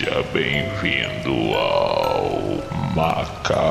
Seja 0.00 0.22
bem-vindo 0.32 1.34
ao 1.58 2.32
Macabrocast. 2.96 3.68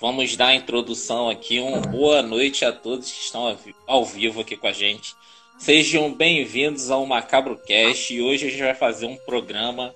Vamos 0.00 0.34
dar 0.36 0.46
a 0.46 0.54
introdução 0.54 1.28
aqui. 1.28 1.60
Uma 1.60 1.82
boa 1.82 2.22
noite 2.22 2.64
a 2.64 2.72
todos 2.72 3.12
que 3.12 3.20
estão 3.20 3.58
ao 3.86 4.06
vivo 4.06 4.40
aqui 4.40 4.56
com 4.56 4.68
a 4.68 4.72
gente. 4.72 5.14
Sejam 5.58 6.14
bem-vindos 6.14 6.90
ao 6.90 7.04
Macabrocast 7.04 8.14
e 8.14 8.22
hoje 8.22 8.46
a 8.46 8.50
gente 8.50 8.62
vai 8.62 8.74
fazer 8.74 9.04
um 9.04 9.16
programa 9.16 9.92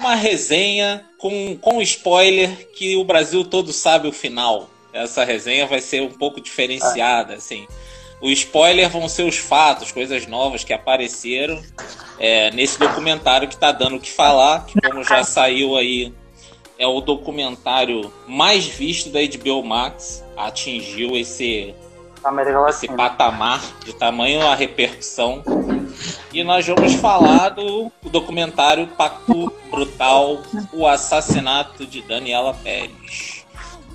uma 0.00 0.14
resenha 0.14 1.04
com, 1.18 1.56
com 1.58 1.80
spoiler 1.82 2.68
que 2.74 2.96
o 2.96 3.04
Brasil 3.04 3.44
todo 3.44 3.72
sabe 3.72 4.08
o 4.08 4.12
final. 4.12 4.68
Essa 4.92 5.24
resenha 5.24 5.66
vai 5.66 5.80
ser 5.80 6.02
um 6.02 6.10
pouco 6.10 6.40
diferenciada, 6.40 7.34
assim. 7.34 7.68
O 8.20 8.28
spoiler 8.30 8.88
vão 8.88 9.08
ser 9.08 9.24
os 9.24 9.36
fatos, 9.36 9.92
coisas 9.92 10.26
novas 10.26 10.64
que 10.64 10.72
apareceram 10.72 11.62
é, 12.18 12.50
nesse 12.50 12.78
documentário 12.78 13.46
que 13.46 13.54
está 13.54 13.72
dando 13.72 13.96
o 13.96 14.00
que 14.00 14.10
falar, 14.10 14.66
que 14.66 14.80
como 14.80 15.04
já 15.04 15.22
saiu 15.22 15.76
aí, 15.76 16.12
é 16.78 16.86
o 16.86 17.00
documentário 17.00 18.12
mais 18.26 18.66
visto 18.66 19.10
da 19.10 19.20
HBO 19.20 19.62
Max, 19.62 20.24
atingiu 20.36 21.16
esse, 21.16 21.74
esse 22.68 22.88
patamar 22.88 23.60
de 23.84 23.92
tamanho 23.94 24.46
a 24.46 24.54
repercussão 24.54 25.42
e 26.32 26.44
nós 26.44 26.66
vamos 26.66 26.94
falar 26.94 27.50
do 27.50 27.90
documentário 28.04 28.86
Pacto 28.86 29.52
Brutal, 29.70 30.40
o 30.72 30.86
assassinato 30.86 31.84
de 31.84 32.02
Daniela 32.02 32.54
Pérez. 32.54 33.44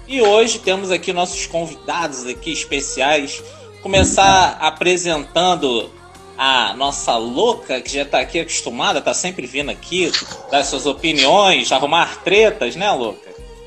E 0.08 0.22
hoje 0.22 0.60
temos 0.60 0.92
aqui 0.92 1.14
nossos 1.14 1.48
convidados 1.48 2.26
aqui 2.28 2.52
especiais. 2.52 3.42
Começar 3.82 4.58
apresentando 4.60 5.90
a 6.38 6.74
nossa 6.74 7.16
louca, 7.16 7.80
que 7.80 7.94
já 7.94 8.02
está 8.02 8.20
aqui 8.20 8.40
acostumada, 8.40 9.00
está 9.00 9.14
sempre 9.14 9.48
vindo 9.48 9.72
aqui, 9.72 10.12
dar 10.52 10.64
suas 10.64 10.86
opiniões, 10.86 11.72
arrumar 11.72 12.22
tretas, 12.24 12.76
né, 12.76 12.92
louca? 12.92 13.25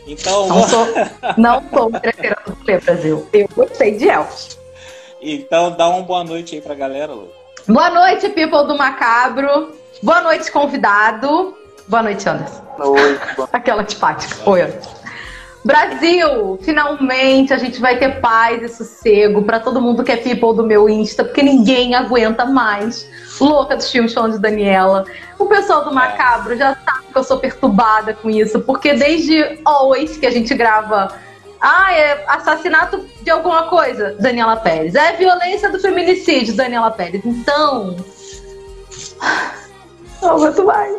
Então. 0.09 0.49
Não 0.49 0.67
sou, 0.67 0.87
não 1.37 1.63
sou 1.71 1.91
do 1.91 2.81
Brasil. 2.81 3.29
Eu 3.33 3.49
gostei 3.55 3.97
de 3.97 4.09
Elvis. 4.09 4.59
Então 5.21 5.73
dá 5.73 5.89
uma 5.89 6.03
boa 6.03 6.25
noite 6.25 6.55
aí 6.55 6.61
pra 6.61 6.75
galera, 6.75 7.13
louca. 7.13 7.35
Boa 7.67 7.91
noite, 7.91 8.29
people 8.31 8.67
do 8.67 8.77
Macabro. 8.77 9.73
Boa 10.03 10.23
noite, 10.23 10.51
convidado. 10.51 11.55
Boa 11.87 12.03
noite, 12.03 12.29
Anderson. 12.29 12.63
Boa 12.79 13.01
noite. 13.01 13.21
Aquela 13.53 13.83
antipática. 13.83 14.49
Oi, 14.49 14.63
Brasil, 15.69 16.59
finalmente 16.63 17.53
a 17.53 17.59
gente 17.59 17.79
vai 17.79 17.99
ter 17.99 18.23
paz 18.23 18.63
e 18.63 18.69
sossego 18.71 19.43
para 19.43 19.61
todo 19.61 19.83
mundo 19.83 20.03
que 20.03 20.11
é 20.11 20.17
people 20.17 20.57
do 20.57 20.65
meu 20.65 20.89
Insta, 20.89 21.23
porque 21.23 21.43
ninguém 21.43 21.95
aguenta 21.95 22.47
mais. 22.47 23.07
Louca 23.39 23.77
dos 23.77 23.91
filmes 23.91 24.15
falando 24.15 24.33
de 24.33 24.39
Daniela. 24.39 25.05
O 25.39 25.45
pessoal 25.45 25.85
do 25.85 25.93
Macabro 25.93 26.57
já 26.57 26.75
sabe 26.75 27.09
que 27.13 27.19
eu 27.19 27.23
sou 27.23 27.39
perturbada 27.39 28.15
com 28.15 28.31
isso, 28.31 28.61
porque 28.61 28.95
desde 28.95 29.61
always 29.63 30.17
que 30.17 30.25
a 30.25 30.31
gente 30.31 30.55
grava 30.55 31.15
ah, 31.61 31.93
é 31.93 32.25
assassinato 32.27 33.07
de 33.21 33.31
alguma 33.31 33.65
coisa, 33.65 34.17
Daniela 34.19 34.57
Pérez. 34.57 34.95
É 34.95 35.13
violência 35.13 35.71
do 35.71 35.79
feminicídio, 35.79 36.57
Daniela 36.57 36.91
Pérez. 36.91 37.23
Então. 37.27 37.95
Não 40.23 40.31
aguento 40.31 40.65
mais. 40.65 40.97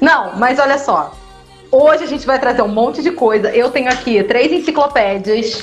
Não, 0.00 0.36
mas 0.36 0.56
olha 0.60 0.78
só. 0.78 1.12
Hoje 1.70 2.04
a 2.04 2.06
gente 2.06 2.26
vai 2.26 2.38
trazer 2.38 2.62
um 2.62 2.68
monte 2.68 3.02
de 3.02 3.10
coisa. 3.10 3.50
Eu 3.50 3.70
tenho 3.70 3.90
aqui 3.90 4.22
três 4.24 4.50
enciclopédias 4.50 5.62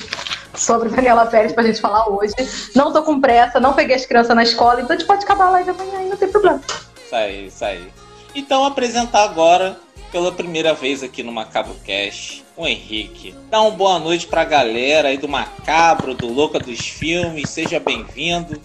sobre 0.54 0.90
Daniela 0.90 1.26
Pérez 1.26 1.52
pra 1.52 1.64
gente 1.64 1.82
falar 1.82 2.08
hoje. 2.10 2.34
Não 2.76 2.94
tô 2.94 3.02
com 3.04 3.20
pressa, 3.20 3.60
não 3.60 3.74
peguei 3.74 3.96
as 3.96 4.06
crianças 4.06 4.36
na 4.36 4.44
escola, 4.44 4.82
então 4.82 4.96
a 4.96 5.00
gente 5.00 5.08
pode 5.08 5.24
acabar 5.24 5.48
a 5.48 5.50
live 5.52 5.72
amanhã, 5.72 6.10
não 6.10 6.18
tem 6.18 6.30
problema. 6.30 6.62
Isso 7.04 7.16
aí, 7.16 7.48
isso 7.48 7.66
aí. 7.66 7.88
Então 8.36 8.66
apresentar 8.66 9.24
agora, 9.24 9.78
pela 10.12 10.32
primeira 10.32 10.74
vez 10.74 11.02
aqui 11.02 11.24
no 11.24 11.32
Macabro 11.32 11.76
Cash, 11.86 12.44
o 12.56 12.68
Henrique. 12.68 13.34
Dá 13.50 13.62
uma 13.62 13.72
boa 13.72 13.98
noite 13.98 14.28
pra 14.28 14.46
galera 14.46 15.08
aí 15.08 15.18
do 15.18 15.28
Macabro, 15.28 16.14
do 16.14 16.28
Louca 16.28 16.60
dos 16.60 16.80
Filmes. 16.88 17.50
Seja 17.50 17.80
bem-vindo. 17.80 18.62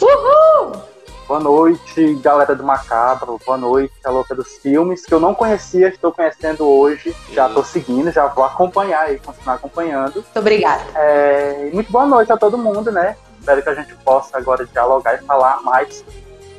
Uhul! 0.00 0.82
Boa 1.30 1.38
noite, 1.38 2.14
galera 2.14 2.56
do 2.56 2.64
Macabro. 2.64 3.38
Boa 3.46 3.56
noite, 3.56 3.94
a 4.04 4.10
Louca 4.10 4.34
dos 4.34 4.56
Filmes, 4.56 5.06
que 5.06 5.14
eu 5.14 5.20
não 5.20 5.32
conhecia, 5.32 5.86
estou 5.86 6.10
conhecendo 6.10 6.66
hoje. 6.66 7.14
Já 7.32 7.46
estou 7.46 7.62
seguindo, 7.62 8.10
já 8.10 8.26
vou 8.26 8.42
acompanhar 8.42 9.14
e 9.14 9.18
continuar 9.20 9.54
acompanhando. 9.54 10.14
Muito 10.14 10.38
obrigada. 10.40 10.82
É, 10.96 11.70
muito 11.72 11.92
boa 11.92 12.04
noite 12.04 12.32
a 12.32 12.36
todo 12.36 12.58
mundo, 12.58 12.90
né? 12.90 13.16
Espero 13.38 13.62
que 13.62 13.68
a 13.68 13.74
gente 13.76 13.94
possa 13.98 14.36
agora 14.38 14.66
dialogar 14.66 15.14
e 15.14 15.24
falar 15.24 15.62
mais 15.62 16.04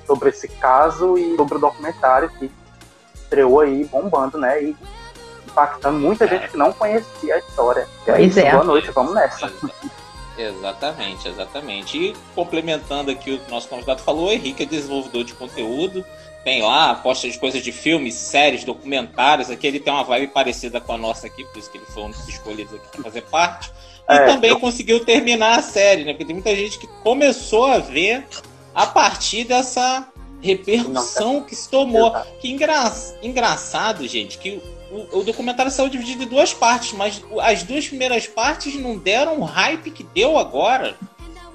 sobre 0.07 0.29
esse 0.29 0.47
caso 0.47 1.17
e 1.17 1.35
sobre 1.35 1.57
o 1.57 1.59
documentário 1.59 2.29
que 2.29 2.49
estreou 3.13 3.59
aí 3.59 3.83
bombando, 3.83 4.37
né? 4.37 4.63
E 4.63 4.77
impactando 5.47 5.99
muita 5.99 6.25
gente 6.25 6.47
que 6.47 6.55
não 6.55 6.71
conhecia 6.71 7.35
a 7.35 7.39
história. 7.39 7.85
E 8.07 8.11
aí, 8.11 8.39
é. 8.39 8.51
boa 8.51 8.63
noite, 8.63 8.89
vamos 8.91 9.13
nessa. 9.13 9.51
Exatamente, 10.37 11.27
exatamente. 11.27 11.97
E 11.97 12.15
complementando 12.33 13.11
aqui 13.11 13.33
o 13.33 13.39
que 13.39 13.47
o 13.47 13.51
nosso 13.51 13.67
convidado 13.67 14.01
falou, 14.01 14.27
o 14.27 14.31
Henrique 14.31 14.63
é 14.63 14.65
desenvolvedor 14.65 15.23
de 15.23 15.33
conteúdo, 15.33 16.05
tem 16.43 16.61
lá, 16.61 16.95
posta 16.95 17.29
de 17.29 17.37
coisas 17.37 17.61
de 17.61 17.71
filmes, 17.71 18.15
séries, 18.15 18.63
documentários. 18.63 19.49
Aqui 19.49 19.67
ele 19.67 19.79
tem 19.79 19.93
uma 19.93 20.03
vibe 20.03 20.27
parecida 20.27 20.81
com 20.81 20.93
a 20.93 20.97
nossa 20.97 21.27
aqui, 21.27 21.43
por 21.45 21.59
isso 21.59 21.69
que 21.69 21.77
ele 21.77 21.85
foi 21.85 22.03
um 22.03 22.09
dos 22.09 22.27
escolhidos 22.27 22.73
aqui 22.73 22.87
para 22.91 23.03
fazer 23.03 23.21
parte. 23.23 23.71
E 24.09 24.13
é, 24.13 24.25
também 24.25 24.49
eu... 24.49 24.59
conseguiu 24.59 25.03
terminar 25.05 25.59
a 25.59 25.61
série, 25.61 26.03
né? 26.03 26.13
Porque 26.13 26.25
tem 26.25 26.35
muita 26.35 26.55
gente 26.55 26.79
que 26.79 26.87
começou 27.03 27.65
a 27.65 27.77
ver 27.77 28.25
a 28.73 28.87
partir 28.87 29.43
dessa 29.43 30.07
repercussão 30.41 31.43
que 31.43 31.55
se 31.55 31.69
tomou. 31.69 32.11
Que 32.39 32.49
engra... 32.49 32.91
engraçado, 33.21 34.07
gente, 34.07 34.39
que 34.39 34.61
o, 34.91 35.19
o, 35.19 35.23
documentário 35.23 35.71
saiu 35.71 35.87
dividido 35.89 36.23
em 36.23 36.27
duas 36.27 36.53
partes, 36.53 36.91
mas 36.91 37.21
as 37.39 37.63
duas 37.63 37.87
primeiras 37.87 38.27
partes 38.27 38.75
não 38.75 38.97
deram 38.97 39.39
o 39.39 39.43
hype 39.43 39.89
que 39.89 40.03
deu 40.03 40.37
agora. 40.37 40.97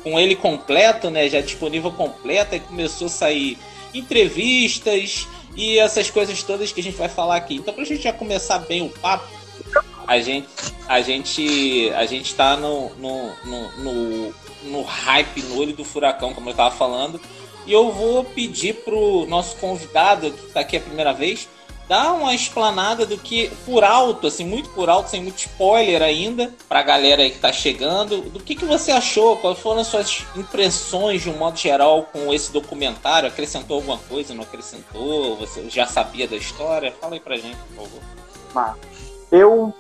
Com 0.02 0.19
ele 0.19 0.36
completo, 0.36 1.10
né? 1.10 1.28
Já 1.28 1.41
disponível 1.41 1.91
completo, 1.91 2.54
e 2.54 2.60
começou 2.60 3.08
a 3.08 3.10
sair 3.10 3.58
entrevistas 3.92 5.26
e 5.56 5.78
essas 5.78 6.10
coisas 6.10 6.42
todas 6.42 6.70
que 6.70 6.80
a 6.80 6.82
gente 6.82 6.97
vai 6.97 7.08
falar 7.08 7.36
aqui. 7.36 7.56
Então, 7.56 7.74
pra 7.74 7.84
gente 7.84 8.02
já 8.02 8.12
começar 8.12 8.58
bem 8.60 8.82
o 8.82 8.88
papo, 8.88 9.26
a 10.06 10.20
gente 10.20 10.48
a 10.88 11.00
gente 11.00 11.91
a 11.94 12.06
gente 12.06 12.34
tá 12.34 12.56
no, 12.56 12.91
no, 12.94 13.32
no, 13.44 13.78
no, 13.78 14.34
no 14.64 14.82
hype, 14.82 15.42
no 15.42 15.58
olho 15.58 15.74
do 15.74 15.84
furacão, 15.84 16.32
como 16.32 16.50
eu 16.50 16.54
tava 16.54 16.74
falando. 16.74 17.20
E 17.66 17.72
eu 17.72 17.91
vou 17.91 18.22
pedir 18.22 18.74
pro 18.76 19.26
nosso 19.26 19.56
convidado, 19.56 20.30
que 20.30 20.47
está 20.47 20.60
aqui 20.60 20.76
a 20.76 20.80
primeira 20.80 21.12
vez, 21.12 21.48
dá 21.88 22.12
uma 22.12 22.34
explanada 22.34 23.06
do 23.06 23.16
que, 23.16 23.50
por 23.64 23.84
alto, 23.84 24.26
assim, 24.26 24.44
muito 24.44 24.69
por 24.70 24.88
alto, 24.88 25.10
sem 25.10 25.22
muito 25.22 25.38
spoiler 25.38 26.02
ainda, 26.02 26.52
pra 26.69 26.82
galera 26.82 27.22
aí 27.22 27.30
que 27.30 27.38
tá 27.38 27.52
chegando, 27.52 28.22
do 28.22 28.41
que, 28.41 28.54
que 28.54 28.64
você 28.64 28.91
achou, 28.92 29.36
quais 29.36 29.58
foram 29.58 29.80
as 29.80 29.86
suas 29.86 30.24
impressões 30.34 31.22
de 31.22 31.30
um 31.30 31.36
modo 31.36 31.56
geral 31.56 32.04
com 32.04 32.32
esse 32.32 32.52
documentário? 32.52 33.28
Acrescentou 33.28 33.76
alguma 33.76 33.98
coisa, 33.98 34.34
não 34.34 34.42
acrescentou? 34.42 35.36
Você 35.36 35.69
já 35.69 35.86
sabia 35.86 36.26
da 36.26 36.36
história? 36.36 36.92
Fala 37.00 37.14
aí 37.14 37.20
pra 37.20 37.36
gente, 37.36 37.56
por 37.74 37.84
favor. 37.84 38.00
Eu, 39.30 39.74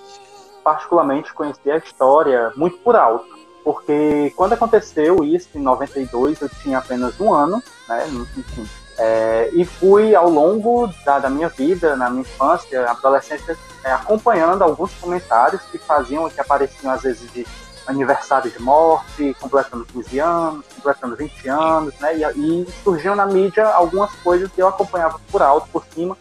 particularmente, 0.62 1.32
conheci 1.32 1.70
a 1.70 1.78
história 1.78 2.52
muito 2.56 2.78
por 2.78 2.96
alto. 2.96 3.36
Porque 3.64 4.32
quando 4.36 4.52
aconteceu 4.52 5.24
isso, 5.24 5.48
em 5.56 5.58
92, 5.60 6.40
eu 6.40 6.48
tinha 6.48 6.78
apenas 6.78 7.18
um 7.20 7.34
ano, 7.34 7.60
né? 7.88 8.06
Enfim, 8.36 8.64
é, 8.98 9.50
e 9.52 9.64
fui 9.64 10.14
ao 10.14 10.28
longo 10.28 10.88
da, 11.04 11.18
da, 11.18 11.30
minha 11.30 11.48
vida, 11.48 11.94
na 11.96 12.08
minha 12.08 12.22
infância, 12.22 12.88
adolescência, 12.90 13.56
é, 13.84 13.92
acompanhando 13.92 14.62
alguns 14.62 14.92
comentários 14.94 15.62
que 15.70 15.78
faziam, 15.78 16.28
que 16.30 16.40
apareciam 16.40 16.92
às 16.92 17.02
vezes 17.02 17.30
de 17.32 17.46
aniversário 17.86 18.50
de 18.50 18.60
morte, 18.60 19.36
completando 19.40 19.84
15 19.84 20.18
anos, 20.18 20.64
completando 20.74 21.16
20 21.16 21.48
anos, 21.48 21.94
né? 22.00 22.16
E, 22.16 22.22
e 22.22 22.66
surgiam 22.82 23.14
na 23.14 23.26
mídia 23.26 23.66
algumas 23.68 24.12
coisas 24.16 24.50
que 24.50 24.60
eu 24.60 24.68
acompanhava 24.68 25.20
por 25.30 25.42
alto, 25.42 25.68
por 25.70 25.84
cima, 25.94 26.16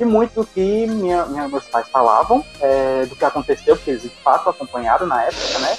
e 0.00 0.04
muito 0.04 0.40
do 0.40 0.46
que 0.46 0.86
minha, 0.86 1.24
minha 1.26 1.48
meus 1.48 1.64
pais 1.68 1.88
falavam, 1.88 2.44
é, 2.60 3.06
do 3.06 3.14
que 3.14 3.24
aconteceu, 3.24 3.76
porque 3.76 3.90
eles 3.90 4.02
de 4.02 4.10
fato 4.22 4.48
acompanharam 4.48 5.06
na 5.06 5.22
época, 5.22 5.58
né? 5.60 5.76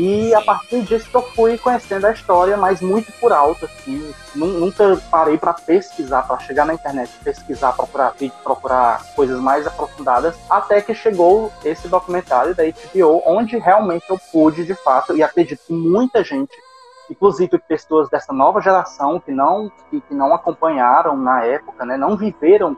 E 0.00 0.32
a 0.32 0.40
partir 0.40 0.82
disso 0.82 1.10
que 1.10 1.16
eu 1.16 1.22
fui 1.22 1.58
conhecendo 1.58 2.06
a 2.06 2.12
história, 2.12 2.56
mas 2.56 2.80
muito 2.80 3.10
por 3.20 3.32
alto, 3.32 3.64
assim. 3.64 4.14
Nunca 4.32 4.96
parei 5.10 5.36
para 5.36 5.52
pesquisar, 5.52 6.22
para 6.22 6.38
chegar 6.38 6.64
na 6.64 6.74
internet, 6.74 7.10
pesquisar, 7.24 7.72
procurar 7.72 8.14
vídeo, 8.16 8.36
procurar 8.44 9.02
coisas 9.16 9.40
mais 9.40 9.66
aprofundadas, 9.66 10.36
até 10.48 10.80
que 10.80 10.94
chegou 10.94 11.52
esse 11.64 11.88
documentário 11.88 12.54
da 12.54 12.62
HBO, 12.62 13.24
onde 13.26 13.58
realmente 13.58 14.08
eu 14.08 14.20
pude, 14.30 14.64
de 14.64 14.74
fato, 14.76 15.16
e 15.16 15.22
acredito 15.22 15.62
que 15.66 15.72
muita 15.72 16.22
gente, 16.22 16.56
inclusive 17.10 17.58
pessoas 17.58 18.08
dessa 18.08 18.32
nova 18.32 18.60
geração 18.60 19.18
que 19.18 19.32
não, 19.32 19.68
que, 19.90 20.00
não 20.12 20.32
acompanharam 20.32 21.16
na 21.16 21.42
época, 21.44 21.84
né, 21.84 21.96
não 21.96 22.16
viveram 22.16 22.76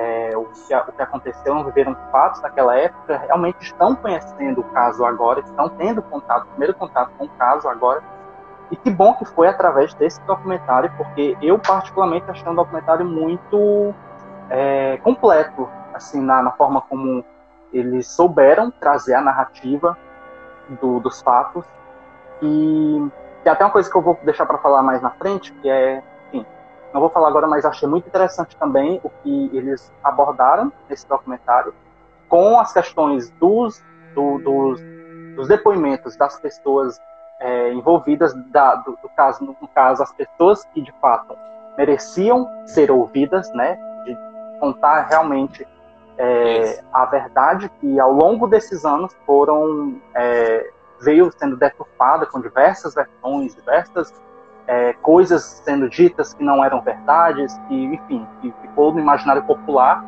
é, 0.00 0.34
o, 0.34 0.46
que, 0.46 0.74
o, 0.74 0.92
que, 0.92 1.02
aconteceu, 1.02 1.54
não 1.54 1.62
viveram 1.62 1.94
fatos 2.10 2.40
daquela 2.40 2.74
época, 2.74 3.18
realmente 3.18 3.58
estão 3.60 3.94
conhecendo 3.94 4.62
o 4.62 4.64
caso 4.64 5.04
agora, 5.04 5.40
estão 5.40 5.68
tendo 5.68 6.00
contato, 6.00 6.46
primeiro 6.46 6.72
contato 6.72 7.10
com 7.18 7.26
o 7.26 7.28
caso 7.28 7.68
agora. 7.68 8.02
E 8.70 8.76
que 8.76 8.88
bom 8.88 9.12
que 9.14 9.26
foi 9.26 9.46
através 9.46 9.92
desse 9.92 10.18
documentário, 10.22 10.90
porque 10.96 11.36
eu 11.42 11.58
particularmente 11.58 12.30
achei 12.30 12.48
um 12.48 12.54
documentário 12.54 13.04
muito 13.04 13.94
é, 14.48 14.96
completo, 14.98 15.68
assim, 15.92 16.22
na, 16.22 16.40
na, 16.40 16.52
forma 16.52 16.80
como 16.80 17.22
eles 17.70 18.06
souberam 18.06 18.70
trazer 18.70 19.14
a 19.14 19.20
narrativa 19.20 19.98
do, 20.80 20.98
dos 21.00 21.20
fatos. 21.20 21.66
E 22.40 23.06
tem 23.44 23.52
até 23.52 23.64
uma 23.64 23.70
coisa 23.70 23.90
que 23.90 23.96
eu 23.96 24.00
vou 24.00 24.18
deixar 24.22 24.46
para 24.46 24.56
falar 24.58 24.82
mais 24.82 25.02
na 25.02 25.10
frente, 25.10 25.52
que 25.52 25.68
é 25.68 26.02
não 26.92 27.00
vou 27.00 27.10
falar 27.10 27.28
agora, 27.28 27.46
mas 27.46 27.64
achei 27.64 27.88
muito 27.88 28.08
interessante 28.08 28.56
também 28.56 29.00
o 29.02 29.10
que 29.10 29.50
eles 29.56 29.92
abordaram 30.02 30.72
nesse 30.88 31.08
documentário 31.08 31.72
com 32.28 32.58
as 32.58 32.72
questões 32.72 33.30
dos, 33.32 33.82
do, 34.14 34.38
dos, 34.38 34.80
dos 35.36 35.48
depoimentos 35.48 36.16
das 36.16 36.38
pessoas 36.38 37.00
é, 37.40 37.72
envolvidas 37.72 38.34
da, 38.50 38.76
do, 38.76 38.92
do, 39.02 39.08
caso, 39.16 39.44
no, 39.44 39.68
caso, 39.68 40.02
as 40.02 40.12
pessoas 40.12 40.64
que 40.66 40.80
de 40.80 40.92
fato 41.00 41.36
mereciam 41.76 42.48
ser 42.66 42.90
ouvidas, 42.90 43.50
né, 43.52 43.78
de 44.04 44.16
contar 44.60 45.06
realmente 45.08 45.66
é, 46.18 46.82
a 46.92 47.06
verdade 47.06 47.70
que 47.80 47.98
ao 47.98 48.12
longo 48.12 48.46
desses 48.46 48.84
anos 48.84 49.16
foram 49.24 50.00
é, 50.14 50.70
veio 51.00 51.32
sendo 51.32 51.56
deturpada 51.56 52.26
com 52.26 52.40
diversas 52.40 52.94
versões, 52.94 53.54
diversas 53.54 54.12
é, 54.66 54.92
coisas 54.94 55.42
sendo 55.64 55.88
ditas 55.88 56.34
que 56.34 56.44
não 56.44 56.64
eram 56.64 56.80
verdades, 56.80 57.58
que, 57.68 57.74
enfim, 57.74 58.26
que 58.40 58.54
ficou 58.62 58.92
no 58.92 59.00
imaginário 59.00 59.42
popular 59.42 60.04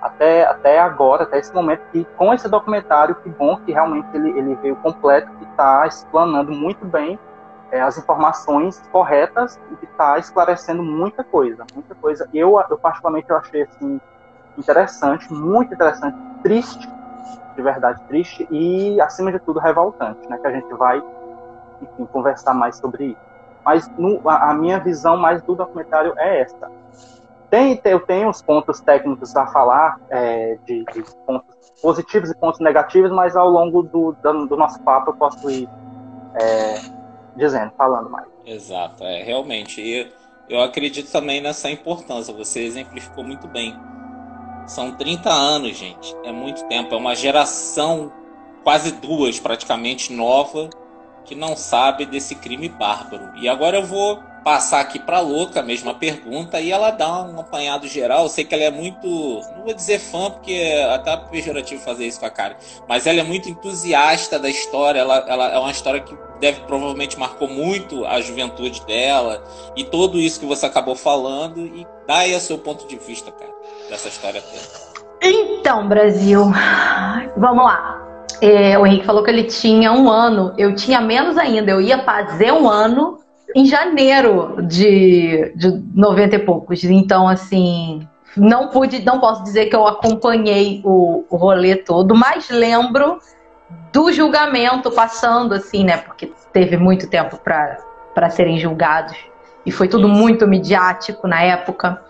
até, 0.00 0.46
até 0.46 0.78
agora, 0.78 1.24
até 1.24 1.38
esse 1.38 1.52
momento, 1.52 1.82
que 1.92 2.04
com 2.16 2.32
esse 2.32 2.48
documentário, 2.48 3.16
que 3.16 3.28
bom 3.28 3.56
que 3.58 3.72
realmente 3.72 4.08
ele, 4.14 4.30
ele 4.30 4.54
veio 4.56 4.76
completo, 4.76 5.30
que 5.34 5.44
está 5.44 5.86
explanando 5.86 6.52
muito 6.52 6.84
bem 6.84 7.18
é, 7.70 7.80
as 7.80 7.98
informações 7.98 8.80
corretas 8.90 9.60
e 9.70 9.76
que 9.76 9.84
está 9.84 10.18
esclarecendo 10.18 10.82
muita 10.82 11.22
coisa, 11.24 11.66
muita 11.74 11.94
coisa. 11.94 12.28
Eu, 12.32 12.58
eu 12.70 12.78
particularmente, 12.78 13.28
eu 13.28 13.36
achei 13.36 13.62
assim, 13.62 14.00
interessante, 14.56 15.32
muito 15.32 15.74
interessante, 15.74 16.16
triste, 16.42 16.88
de 17.56 17.62
verdade 17.62 18.00
triste, 18.06 18.46
e, 18.50 19.00
acima 19.00 19.32
de 19.32 19.38
tudo, 19.40 19.58
revoltante, 19.58 20.28
né, 20.28 20.38
que 20.38 20.46
a 20.46 20.52
gente 20.52 20.72
vai, 20.74 21.02
enfim, 21.82 22.06
conversar 22.06 22.54
mais 22.54 22.76
sobre 22.76 23.06
isso 23.06 23.27
mas 23.68 23.86
no, 23.98 24.26
a, 24.26 24.50
a, 24.50 24.54
minha 24.54 24.78
visão 24.78 25.14
mais 25.14 25.42
do 25.42 25.54
documentário 25.54 26.14
é 26.16 26.40
esta. 26.40 26.70
Tem, 27.50 27.78
eu 27.84 28.00
tenho 28.00 28.30
os 28.30 28.40
pontos 28.40 28.80
técnicos 28.80 29.36
a 29.36 29.46
falar, 29.48 30.00
é, 30.08 30.56
de, 30.64 30.86
de, 30.86 31.04
pontos 31.26 31.54
positivos 31.82 32.30
e 32.30 32.34
pontos 32.34 32.60
negativos, 32.60 33.10
mas 33.10 33.36
ao 33.36 33.46
longo 33.46 33.82
do, 33.82 34.16
do, 34.22 34.56
nosso 34.56 34.80
papo 34.80 35.10
eu 35.10 35.14
posso 35.16 35.50
ir 35.50 35.68
é, 36.40 36.80
dizendo, 37.36 37.70
falando 37.76 38.08
mais. 38.08 38.26
Exato, 38.46 39.04
é, 39.04 39.22
realmente. 39.22 39.82
E 39.82 40.10
eu 40.48 40.62
acredito 40.62 41.12
também 41.12 41.42
nessa 41.42 41.70
importância, 41.70 42.32
você 42.32 42.62
exemplificou 42.62 43.22
muito 43.22 43.46
bem. 43.46 43.78
São 44.66 44.92
30 44.96 45.28
anos, 45.28 45.76
gente, 45.76 46.16
é 46.24 46.32
muito 46.32 46.66
tempo, 46.68 46.94
é 46.94 46.96
uma 46.96 47.14
geração, 47.14 48.10
quase 48.64 48.92
duas 48.92 49.38
praticamente, 49.38 50.10
nova, 50.10 50.70
que 51.28 51.34
não 51.34 51.54
sabe 51.54 52.06
desse 52.06 52.34
crime 52.34 52.68
bárbaro. 52.70 53.30
E 53.36 53.48
agora 53.48 53.76
eu 53.76 53.84
vou 53.84 54.22
passar 54.42 54.80
aqui 54.80 54.98
para 54.98 55.20
Louca 55.20 55.60
a 55.60 55.62
mesma 55.62 55.92
pergunta 55.92 56.58
e 56.58 56.72
ela 56.72 56.90
dá 56.90 57.22
um 57.22 57.38
apanhado 57.38 57.86
geral. 57.86 58.22
Eu 58.22 58.28
sei 58.30 58.44
que 58.46 58.54
ela 58.54 58.64
é 58.64 58.70
muito, 58.70 59.06
não 59.54 59.64
vou 59.64 59.74
dizer 59.74 59.98
fã 59.98 60.30
porque 60.30 60.52
é 60.52 60.94
até 60.94 61.14
pejorativo 61.16 61.82
fazer 61.82 62.06
isso 62.06 62.18
com 62.18 62.24
a 62.24 62.30
cara, 62.30 62.56
mas 62.88 63.06
ela 63.06 63.20
é 63.20 63.22
muito 63.22 63.50
entusiasta 63.50 64.38
da 64.38 64.48
história. 64.48 65.00
Ela, 65.00 65.18
ela 65.28 65.48
é 65.52 65.58
uma 65.58 65.70
história 65.70 66.00
que 66.00 66.16
deve 66.40 66.60
provavelmente 66.62 67.18
marcou 67.18 67.46
muito 67.46 68.06
a 68.06 68.22
juventude 68.22 68.84
dela 68.86 69.44
e 69.76 69.84
tudo 69.84 70.18
isso 70.18 70.40
que 70.40 70.46
você 70.46 70.64
acabou 70.64 70.94
falando 70.94 71.66
e 71.66 71.86
dá 72.06 72.18
aí 72.18 72.34
o 72.34 72.40
seu 72.40 72.56
ponto 72.56 72.86
de 72.86 72.96
vista, 72.96 73.30
cara, 73.30 73.52
dessa 73.90 74.08
história 74.08 74.40
toda. 74.40 74.88
Então, 75.20 75.86
Brasil, 75.88 76.44
vamos 77.36 77.64
lá. 77.64 77.97
É, 78.40 78.78
o 78.78 78.86
Henrique 78.86 79.06
falou 79.06 79.22
que 79.22 79.30
ele 79.30 79.44
tinha 79.44 79.92
um 79.92 80.08
ano, 80.08 80.54
eu 80.56 80.74
tinha 80.74 81.00
menos 81.00 81.36
ainda, 81.36 81.70
eu 81.70 81.80
ia 81.80 82.02
fazer 82.04 82.52
um 82.52 82.68
ano 82.68 83.18
em 83.54 83.66
janeiro 83.66 84.58
de, 84.62 85.52
de 85.56 85.82
90 85.94 86.36
e 86.36 86.38
poucos. 86.38 86.84
Então, 86.84 87.28
assim, 87.28 88.06
não 88.36 88.68
pude, 88.68 89.04
não 89.04 89.18
posso 89.18 89.42
dizer 89.42 89.66
que 89.66 89.76
eu 89.76 89.86
acompanhei 89.86 90.80
o, 90.84 91.24
o 91.28 91.36
rolê 91.36 91.76
todo, 91.76 92.14
mas 92.14 92.48
lembro 92.48 93.18
do 93.92 94.12
julgamento 94.12 94.90
passando, 94.90 95.54
assim, 95.54 95.84
né? 95.84 95.96
Porque 95.96 96.32
teve 96.52 96.76
muito 96.76 97.08
tempo 97.08 97.38
para 97.38 98.30
serem 98.30 98.58
julgados. 98.58 99.16
E 99.66 99.70
foi 99.70 99.88
tudo 99.88 100.08
muito 100.08 100.46
midiático 100.46 101.26
na 101.26 101.42
época. 101.42 102.02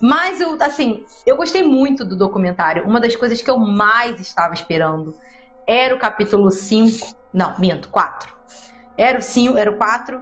Mas 0.00 0.40
eu, 0.40 0.56
assim, 0.60 1.04
eu 1.26 1.36
gostei 1.36 1.62
muito 1.62 2.04
do 2.04 2.16
documentário. 2.16 2.84
Uma 2.84 3.00
das 3.00 3.14
coisas 3.16 3.42
que 3.42 3.50
eu 3.50 3.58
mais 3.58 4.20
estava 4.20 4.54
esperando 4.54 5.14
era 5.66 5.94
o 5.94 5.98
capítulo 5.98 6.50
5, 6.50 7.16
não, 7.32 7.58
minto, 7.58 7.88
4. 7.88 8.32
Era 8.96 9.18
o 9.18 9.22
5, 9.22 9.56
era 9.56 9.70
o 9.70 9.76
4 9.76 10.20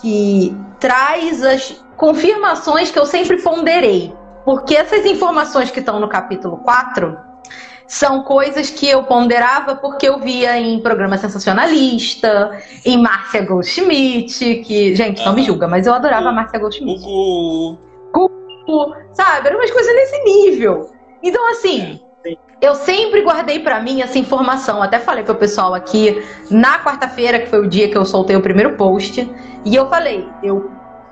que 0.00 0.56
traz 0.80 1.42
as 1.44 1.84
confirmações 1.96 2.90
que 2.90 2.98
eu 2.98 3.06
sempre 3.06 3.40
ponderei. 3.40 4.14
Porque 4.44 4.74
essas 4.74 5.06
informações 5.06 5.70
que 5.70 5.80
estão 5.80 6.00
no 6.00 6.08
capítulo 6.08 6.58
4 6.58 7.16
são 7.86 8.22
coisas 8.22 8.70
que 8.70 8.88
eu 8.88 9.04
ponderava 9.04 9.76
porque 9.76 10.08
eu 10.08 10.18
via 10.18 10.58
em 10.58 10.80
programa 10.80 11.18
sensacionalista, 11.18 12.58
em 12.84 13.00
Márcia 13.00 13.44
Goldschmidt, 13.44 14.62
que, 14.64 14.94
gente, 14.94 15.24
não 15.24 15.34
me 15.34 15.42
julga, 15.42 15.68
mas 15.68 15.86
eu 15.86 15.94
adorava 15.94 16.30
a 16.30 16.32
Márcia 16.32 16.58
Goldschmidt. 16.58 17.04
Cucu. 17.04 17.78
Cucu, 18.12 18.94
sabe? 19.12 19.48
Eram 19.48 19.58
umas 19.58 19.70
coisas 19.70 19.94
nesse 19.94 20.24
nível. 20.24 20.90
Então, 21.22 21.50
assim, 21.50 22.00
eu 22.62 22.76
sempre 22.76 23.22
guardei 23.22 23.58
para 23.58 23.80
mim 23.80 24.00
essa 24.00 24.16
informação. 24.16 24.80
Até 24.80 25.00
falei 25.00 25.24
pro 25.24 25.34
pessoal 25.34 25.74
aqui 25.74 26.24
na 26.48 26.78
quarta-feira, 26.78 27.40
que 27.40 27.46
foi 27.46 27.58
o 27.58 27.68
dia 27.68 27.90
que 27.90 27.98
eu 27.98 28.04
soltei 28.04 28.36
o 28.36 28.40
primeiro 28.40 28.76
post, 28.76 29.28
e 29.64 29.74
eu 29.74 29.88
falei, 29.88 30.28
eu 30.44 30.70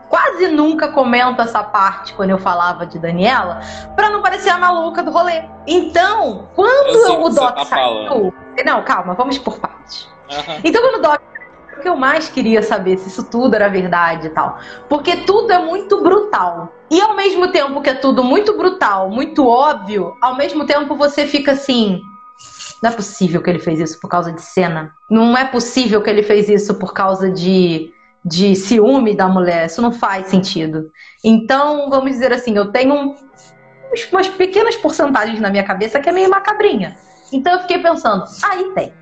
quase 0.09 0.47
nunca 0.47 0.88
comento 0.88 1.42
essa 1.42 1.62
parte 1.62 2.14
quando 2.14 2.30
eu 2.30 2.38
falava 2.38 2.87
de 2.87 3.00
Daniela, 3.00 3.61
para 3.97 4.11
não 4.11 4.23
parecer 4.23 4.50
a 4.50 4.59
maluca 4.59 5.02
do 5.02 5.11
rolê. 5.11 5.42
Então, 5.66 6.49
quando 6.54 7.25
o 7.25 7.28
Doc 7.28 7.57
tá 7.57 7.64
saiu, 7.64 8.07
falando. 8.07 8.35
não, 8.64 8.83
calma, 8.85 9.14
vamos 9.14 9.37
por 9.38 9.59
partes. 9.59 10.09
Uhum. 10.30 10.61
Então, 10.62 10.80
quando 10.83 10.99
o 10.99 11.02
Doc 11.02 11.21
que 11.81 11.89
eu 11.89 11.97
mais 11.97 12.29
queria 12.29 12.63
saber 12.63 12.99
se 12.99 13.09
isso 13.09 13.25
tudo 13.25 13.55
era 13.55 13.69
verdade 13.69 14.29
e 14.29 14.31
tal. 14.31 14.59
Porque 14.89 15.17
tudo 15.19 15.53
é 15.53 15.59
muito 15.59 16.03
brutal. 16.03 16.73
E 16.91 17.01
ao 17.01 17.17
mesmo 17.17 17.49
tempo 17.51 17.81
que 17.81 17.91
é 17.91 17.95
tudo 17.95 18.23
muito 18.23 18.57
brutal, 18.57 19.11
muito 19.11 19.47
óbvio, 19.47 20.15
ao 20.21 20.37
mesmo 20.37 20.65
tempo 20.67 20.95
você 20.95 21.27
fica 21.27 21.53
assim. 21.53 22.01
Não 22.83 22.91
é 22.91 22.93
possível 22.93 23.43
que 23.43 23.51
ele 23.51 23.59
fez 23.59 23.81
isso 23.81 24.01
por 24.01 24.09
causa 24.09 24.33
de 24.33 24.41
cena. 24.41 24.93
Não 25.11 25.37
é 25.37 25.45
possível 25.45 26.03
que 26.03 26.09
ele 26.09 26.23
fez 26.23 26.49
isso 26.49 26.75
por 26.75 26.95
causa 26.95 27.31
de, 27.31 27.93
de 28.25 28.55
ciúme 28.57 29.15
da 29.15 29.29
mulher. 29.29 29.67
Isso 29.67 29.83
não 29.83 29.93
faz 29.93 30.29
sentido. 30.29 30.91
Então, 31.23 31.91
vamos 31.91 32.13
dizer 32.13 32.33
assim, 32.33 32.57
eu 32.57 32.73
tenho 32.73 32.95
um, 32.95 33.15
umas 34.13 34.29
pequenas 34.29 34.77
porcentagens 34.77 35.41
na 35.41 35.51
minha 35.51 35.65
cabeça 35.65 36.01
que 36.01 36.09
é 36.09 36.13
meio 36.13 36.31
macabrinha. 36.31 36.97
Então 37.33 37.53
eu 37.55 37.61
fiquei 37.61 37.79
pensando, 37.79 38.25
aí 38.43 38.73
tem. 38.75 39.00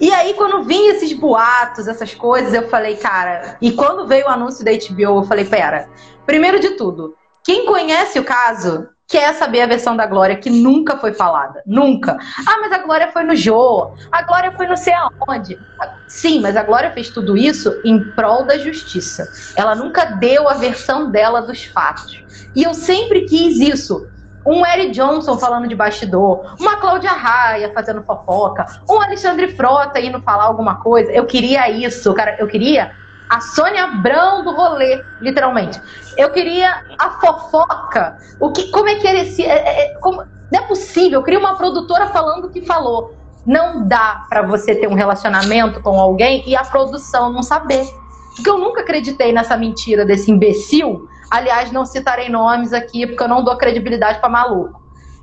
E 0.00 0.10
aí, 0.12 0.32
quando 0.34 0.64
vinha 0.64 0.92
esses 0.92 1.12
boatos, 1.12 1.86
essas 1.86 2.14
coisas, 2.14 2.54
eu 2.54 2.68
falei, 2.68 2.96
cara. 2.96 3.56
E 3.60 3.72
quando 3.72 4.06
veio 4.06 4.26
o 4.26 4.30
anúncio 4.30 4.64
da 4.64 4.70
HBO, 4.72 5.20
eu 5.20 5.24
falei, 5.24 5.44
pera. 5.44 5.88
Primeiro 6.24 6.58
de 6.58 6.70
tudo, 6.70 7.14
quem 7.44 7.66
conhece 7.66 8.18
o 8.18 8.24
caso 8.24 8.88
quer 9.10 9.34
saber 9.34 9.60
a 9.62 9.66
versão 9.66 9.96
da 9.96 10.06
Glória 10.06 10.36
que 10.36 10.48
nunca 10.48 10.96
foi 10.96 11.12
falada. 11.12 11.62
Nunca. 11.66 12.16
Ah, 12.46 12.58
mas 12.60 12.72
a 12.72 12.78
Glória 12.78 13.10
foi 13.12 13.24
no 13.24 13.34
Jô. 13.34 13.92
A 14.10 14.22
Glória 14.22 14.52
foi 14.52 14.68
não 14.68 14.76
sei 14.76 14.94
aonde. 14.94 15.58
Sim, 16.06 16.40
mas 16.40 16.56
a 16.56 16.62
Glória 16.62 16.92
fez 16.92 17.10
tudo 17.10 17.36
isso 17.36 17.80
em 17.84 17.98
prol 18.12 18.44
da 18.44 18.56
justiça. 18.56 19.28
Ela 19.56 19.74
nunca 19.74 20.04
deu 20.04 20.48
a 20.48 20.54
versão 20.54 21.10
dela 21.10 21.42
dos 21.42 21.64
fatos. 21.64 22.24
E 22.54 22.62
eu 22.62 22.72
sempre 22.72 23.22
quis 23.22 23.58
isso 23.58 24.08
um 24.44 24.64
Eric 24.64 24.92
Johnson 24.92 25.38
falando 25.38 25.68
de 25.68 25.74
bastidor, 25.74 26.54
uma 26.58 26.76
Cláudia 26.76 27.12
Raia 27.12 27.72
fazendo 27.72 28.02
fofoca, 28.02 28.66
um 28.88 29.00
Alexandre 29.00 29.48
Frota 29.54 30.00
indo 30.00 30.20
falar 30.22 30.44
alguma 30.44 30.76
coisa. 30.76 31.10
Eu 31.12 31.26
queria 31.26 31.68
isso, 31.70 32.12
cara. 32.14 32.36
Eu 32.38 32.46
queria 32.46 32.92
a 33.28 33.40
Sônia 33.40 33.84
Abrão 33.84 34.42
do 34.42 34.52
rolê, 34.52 35.02
literalmente. 35.20 35.80
Eu 36.16 36.30
queria 36.30 36.82
a 36.98 37.10
fofoca. 37.10 38.18
O 38.40 38.50
que, 38.50 38.70
como 38.70 38.88
é 38.88 38.96
que 38.96 39.06
era 39.06 39.18
esse. 39.18 39.44
É, 39.44 39.52
é, 39.52 39.84
é 39.84 39.94
como, 40.00 40.24
não 40.50 40.60
é 40.60 40.62
possível. 40.62 41.20
Eu 41.20 41.22
queria 41.22 41.38
uma 41.38 41.54
produtora 41.54 42.08
falando 42.08 42.46
o 42.46 42.50
que 42.50 42.62
falou. 42.62 43.14
Não 43.46 43.86
dá 43.86 44.26
para 44.28 44.42
você 44.42 44.74
ter 44.74 44.88
um 44.88 44.94
relacionamento 44.94 45.80
com 45.80 45.98
alguém 45.98 46.42
e 46.46 46.56
a 46.56 46.64
produção 46.64 47.32
não 47.32 47.42
saber. 47.42 47.86
Porque 48.34 48.50
eu 48.50 48.58
nunca 48.58 48.80
acreditei 48.80 49.32
nessa 49.32 49.56
mentira 49.56 50.04
desse 50.04 50.30
imbecil 50.30 51.08
Aliás, 51.30 51.70
não 51.70 51.84
citarei 51.84 52.28
nomes 52.28 52.72
aqui 52.72 53.06
porque 53.06 53.22
eu 53.22 53.28
não 53.28 53.44
dou 53.44 53.56
credibilidade 53.56 54.18
para 54.18 54.28
maluco. 54.28 54.80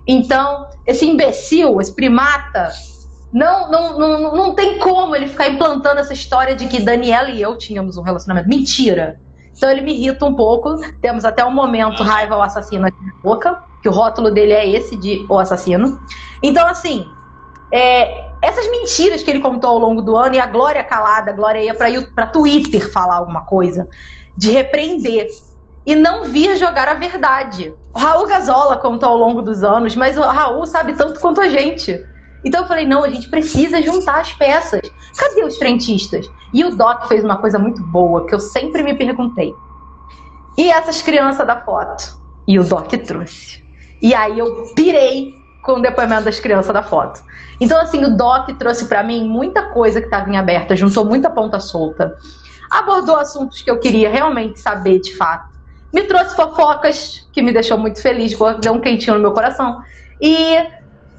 Então, 0.08 0.68
esse 0.86 1.06
imbecil, 1.06 1.82
esse 1.82 1.94
primata, 1.94 2.72
não, 3.34 3.70
não, 3.70 4.00
não, 4.00 4.36
não 4.36 4.56
tem 4.56 4.80
como 4.80 5.16
ele 5.16 5.28
ficar 5.28 5.50
implantando 5.50 6.00
essa 6.00 6.14
história 6.14 6.56
de 6.56 6.68
que 6.68 6.82
Daniela 6.82 7.30
e 7.30 7.42
eu 7.42 7.58
tínhamos 7.58 7.98
um 7.98 8.02
relacionamento. 8.02 8.48
Mentira! 8.48 9.20
Então 9.56 9.70
ele 9.70 9.82
me 9.82 9.94
irrita 9.94 10.26
um 10.26 10.36
pouco. 10.36 10.78
Temos 11.02 11.26
até 11.26 11.44
um 11.44 11.52
momento 11.52 12.04
raiva 12.04 12.36
ao 12.36 12.42
assassino 12.42 12.86
aqui 12.88 12.98
na 13.04 13.14
boca, 13.22 13.62
que 13.82 13.90
o 13.90 13.92
rótulo 13.92 14.32
dele 14.32 14.54
é 14.54 14.70
esse 14.70 14.96
de 14.96 15.26
o 15.28 15.38
assassino. 15.38 16.00
Então, 16.42 16.66
assim, 16.68 17.06
é, 17.72 18.28
essas 18.42 18.70
mentiras 18.70 19.24
que 19.24 19.30
ele 19.30 19.40
contou 19.40 19.72
ao 19.72 19.80
longo 19.80 20.02
do 20.02 20.16
ano, 20.16 20.36
e 20.36 20.40
a 20.40 20.46
Glória 20.46 20.84
calada, 20.84 21.32
a 21.32 21.34
Glória 21.34 21.60
ia 21.60 21.74
para 21.74 22.28
Twitter 22.28 22.92
falar 22.92 23.16
alguma 23.16 23.42
coisa, 23.42 23.90
de 24.38 24.52
repreender 24.52 25.28
e 25.88 25.96
não 25.96 26.26
vir 26.26 26.58
jogar 26.58 26.90
a 26.90 26.96
verdade. 26.96 27.74
O 27.94 27.98
Raul 27.98 28.28
Gazola 28.28 28.76
contou 28.76 29.08
ao 29.08 29.18
longo 29.18 29.42
dos 29.42 29.64
anos, 29.64 29.96
mas 29.96 30.18
o 30.18 30.22
Raul 30.22 30.66
sabe 30.66 30.94
tanto 30.94 31.18
quanto 31.22 31.40
a 31.40 31.48
gente. 31.48 32.06
Então 32.44 32.64
eu 32.64 32.68
falei, 32.68 32.86
não, 32.86 33.06
a 33.06 33.10
gente 33.10 33.30
precisa 33.30 33.82
juntar 33.82 34.20
as 34.20 34.34
peças. 34.34 34.82
Cadê 35.18 35.46
os 35.46 35.58
frentistas? 35.58 36.30
E 36.54 36.66
o 36.66 36.76
Doc 36.76 37.08
fez 37.08 37.24
uma 37.24 37.38
coisa 37.38 37.58
muito 37.58 37.82
boa, 37.84 38.28
que 38.28 38.36
eu 38.36 38.40
sempre 38.40 38.84
me 38.84 38.96
perguntei. 38.96 39.56
E 40.58 40.70
essas 40.70 41.02
crianças 41.02 41.48
da 41.48 41.62
foto? 41.62 42.20
E 42.46 42.60
o 42.60 42.66
Doc 42.66 42.92
trouxe. 43.06 43.64
E 44.02 44.14
aí 44.14 44.38
eu 44.38 44.74
pirei 44.76 45.34
com 45.64 45.74
o 45.74 45.82
depoimento 45.82 46.26
das 46.26 46.38
crianças 46.38 46.74
da 46.74 46.84
foto. 46.84 47.24
Então, 47.62 47.80
assim, 47.80 48.04
o 48.04 48.18
Doc 48.18 48.50
trouxe 48.60 48.86
para 48.86 49.04
mim 49.04 49.26
muita 49.28 49.70
coisa 49.70 50.02
que 50.02 50.08
estava 50.08 50.30
em 50.30 50.38
aberta, 50.38 50.76
juntou 50.76 51.06
muita 51.06 51.30
ponta 51.30 51.62
solta. 51.62 52.14
Abordou 52.70 53.16
assuntos 53.16 53.62
que 53.62 53.72
eu 53.72 53.80
queria 53.80 54.10
realmente 54.10 54.60
saber 54.60 55.00
de 55.00 55.16
fato. 55.16 55.57
Me 55.94 56.04
trouxe 56.04 56.36
fofocas, 56.36 57.28
que 57.32 57.42
me 57.42 57.52
deixou 57.52 57.78
muito 57.78 58.02
feliz, 58.02 58.38
deu 58.62 58.74
um 58.74 58.80
quentinho 58.80 59.16
no 59.16 59.22
meu 59.22 59.32
coração. 59.32 59.82
E 60.22 60.58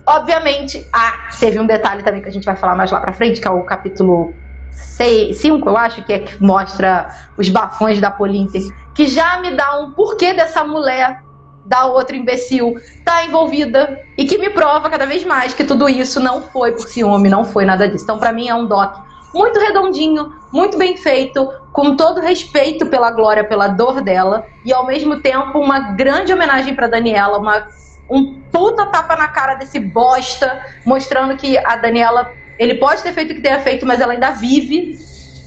Obviamente, 0.09 0.89
ah, 0.91 1.29
teve 1.39 1.61
um 1.61 1.67
detalhe 1.67 2.03
também 2.03 2.23
que 2.23 2.29
a 2.29 2.33
gente 2.33 2.47
vai 2.47 2.57
falar 2.57 2.75
mais 2.75 2.91
lá 2.91 2.99
pra 2.99 3.13
frente, 3.13 3.43
que 3.43 3.47
é 3.47 3.51
o 3.51 3.63
capítulo 3.65 4.33
5, 4.73 5.69
eu 5.69 5.77
acho, 5.77 6.03
que 6.03 6.15
é 6.15 6.21
que 6.21 6.43
mostra 6.43 7.15
os 7.37 7.51
bafões 7.51 8.01
da 8.01 8.11
Polinter, 8.11 8.63
que 8.95 9.07
já 9.07 9.39
me 9.39 9.51
dá 9.51 9.79
um 9.79 9.91
porquê 9.91 10.33
dessa 10.33 10.65
mulher 10.65 11.23
da 11.67 11.85
outra 11.85 12.17
imbecil 12.17 12.81
tá 13.05 13.27
envolvida 13.27 14.01
e 14.17 14.25
que 14.25 14.39
me 14.39 14.49
prova 14.49 14.89
cada 14.89 15.05
vez 15.05 15.25
mais 15.25 15.53
que 15.53 15.63
tudo 15.63 15.87
isso 15.91 16.19
não 16.21 16.41
foi 16.41 16.73
por 16.73 16.89
ciúme, 16.89 17.29
não 17.29 17.45
foi 17.45 17.67
nada 17.67 17.87
disso. 17.87 18.05
Então, 18.05 18.19
para 18.19 18.33
mim, 18.33 18.49
é 18.49 18.55
um 18.55 18.65
doc 18.65 18.97
muito 19.33 19.59
redondinho, 19.59 20.33
muito 20.53 20.79
bem 20.79 20.97
feito, 20.97 21.49
com 21.73 21.97
todo 21.97 22.21
respeito 22.21 22.87
pela 22.87 23.11
Glória, 23.11 23.45
pela 23.45 23.69
dor 23.69 24.01
dela, 24.01 24.47
e 24.65 24.73
ao 24.73 24.87
mesmo 24.87 25.21
tempo 25.21 25.59
uma 25.59 25.93
grande 25.93 26.33
homenagem 26.33 26.75
para 26.75 26.87
Daniela, 26.87 27.39
uma 27.39 27.67
um 28.11 28.41
puta 28.51 28.87
tapa 28.87 29.17
na 29.17 29.29
cara 29.29 29.55
desse 29.55 29.79
bosta, 29.79 30.65
mostrando 30.85 31.37
que 31.37 31.59
a 31.59 31.77
Daniela, 31.77 32.33
ele 32.59 32.77
pode 32.77 33.03
ter 33.03 33.13
feito 33.13 33.33
o 33.33 33.35
que 33.35 33.43
tenha 33.43 33.61
feito, 33.61 33.85
mas 33.85 34.01
ela 34.01 34.15
ainda 34.15 34.31
vive. 34.31 34.99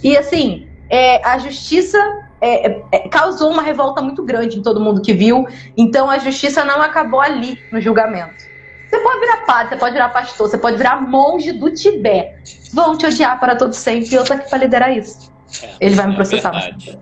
E 0.04 0.16
assim, 0.16 0.68
é, 0.90 1.26
a 1.26 1.38
justiça 1.40 1.98
é, 2.40 2.82
é, 2.92 3.00
causou 3.10 3.50
uma 3.50 3.64
revolta 3.64 4.02
muito 4.02 4.24
grande 4.24 4.60
em 4.60 4.62
todo 4.62 4.80
mundo 4.80 5.02
que 5.02 5.14
viu. 5.14 5.48
Então 5.76 6.10
a 6.10 6.20
justiça 6.20 6.64
não 6.64 6.82
acabou 6.82 7.20
ali 7.20 7.60
no 7.72 7.82
julgamento. 7.82 8.51
Você 8.92 9.00
pode 9.00 9.20
virar 9.22 9.38
padre, 9.46 9.70
você 9.70 9.76
pode 9.78 9.94
virar 9.94 10.10
pastor, 10.10 10.50
você 10.50 10.58
pode 10.58 10.78
virar 10.78 11.02
monge 11.02 11.54
do 11.54 11.74
Tibete. 11.74 12.60
Vão 12.74 12.98
te 12.98 13.06
odiar 13.06 13.40
para 13.40 13.56
todo 13.56 13.74
sempre 13.74 14.10
e 14.12 14.16
eu 14.16 14.26
tô 14.26 14.34
aqui 14.34 14.50
para 14.50 14.60
liderar 14.60 14.96
isso. 14.96 15.32
É, 15.64 15.76
Ele 15.80 15.96
vai 15.96 16.08
me 16.08 16.16
processar. 16.16 16.52
Verdade. 16.52 17.00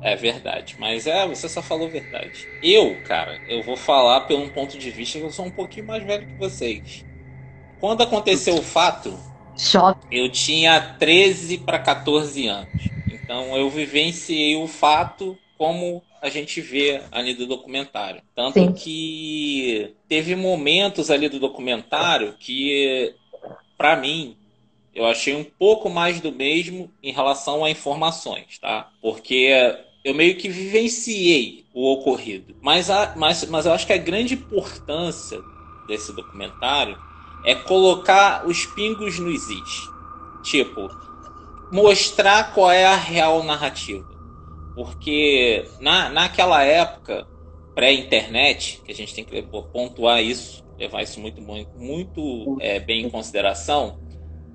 É 0.00 0.14
verdade, 0.14 0.76
mas 0.78 1.06
é, 1.06 1.26
você 1.26 1.48
só 1.48 1.62
falou 1.62 1.88
verdade. 1.88 2.46
Eu, 2.62 3.00
cara, 3.02 3.40
eu 3.48 3.62
vou 3.62 3.74
falar 3.74 4.20
pelo 4.22 4.42
um 4.42 4.50
ponto 4.50 4.78
de 4.78 4.90
vista 4.90 5.18
que 5.18 5.24
eu 5.24 5.30
sou 5.30 5.46
um 5.46 5.50
pouquinho 5.50 5.86
mais 5.86 6.04
velho 6.04 6.26
que 6.26 6.36
vocês. 6.38 7.06
Quando 7.80 8.02
aconteceu 8.02 8.54
o 8.54 8.62
fato, 8.62 9.18
eu 10.10 10.30
tinha 10.30 10.78
13 10.98 11.58
para 11.58 11.78
14 11.78 12.46
anos. 12.46 12.90
Então 13.10 13.56
eu 13.56 13.70
vivenciei 13.70 14.56
o 14.56 14.66
fato 14.66 15.38
como 15.56 16.02
a 16.24 16.30
gente 16.30 16.58
vê 16.62 17.02
ali 17.12 17.34
do 17.34 17.46
documentário. 17.46 18.22
Tanto 18.34 18.54
Sim. 18.54 18.72
que 18.72 19.94
teve 20.08 20.34
momentos 20.34 21.10
ali 21.10 21.28
do 21.28 21.38
documentário 21.38 22.34
que, 22.40 23.14
para 23.76 23.94
mim, 23.94 24.34
eu 24.94 25.04
achei 25.04 25.36
um 25.36 25.44
pouco 25.44 25.90
mais 25.90 26.22
do 26.22 26.32
mesmo 26.32 26.90
em 27.02 27.12
relação 27.12 27.62
a 27.62 27.70
informações, 27.70 28.58
tá? 28.58 28.90
Porque 29.02 29.50
eu 30.02 30.14
meio 30.14 30.38
que 30.38 30.48
vivenciei 30.48 31.66
o 31.74 31.92
ocorrido. 31.92 32.56
Mas, 32.62 32.88
a, 32.88 33.12
mas, 33.14 33.44
mas 33.50 33.66
eu 33.66 33.72
acho 33.74 33.86
que 33.86 33.92
a 33.92 33.98
grande 33.98 34.32
importância 34.32 35.42
desse 35.86 36.10
documentário 36.14 36.98
é 37.44 37.54
colocar 37.54 38.46
os 38.46 38.64
pingos 38.64 39.18
no 39.18 39.30
is. 39.30 39.42
Tipo, 40.42 40.88
mostrar 41.70 42.54
qual 42.54 42.70
é 42.70 42.86
a 42.86 42.96
real 42.96 43.42
narrativa. 43.42 44.13
Porque 44.74 45.64
na, 45.80 46.08
naquela 46.08 46.62
época, 46.62 47.26
pré-internet, 47.74 48.80
que 48.84 48.92
a 48.92 48.94
gente 48.94 49.14
tem 49.14 49.24
que 49.24 49.42
pontuar 49.72 50.22
isso, 50.22 50.64
levar 50.78 51.02
isso 51.02 51.20
muito, 51.20 51.40
muito, 51.76 52.58
é, 52.60 52.80
bem 52.80 53.04
em 53.04 53.10
consideração, 53.10 53.98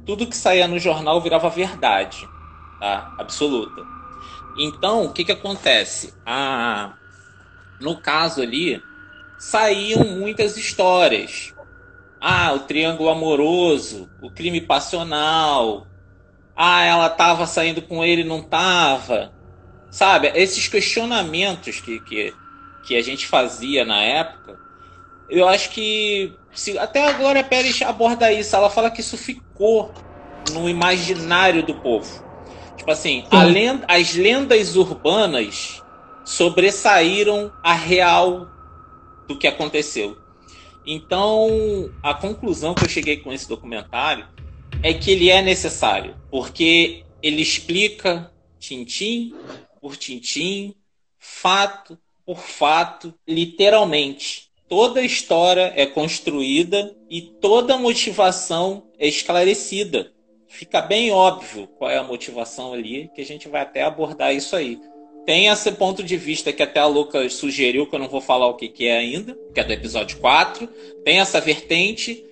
tudo 0.06 0.28
que 0.28 0.36
saía 0.36 0.68
no 0.68 0.80
jornal 0.80 1.22
virava 1.22 1.50
verdade, 1.50 2.28
tá? 2.80 3.16
Absoluta. 3.18 3.82
Então, 4.58 5.06
o 5.06 5.14
que, 5.14 5.24
que 5.24 5.32
acontece? 5.32 6.14
Ah, 6.26 6.96
no 7.80 8.02
caso 8.02 8.42
ali, 8.42 8.82
saíam 9.38 10.04
muitas 10.04 10.58
histórias. 10.58 11.54
Ah, 12.20 12.52
o 12.54 12.60
triângulo 12.62 13.10
amoroso, 13.10 14.10
o 14.22 14.30
crime 14.30 14.60
passional. 14.60 15.88
Ah, 16.56 16.84
ela 16.84 17.08
estava 17.08 17.46
saindo 17.46 17.82
com 17.82 18.04
ele, 18.04 18.24
não 18.24 18.40
estava. 18.40 19.34
Sabe, 19.92 20.32
esses 20.36 20.68
questionamentos 20.68 21.80
que, 21.80 22.00
que, 22.02 22.34
que 22.84 22.96
a 22.96 23.02
gente 23.02 23.26
fazia 23.26 23.84
na 23.84 24.02
época, 24.02 24.58
eu 25.30 25.48
acho 25.48 25.72
que 25.72 26.34
se, 26.54 26.78
até 26.78 27.08
a 27.08 27.14
Glória 27.14 27.44
Pérez 27.44 27.82
aborda 27.82 28.32
isso, 28.32 28.56
ela 28.56 28.70
fala 28.70 28.92
que 28.92 29.02
isso 29.02 29.18
ficou 29.18 29.94
no 30.52 30.70
imaginário 30.70 31.64
do 31.64 31.76
povo. 31.76 32.24
Tipo 32.78 32.92
assim, 32.92 33.24
lenda, 33.32 33.86
as 33.88 34.16
lendas 34.16 34.76
urbanas 34.76 35.84
sobressaíram 36.24 37.52
a 37.64 37.74
real 37.74 38.48
do 39.28 39.38
que 39.38 39.48
aconteceu. 39.48 40.18
Então, 40.86 41.92
a 42.02 42.14
conclusão 42.14 42.74
que 42.74 42.84
eu 42.84 42.90
cheguei 42.90 43.18
com 43.18 43.34
esse 43.34 43.48
documentário 43.48 44.26
é 44.82 44.94
que 44.94 45.12
ele 45.12 45.30
é 45.30 45.42
necessário, 45.42 46.16
porque 46.32 47.04
ele 47.22 47.42
explica 47.42 48.32
tintim 48.60 49.34
por 49.80 49.98
tintim, 49.98 50.76
fato 51.18 51.98
por 52.26 52.38
fato, 52.38 53.14
literalmente. 53.28 54.50
Toda 54.68 55.02
história 55.02 55.74
é 55.76 55.86
construída 55.86 56.96
e 57.10 57.22
toda 57.22 57.78
motivação 57.78 58.84
é 59.00 59.08
esclarecida 59.08 60.14
fica 60.50 60.82
bem 60.82 61.12
óbvio 61.12 61.68
qual 61.78 61.90
é 61.90 61.98
a 61.98 62.04
motivação 62.04 62.74
ali, 62.74 63.10
que 63.16 63.22
a 63.22 63.26
gente 63.26 63.48
vai 63.48 63.62
até 63.62 63.84
abordar 63.84 64.36
isso 64.36 64.56
aí. 64.56 64.80
Tem 65.26 65.48
esse 65.48 65.72
ponto 65.74 66.02
de 66.02 66.18
vista 66.18 66.52
que 66.52 66.64
até 66.64 66.80
a 66.80 66.88
Lucas 66.88 67.36
sugeriu, 67.36 67.86
que 67.86 67.96
eu 67.96 68.00
não 68.00 68.10
vou 68.10 68.20
falar 68.20 68.48
o 68.48 68.56
que, 68.56 68.68
que 68.68 68.88
é 68.88 68.98
ainda, 68.98 69.38
que 69.54 69.60
é 69.60 69.64
do 69.64 69.72
episódio 69.72 70.18
4. 70.18 70.68
Tem 71.06 71.20
essa 71.20 71.40
vertente, 71.40 72.26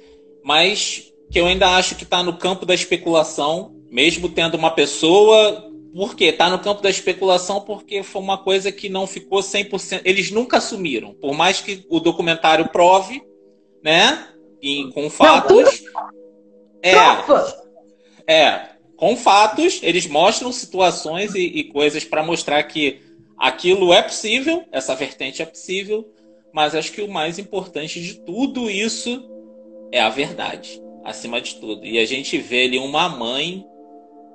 mas 0.43 1.13
que 1.29 1.39
eu 1.39 1.45
ainda 1.45 1.69
acho 1.75 1.95
que 1.95 2.03
está 2.03 2.23
no 2.23 2.37
campo 2.37 2.65
da 2.65 2.73
especulação, 2.73 3.75
mesmo 3.91 4.29
tendo 4.29 4.57
uma 4.57 4.71
pessoa. 4.71 5.66
Por 5.93 6.15
quê? 6.15 6.25
Está 6.25 6.49
no 6.49 6.59
campo 6.59 6.81
da 6.81 6.89
especulação 6.89 7.61
porque 7.61 8.03
foi 8.03 8.21
uma 8.21 8.37
coisa 8.37 8.71
que 8.71 8.89
não 8.89 9.07
ficou 9.07 9.39
100%. 9.39 10.01
Eles 10.03 10.31
nunca 10.31 10.57
assumiram, 10.57 11.13
por 11.13 11.33
mais 11.33 11.61
que 11.61 11.85
o 11.89 11.99
documentário 11.99 12.69
prove, 12.69 13.21
né? 13.83 14.27
E 14.61 14.89
com 14.93 15.09
fatos. 15.09 15.83
Não, 15.83 16.01
é. 16.81 16.93
É, 18.29 18.69
com 18.97 19.15
fatos, 19.15 19.79
eles 19.83 20.07
mostram 20.07 20.51
situações 20.51 21.33
e, 21.35 21.41
e 21.41 21.63
coisas 21.65 22.03
para 22.03 22.23
mostrar 22.23 22.63
que 22.63 22.99
aquilo 23.37 23.93
é 23.93 24.01
possível, 24.01 24.65
essa 24.71 24.95
vertente 24.95 25.41
é 25.41 25.45
possível, 25.45 26.11
mas 26.51 26.73
acho 26.73 26.91
que 26.91 27.01
o 27.01 27.09
mais 27.09 27.37
importante 27.37 28.01
de 28.01 28.15
tudo 28.15 28.69
isso 28.69 29.23
é 29.91 30.01
a 30.01 30.09
verdade, 30.09 30.81
acima 31.05 31.39
de 31.39 31.55
tudo. 31.55 31.85
E 31.85 31.99
a 31.99 32.05
gente 32.05 32.37
vê 32.37 32.63
ali 32.63 32.79
uma 32.79 33.07
mãe 33.07 33.63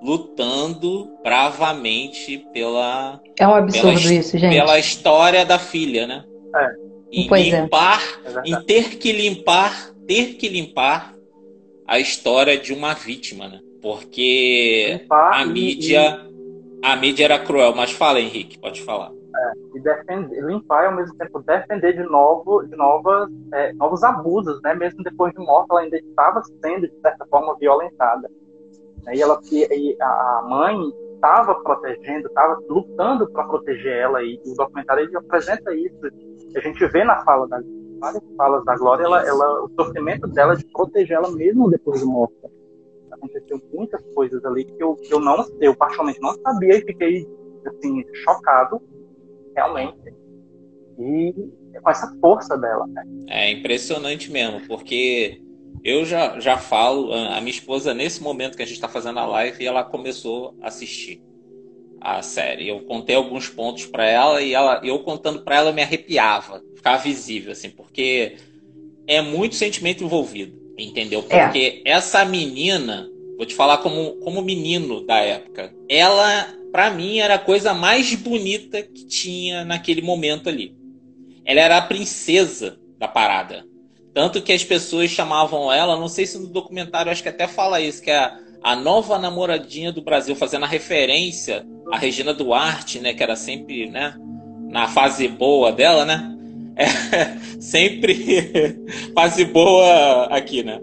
lutando 0.03 1.17
bravamente 1.23 2.39
pela. 2.53 3.21
É 3.39 3.47
um 3.47 3.55
absurdo 3.55 4.01
pela, 4.01 4.15
isso, 4.15 4.37
gente. 4.37 4.55
Pela 4.55 4.79
história 4.79 5.47
da 5.47 5.59
filha, 5.59 6.07
né? 6.07 6.25
É. 6.55 6.75
Em 7.13 7.29
pois 7.29 7.53
é. 7.53 7.61
limpar, 7.61 8.01
é. 8.25 8.51
em 8.51 8.63
ter 8.65 8.97
que 8.97 9.13
limpar, 9.13 9.91
ter 10.07 10.35
que 10.35 10.49
limpar 10.49 11.15
a 11.87 11.99
história 11.99 12.59
de 12.59 12.73
uma 12.73 12.95
vítima, 12.95 13.49
né? 13.49 13.61
Porque 13.81 15.05
a 15.11 15.45
mídia, 15.45 16.21
a 16.83 16.97
mídia 16.97 17.25
era 17.25 17.39
cruel. 17.39 17.75
Mas 17.75 17.93
fala, 17.93 18.21
Henrique, 18.21 18.59
pode 18.59 18.81
falar. 18.83 19.11
É, 19.11 19.81
defender, 19.81 20.41
limpar 20.45 20.85
e 20.85 20.87
ao 20.87 20.97
mesmo 20.97 21.17
tempo 21.17 21.41
defender 21.41 21.95
de 21.95 22.03
novo, 22.05 22.63
de 22.65 22.77
novas, 22.77 23.29
é, 23.53 23.73
novos 23.75 24.03
abusos, 24.03 24.61
né? 24.63 24.75
Mesmo 24.75 25.03
depois 25.03 25.33
de 25.33 25.41
morta, 25.41 25.75
ela 25.75 25.81
ainda 25.81 25.97
estava 25.97 26.43
sendo 26.63 26.89
de 26.89 27.01
certa 27.01 27.27
forma 27.27 27.57
violentada. 27.59 28.31
E 29.13 29.21
ela, 29.21 29.41
e 29.51 29.97
a 30.01 30.43
mãe 30.49 30.77
estava 31.15 31.55
protegendo, 31.63 32.27
estava 32.27 32.61
lutando 32.69 33.31
para 33.31 33.45
proteger 33.45 33.97
ela 33.97 34.23
e 34.23 34.41
o 34.45 34.55
documentário 34.55 35.05
ele 35.05 35.17
apresenta 35.17 35.75
isso. 35.75 35.99
A 36.57 36.61
gente 36.61 36.87
vê 36.89 37.05
na 37.05 37.25
fala 37.25 37.49
da 37.49 37.61
várias 38.03 38.23
falas 38.37 38.65
da 38.65 38.77
Glória, 38.77 39.05
ela, 39.05 39.25
ela, 39.25 39.65
o 39.65 39.71
sofrimento 39.79 40.27
dela 40.27 40.57
de 40.57 40.65
proteger 40.67 41.17
ela 41.17 41.31
mesmo 41.31 41.71
depois 41.71 42.01
de 42.01 42.07
morta. 42.07 42.51
Aconteceu 43.13 43.61
muitas 43.73 44.03
coisas 44.13 44.45
ali 44.45 44.65
que 44.65 44.83
eu, 44.83 44.97
que 44.97 45.15
eu 45.15 45.21
não, 45.21 45.47
eu 45.61 45.77
particularmente 45.77 46.21
não 46.21 46.35
sabia 46.43 46.79
e 46.79 46.83
fiquei 46.83 47.29
assim 47.65 48.05
chocado 48.25 48.83
realmente. 49.55 50.13
E 50.99 51.33
com 51.81 51.91
essa 51.91 52.13
força 52.21 52.59
dela. 52.59 52.87
Né? 52.89 53.05
É 53.29 53.51
impressionante 53.53 54.33
mesmo, 54.33 54.67
porque 54.67 55.41
eu 55.85 56.05
já, 56.05 56.39
já 56.39 56.57
falo, 56.57 57.13
a 57.13 57.41
minha 57.41 57.51
esposa, 57.51 57.93
nesse 57.93 58.23
momento 58.23 58.57
que 58.57 58.63
a 58.63 58.67
gente 58.67 58.77
está 58.77 58.89
fazendo 58.89 59.19
a 59.19 59.27
live, 59.27 59.67
ela 59.67 59.83
começou 59.83 60.57
a 60.61 60.69
assistir 60.69 61.21
a 62.01 62.23
série. 62.23 62.69
Eu 62.69 62.81
contei 62.81 63.17
alguns 63.17 63.49
pontos 63.49 63.87
para 63.87 64.07
ela 64.07 64.43
e 64.43 64.55
ela, 64.55 64.81
eu 64.85 64.99
contando 65.01 65.43
para 65.43 65.57
ela 65.57 65.71
eu 65.71 65.75
me 65.75 65.83
arrepiava, 65.83 66.63
ficava 66.77 67.03
visível, 67.03 67.53
assim, 67.53 67.71
porque 67.71 68.37
é 69.07 69.21
muito 69.21 69.55
sentimento 69.55 70.05
envolvido, 70.05 70.57
entendeu? 70.79 71.25
É. 71.29 71.45
Porque 71.45 71.83
é. 71.85 71.91
essa 71.91 72.25
menina, 72.25 73.09
vou 73.37 73.47
te 73.47 73.55
falar 73.55 73.79
como, 73.79 74.17
como 74.17 74.43
menino 74.43 75.05
da 75.05 75.19
época, 75.19 75.75
ela 75.89 76.63
para 76.73 76.91
mim, 76.91 77.19
era 77.19 77.35
a 77.35 77.39
coisa 77.39 77.75
mais 77.75 78.15
bonita 78.15 78.83
que 78.83 79.05
tinha 79.05 79.63
naquele 79.63 80.01
momento 80.01 80.49
ali. 80.49 80.75
Ela 81.45 81.61
era 81.61 81.77
a 81.77 81.83
princesa 81.83 82.81
da 82.99 83.07
parada. 83.07 83.67
Tanto 84.15 84.43
que 84.43 84.53
as 84.53 84.63
pessoas 84.63 85.11
chamavam 85.11 85.73
ela, 85.73 85.97
não 85.97 86.09
sei 86.09 86.27
se 86.27 86.39
no 86.39 86.47
documentário, 86.47 87.11
acho 87.11 87.23
que 87.23 87.29
até 87.29 87.47
fala 87.47 87.81
isso, 87.81 88.03
que 88.03 88.11
é 88.11 88.19
a, 88.19 88.39
a 88.63 88.77
nova 88.77 89.19
namoradinha 89.19 89.91
do 89.91 90.03
Brasil, 90.03 90.37
fazendo 90.37 90.65
a 90.65 90.69
referência 90.69 91.65
à 91.91 91.97
Regina 91.97 92.35
Duarte, 92.35 93.01
né? 93.01 93.15
Que 93.15 93.23
era 93.23 93.37
sempre, 93.37 93.89
né? 93.89 94.15
Na 94.69 94.87
fase 94.87 95.29
boa 95.29 95.73
dela, 95.73 96.05
né? 96.05 96.37
É, 96.77 96.87
sempre 97.61 98.77
fase 99.15 99.45
boa 99.47 100.27
aqui, 100.27 100.63
né? 100.63 100.79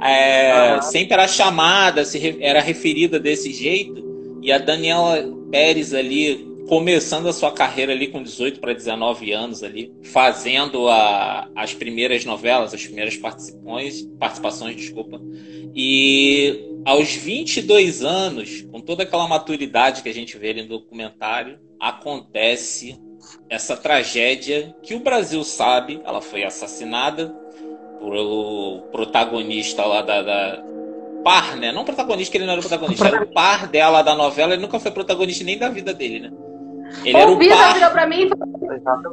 É, 0.00 0.80
sempre 0.82 1.14
era 1.14 1.26
chamada, 1.26 2.02
era 2.40 2.60
referida 2.60 3.18
desse 3.18 3.52
jeito. 3.52 4.06
E 4.40 4.52
a 4.52 4.58
Daniela 4.58 5.18
Pérez 5.50 5.92
ali 5.92 6.46
começando 6.68 7.26
a 7.28 7.32
sua 7.32 7.50
carreira 7.50 7.92
ali 7.92 8.08
com 8.08 8.22
18 8.22 8.60
para 8.60 8.74
19 8.74 9.32
anos 9.32 9.62
ali, 9.62 9.90
fazendo 10.04 10.86
a, 10.88 11.48
as 11.56 11.72
primeiras 11.72 12.26
novelas, 12.26 12.74
as 12.74 12.84
primeiras 12.84 13.16
participações, 13.16 14.02
participações, 14.18 14.76
desculpa. 14.76 15.18
E 15.74 16.68
aos 16.84 17.14
22 17.14 18.04
anos, 18.04 18.62
com 18.70 18.80
toda 18.80 19.02
aquela 19.02 19.26
maturidade 19.26 20.02
que 20.02 20.10
a 20.10 20.14
gente 20.14 20.36
vê 20.36 20.50
ali 20.50 20.62
no 20.62 20.68
documentário, 20.68 21.58
acontece 21.80 23.00
essa 23.48 23.74
tragédia 23.74 24.74
que 24.82 24.94
o 24.94 25.00
Brasil 25.00 25.42
sabe, 25.44 26.00
ela 26.04 26.20
foi 26.20 26.44
assassinada 26.44 27.34
pelo 27.98 28.82
protagonista 28.92 29.84
lá 29.86 30.02
da, 30.02 30.22
da 30.22 30.64
par, 31.24 31.56
né? 31.56 31.72
Não 31.72 31.84
protagonista, 31.84 32.30
que 32.30 32.38
ele 32.38 32.44
não 32.44 32.52
era 32.52 32.60
protagonista, 32.60 33.08
era 33.08 33.22
o 33.22 33.26
par 33.26 33.66
dela 33.66 34.02
da 34.02 34.14
novela, 34.14 34.52
ele 34.52 34.62
nunca 34.62 34.78
foi 34.78 34.90
protagonista 34.90 35.44
nem 35.44 35.58
da 35.58 35.68
vida 35.68 35.94
dele, 35.94 36.20
né? 36.20 36.30
Ele 37.04 37.24
o 37.24 37.38
par... 37.38 37.74
virou 37.74 37.90
pra 37.90 38.06
mim 38.06 38.28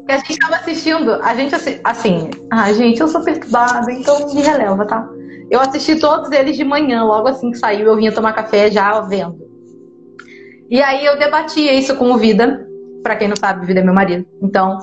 que 0.05 0.11
a 0.11 0.17
gente 0.17 0.39
tava 0.39 0.55
assistindo, 0.55 1.11
a 1.21 1.35
gente 1.35 1.55
assim, 1.83 2.29
ah, 2.51 2.71
gente, 2.73 2.99
eu 2.99 3.07
sou 3.07 3.21
perturbada, 3.21 3.91
então 3.91 4.33
me 4.33 4.41
releva, 4.41 4.85
tá? 4.85 5.07
Eu 5.49 5.59
assisti 5.59 5.99
todos 5.99 6.31
eles 6.31 6.57
de 6.57 6.63
manhã, 6.63 7.03
logo 7.03 7.27
assim 7.27 7.51
que 7.51 7.57
saiu, 7.57 7.87
eu 7.87 7.95
vinha 7.95 8.11
tomar 8.11 8.33
café 8.33 8.71
já 8.71 8.99
vendo. 9.01 9.45
E 10.69 10.81
aí 10.81 11.05
eu 11.05 11.17
debatia 11.19 11.73
isso 11.73 11.95
com 11.95 12.11
o 12.11 12.17
Vida, 12.17 12.67
para 13.03 13.15
quem 13.15 13.27
não 13.27 13.35
sabe, 13.35 13.63
o 13.63 13.67
Vida 13.67 13.81
é 13.81 13.83
meu 13.83 13.93
marido. 13.93 14.25
Então, 14.41 14.79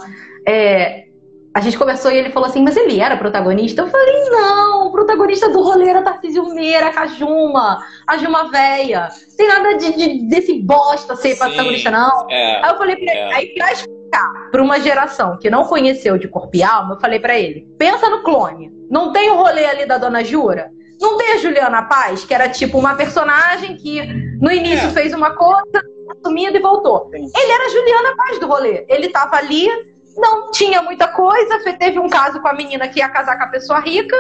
é, 0.46 1.06
a 1.54 1.60
gente 1.60 1.76
conversou 1.76 2.10
e 2.10 2.16
ele 2.16 2.30
falou 2.30 2.48
assim, 2.48 2.62
mas 2.62 2.76
ele 2.76 2.98
era 2.98 3.16
protagonista? 3.16 3.82
Eu 3.82 3.88
falei, 3.88 4.30
não, 4.30 4.86
o 4.86 4.92
protagonista 4.92 5.50
do 5.50 5.62
rolê 5.62 5.88
era 5.88 6.02
Tarcísio 6.02 6.46
Meira, 6.54 6.90
a 6.96 7.06
Juma, 7.06 7.84
a 8.06 8.16
Juma 8.16 8.50
véia. 8.50 9.08
Tem 9.36 9.48
nada 9.48 9.76
de, 9.76 9.92
de, 9.92 10.28
desse 10.28 10.60
bosta 10.60 11.14
ser 11.14 11.34
Sim, 11.34 11.38
protagonista, 11.38 11.90
não. 11.90 12.30
É, 12.30 12.64
aí 12.64 12.72
eu 12.72 12.78
falei 12.78 12.96
pra 12.96 13.12
ele, 13.12 13.20
é. 13.20 13.34
aí 13.34 13.46
pra 13.54 13.72
explicar 13.72 14.50
pra 14.50 14.62
uma 14.62 14.80
geração 14.80 15.38
que 15.38 15.50
não 15.50 15.64
conheceu 15.64 16.16
de 16.16 16.26
corpo 16.26 16.56
e 16.56 16.62
alma, 16.62 16.94
eu 16.94 17.00
falei 17.00 17.20
pra 17.20 17.38
ele, 17.38 17.66
pensa 17.78 18.08
no 18.08 18.22
clone. 18.22 18.70
Não 18.90 19.12
tem 19.12 19.30
o 19.30 19.36
rolê 19.36 19.66
ali 19.66 19.84
da 19.84 19.98
Dona 19.98 20.24
Jura? 20.24 20.70
Não 21.00 21.18
tem 21.18 21.32
a 21.32 21.38
Juliana 21.38 21.82
Paz, 21.82 22.24
que 22.24 22.32
era 22.32 22.48
tipo 22.48 22.78
uma 22.78 22.94
personagem 22.94 23.76
que 23.76 24.00
no 24.40 24.50
início 24.50 24.86
é. 24.86 24.90
fez 24.90 25.12
uma 25.12 25.34
coisa, 25.34 25.82
sumindo 26.24 26.56
e 26.56 26.60
voltou. 26.60 27.10
Ele 27.12 27.52
era 27.52 27.66
a 27.66 27.68
Juliana 27.68 28.16
Paz 28.16 28.38
do 28.38 28.46
rolê. 28.46 28.86
Ele 28.88 29.08
tava 29.08 29.36
ali 29.36 29.68
não 30.16 30.50
tinha 30.50 30.82
muita 30.82 31.08
coisa. 31.08 31.58
Teve 31.78 31.98
um 31.98 32.08
caso 32.08 32.40
com 32.40 32.48
a 32.48 32.52
menina 32.52 32.88
que 32.88 33.00
ia 33.00 33.08
casar 33.08 33.36
com 33.36 33.44
a 33.44 33.48
pessoa 33.48 33.80
rica. 33.80 34.16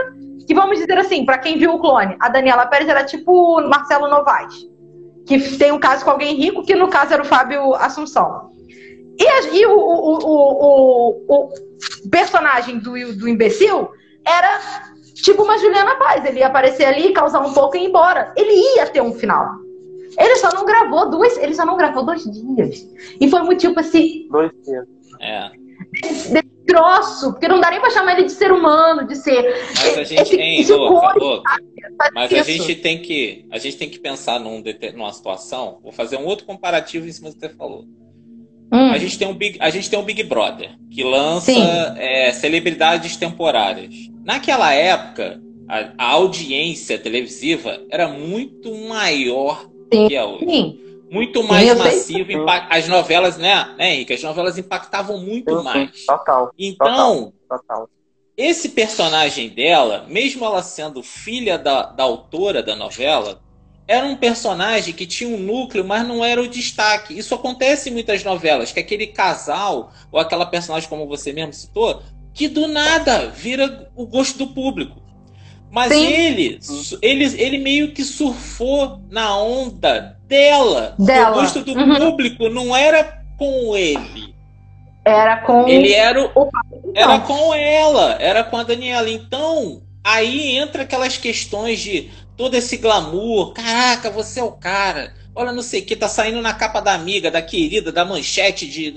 Que 0.46 0.54
vamos 0.54 0.78
dizer 0.78 0.98
assim, 0.98 1.24
para 1.24 1.38
quem 1.38 1.58
viu 1.58 1.74
o 1.74 1.78
clone, 1.78 2.16
a 2.18 2.28
Daniela 2.28 2.66
Pérez 2.66 2.88
era 2.88 3.04
tipo 3.04 3.60
Marcelo 3.68 4.08
Novaes. 4.08 4.66
Que 5.26 5.38
tem 5.56 5.70
um 5.70 5.78
caso 5.78 6.04
com 6.04 6.10
alguém 6.10 6.34
rico, 6.34 6.64
que 6.64 6.74
no 6.74 6.88
caso 6.88 7.14
era 7.14 7.22
o 7.22 7.26
Fábio 7.26 7.74
Assunção. 7.76 8.50
E, 9.18 9.56
e 9.56 9.66
o, 9.66 9.78
o, 9.78 10.18
o, 10.18 11.24
o, 11.28 11.48
personagem 12.10 12.78
do, 12.78 12.92
do 13.16 13.28
imbecil 13.28 13.88
era 14.26 14.58
tipo 15.14 15.44
uma 15.44 15.58
Juliana 15.58 15.94
Paz. 15.96 16.24
Ele 16.24 16.40
ia 16.40 16.48
aparecer 16.48 16.86
ali, 16.86 17.12
causar 17.12 17.40
um 17.40 17.52
pouco 17.52 17.76
e 17.76 17.84
ir 17.84 17.88
embora. 17.88 18.32
Ele 18.36 18.76
ia 18.76 18.86
ter 18.86 19.00
um 19.00 19.12
final. 19.12 19.48
Ele 20.18 20.36
só 20.36 20.52
não 20.52 20.66
gravou 20.66 21.08
duas, 21.08 21.36
ele 21.38 21.54
só 21.54 21.64
não 21.64 21.76
gravou 21.76 22.04
dois 22.04 22.24
dias. 22.24 22.84
E 23.20 23.30
foi 23.30 23.42
muito 23.42 23.60
tipo 23.60 23.78
assim. 23.78 24.26
Dois 24.28 24.50
dias. 24.64 24.86
É 25.20 25.61
troço, 26.66 27.32
porque 27.32 27.48
não 27.48 27.60
dá 27.60 27.70
nem 27.70 27.80
pra 27.80 27.90
chamar 27.90 28.12
ele 28.12 28.24
de 28.24 28.32
ser 28.32 28.52
humano, 28.52 29.06
de 29.06 29.16
ser. 29.16 29.42
Mas 29.70 29.98
a 29.98 30.04
gente, 30.04 30.36
hein, 30.36 30.64
louca, 30.68 31.18
louca. 31.18 31.56
Mas 32.14 32.32
a 32.32 32.42
gente 32.42 32.74
tem 32.76 32.98
que. 32.98 33.46
A 33.50 33.58
gente 33.58 33.76
tem 33.76 33.88
que 33.88 33.98
pensar 33.98 34.40
num, 34.40 34.62
numa 34.94 35.12
situação. 35.12 35.78
Vou 35.82 35.92
fazer 35.92 36.16
um 36.16 36.24
outro 36.24 36.46
comparativo 36.46 37.06
em 37.06 37.12
cima 37.12 37.30
do 37.30 37.34
que 37.34 37.40
você 37.40 37.48
falou. 37.50 37.84
Hum. 38.72 38.90
A, 38.90 38.96
gente 38.96 39.18
tem 39.18 39.28
um 39.28 39.34
Big, 39.34 39.58
a 39.60 39.68
gente 39.68 39.90
tem 39.90 39.98
um 39.98 40.02
Big 40.02 40.22
Brother 40.22 40.70
que 40.90 41.04
lança 41.04 41.52
é, 41.98 42.32
celebridades 42.32 43.16
temporárias. 43.16 43.94
Naquela 44.24 44.72
época, 44.72 45.42
a, 45.68 45.92
a, 45.98 46.10
audiência 46.12 46.98
televisiva 46.98 47.82
era 47.90 48.08
muito 48.08 48.74
maior 48.88 49.68
Sim. 49.92 50.08
que 50.08 50.16
a 50.16 50.24
hoje. 50.24 50.46
Sim 50.48 50.91
muito 51.12 51.42
mais 51.44 51.68
Sim, 51.68 51.74
massivo. 51.74 52.46
As 52.70 52.88
novelas, 52.88 53.36
né, 53.36 53.74
né, 53.76 53.94
Henrique? 53.94 54.14
As 54.14 54.22
novelas 54.22 54.56
impactavam 54.56 55.18
muito 55.18 55.58
sim, 55.58 55.62
mais. 55.62 56.06
Total. 56.06 56.50
Então, 56.58 56.86
total, 56.86 57.32
total. 57.48 57.88
esse 58.34 58.70
personagem 58.70 59.50
dela, 59.50 60.06
mesmo 60.08 60.42
ela 60.42 60.62
sendo 60.62 61.02
filha 61.02 61.58
da, 61.58 61.82
da 61.82 62.02
autora 62.02 62.62
da 62.62 62.74
novela, 62.74 63.42
era 63.86 64.06
um 64.06 64.16
personagem 64.16 64.94
que 64.94 65.04
tinha 65.04 65.28
um 65.28 65.38
núcleo, 65.38 65.84
mas 65.84 66.08
não 66.08 66.24
era 66.24 66.40
o 66.40 66.48
destaque. 66.48 67.18
Isso 67.18 67.34
acontece 67.34 67.90
em 67.90 67.92
muitas 67.92 68.24
novelas, 68.24 68.72
que 68.72 68.80
aquele 68.80 69.08
casal, 69.08 69.92
ou 70.10 70.18
aquela 70.18 70.46
personagem, 70.46 70.88
como 70.88 71.06
você 71.06 71.30
mesmo 71.30 71.52
citou, 71.52 72.02
que 72.32 72.48
do 72.48 72.66
nada 72.66 73.26
vira 73.28 73.90
o 73.94 74.06
gosto 74.06 74.38
do 74.38 74.46
público. 74.46 75.02
Mas 75.72 75.90
ele, 75.90 76.60
ele, 77.00 77.24
ele 77.40 77.56
meio 77.56 77.92
que 77.92 78.04
surfou 78.04 79.00
na 79.10 79.34
onda 79.38 80.18
dela. 80.26 80.94
dela. 80.98 81.30
O 81.30 81.40
gosto 81.40 81.64
do 81.64 81.72
uhum. 81.72 81.96
público 81.96 82.50
não 82.50 82.76
era 82.76 83.22
com 83.38 83.74
ele. 83.74 84.34
Era 85.02 85.38
com 85.38 85.66
ele 85.66 85.94
era 85.94 86.22
o, 86.22 86.50
era 86.94 87.18
com 87.20 87.54
ela, 87.54 88.18
era 88.20 88.44
com 88.44 88.58
a 88.58 88.62
Daniela. 88.62 89.08
Então, 89.08 89.82
aí 90.04 90.58
entra 90.58 90.82
aquelas 90.82 91.16
questões 91.16 91.80
de 91.80 92.10
todo 92.36 92.54
esse 92.54 92.76
glamour. 92.76 93.54
Caraca, 93.54 94.10
você 94.10 94.40
é 94.40 94.44
o 94.44 94.52
cara. 94.52 95.14
Olha, 95.34 95.52
não 95.52 95.62
sei 95.62 95.80
o 95.80 95.86
que, 95.86 95.96
tá 95.96 96.06
saindo 96.06 96.42
na 96.42 96.52
capa 96.52 96.80
da 96.80 96.92
amiga, 96.92 97.30
da 97.30 97.40
querida, 97.40 97.90
da 97.90 98.04
manchete 98.04 98.68
de. 98.68 98.94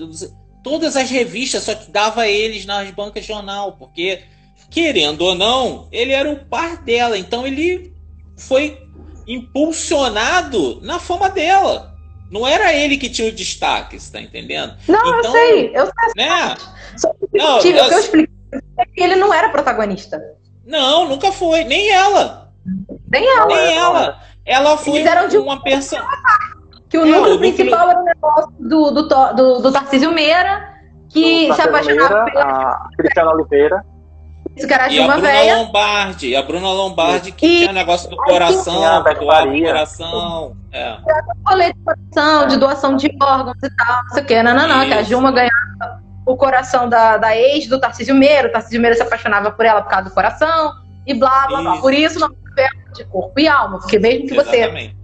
Todas 0.62 0.98
as 0.98 1.10
revistas 1.10 1.64
só 1.64 1.74
que 1.74 1.90
dava 1.90 2.28
eles 2.28 2.66
nas 2.66 2.92
bancas 2.92 3.22
de 3.22 3.30
jornal, 3.30 3.78
porque 3.80 4.24
querendo 4.70 5.22
ou 5.22 5.36
não, 5.36 5.88
ele 5.92 6.12
era 6.12 6.30
o 6.30 6.46
par 6.46 6.78
dela. 6.78 7.18
Então 7.18 7.46
ele 7.46 7.94
foi 8.38 8.82
impulsionado 9.28 10.80
na 10.82 11.00
fama 11.00 11.30
dela. 11.30 11.96
Não 12.32 12.46
era 12.46 12.74
ele 12.74 12.98
que 12.98 13.10
tinha 13.10 13.30
o 13.30 13.32
destaque, 13.32 14.00
você 14.00 14.12
tá 14.12 14.22
entendendo? 14.22 14.76
Não, 14.88 15.20
então, 15.20 15.24
eu 15.24 15.32
sei, 15.32 15.72
eu 15.76 15.86
sei. 15.86 16.14
Né? 16.16 16.56
Só 16.98 17.14
que 17.14 17.38
não, 17.38 17.60
eu, 17.60 17.76
eu 17.76 18.00
expliquei 18.00 18.36
é 18.78 18.86
que 18.86 19.04
ele 19.04 19.16
não 19.16 19.34
era 19.34 19.50
protagonista. 19.50 20.22
Não, 20.66 21.08
nunca 21.08 21.32
foi. 21.32 21.64
Nem 21.64 21.90
ela. 21.92 22.52
Nem 23.12 23.28
ela. 23.28 23.46
Nem 23.48 23.78
ela. 23.78 24.20
Ela 24.46 24.78
foi 24.78 25.04
de 25.30 25.38
uma 25.38 25.62
pessoa. 25.62 26.02
Que 26.90 26.98
o 26.98 27.06
é, 27.06 27.12
núcleo 27.12 27.40
principal 27.40 27.90
era 27.90 28.00
o 28.00 28.04
negócio 28.04 28.52
do, 28.60 28.92
do, 28.92 29.34
do, 29.34 29.60
do 29.60 29.72
Tarcísio 29.72 30.12
Meira 30.12 30.74
que 31.10 31.54
se 31.54 31.62
apaixonava 31.62 32.26
pela 32.26 32.44
a 32.44 32.90
Cristiana 32.98 33.32
Oliveira. 33.32 33.86
Isso 34.56 34.68
que 34.68 34.74
era 34.74 34.86
a 34.86 34.90
E 34.90 35.00
a 35.00 35.08
Bruna. 35.08 35.56
Lombardi, 35.58 36.36
a 36.36 36.42
Bruna 36.42 36.68
Lombardi 36.72 37.32
que 37.32 37.46
E- 37.46 37.60
tinha 37.62 37.74
negócio 37.74 38.10
do 38.10 38.16
coração, 38.18 39.04
Beth 39.04 39.14
que 39.16 39.20
doava 39.26 39.44
o 39.44 39.48
Faria. 39.48 39.68
coração. 39.68 40.58
É. 40.72 40.98
rolê 41.48 41.74
de 41.74 41.80
coração, 41.80 42.48
de 42.48 42.58
doação 42.58 42.96
de 42.98 43.18
órgãos 43.22 43.58
e 43.64 43.70
tal, 43.76 44.04
não 44.04 44.10
sei 44.12 44.24
o 44.24 44.26
que. 44.26 44.44
Não, 44.44 44.54
não, 44.54 44.68
não, 44.68 44.86
que 44.86 44.94
a. 44.94 45.02
Dilma 45.02 45.32
ganhava 45.32 46.02
o 46.26 46.36
coração 46.36 46.90
da, 46.90 47.18
da 47.18 47.36
ex 47.38 47.68
do 47.68 47.80
Tarcísio 47.80 48.16
Meira, 48.16 48.48
o 48.48 48.52
Tarcísio 48.52 48.82
Meira 48.82 48.96
se 48.96 49.02
apaixonava 49.04 49.52
por 49.52 49.66
ela 49.66 49.82
por 49.82 49.90
causa 49.90 50.10
do 50.10 50.14
coração, 50.14 50.74
e 51.06 51.14
blá, 51.14 51.46
blá, 51.48 51.62
blá. 51.62 51.74
Isso. 51.74 51.82
Por 51.82 51.94
isso 51.94 52.20
não 52.20 52.30
é 52.58 52.68
de 52.94 53.04
corpo 53.06 53.40
e 53.40 53.48
alma, 53.48 53.78
porque 53.80 54.00
mesmo 54.00 54.28
que 54.28 54.34
você 54.34 54.58
Exatamente. 54.58 54.96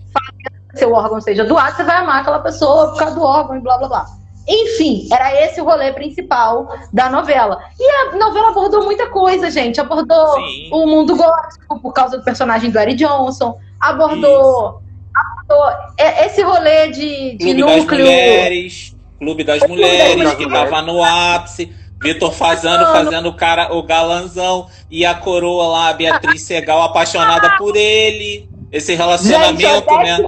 seu 0.76 0.92
órgão 0.94 1.22
seja 1.22 1.44
doado, 1.44 1.76
você 1.76 1.84
vai 1.84 1.98
amar 1.98 2.22
aquela 2.22 2.40
pessoa 2.40 2.92
por 2.92 2.98
causa 3.00 3.14
do 3.16 3.22
órgão 3.24 3.58
e 3.58 3.60
blá 3.62 3.78
blá 3.78 3.88
blá. 3.88 4.06
Enfim, 4.54 5.08
era 5.10 5.46
esse 5.46 5.62
o 5.62 5.64
rolê 5.64 5.94
principal 5.94 6.68
da 6.92 7.10
novela. 7.10 7.58
E 7.80 7.90
a 7.90 8.18
novela 8.18 8.50
abordou 8.50 8.84
muita 8.84 9.08
coisa, 9.10 9.50
gente. 9.50 9.80
Abordou 9.80 10.36
Sim. 10.36 10.70
o 10.74 10.86
mundo 10.86 11.16
gótico 11.16 11.80
por 11.82 11.94
causa 11.94 12.18
do 12.18 12.24
personagem 12.24 12.70
do 12.70 12.78
Eric 12.78 12.98
Johnson. 12.98 13.58
Abordou, 13.80 14.82
abordou 15.16 15.80
e- 15.98 16.26
esse 16.26 16.42
rolê 16.42 16.90
de, 16.90 17.38
de 17.38 17.46
Clube 17.46 17.62
das 17.64 17.78
núcleo. 17.78 18.06
Mulheres, 18.06 18.96
Clube 19.18 19.44
das 19.46 19.62
Mulheres, 19.68 20.24
das 20.24 20.36
que 20.36 20.46
Mulheres. 20.46 20.70
tava 20.70 20.82
no 20.82 21.02
ápice. 21.02 21.74
Vitor 22.04 22.34
fazendo, 22.34 22.84
fazendo 22.88 23.30
o 23.30 23.34
cara, 23.36 23.74
o 23.74 23.84
galanzão. 23.84 24.68
E 24.90 25.06
a 25.06 25.14
coroa 25.14 25.68
lá, 25.68 25.90
a 25.90 25.94
Beatriz 25.94 26.42
Segal, 26.42 26.82
apaixonada 26.82 27.58
por 27.58 27.76
ele. 27.76 28.50
Esse 28.72 28.96
relacionamento, 28.96 29.62
Gente, 29.62 30.04
né? 30.04 30.26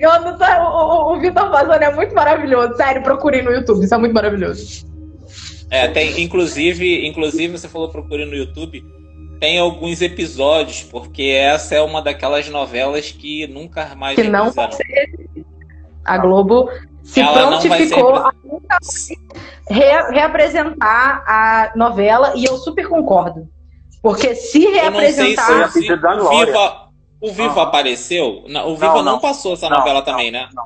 Eu 0.00 0.10
o, 0.10 1.10
o, 1.12 1.16
o 1.16 1.20
Vitor 1.20 1.50
Fazano 1.50 1.84
é 1.84 1.94
muito 1.94 2.14
maravilhoso. 2.14 2.76
Sério, 2.76 3.02
procurem 3.02 3.42
no 3.42 3.50
YouTube, 3.50 3.84
isso 3.84 3.94
é 3.94 3.98
muito 3.98 4.12
maravilhoso. 4.14 4.86
É, 5.70 5.88
tem, 5.88 6.22
inclusive, 6.22 7.06
inclusive, 7.06 7.58
você 7.58 7.68
falou 7.68 7.88
procure 7.88 8.24
no 8.24 8.34
YouTube, 8.34 8.84
tem 9.40 9.58
alguns 9.58 10.00
episódios, 10.00 10.82
porque 10.82 11.22
essa 11.24 11.74
é 11.74 11.80
uma 11.82 12.00
daquelas 12.00 12.48
novelas 12.48 13.10
que 13.10 13.46
nunca 13.48 13.94
mais 13.94 14.14
Que 14.14 14.24
não 14.24 14.50
vai 14.50 14.70
ser. 14.72 15.10
A 16.04 16.18
Globo 16.18 16.70
se 17.02 17.20
Ela 17.20 17.48
prontificou 17.48 18.16
ser 18.16 18.22
a 18.22 18.32
nunca 18.44 18.78
re- 19.68 20.12
reapresentar 20.12 21.24
a 21.26 21.72
novela 21.76 22.32
e 22.36 22.44
eu 22.44 22.56
super 22.58 22.88
concordo. 22.88 23.48
Porque 24.02 24.34
se 24.34 24.64
Eu 24.64 24.90
não 24.90 25.00
sei 25.00 25.12
se, 25.12 25.20
reapresentar. 25.22 25.70
Se. 25.70 25.80
Viva, 25.80 26.85
o 27.20 27.32
Viva 27.32 27.60
Ah. 27.60 27.64
apareceu. 27.64 28.44
Não, 28.48 28.68
o 28.70 28.74
Viva 28.74 28.88
Não, 28.96 29.02
não, 29.02 29.12
não. 29.12 29.18
passou 29.20 29.54
essa 29.54 29.68
Não, 29.68 29.78
novela 29.78 29.98
não, 30.00 30.04
também, 30.04 30.30
né? 30.30 30.48
não. 30.54 30.64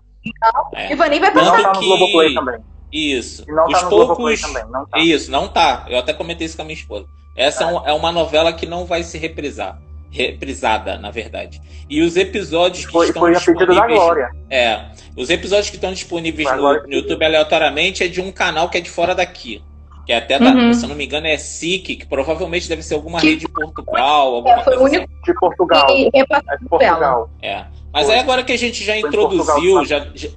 É. 0.75 0.93
Iva 0.93 1.09
nem 1.09 1.21
vai 1.21 1.33
Não, 1.33 1.45
Não 1.45 1.51
passar. 1.53 1.73
tá 1.73 1.81
no 1.81 1.87
Globoplay 1.87 2.35
também. 2.35 2.61
Isso. 2.93 3.45
E 3.49 3.53
não 3.53 3.67
Os 3.67 3.73
tá 3.73 3.83
no 3.85 3.91
Globoplay 3.91 4.37
poucos. 4.37 4.55
também, 4.61 4.73
não 4.73 4.87
tá. 4.87 4.99
Isso, 4.99 5.31
não 5.31 5.49
tá. 5.49 5.87
Eu 5.89 5.99
até 5.99 6.13
comentei 6.13 6.47
isso 6.47 6.57
com 6.57 6.63
a 6.63 6.65
minha 6.65 6.75
esposa. 6.77 7.07
Essa 7.37 7.65
é, 7.65 7.67
um- 7.67 7.87
é 7.89 7.93
uma 7.93 8.11
novela 8.13 8.53
que 8.53 8.67
não 8.67 8.85
vai 8.85 9.03
se 9.03 9.17
reprisar. 9.17 9.79
Reprisada, 10.11 10.99
na 10.99 11.11
verdade. 11.11 11.61
E 11.89 12.03
os 12.03 12.17
episódios 12.17 12.85
que 12.85 12.93
Foi, 12.93 13.07
estão 13.07 13.23
foi 13.23 13.33
disponíveis. 13.33 13.79
Glória. 13.89 14.29
É. 14.51 14.87
Os 15.17 15.31
episódios 15.31 15.71
que 15.71 15.77
estão 15.77 15.93
disponíveis 15.93 16.51
no, 16.57 16.83
no 16.83 16.93
YouTube 16.93 17.25
aleatoriamente 17.25 18.03
é 18.05 18.09
de 18.09 18.21
um 18.21 18.31
canal 18.33 18.69
que 18.69 18.77
é 18.79 18.81
de 18.81 18.91
fora 18.91 19.15
daqui. 19.15 19.63
Que 20.11 20.15
é 20.15 20.17
até 20.17 20.41
da, 20.41 20.51
Uhum. 20.51 20.75
se 20.75 20.85
eu 20.85 20.89
não 20.89 20.97
me 20.97 21.05
engano, 21.05 21.29
é 21.29 21.39
SIC, 21.39 21.95
que 21.95 22.05
provavelmente 22.05 22.69
deve 22.69 22.83
ser 22.83 22.95
alguma 22.95 23.21
Que- 23.21 23.29
rede 23.29 23.41
de 23.43 23.49
Portugal, 23.49 24.35
alguma 24.35 24.55
É, 24.59 24.65
foi 24.65 24.77
o 24.77 24.83
único 24.83 25.05
assim. 25.05 25.23
De 25.25 25.35
Portugal. 25.39 25.87
repassou 26.13 26.53
É 26.53 26.57
de 26.59 26.69
Portugal. 26.69 27.31
É. 27.41 27.65
Mas 27.93 28.07
Foi. 28.07 28.15
aí 28.17 28.21
agora 28.21 28.43
que 28.43 28.51
a 28.51 28.59
gente 28.59 28.83
já 28.83 28.95
Foi 28.99 29.09
introduziu, 29.09 29.45
Portugal, 29.77 29.85
já, 29.85 30.11
já- 30.17 30.29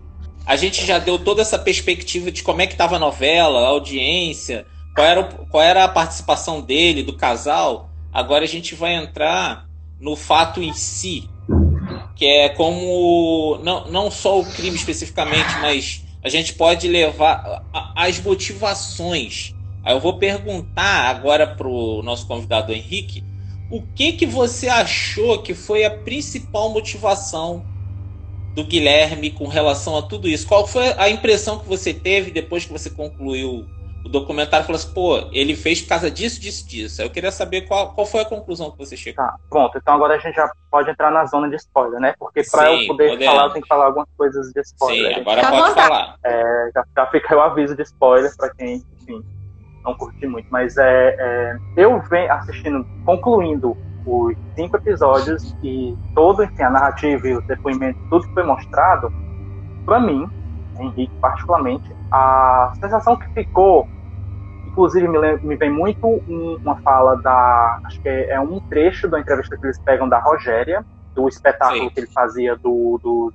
a 0.45 0.55
gente 0.55 0.86
já 0.86 0.99
deu 0.99 1.17
toda 1.17 1.41
essa 1.41 1.57
perspectiva 1.57 2.29
de 2.31 2.43
como 2.43 2.62
é 2.62 2.67
que 2.67 2.73
estava 2.73 2.97
a 2.97 2.99
novela, 2.99 3.62
a 3.62 3.67
audiência, 3.69 4.67
qual 4.93 5.07
era, 5.07 5.21
o- 5.21 5.47
qual 5.47 5.63
era 5.63 5.83
a 5.86 5.88
participação 5.88 6.62
dele, 6.62 7.01
do 7.01 7.13
casal. 7.17 7.89
Agora 8.13 8.43
a 8.43 8.47
gente 8.47 8.75
vai 8.75 8.93
entrar 8.93 9.65
no 9.99 10.15
fato 10.15 10.62
em 10.62 10.71
si, 10.73 11.27
que 12.15 12.27
é 12.27 12.49
como 12.49 13.57
não, 13.63 13.88
não 13.88 14.12
só 14.12 14.39
o 14.39 14.45
crime 14.45 14.75
especificamente, 14.75 15.51
mas 15.63 16.03
a 16.23 16.29
gente 16.29 16.53
pode 16.53 16.88
levar 16.88 17.63
as 17.95 18.19
motivações. 18.21 19.53
Aí 19.84 19.93
eu 19.93 20.00
vou 20.00 20.17
perguntar 20.17 21.10
agora 21.10 21.46
pro 21.46 22.02
nosso 22.04 22.26
convidado 22.26 22.72
Henrique, 22.72 23.24
o 23.69 23.82
que 23.82 24.13
que 24.13 24.26
você 24.26 24.69
achou 24.69 25.41
que 25.41 25.54
foi 25.54 25.84
a 25.84 25.91
principal 25.91 26.69
motivação 26.69 27.65
do 28.56 28.63
Guilherme 28.63 29.32
com 29.32 29.48
relação 29.48 29.98
a 29.98 30.02
tudo 30.02 30.28
isso? 30.28 30.48
Qual 30.48 30.65
foi 30.65 30.93
a 30.98 31.10
impressão 31.10 31.60
que 31.60 31.67
você 31.67 31.93
teve 31.93 32.32
depois 32.32 32.65
que 32.65 32.72
você 32.72 32.89
concluiu 32.89 33.67
o 34.06 34.10
documentário? 34.10 34.65
Falou 34.65 34.80
assim, 34.80 34.93
pô, 34.93 35.30
ele 35.32 35.56
fez 35.56 35.82
por 35.82 35.89
causa 35.89 36.12
disso, 36.12 36.39
disso, 36.39 36.67
disso. 36.69 37.02
Eu 37.02 37.10
queria 37.10 37.32
saber 37.32 37.63
qual, 37.63 37.93
qual 37.93 38.06
foi 38.06 38.22
a 38.22 38.26
conclusão 38.26 38.72
que 38.72 38.78
você 38.78 38.96
chegou. 38.96 39.26
Tá, 39.26 39.36
pronto. 39.50 39.78
Então 39.78 39.96
agora 39.96 40.15
a 40.15 40.19
gente 40.19 40.36
já 40.36 40.50
pode 40.69 40.89
entrar 40.89 41.12
na 41.12 41.26
zona 41.26 41.50
de 41.50 41.56
spoiler, 41.56 42.00
né? 42.00 42.13
Porque 42.17 42.43
pra 42.50 42.67
Sim, 42.67 42.82
eu 42.82 42.88
poder 42.88 43.10
podemos. 43.10 43.26
falar, 43.26 43.46
eu 43.46 43.50
tenho 43.54 43.63
que 43.63 43.67
falar 43.67 43.86
algumas 43.86 44.08
coisas 44.15 44.52
de 44.52 44.62
spoiler. 44.62 45.15
Sim, 45.15 45.22
agora 45.22 45.41
à 45.41 45.50
pode 45.50 45.74
falar. 45.74 46.15
É, 46.24 46.69
já, 46.74 46.84
já 46.96 47.08
fica 47.08 47.36
o 47.36 47.41
aviso 47.41 47.76
de 47.76 47.82
spoiler 47.82 48.32
pra 48.38 48.54
quem, 48.54 48.84
enfim, 49.02 49.24
não 49.84 49.93
curte 49.96 50.26
muito. 50.28 50.48
Mas 50.52 50.78
é, 50.78 51.15
é, 51.17 51.58
eu 51.78 52.02
venho 52.10 52.32
assistindo, 52.34 52.86
concluindo 53.06 53.76
os 54.06 54.36
cinco 54.56 54.78
episódios 54.78 55.56
e 55.63 55.96
todo, 56.13 56.43
enfim, 56.43 56.63
a 56.63 56.69
narrativa 56.69 57.28
e 57.28 57.36
os 57.38 57.46
depoimentos, 57.46 58.02
tudo 58.10 58.28
que 58.28 58.34
foi 58.34 58.43
mostrado, 58.43 59.10
pra 59.86 60.00
mim, 60.00 60.28
Henrique 60.80 61.13
particularmente, 61.22 61.89
a 62.12 62.74
sensação 62.82 63.15
que 63.15 63.28
ficou, 63.34 63.88
inclusive 64.67 65.08
me, 65.08 65.17
lem- 65.17 65.39
me 65.43 65.56
vem 65.56 65.69
muito 65.72 66.06
um- 66.06 66.58
uma 66.62 66.76
fala 66.82 67.15
da, 67.22 67.80
acho 67.86 68.02
que 68.02 68.10
é, 68.10 68.32
é 68.32 68.39
um 68.39 68.60
trecho 68.69 69.08
da 69.08 69.19
entrevista 69.19 69.56
que 69.58 69.65
eles 69.65 69.80
pegam 69.80 70.10
da 70.10 70.19
Rogéria, 70.19 70.84
do 71.15 71.28
espetáculo 71.28 71.80
Sim. 71.84 71.89
que 71.89 72.00
ele 72.02 72.08
fazia 72.12 72.56
do, 72.56 73.00
do 73.04 73.34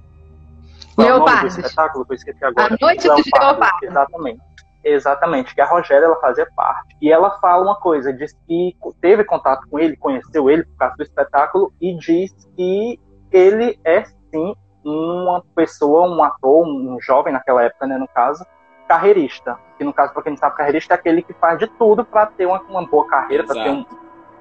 qual 0.97 1.09
é 1.09 1.15
o 1.15 1.19
nome 1.21 1.41
do 1.41 1.47
espetáculo 1.47 2.05
que 2.05 2.13
eu 2.13 2.17
esqueci 2.17 2.45
agora. 2.45 2.75
A 2.75 2.77
Noite 2.81 3.07
dos 3.09 3.25
Leopardos. 3.33 3.83
Exatamente. 3.83 4.41
Exatamente, 4.85 5.55
que 5.55 5.61
a 5.61 5.67
Rogéria 5.67 6.07
ela 6.07 6.21
fazia 6.21 6.47
parte. 6.55 6.97
E 7.03 7.11
ela 7.11 7.39
fala 7.41 7.63
uma 7.63 7.81
coisa, 7.81 8.13
diz 8.13 8.33
que 8.47 8.77
teve 9.01 9.25
contato 9.25 9.67
com 9.69 9.79
ele, 9.79 9.97
conheceu 9.97 10.49
ele 10.49 10.65
por 10.65 10.77
causa 10.77 10.97
do 10.97 11.03
espetáculo 11.03 11.73
e 11.81 11.97
diz 11.97 12.33
que 12.57 12.99
ele 13.31 13.79
é 13.85 14.05
sim 14.05 14.55
uma 14.85 15.43
pessoa, 15.55 16.09
um 16.09 16.23
ator, 16.23 16.67
um 16.67 16.99
jovem 17.01 17.33
naquela 17.33 17.63
época, 17.63 17.87
né, 17.87 17.99
no 17.99 18.09
caso, 18.09 18.45
carreirista. 18.89 19.59
Que 19.77 19.85
no 19.85 19.93
caso, 19.93 20.13
para 20.13 20.23
quem 20.23 20.33
não 20.33 20.39
sabe, 20.39 20.57
carreirista 20.57 20.95
é 20.95 20.97
aquele 20.97 21.23
que 21.23 21.35
faz 21.35 21.59
de 21.59 21.67
tudo 21.67 22.05
para 22.05 22.27
ter 22.27 22.47
uma, 22.47 22.61
uma 22.63 22.87
boa 22.87 23.07
carreira, 23.07 23.45
para 23.45 23.55
ter 23.55 23.71
um 23.71 23.85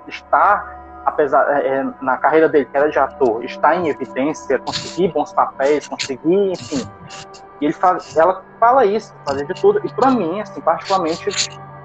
estar, 0.08 0.87
apesar 1.08 1.50
é, 1.50 1.67
é, 1.67 1.86
na 2.02 2.17
carreira 2.17 2.50
dele, 2.50 2.65
que 2.65 2.76
era 2.76 2.89
de 2.89 3.00
ator, 3.00 3.41
estar 3.46 3.76
em 3.76 3.88
evidência, 3.88 4.60
conseguir 4.60 5.08
bons 5.13 5.32
papéis, 5.32 5.88
conseguir, 5.88 6.52
enfim. 6.52 6.86
E 7.62 7.65
ele 7.65 7.74
fala, 7.74 8.00
ela 8.13 8.43
fala 8.60 8.86
isso, 8.86 9.15
fazer 9.26 9.48
de 9.48 9.54
tudo. 9.54 9.80
E 9.86 9.93
para 9.93 10.12
mim, 10.12 10.41
assim, 10.41 10.60
particularmente, 10.60 11.30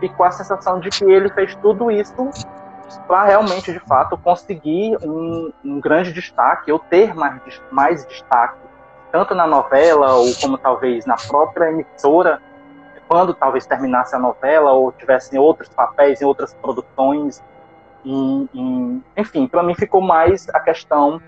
ficou 0.01 0.27
a 0.27 0.33
sensação 0.33 0.81
de 0.81 0.91
que 0.91 1.05
ele 1.05 1.31
fez 1.31 1.55
tudo 1.57 1.89
isso 1.89 2.31
para 3.07 3.25
realmente, 3.25 3.73
de 3.73 3.79
fato, 3.79 4.19
conseguir 4.19 4.99
um, 5.03 5.53
um 5.65 5.81
grande 5.81 6.13
destaque, 6.13 6.73
ou 6.73 6.81
ter 6.81 7.15
mais, 7.15 7.41
mais 7.71 8.05
destaque, 8.07 8.59
tanto 9.13 9.37
na 9.37 9.47
novela, 9.47 10.15
ou 10.15 10.35
como 10.41 10.59
talvez 10.59 11.07
na 11.07 11.15
própria 11.15 11.71
emissora, 11.71 12.43
quando 13.07 13.33
talvez 13.35 13.67
terminasse 13.67 14.17
a 14.17 14.19
novela, 14.19 14.73
ou 14.73 14.91
tivessem 14.91 15.39
outros 15.39 15.69
papéis 15.69 16.21
em 16.21 16.25
outras 16.25 16.53
produções. 16.55 17.41
Em- 18.05 18.49
em- 18.55 19.05
enfim, 19.17 19.47
para 19.47 19.63
mim 19.63 19.75
ficou 19.75 20.01
mais 20.01 20.49
a 20.51 20.61
questão 20.61 21.21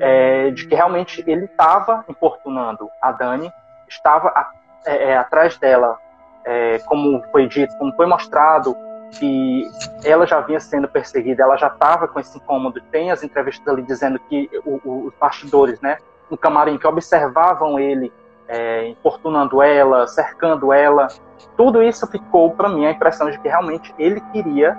é, 0.00 0.50
de 0.50 0.66
que 0.66 0.74
realmente 0.74 1.22
ele 1.26 1.44
estava 1.44 2.04
importunando 2.08 2.88
a 3.00 3.12
Dani, 3.12 3.52
estava 3.88 4.28
a- 4.28 4.50
é, 4.86 5.10
é, 5.10 5.16
atrás 5.16 5.56
dela, 5.58 5.96
é, 6.44 6.78
como 6.86 7.22
foi 7.30 7.46
dito, 7.46 7.76
como 7.78 7.94
foi 7.94 8.06
mostrado, 8.06 8.74
que 9.18 9.62
ela 10.04 10.26
já 10.26 10.40
vinha 10.40 10.58
sendo 10.58 10.88
perseguida, 10.88 11.42
ela 11.42 11.56
já 11.56 11.68
estava 11.68 12.08
com 12.08 12.18
esse 12.18 12.36
incômodo. 12.36 12.80
Tem 12.90 13.10
as 13.12 13.22
entrevistas 13.22 13.68
ali 13.68 13.82
dizendo 13.82 14.18
que 14.28 14.48
o- 14.64 14.80
o- 14.84 15.06
os 15.06 15.14
bastidores, 15.20 15.80
né, 15.80 15.98
no 16.30 16.36
camarim, 16.36 16.78
que 16.78 16.86
observavam 16.86 17.78
ele 17.78 18.12
é, 18.48 18.88
importunando 18.88 19.62
ela, 19.62 20.06
cercando 20.08 20.72
ela, 20.72 21.08
tudo 21.56 21.82
isso 21.82 22.06
ficou 22.08 22.50
para 22.50 22.68
mim 22.68 22.84
a 22.86 22.90
impressão 22.90 23.30
de 23.30 23.38
que 23.38 23.48
realmente 23.48 23.94
ele 23.98 24.20
queria 24.32 24.76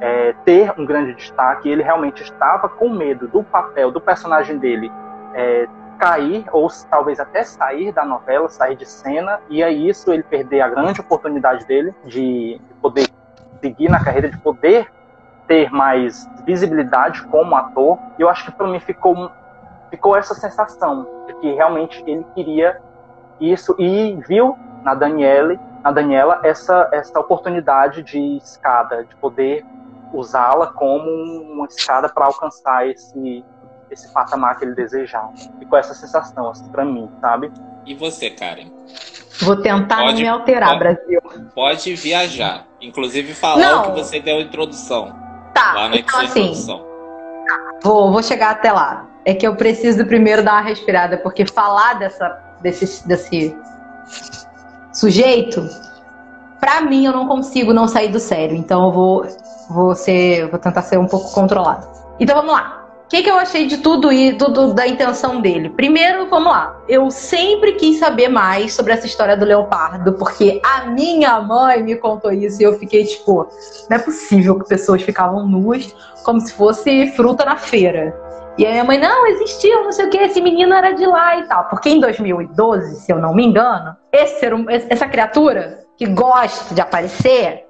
é, 0.00 0.34
ter 0.44 0.72
um 0.78 0.84
grande 0.84 1.14
destaque, 1.14 1.68
ele 1.68 1.82
realmente 1.82 2.22
estava 2.22 2.68
com 2.68 2.88
medo 2.88 3.28
do 3.28 3.42
papel, 3.42 3.90
do 3.90 4.00
personagem 4.00 4.58
dele 4.58 4.90
é, 5.34 5.66
cair, 5.98 6.44
ou 6.52 6.68
talvez 6.90 7.20
até 7.20 7.44
sair 7.44 7.92
da 7.92 8.04
novela, 8.04 8.48
sair 8.48 8.76
de 8.76 8.86
cena, 8.86 9.40
e 9.48 9.62
aí 9.62 9.88
isso 9.88 10.12
ele 10.12 10.22
perder 10.22 10.60
a 10.60 10.68
grande 10.68 11.00
oportunidade 11.00 11.64
dele 11.66 11.94
de, 12.04 12.58
de 12.58 12.74
poder 12.80 13.08
seguir 13.60 13.88
na 13.88 14.02
carreira, 14.02 14.28
de 14.28 14.38
poder 14.38 14.90
ter 15.46 15.70
mais 15.70 16.28
visibilidade 16.44 17.22
como 17.26 17.54
ator. 17.54 17.98
Eu 18.18 18.28
acho 18.28 18.44
que 18.46 18.52
para 18.52 18.66
mim 18.66 18.80
ficou, 18.80 19.30
ficou 19.90 20.16
essa 20.16 20.34
sensação 20.34 21.06
de 21.26 21.34
que 21.34 21.52
realmente 21.52 22.02
ele 22.06 22.24
queria 22.34 22.80
isso 23.40 23.74
e 23.78 24.18
viu 24.26 24.56
na 24.82 24.94
Daniele 24.94 25.58
na 25.84 25.92
Daniela 25.92 26.40
essa, 26.42 26.88
essa 26.92 27.20
oportunidade 27.20 28.02
de 28.02 28.38
escada, 28.38 29.04
de 29.04 29.14
poder 29.16 29.64
usá-la 30.14 30.68
como 30.68 31.10
uma 31.10 31.66
escada 31.66 32.08
para 32.08 32.24
alcançar 32.24 32.88
esse, 32.88 33.44
esse 33.90 34.10
patamar 34.12 34.58
que 34.58 34.64
ele 34.64 34.74
desejava. 34.74 35.32
Ficou 35.58 35.78
essa 35.78 35.92
sensação, 35.92 36.48
assim, 36.48 36.66
para 36.70 36.84
mim, 36.84 37.10
sabe? 37.20 37.52
E 37.84 37.94
você, 37.94 38.30
Karen? 38.30 38.70
Vou 39.42 39.56
tentar 39.56 39.96
pode, 39.96 40.12
não 40.12 40.20
me 40.20 40.28
alterar, 40.28 40.70
pode, 40.70 40.78
Brasil. 40.78 41.20
Pode 41.54 41.94
viajar. 41.96 42.66
Inclusive 42.80 43.34
falar 43.34 43.58
não. 43.58 43.82
o 43.82 43.84
que 43.86 44.02
você 44.02 44.20
deu 44.20 44.38
a 44.38 44.40
introdução. 44.40 45.14
Tá, 45.52 45.74
lá 45.74 45.88
na 45.88 45.96
então, 45.96 46.20
assim, 46.20 46.40
introdução. 46.40 46.86
Vou, 47.82 48.10
vou 48.10 48.22
chegar 48.22 48.52
até 48.52 48.72
lá. 48.72 49.06
É 49.26 49.34
que 49.34 49.46
eu 49.46 49.56
preciso 49.56 50.06
primeiro 50.06 50.42
dar 50.42 50.52
uma 50.52 50.60
respirada, 50.60 51.18
porque 51.18 51.44
falar 51.46 51.94
dessa, 51.94 52.28
desse, 52.62 53.06
desse 53.06 53.54
sujeito, 54.94 55.68
pra 56.60 56.80
mim 56.80 57.04
eu 57.04 57.12
não 57.12 57.26
consigo 57.26 57.74
não 57.74 57.86
sair 57.86 58.08
do 58.08 58.18
sério. 58.18 58.56
Então 58.56 58.86
eu 58.86 58.92
vou, 58.92 59.26
vou, 59.68 59.94
ser, 59.94 60.48
vou 60.48 60.58
tentar 60.58 60.82
ser 60.82 60.98
um 60.98 61.06
pouco 61.06 61.32
controlado. 61.32 61.86
Então 62.18 62.36
vamos 62.36 62.52
lá. 62.52 62.80
O 63.04 63.08
que, 63.08 63.22
que 63.22 63.30
eu 63.30 63.36
achei 63.36 63.66
de 63.66 63.78
tudo 63.78 64.10
e 64.10 64.32
tudo 64.32 64.72
da 64.72 64.88
intenção 64.88 65.40
dele? 65.40 65.68
Primeiro, 65.68 66.26
vamos 66.30 66.50
lá. 66.50 66.80
Eu 66.88 67.10
sempre 67.10 67.72
quis 67.74 67.98
saber 67.98 68.28
mais 68.28 68.72
sobre 68.72 68.94
essa 68.94 69.06
história 69.06 69.36
do 69.36 69.44
leopardo, 69.44 70.14
porque 70.14 70.60
a 70.64 70.86
minha 70.86 71.38
mãe 71.40 71.82
me 71.82 71.96
contou 71.96 72.32
isso 72.32 72.62
e 72.62 72.64
eu 72.64 72.78
fiquei 72.78 73.04
tipo, 73.04 73.46
não 73.90 73.98
é 73.98 74.00
possível 74.00 74.58
que 74.58 74.66
pessoas 74.66 75.02
ficavam 75.02 75.46
nuas 75.46 75.94
como 76.24 76.40
se 76.40 76.54
fosse 76.54 77.08
fruta 77.08 77.44
na 77.44 77.56
feira. 77.56 78.18
E 78.56 78.66
a 78.66 78.70
minha 78.70 78.84
mãe, 78.84 78.98
não, 78.98 79.26
existiu, 79.26 79.82
não 79.82 79.90
sei 79.90 80.06
o 80.06 80.10
que, 80.10 80.16
esse 80.16 80.40
menino 80.40 80.72
era 80.72 80.92
de 80.92 81.04
lá 81.06 81.38
e 81.38 81.46
tal. 81.46 81.64
Porque 81.64 81.88
em 81.88 82.00
2012, 82.00 83.00
se 83.00 83.12
eu 83.12 83.18
não 83.18 83.34
me 83.34 83.44
engano, 83.44 83.96
esse 84.12 84.38
ser, 84.38 84.52
essa 84.88 85.08
criatura 85.08 85.80
que 85.96 86.06
gosta 86.06 86.74
de 86.74 86.80
aparecer 86.80 87.64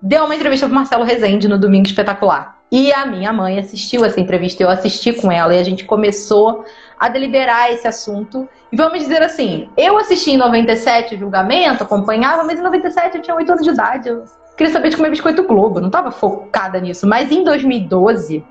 deu 0.00 0.24
uma 0.24 0.34
entrevista 0.34 0.66
pro 0.66 0.74
Marcelo 0.74 1.04
Rezende 1.04 1.46
no 1.46 1.58
Domingo 1.58 1.86
Espetacular. 1.86 2.56
E 2.72 2.90
a 2.90 3.04
minha 3.04 3.32
mãe 3.32 3.58
assistiu 3.58 4.02
essa 4.02 4.18
entrevista, 4.18 4.62
eu 4.62 4.70
assisti 4.70 5.12
com 5.12 5.30
ela 5.30 5.54
e 5.54 5.58
a 5.58 5.62
gente 5.62 5.84
começou 5.84 6.64
a 6.98 7.08
deliberar 7.10 7.70
esse 7.70 7.86
assunto. 7.86 8.48
E 8.72 8.76
vamos 8.76 8.98
dizer 8.98 9.22
assim, 9.22 9.68
eu 9.76 9.98
assisti 9.98 10.30
em 10.30 10.36
97 10.38 11.14
o 11.14 11.18
julgamento, 11.18 11.84
acompanhava, 11.84 12.42
mas 12.44 12.58
em 12.58 12.62
97 12.62 13.16
eu 13.16 13.22
tinha 13.22 13.36
8 13.36 13.52
anos 13.52 13.64
de 13.64 13.70
idade. 13.70 14.08
Eu 14.08 14.24
queria 14.56 14.72
saber 14.72 14.88
de 14.88 14.96
comer 14.96 15.10
biscoito 15.10 15.46
Globo, 15.46 15.80
não 15.80 15.88
estava 15.88 16.10
focada 16.10 16.80
nisso. 16.80 17.06
Mas 17.06 17.30
em 17.30 17.44
2012, 17.44 18.42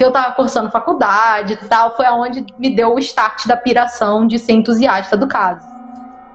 que 0.00 0.04
eu 0.04 0.08
estava 0.08 0.32
cursando 0.32 0.70
faculdade 0.70 1.52
e 1.52 1.68
tal, 1.68 1.94
foi 1.94 2.06
aonde 2.06 2.42
me 2.58 2.74
deu 2.74 2.94
o 2.94 2.98
start 2.98 3.46
da 3.46 3.54
piração 3.54 4.26
de 4.26 4.38
ser 4.38 4.52
entusiasta 4.52 5.14
do 5.14 5.28
caso. 5.28 5.60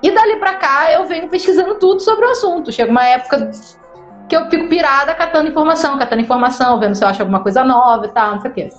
E 0.03 0.11
dali 0.11 0.35
para 0.35 0.53
cá 0.53 0.91
eu 0.91 1.07
venho 1.07 1.27
pesquisando 1.29 1.73
tudo 1.79 1.99
sobre 1.99 2.27
o 2.27 2.29
assunto. 2.29 2.71
Chega 2.71 2.91
uma 2.91 3.03
época 3.03 3.49
que 4.29 4.35
eu 4.35 4.47
fico 4.51 4.69
pirada 4.69 5.15
catando 5.15 5.49
informação, 5.49 5.97
catando 5.97 6.21
informação, 6.21 6.79
vendo 6.79 6.93
se 6.93 7.03
eu 7.03 7.07
acho 7.07 7.23
alguma 7.23 7.39
coisa 7.39 7.63
nova 7.63 8.05
e 8.05 8.09
tal, 8.09 8.35
não 8.35 8.41
sei 8.41 8.51
o 8.51 8.53
quê. 8.53 8.69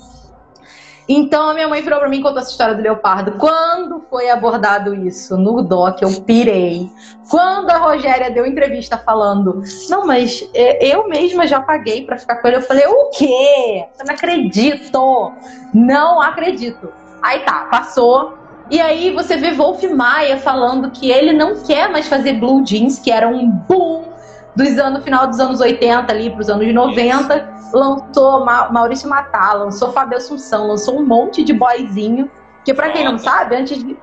Então 1.08 1.50
a 1.50 1.54
minha 1.54 1.68
mãe 1.68 1.82
virou 1.82 2.00
para 2.00 2.08
mim 2.08 2.18
e 2.18 2.22
contou 2.22 2.40
essa 2.40 2.50
história 2.50 2.74
do 2.74 2.82
leopardo. 2.82 3.32
Quando 3.32 4.04
foi 4.10 4.28
abordado 4.28 4.94
isso 4.94 5.36
no 5.36 5.62
doc, 5.62 6.02
eu 6.02 6.20
pirei. 6.22 6.90
Quando 7.30 7.70
a 7.70 7.78
Rogéria 7.78 8.30
deu 8.30 8.44
entrevista 8.44 8.98
falando, 8.98 9.62
não, 9.88 10.06
mas 10.06 10.48
é, 10.52 10.84
eu 10.86 11.08
mesma 11.08 11.46
já 11.46 11.60
paguei 11.60 12.04
para 12.04 12.18
ficar 12.18 12.36
com 12.36 12.48
ele, 12.48 12.56
eu 12.56 12.62
falei, 12.62 12.86
o 12.86 13.10
quê? 13.10 13.86
Eu 13.98 14.04
não 14.04 14.14
acredito. 14.14 15.32
Não 15.72 16.20
acredito. 16.20 16.92
Aí 17.22 17.40
tá, 17.40 17.66
passou. 17.70 18.36
E 18.68 18.80
aí 18.80 19.12
você 19.12 19.36
vê 19.36 19.52
Wolf 19.52 19.84
Maia 19.84 20.38
falando 20.38 20.90
que 20.90 21.08
ele 21.10 21.32
não 21.32 21.62
quer 21.62 21.88
mais 21.88 22.08
fazer 22.08 22.34
blue 22.34 22.64
jeans, 22.64 22.98
que 22.98 23.12
era 23.12 23.28
um 23.28 23.48
boom 23.48 24.15
dos 24.56 24.78
anos, 24.78 25.04
final 25.04 25.26
dos 25.26 25.38
anos 25.38 25.60
80 25.60 26.10
ali 26.10 26.30
para 26.30 26.40
os 26.40 26.48
anos 26.48 26.72
90, 26.72 27.56
lançou 27.72 28.44
Ma 28.44 28.70
Maurício 28.70 29.08
Matar, 29.08 29.54
lançou 29.54 29.92
Fábio 29.92 30.16
Assunção, 30.16 30.66
lançou 30.66 30.98
um 30.98 31.04
monte 31.04 31.44
de 31.44 31.52
boyzinho, 31.52 32.30
que 32.64 32.72
para 32.72 32.90
quem 32.90 33.04
não 33.04 33.18
sabe, 33.18 33.54
antes 33.54 33.78
de 33.78 33.96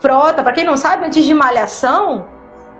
Frota, 0.00 0.42
para 0.42 0.52
quem 0.52 0.64
não 0.64 0.76
sabe, 0.76 1.06
antes 1.06 1.24
de 1.24 1.34
Malhação, 1.34 2.26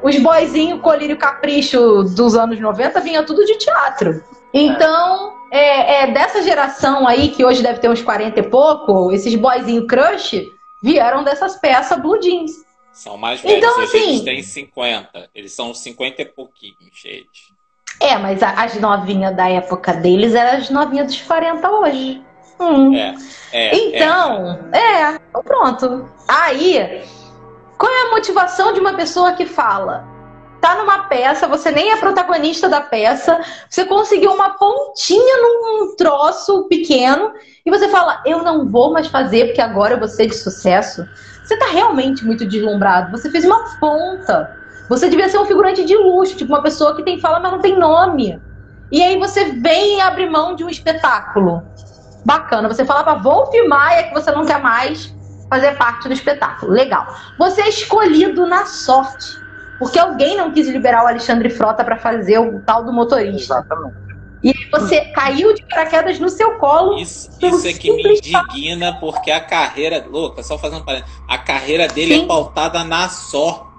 os 0.03 0.19
boyzinhos 0.19 0.81
Colírio 0.81 1.17
Capricho 1.17 2.03
dos 2.03 2.35
anos 2.35 2.59
90 2.59 2.99
vinha 3.01 3.23
tudo 3.23 3.45
de 3.45 3.57
teatro. 3.59 4.25
Então, 4.53 5.35
é, 5.51 6.03
é, 6.03 6.07
dessa 6.13 6.43
geração 6.43 7.07
aí, 7.07 7.29
que 7.29 7.45
hoje 7.45 7.63
deve 7.63 7.79
ter 7.79 7.89
uns 7.89 8.03
40 8.03 8.41
e 8.41 8.43
pouco, 8.43 9.13
esses 9.13 9.35
boyzinho 9.35 9.87
crush 9.87 10.51
vieram 10.83 11.23
dessas 11.23 11.57
peças 11.57 11.99
blue 12.01 12.19
jeans. 12.19 12.53
São 12.93 13.17
mais 13.17 13.41
velhos, 13.41 13.59
então, 13.59 13.81
assim, 13.81 13.99
eles 13.99 14.21
têm 14.21 14.43
50. 14.43 15.31
Eles 15.35 15.53
são 15.53 15.73
50 15.73 16.23
e 16.23 16.25
pouquinho, 16.27 16.77
gente. 16.93 17.53
É, 18.01 18.19
mas 18.19 18.43
as 18.43 18.79
novinhas 18.81 19.35
da 19.35 19.49
época 19.49 19.95
deles 19.95 20.35
eram 20.35 20.59
as 20.59 20.71
novinhas 20.71 21.07
dos 21.07 21.21
40 21.23 21.71
hoje. 21.71 22.23
Hum. 22.61 22.95
É, 22.95 23.17
é, 23.53 23.77
então, 23.77 24.71
é. 24.73 25.15
é, 25.15 25.19
pronto. 25.43 26.09
Aí, 26.29 27.03
qual 27.79 27.93
é 27.93 28.09
a 28.09 28.11
motivação 28.11 28.73
de 28.73 28.81
uma 28.81 28.95
pessoa 28.95 29.33
que 29.33 29.47
fala? 29.47 30.07
Tá 30.61 30.77
numa 30.77 31.09
peça, 31.09 31.49
você 31.49 31.73
nem 31.73 31.91
é 31.91 31.97
protagonista 31.97 32.69
da 32.69 32.81
peça, 32.81 33.41
você 33.69 33.85
conseguiu 33.85 34.33
uma 34.33 34.51
pontinha 34.51 35.37
num 35.43 35.97
troço 35.97 36.69
pequeno 36.69 37.33
e 37.67 37.71
você 37.71 37.89
fala: 37.89 38.23
Eu 38.25 38.43
não 38.45 38.69
vou 38.69 38.93
mais 38.93 39.09
fazer 39.09 39.47
porque 39.47 39.61
agora 39.61 39.95
eu 39.95 39.99
vou 39.99 40.07
ser 40.07 40.27
de 40.27 40.37
sucesso. 40.37 41.05
Você 41.43 41.57
tá 41.57 41.67
realmente 41.67 42.25
muito 42.25 42.47
deslumbrado. 42.47 43.11
Você 43.11 43.31
fez 43.31 43.45
uma 43.45 43.77
ponta. 43.79 44.57
Você 44.89 45.09
devia 45.09 45.29
ser 45.29 45.39
um 45.39 45.45
figurante 45.45 45.85
de 45.85 45.97
luxo, 45.97 46.37
tipo 46.37 46.53
uma 46.53 46.63
pessoa 46.63 46.95
que 46.95 47.03
tem 47.03 47.21
fala, 47.21 47.41
mas 47.41 47.53
não 47.53 47.61
tem 47.61 47.79
nome. 47.79 48.41
E 48.91 49.03
aí 49.03 49.19
você 49.19 49.45
vem 49.45 49.99
e 49.99 50.01
abre 50.01 50.29
mão 50.29 50.55
de 50.55 50.65
um 50.65 50.69
espetáculo. 50.69 51.63
Bacana. 52.25 52.69
Você 52.69 52.85
fala 52.85 53.03
pra 53.03 53.15
Wolf 53.15 53.51
Maia 53.67 54.05
que 54.05 54.15
você 54.15 54.31
não 54.31 54.45
quer 54.45 54.61
mais 54.61 55.15
fazer 55.49 55.77
parte 55.77 56.09
do 56.09 56.15
espetáculo. 56.15 56.73
Legal. 56.73 57.07
Você 57.39 57.63
é 57.63 57.69
escolhido 57.69 58.47
na 58.47 58.67
sorte. 58.67 59.41
Porque 59.79 59.99
alguém 59.99 60.37
não 60.37 60.53
quis 60.53 60.69
liberar 60.69 61.05
o 61.05 61.09
Alexandre 61.09 61.51
Frota 61.51 61.83
para 61.83 61.97
fazer 61.97 62.39
o 62.39 62.61
tal 62.61 62.85
do 62.85 62.93
motorista. 62.93 63.55
Exatamente. 63.55 64.02
E 64.43 64.53
você 64.71 65.01
caiu 65.13 65.55
de 65.55 65.65
paraquedas 65.69 66.19
no 66.19 66.29
seu 66.29 66.59
colo. 66.59 66.99
Isso, 66.99 67.31
isso 67.41 67.69
é 67.69 67.73
que 67.73 67.93
me 67.93 68.19
indigna, 68.19 68.99
porque 68.99 69.31
a 69.31 69.41
carreira. 69.41 70.05
Louca, 70.11 70.43
só 70.43 70.59
fazendo 70.59 70.85
parênteses. 70.85 71.15
A 71.29 71.39
carreira 71.39 71.87
dele 71.87 72.15
é 72.15 72.19
Sim. 72.19 72.25
é 72.25 72.27
pautada 72.27 72.83
na 72.83 73.09
sorte. 73.09 73.71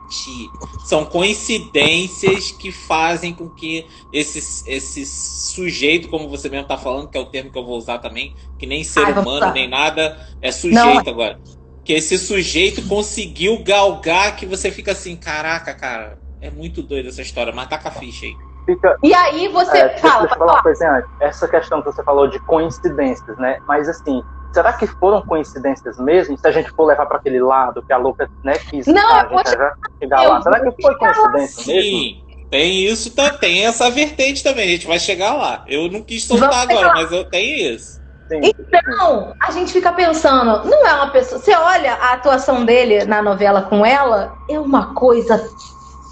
São 0.86 1.06
coincidências 1.06 2.52
que 2.52 2.71
fazem 2.71 3.34
com 3.34 3.49
que 3.49 3.86
esse, 4.12 4.69
esse 4.69 5.06
sujeito, 5.06 6.08
como 6.08 6.30
você 6.30 6.49
mesmo 6.49 6.63
está 6.63 6.78
falando, 6.78 7.10
que 7.10 7.17
é 7.17 7.21
o 7.21 7.26
termo 7.26 7.52
que 7.52 7.58
eu 7.58 7.65
vou 7.65 7.78
usar 7.78 7.97
também, 7.97 8.36
que 8.60 8.67
nem 8.67 8.84
ser 8.84 9.04
Ai, 9.06 9.13
humano 9.13 9.52
nem 9.54 9.67
nada, 9.67 10.17
é 10.41 10.52
sujeito 10.52 10.86
Não. 10.86 10.99
agora. 10.99 11.39
Que 11.84 11.93
esse 11.93 12.17
sujeito 12.17 12.88
conseguiu 12.88 13.63
galgar 13.63 14.36
que 14.36 14.45
você 14.45 14.71
fica 14.71 14.91
assim, 14.91 15.15
caraca, 15.15 15.73
cara, 15.73 16.19
é 16.39 16.52
muito 16.52 16.84
doido 16.84 17.10
essa 17.10 17.21
história, 17.21 17.52
mas 17.52 17.67
tá 17.67 17.78
com 17.78 17.88
a 17.88 17.91
ficha 17.91 18.26
aí. 18.26 18.36
Fica, 18.65 18.97
e 19.04 19.13
aí 19.13 19.47
você 19.49 19.78
é, 19.78 19.97
fala. 19.97 20.21
Deixa 20.21 20.36
eu 20.36 20.39
falar 20.39 20.54
uma 20.54 20.63
coisa 20.63 20.89
antes. 20.89 21.10
Essa 21.19 21.47
questão 21.47 21.82
que 21.82 21.91
você 21.91 22.04
falou 22.04 22.28
de 22.28 22.39
coincidências, 22.39 23.38
né? 23.38 23.58
Mas 23.67 23.89
assim, 23.89 24.23
será 24.54 24.71
que 24.71 24.88
foram 24.88 25.21
coincidências 25.21 25.97
mesmo? 25.97 26.38
Se 26.38 26.47
a 26.47 26.52
gente 26.52 26.69
for 26.71 26.86
levar 26.86 27.06
para 27.06 27.17
aquele 27.17 27.41
lado 27.41 27.84
que 27.86 27.91
a 27.91 27.97
louca 27.97 28.30
né, 28.43 28.58
quis 28.69 28.88
não, 28.88 29.15
a 29.15 29.28
gente 29.28 29.52
já 29.52 29.73
chegar 30.02 30.21
lá. 30.23 30.41
Será 30.41 30.60
que 30.62 30.82
foi 30.82 30.95
coincidência 30.97 31.63
Sim. 31.63 31.73
mesmo? 31.73 32.23
Tem 32.49 32.86
isso, 32.86 33.15
tá, 33.15 33.32
tem 33.32 33.65
essa 33.65 33.89
vertente 33.89 34.43
também, 34.43 34.65
a 34.65 34.71
gente 34.73 34.86
vai 34.86 34.99
chegar 34.99 35.34
lá. 35.34 35.65
Eu 35.67 35.89
não 35.89 36.04
quis 36.04 36.23
soltar 36.23 36.52
Vamos 36.52 36.69
agora, 36.69 36.93
mas 36.93 37.12
eu 37.12 37.26
tenho 37.26 37.73
isso. 37.73 37.99
Sim, 38.28 38.41
então, 38.43 39.34
a 39.41 39.52
gente 39.52 39.73
fica 39.73 39.91
pensando, 39.91 40.69
não 40.69 40.88
é 40.88 40.93
uma 40.93 41.10
pessoa. 41.10 41.41
Você 41.41 41.54
olha 41.54 41.93
a 41.95 42.13
atuação 42.13 42.63
dele 42.63 43.06
na 43.06 43.23
novela 43.23 43.63
com 43.63 43.84
ela, 43.84 44.34
é 44.47 44.60
uma 44.60 44.93
coisa 44.93 45.43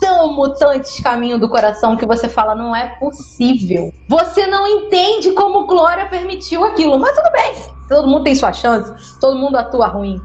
tão 0.01 0.33
mutantes 0.33 0.99
caminho 0.99 1.37
do 1.37 1.47
coração 1.47 1.95
que 1.95 2.07
você 2.07 2.27
fala, 2.27 2.55
não 2.55 2.75
é 2.75 2.87
possível. 2.99 3.93
Você 4.09 4.47
não 4.47 4.65
entende 4.67 5.31
como 5.33 5.67
Glória 5.67 6.07
permitiu 6.07 6.65
aquilo, 6.65 6.99
mas 6.99 7.15
tudo 7.15 7.31
bem. 7.31 7.53
Todo 7.87 8.07
mundo 8.07 8.23
tem 8.23 8.35
sua 8.35 8.51
chance, 8.51 8.91
todo 9.19 9.37
mundo 9.37 9.57
atua 9.57 9.87
ruim, 9.87 10.19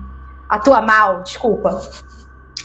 atua 0.48 0.80
mal, 0.80 1.22
desculpa. 1.22 1.80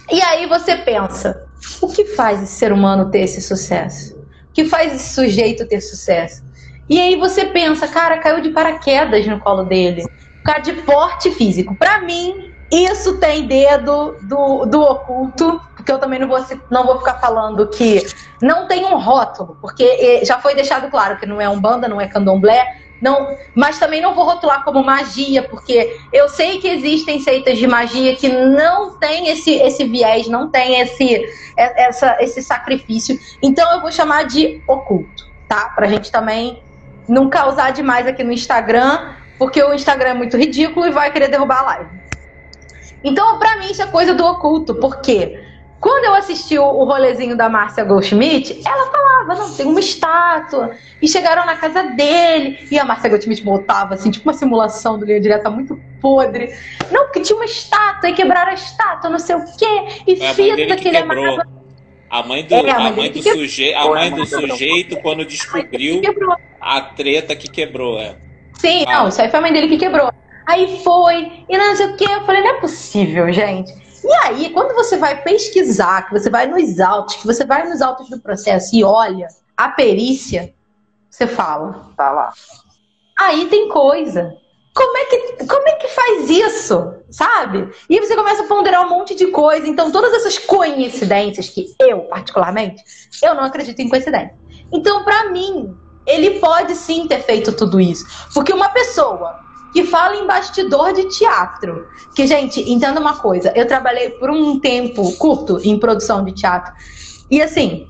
E 0.10 0.22
aí 0.22 0.46
você 0.48 0.78
pensa, 0.78 1.46
o 1.82 1.88
que 1.88 2.06
faz 2.06 2.42
esse 2.42 2.54
ser 2.54 2.72
humano 2.72 3.12
ter 3.12 3.20
esse 3.20 3.42
sucesso? 3.42 4.16
O 4.50 4.54
que 4.54 4.66
faz 4.66 4.96
esse 4.96 5.14
sujeito 5.14 5.68
ter 5.68 5.82
sucesso? 5.82 6.44
E 6.90 7.00
aí 7.00 7.16
você 7.16 7.46
pensa, 7.46 7.88
cara, 7.88 8.20
caiu 8.20 8.42
de 8.42 8.50
paraquedas 8.50 9.28
no 9.28 9.40
colo 9.40 9.64
dele. 9.64 10.06
Cara 10.44 10.60
de 10.60 10.74
porte 10.74 11.32
físico. 11.32 11.76
Para 11.76 12.02
mim, 12.02 12.52
isso 12.72 13.18
tem 13.18 13.48
dedo 13.48 14.16
do, 14.24 14.66
do 14.66 14.82
oculto, 14.82 15.60
porque 15.82 15.92
eu 15.92 15.98
também 15.98 16.20
não 16.20 16.28
vou, 16.28 16.46
não 16.70 16.86
vou 16.86 17.00
ficar 17.00 17.16
falando 17.16 17.68
que 17.68 18.06
não 18.40 18.68
tem 18.68 18.86
um 18.86 18.98
rótulo, 18.98 19.58
porque 19.60 20.24
já 20.24 20.40
foi 20.40 20.54
deixado 20.54 20.90
claro 20.90 21.18
que 21.18 21.26
não 21.26 21.42
é 21.42 21.50
um 21.50 21.60
banda, 21.60 21.88
não 21.88 22.00
é 22.00 22.08
candomblé, 22.08 22.64
Não, 23.02 23.36
mas 23.56 23.80
também 23.80 24.00
não 24.00 24.14
vou 24.14 24.24
rotular 24.24 24.64
como 24.64 24.84
magia, 24.84 25.42
porque 25.42 26.00
eu 26.14 26.30
sei 26.30 26.60
que 26.60 26.68
existem 26.68 27.20
seitas 27.20 27.58
de 27.58 27.66
magia 27.66 28.16
que 28.16 28.30
não 28.30 28.96
tem 29.00 29.28
esse, 29.30 29.56
esse 29.56 29.86
viés, 29.86 30.28
não 30.28 30.52
tem 30.52 30.80
esse, 30.80 31.20
essa, 31.58 32.18
esse 32.22 32.44
sacrifício. 32.44 33.20
Então 33.42 33.74
eu 33.74 33.82
vou 33.82 33.92
chamar 33.92 34.26
de 34.26 34.62
oculto, 34.68 35.28
tá? 35.48 35.70
Pra 35.70 35.88
gente 35.88 36.12
também 36.12 36.62
não 37.10 37.28
causar 37.28 37.72
demais 37.72 38.06
aqui 38.06 38.24
no 38.24 38.32
Instagram, 38.32 39.16
porque 39.40 39.64
o 39.64 39.74
Instagram 39.74 40.12
é 40.12 40.14
muito 40.14 40.38
ridículo 40.38 40.86
e 40.86 40.92
vai 40.92 41.12
querer 41.12 41.28
derrubar 41.28 41.62
a 41.62 41.64
live. 41.64 41.90
Então, 43.04 43.40
pra 43.40 43.58
mim, 43.58 43.72
isso 43.72 43.82
é 43.82 43.88
coisa 43.88 44.14
do 44.14 44.24
oculto, 44.24 44.76
porque 44.76 45.51
quando 45.82 46.06
eu 46.06 46.14
assisti 46.14 46.60
o, 46.60 46.84
rolezinho 46.84 47.36
da 47.36 47.50
Márcia 47.50 47.84
Goldschmidt, 47.84 48.62
ela 48.64 48.92
falava, 48.92 49.34
não, 49.34 49.52
tem 49.52 49.66
uma 49.66 49.80
estátua. 49.80 50.76
E 51.02 51.08
chegaram 51.08 51.44
na 51.44 51.56
casa 51.56 51.82
dele, 51.82 52.60
e 52.70 52.78
a 52.78 52.86
Márcia 52.86 53.10
Goldschmidt 53.10 53.42
botava, 53.42 53.96
assim, 53.96 54.12
tipo 54.12 54.30
uma 54.30 54.36
simulação 54.36 55.00
do 55.00 55.06
Linha 55.06 55.20
Direta 55.20 55.50
muito 55.50 55.82
podre. 56.00 56.56
Não, 56.92 57.12
que 57.12 57.22
tinha 57.22 57.36
uma 57.36 57.46
estátua, 57.46 58.12
e 58.12 58.14
quebraram 58.14 58.52
a 58.52 58.54
estátua, 58.54 59.10
não 59.10 59.18
sei 59.18 59.36
o 59.36 59.44
quê, 59.58 60.04
e 60.06 60.24
a 60.24 60.36
fita 60.36 60.76
que 60.76 60.88
ele 60.88 60.98
amava. 60.98 61.48
A 62.12 62.24
mãe 62.24 62.44
do, 62.44 62.54
é, 62.54 62.70
a 62.70 62.92
mãe, 62.92 63.12
do, 63.12 63.24
suje... 63.24 63.74
a 63.74 63.88
mãe 63.88 64.12
do 64.12 64.26
sujeito, 64.26 64.98
quando 64.98 65.26
descobriu 65.26 66.00
a 66.60 66.82
treta 66.82 67.36
que 67.36 67.50
quebrou, 67.50 67.98
é. 67.98 68.18
Sim, 68.54 68.84
ah. 68.88 69.00
não, 69.00 69.08
isso 69.08 69.20
aí 69.20 69.32
foi 69.32 69.40
a 69.40 69.42
mãe 69.42 69.52
dele 69.52 69.68
que 69.68 69.78
quebrou. 69.78 70.14
Aí 70.46 70.80
foi, 70.84 71.46
e 71.50 71.58
não 71.58 71.76
sei 71.76 71.88
o 71.88 71.96
que. 71.96 72.04
Eu 72.04 72.22
falei, 72.26 72.42
não 72.42 72.50
é 72.50 72.60
possível, 72.60 73.32
gente. 73.32 73.74
E 74.04 74.14
aí, 74.14 74.50
quando 74.50 74.74
você 74.74 74.98
vai 74.98 75.22
pesquisar, 75.22 76.08
que 76.08 76.14
você 76.14 76.30
vai 76.30 76.48
nos 76.48 76.80
autos, 76.80 77.16
que 77.16 77.28
você 77.28 77.46
vai 77.46 77.68
nos 77.68 77.82
autos 77.82 78.10
do 78.10 78.20
processo 78.20 78.76
e 78.76 78.84
olha 78.84 79.28
a 79.56 79.70
perícia, 79.70 80.54
você 81.10 81.28
fala. 81.28 81.92
Tá 81.96 82.12
lá. 82.12 82.34
Aí 83.20 83.48
tem 83.48 83.70
coisa. 83.70 84.34
Como 84.74 84.98
é, 84.98 85.06
que, 85.06 85.46
como 85.46 85.68
é 85.68 85.74
que 85.74 85.88
faz 85.90 86.30
isso? 86.30 86.94
Sabe? 87.10 87.70
E 87.90 88.00
você 88.00 88.16
começa 88.16 88.44
a 88.44 88.48
ponderar 88.48 88.86
um 88.86 88.90
monte 88.90 89.14
de 89.14 89.28
coisa. 89.28 89.68
Então, 89.68 89.92
todas 89.92 90.14
essas 90.14 90.38
coincidências 90.38 91.50
que 91.50 91.76
eu, 91.80 92.04
particularmente, 92.04 92.82
eu 93.22 93.36
não 93.36 93.44
acredito 93.44 93.80
em 93.80 93.90
coincidência. 93.90 94.34
Então, 94.72 95.04
para 95.04 95.30
mim, 95.30 95.78
ele 96.08 96.40
pode 96.40 96.74
sim 96.76 97.06
ter 97.06 97.22
feito 97.22 97.52
tudo 97.54 97.80
isso. 97.82 98.06
Porque 98.34 98.54
uma 98.54 98.70
pessoa 98.70 99.40
que 99.72 99.86
fala 99.86 100.16
em 100.16 100.28
bastidor 100.28 100.94
de 100.94 101.06
teatro. 101.06 101.88
Que, 102.16 102.28
gente, 102.28 102.62
entenda 102.70 103.00
uma 103.00 103.18
coisa. 103.18 103.52
Eu 103.56 103.68
trabalhei 103.68 104.12
por 104.12 104.30
um 104.30 104.60
tempo 104.60 105.16
curto 105.18 105.60
em 105.64 105.80
produção 105.80 106.24
de 106.24 106.34
teatro. 106.34 106.74
E 107.30 107.42
assim, 107.42 107.88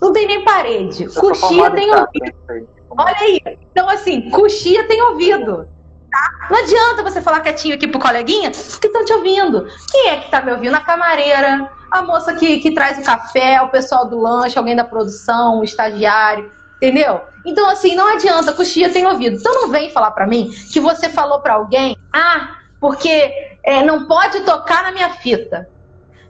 não 0.00 0.12
tem 0.12 0.26
nem 0.26 0.44
parede. 0.44 1.06
Coxia 1.08 1.70
tem 1.70 1.90
ouvido. 1.94 2.68
Olha 2.90 3.16
aí. 3.18 3.40
Então, 3.70 3.88
assim, 3.88 4.30
coxia 4.30 4.86
tem 4.86 5.02
ouvido. 5.02 5.68
Tá? 6.10 6.48
Não 6.50 6.58
adianta 6.58 7.02
você 7.02 7.20
falar 7.20 7.40
quietinho 7.40 7.74
aqui 7.74 7.86
pro 7.86 8.00
coleguinha, 8.00 8.50
porque 8.50 8.88
estão 8.88 9.04
te 9.04 9.12
ouvindo. 9.12 9.68
Quem 9.92 10.08
é 10.08 10.16
que 10.16 10.30
tá 10.30 10.42
me 10.42 10.52
ouvindo? 10.52 10.74
A 10.74 10.80
camareira, 10.80 11.70
a 11.90 12.02
moça 12.02 12.34
que, 12.34 12.58
que 12.58 12.72
traz 12.72 12.98
o 12.98 13.02
café, 13.02 13.62
o 13.62 13.68
pessoal 13.68 14.08
do 14.08 14.20
lanche, 14.20 14.58
alguém 14.58 14.74
da 14.74 14.84
produção, 14.84 15.60
o 15.60 15.64
estagiário. 15.64 16.50
Entendeu? 16.80 17.20
Então, 17.44 17.68
assim, 17.68 17.94
não 17.94 18.08
adianta, 18.08 18.54
coxia 18.54 18.90
tem 18.90 19.06
ouvido. 19.06 19.36
Então 19.36 19.52
não 19.52 19.68
vem 19.68 19.90
falar 19.90 20.12
para 20.12 20.26
mim 20.26 20.50
que 20.72 20.80
você 20.80 21.10
falou 21.10 21.40
para 21.40 21.54
alguém, 21.54 21.94
ah, 22.10 22.56
porque 22.80 23.58
é, 23.62 23.82
não 23.82 24.06
pode 24.06 24.40
tocar 24.40 24.84
na 24.84 24.90
minha 24.90 25.10
fita. 25.10 25.68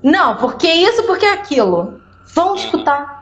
Não, 0.03 0.37
porque 0.37 0.67
isso, 0.67 1.05
porque 1.05 1.25
aquilo. 1.25 2.01
Vão 2.35 2.57
escutar. 2.57 3.21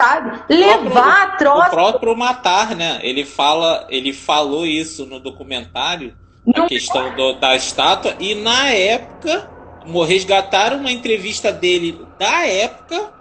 Sabe? 0.00 0.42
Levar 0.48 1.22
a 1.22 1.26
troça. 1.36 1.68
O 1.68 1.70
próprio 1.70 2.16
Matar, 2.16 2.74
né? 2.74 2.98
Ele 3.02 3.24
fala, 3.24 3.86
ele 3.88 4.12
falou 4.12 4.66
isso 4.66 5.06
no 5.06 5.20
documentário, 5.20 6.14
não 6.44 6.64
a 6.64 6.68
questão 6.68 7.06
é. 7.06 7.10
do, 7.14 7.34
da 7.34 7.54
estátua, 7.54 8.14
e 8.18 8.34
na 8.34 8.68
época 8.70 9.48
resgataram 10.06 10.78
uma 10.78 10.92
entrevista 10.92 11.52
dele 11.52 12.04
da 12.18 12.46
época 12.46 13.12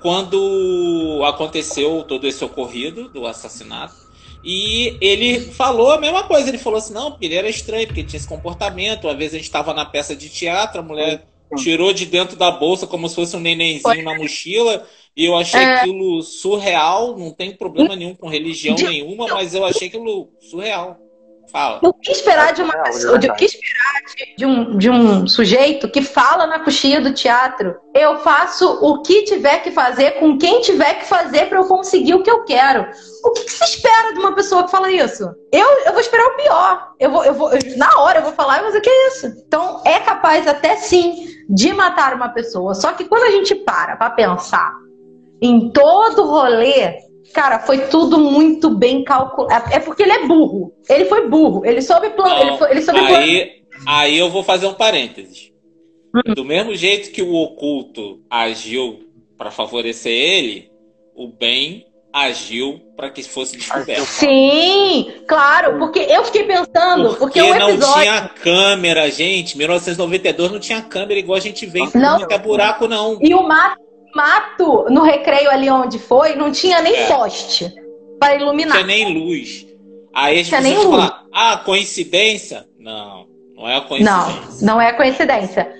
quando 0.00 1.22
aconteceu 1.26 2.04
todo 2.06 2.26
esse 2.26 2.44
ocorrido 2.44 3.08
do 3.08 3.26
assassinato. 3.26 4.08
E 4.44 4.96
ele 5.00 5.40
falou 5.40 5.92
a 5.92 6.00
mesma 6.00 6.22
coisa. 6.22 6.48
Ele 6.48 6.58
falou 6.58 6.78
assim: 6.78 6.94
não, 6.94 7.10
porque 7.10 7.26
ele 7.26 7.34
era 7.34 7.48
estranho, 7.48 7.86
porque 7.86 8.04
tinha 8.04 8.18
esse 8.18 8.28
comportamento. 8.28 9.04
Uma 9.04 9.14
vez 9.14 9.32
a 9.32 9.36
gente 9.36 9.44
estava 9.44 9.74
na 9.74 9.84
peça 9.84 10.14
de 10.14 10.28
teatro, 10.28 10.80
a 10.80 10.82
mulher 10.82 11.26
tirou 11.56 11.92
de 11.92 12.06
dentro 12.06 12.36
da 12.36 12.50
bolsa 12.50 12.86
como 12.86 13.08
se 13.08 13.14
fosse 13.14 13.36
um 13.36 13.40
nenenzinho 13.40 14.04
na 14.04 14.16
mochila. 14.16 14.86
E 15.16 15.24
eu 15.24 15.36
achei 15.36 15.60
é... 15.60 15.74
aquilo 15.74 16.22
surreal. 16.22 17.16
Não 17.18 17.32
tem 17.32 17.52
problema 17.54 17.96
nenhum 17.96 18.14
com 18.14 18.28
religião 18.28 18.76
nenhuma, 18.76 19.26
mas 19.28 19.54
eu 19.54 19.64
achei 19.64 19.88
aquilo 19.88 20.30
surreal. 20.40 20.96
Fala. 21.50 21.78
O 21.82 21.94
que 21.94 22.12
esperar 22.12 22.52
de 22.52 22.62
uma 22.62 22.76
pessoa, 22.82 23.16
o 23.16 23.34
que 23.34 23.44
esperar 23.44 24.02
de, 24.06 24.36
de, 24.36 24.46
um, 24.46 24.76
de 24.76 24.90
um 24.90 25.26
sujeito 25.26 25.88
que 25.88 26.02
fala 26.02 26.46
na 26.46 26.60
coxinha 26.60 27.00
do 27.00 27.14
teatro? 27.14 27.74
Eu 27.94 28.18
faço 28.18 28.78
o 28.82 29.02
que 29.02 29.22
tiver 29.22 29.62
que 29.62 29.70
fazer 29.70 30.12
com 30.12 30.36
quem 30.36 30.60
tiver 30.60 30.94
que 30.94 31.06
fazer 31.06 31.48
para 31.48 31.58
eu 31.58 31.64
conseguir 31.64 32.14
o 32.14 32.22
que 32.22 32.30
eu 32.30 32.44
quero. 32.44 32.86
O 33.24 33.30
que, 33.30 33.44
que, 33.44 33.52
se 33.52 33.64
espera 33.64 34.12
de 34.12 34.18
uma 34.18 34.34
pessoa 34.34 34.64
que 34.64 34.70
fala 34.70 34.90
isso? 34.90 35.24
Eu, 35.50 35.68
eu 35.86 35.92
vou 35.92 36.00
esperar 36.00 36.26
o 36.26 36.36
pior. 36.36 36.92
Eu 37.00 37.10
vou, 37.10 37.24
eu 37.24 37.34
vou, 37.34 37.52
eu, 37.52 37.76
na 37.76 38.00
hora 38.00 38.18
eu 38.18 38.24
vou 38.24 38.32
falar, 38.32 38.62
mas 38.62 38.74
o 38.74 38.80
que 38.80 38.90
é 38.90 39.08
isso? 39.08 39.26
Então 39.46 39.80
é 39.84 39.98
capaz 40.00 40.46
até 40.46 40.76
sim 40.76 41.26
de 41.48 41.72
matar 41.72 42.14
uma 42.14 42.28
pessoa. 42.28 42.74
Só 42.74 42.92
que 42.92 43.04
quando 43.04 43.24
a 43.24 43.30
gente 43.30 43.54
para 43.54 43.96
para 43.96 44.10
pensar 44.10 44.72
em 45.40 45.70
todo 45.70 46.22
o 46.22 46.30
rolê 46.30 47.07
Cara, 47.32 47.60
foi 47.60 47.86
tudo 47.86 48.18
muito 48.18 48.70
bem 48.70 49.04
calculado. 49.04 49.72
É 49.72 49.78
porque 49.78 50.02
ele 50.02 50.12
é 50.12 50.26
burro. 50.26 50.72
Ele 50.88 51.04
foi 51.04 51.28
burro. 51.28 51.64
Ele 51.64 51.82
soube 51.82 52.10
planejar. 52.10 52.48
Ele, 52.48 52.58
foi, 52.58 52.70
ele 52.70 52.82
soube 52.82 53.00
aí, 53.00 53.62
aí 53.86 54.18
eu 54.18 54.30
vou 54.30 54.42
fazer 54.42 54.66
um 54.66 54.74
parênteses. 54.74 55.52
Hum. 56.14 56.34
Do 56.34 56.44
mesmo 56.44 56.74
jeito 56.74 57.12
que 57.12 57.22
o 57.22 57.34
oculto 57.34 58.20
agiu 58.30 59.00
para 59.36 59.50
favorecer 59.50 60.12
ele, 60.12 60.70
o 61.14 61.28
bem 61.28 61.86
agiu 62.12 62.80
para 62.96 63.10
que 63.10 63.22
fosse 63.22 63.56
descoberto. 63.56 64.04
Sim, 64.04 65.12
claro, 65.26 65.78
porque 65.78 66.00
eu 66.00 66.24
fiquei 66.24 66.44
pensando, 66.44 67.14
porque, 67.16 67.40
porque 67.40 67.42
o 67.42 67.54
episódio... 67.54 67.78
não 67.78 68.00
tinha 68.00 68.28
câmera, 68.28 69.10
gente. 69.10 69.56
1992 69.56 70.50
não 70.50 70.58
tinha 70.58 70.82
câmera 70.82 71.20
igual 71.20 71.36
a 71.36 71.40
gente 71.40 71.66
vê 71.66 71.80
não, 71.94 72.26
é 72.28 72.38
buraco 72.38 72.88
não. 72.88 73.18
E 73.20 73.34
o 73.34 73.42
mato 73.42 73.87
mato 74.18 74.86
no 74.90 75.02
recreio 75.02 75.48
ali 75.48 75.70
onde 75.70 75.96
foi, 75.96 76.34
não 76.34 76.50
tinha 76.50 76.82
nem 76.82 76.92
é. 76.92 77.06
poste 77.06 77.72
para 78.18 78.34
iluminar. 78.34 78.78
Não 78.78 78.84
tinha 78.84 79.04
nem 79.04 79.14
luz. 79.14 79.64
Aí 80.12 80.40
a 80.40 80.42
gente 80.42 80.74
falar, 80.82 81.24
ah, 81.32 81.56
coincidência? 81.64 82.66
Não, 82.76 83.28
não 83.54 83.68
é 83.68 83.80
coincidência. 83.80 84.66
Não, 84.66 84.74
não 84.74 84.80
é 84.80 84.92
coincidência. 84.92 85.72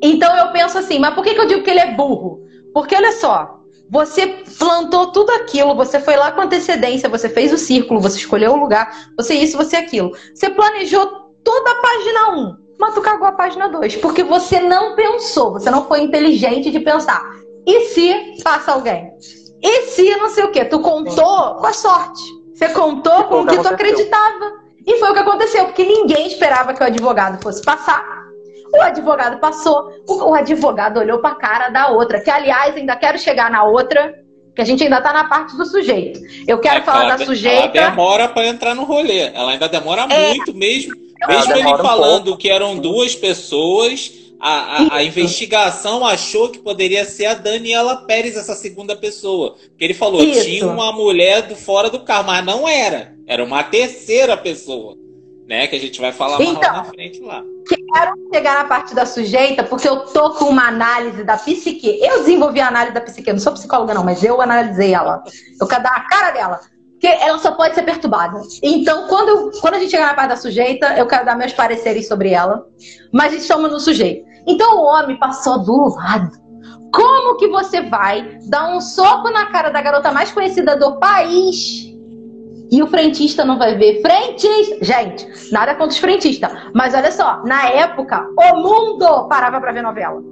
Então 0.00 0.36
eu 0.36 0.52
penso 0.52 0.78
assim, 0.78 1.00
mas 1.00 1.14
por 1.14 1.24
que, 1.24 1.34
que 1.34 1.40
eu 1.40 1.48
digo 1.48 1.64
que 1.64 1.70
ele 1.70 1.80
é 1.80 1.92
burro? 1.92 2.46
Porque 2.72 2.94
olha 2.94 3.10
só, 3.10 3.58
você 3.90 4.44
plantou 4.56 5.10
tudo 5.10 5.30
aquilo, 5.32 5.74
você 5.74 5.98
foi 5.98 6.16
lá 6.16 6.30
com 6.30 6.42
antecedência, 6.42 7.08
você 7.08 7.28
fez 7.28 7.52
o 7.52 7.58
círculo, 7.58 8.00
você 8.00 8.18
escolheu 8.18 8.52
o 8.52 8.60
lugar, 8.60 9.08
você 9.16 9.34
isso, 9.34 9.56
você 9.56 9.76
aquilo. 9.76 10.12
Você 10.32 10.48
planejou 10.48 11.06
toda 11.42 11.70
a 11.72 11.82
página 11.82 12.30
1, 12.36 12.56
mas 12.78 12.94
tu 12.94 13.00
cagou 13.00 13.26
a 13.26 13.32
página 13.32 13.68
2, 13.68 13.96
porque 13.96 14.22
você 14.22 14.60
não 14.60 14.94
pensou, 14.94 15.52
você 15.52 15.68
não 15.70 15.88
foi 15.88 16.02
inteligente 16.02 16.70
de 16.70 16.78
pensar. 16.78 17.39
E 17.66 17.80
se 17.86 18.42
passa 18.42 18.72
alguém? 18.72 19.12
E 19.62 19.82
se 19.86 20.16
não 20.16 20.30
sei 20.30 20.44
o 20.44 20.50
quê? 20.50 20.64
Tu 20.64 20.80
contou 20.80 21.54
com 21.56 21.66
a 21.66 21.72
sorte. 21.72 22.22
Você 22.54 22.68
contou 22.70 23.24
com 23.24 23.42
o 23.42 23.46
que 23.46 23.58
tu 23.58 23.68
acreditava. 23.68 24.60
E 24.86 24.98
foi 24.98 25.10
o 25.10 25.12
que 25.12 25.18
aconteceu, 25.18 25.66
porque 25.66 25.84
ninguém 25.84 26.26
esperava 26.26 26.72
que 26.72 26.82
o 26.82 26.86
advogado 26.86 27.42
fosse 27.42 27.62
passar. 27.62 28.02
O 28.74 28.82
advogado 28.82 29.38
passou, 29.38 29.90
o 30.08 30.34
advogado 30.34 30.98
olhou 30.98 31.18
para 31.18 31.30
a 31.30 31.34
cara 31.34 31.68
da 31.70 31.88
outra, 31.88 32.20
que 32.20 32.30
aliás 32.30 32.76
ainda 32.76 32.96
quero 32.96 33.18
chegar 33.18 33.50
na 33.50 33.64
outra, 33.64 34.14
que 34.54 34.62
a 34.62 34.64
gente 34.64 34.82
ainda 34.82 34.98
está 34.98 35.12
na 35.12 35.24
parte 35.24 35.56
do 35.56 35.66
sujeito. 35.66 36.20
Eu 36.46 36.58
quero 36.58 36.78
é, 36.78 36.82
falar 36.82 37.16
da 37.16 37.24
sujeita. 37.24 37.76
Ela 37.76 37.90
demora 37.90 38.28
para 38.28 38.46
entrar 38.46 38.74
no 38.74 38.84
rolê. 38.84 39.32
Ela 39.34 39.52
ainda 39.52 39.68
demora 39.68 40.02
é, 40.08 40.28
muito 40.28 40.54
mesmo. 40.54 40.94
Mesmo 41.28 41.52
ele 41.52 41.76
falando 41.78 42.34
um 42.34 42.36
que 42.36 42.48
eram 42.48 42.78
duas 42.78 43.14
pessoas 43.14 44.19
a, 44.40 44.48
a, 44.48 44.96
a, 44.96 45.04
investigação 45.04 46.04
achou 46.04 46.48
que 46.48 46.58
poderia 46.58 47.04
ser 47.04 47.26
a 47.26 47.34
Daniela 47.34 48.06
Pérez, 48.06 48.36
essa 48.36 48.54
segunda 48.54 48.96
pessoa. 48.96 49.54
Porque 49.68 49.84
ele 49.84 49.94
falou, 49.94 50.22
Isso. 50.22 50.44
tinha 50.44 50.66
uma 50.66 50.90
mulher 50.92 51.42
do 51.42 51.54
fora 51.54 51.90
do 51.90 52.00
carro, 52.00 52.26
mas 52.26 52.44
não 52.44 52.66
era. 52.66 53.14
Era 53.26 53.44
uma 53.44 53.62
terceira 53.62 54.36
pessoa. 54.36 54.96
Né? 55.46 55.66
Que 55.66 55.76
a 55.76 55.80
gente 55.80 56.00
vai 56.00 56.12
falar 56.12 56.40
então, 56.40 56.54
mais 56.54 56.66
lá 56.66 56.72
na 56.72 56.84
frente 56.84 57.20
lá. 57.20 57.42
Quero 57.68 58.12
chegar 58.32 58.62
na 58.62 58.64
parte 58.64 58.94
da 58.94 59.04
sujeita, 59.04 59.64
porque 59.64 59.88
eu 59.88 60.06
tô 60.06 60.30
com 60.30 60.46
uma 60.46 60.68
análise 60.68 61.22
da 61.22 61.36
psique. 61.36 61.98
Eu 62.00 62.20
desenvolvi 62.20 62.60
a 62.60 62.68
análise 62.68 62.94
da 62.94 63.00
psique, 63.00 63.28
eu 63.28 63.34
não 63.34 63.40
sou 63.40 63.52
psicóloga, 63.52 63.92
não, 63.92 64.04
mas 64.04 64.24
eu 64.24 64.40
analisei 64.40 64.94
ela. 64.94 65.22
Eu 65.60 65.66
quero 65.66 65.82
dar 65.82 65.96
a 65.96 66.08
cara 66.08 66.30
dela. 66.30 66.60
Porque 66.92 67.06
ela 67.06 67.38
só 67.38 67.52
pode 67.52 67.74
ser 67.74 67.82
perturbada. 67.82 68.40
Então, 68.62 69.08
quando, 69.08 69.28
eu, 69.28 69.50
quando 69.60 69.74
a 69.74 69.78
gente 69.78 69.90
chegar 69.90 70.08
na 70.08 70.14
parte 70.14 70.28
da 70.28 70.36
sujeita, 70.36 70.94
eu 70.98 71.06
quero 71.06 71.24
dar 71.24 71.34
meus 71.34 71.52
pareceres 71.52 72.06
sobre 72.06 72.30
ela. 72.30 72.66
Mas 73.10 73.32
estamos 73.32 73.70
no 73.72 73.80
sujeito. 73.80 74.29
Então 74.46 74.78
o 74.78 74.84
homem 74.84 75.18
passou 75.18 75.58
do 75.58 75.94
lado. 75.94 76.30
Como 76.92 77.36
que 77.36 77.48
você 77.48 77.82
vai 77.82 78.38
dar 78.48 78.74
um 78.74 78.80
soco 78.80 79.30
na 79.30 79.46
cara 79.46 79.70
da 79.70 79.80
garota 79.80 80.10
mais 80.10 80.32
conhecida 80.32 80.76
do 80.76 80.98
país 80.98 81.88
E 82.72 82.82
o 82.82 82.86
frentista 82.86 83.44
não 83.44 83.58
vai 83.58 83.76
ver. 83.76 84.00
Frentista! 84.00 84.84
Gente, 84.84 85.52
nada 85.52 85.74
contra 85.74 85.88
os 85.88 85.98
frentistas. 85.98 86.50
Mas 86.74 86.94
olha 86.94 87.10
só, 87.10 87.42
na 87.44 87.68
época, 87.68 88.24
o 88.36 88.56
mundo 88.56 89.28
parava 89.28 89.60
para 89.60 89.72
ver 89.72 89.82
novela. 89.82 90.22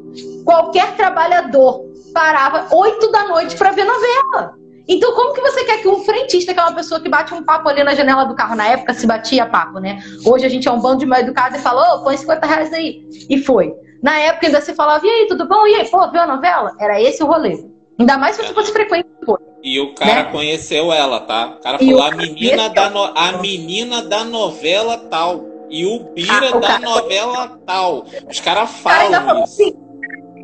Qualquer 0.44 0.96
trabalhador 0.96 1.84
parava 2.14 2.74
8 2.74 3.11
da 3.11 3.28
noite 3.28 3.56
para 3.56 3.72
ver 3.72 3.84
novela. 3.84 4.54
Então, 4.88 5.12
como 5.14 5.34
que 5.34 5.40
você 5.42 5.64
quer 5.64 5.82
que 5.82 5.88
um 5.88 6.02
frentista, 6.02 6.54
que 6.54 6.61
é 6.61 6.62
uma 6.62 6.74
pessoa 6.74 7.00
que 7.00 7.11
bate 7.11 7.34
um 7.34 7.44
papo 7.44 7.68
ali 7.68 7.84
na 7.84 7.94
janela 7.94 8.24
do 8.24 8.34
carro, 8.34 8.56
na 8.56 8.68
época 8.68 8.94
se 8.94 9.06
batia 9.06 9.44
papo, 9.44 9.80
né? 9.80 9.98
Hoje 10.24 10.46
a 10.46 10.48
gente 10.48 10.66
é 10.66 10.70
um 10.70 10.80
bando 10.80 11.00
de 11.00 11.06
mal 11.06 11.20
educado 11.20 11.56
e 11.56 11.59
fala, 11.59 11.94
ô, 11.94 11.96
oh, 11.96 12.04
põe 12.04 12.16
50 12.16 12.46
reais 12.46 12.72
aí. 12.72 13.06
E 13.28 13.36
foi. 13.36 13.74
Na 14.03 14.18
época 14.18 14.46
ainda 14.46 14.61
se 14.61 14.74
falava, 14.74 15.05
e 15.07 15.11
aí, 15.11 15.26
tudo 15.26 15.49
bom? 15.49 15.66
E 15.66 15.74
aí, 15.74 15.88
pô, 15.88 16.09
viu 16.11 16.20
a 16.20 16.26
novela? 16.26 16.74
Era 16.78 17.01
esse 17.01 17.22
o 17.22 17.26
rolê. 17.26 17.64
Ainda 17.99 18.16
mais 18.16 18.36
se 18.36 18.42
você 18.42 18.55
fosse 18.55 18.72
frequente. 18.72 19.09
Pô. 19.24 19.38
E 19.62 19.80
o 19.80 19.94
cara 19.94 20.24
né? 20.24 20.32
conheceu 20.32 20.92
ela, 20.92 21.20
tá? 21.20 21.57
O 21.59 21.62
cara 21.62 21.78
falou, 21.78 22.03
a 22.03 22.11
menina, 22.12 22.68
da 22.68 22.90
no... 22.90 23.03
a 23.03 23.32
menina 23.38 24.03
da 24.03 24.24
novela 24.24 24.96
tal. 24.96 25.44
E 25.68 25.84
o 25.84 25.99
Bira 26.14 26.55
ah, 26.55 26.59
da 26.59 26.78
novela 26.78 27.49
foi... 27.49 27.59
tal. 27.66 28.07
Os 28.30 28.40
caras 28.40 28.70
falam 28.70 29.11
cara 29.11 29.24
falou 29.24 29.44
isso. 29.44 29.62
Assim, 29.62 29.76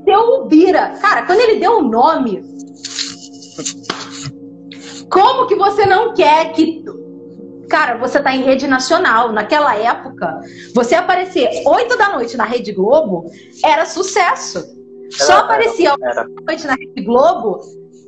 deu 0.05 0.21
o 0.21 0.45
Bira. 0.47 0.99
Cara, 1.01 1.23
quando 1.23 1.41
ele 1.41 1.61
deu 1.61 1.79
o 1.79 1.83
nome... 1.83 2.43
Como 5.09 5.47
que 5.47 5.55
você 5.55 5.87
não 5.87 6.13
quer 6.13 6.53
que 6.53 6.85
Cara, 7.75 7.99
você 7.99 8.23
tá 8.23 8.33
em 8.33 8.45
rede 8.45 8.69
nacional. 8.69 9.33
Naquela 9.33 9.75
época, 9.75 10.39
você 10.73 10.95
aparecer 10.95 11.65
8 11.67 11.99
da 11.99 12.11
noite 12.11 12.37
na 12.37 12.45
Rede 12.45 12.71
Globo 12.71 13.29
era 13.65 13.85
sucesso. 13.85 14.59
Era, 14.59 15.27
Só 15.27 15.39
aparecia 15.39 15.91
8 15.91 16.01
da 16.01 16.25
noite 16.47 16.67
na 16.69 16.75
Rede 16.75 17.03
Globo 17.03 17.59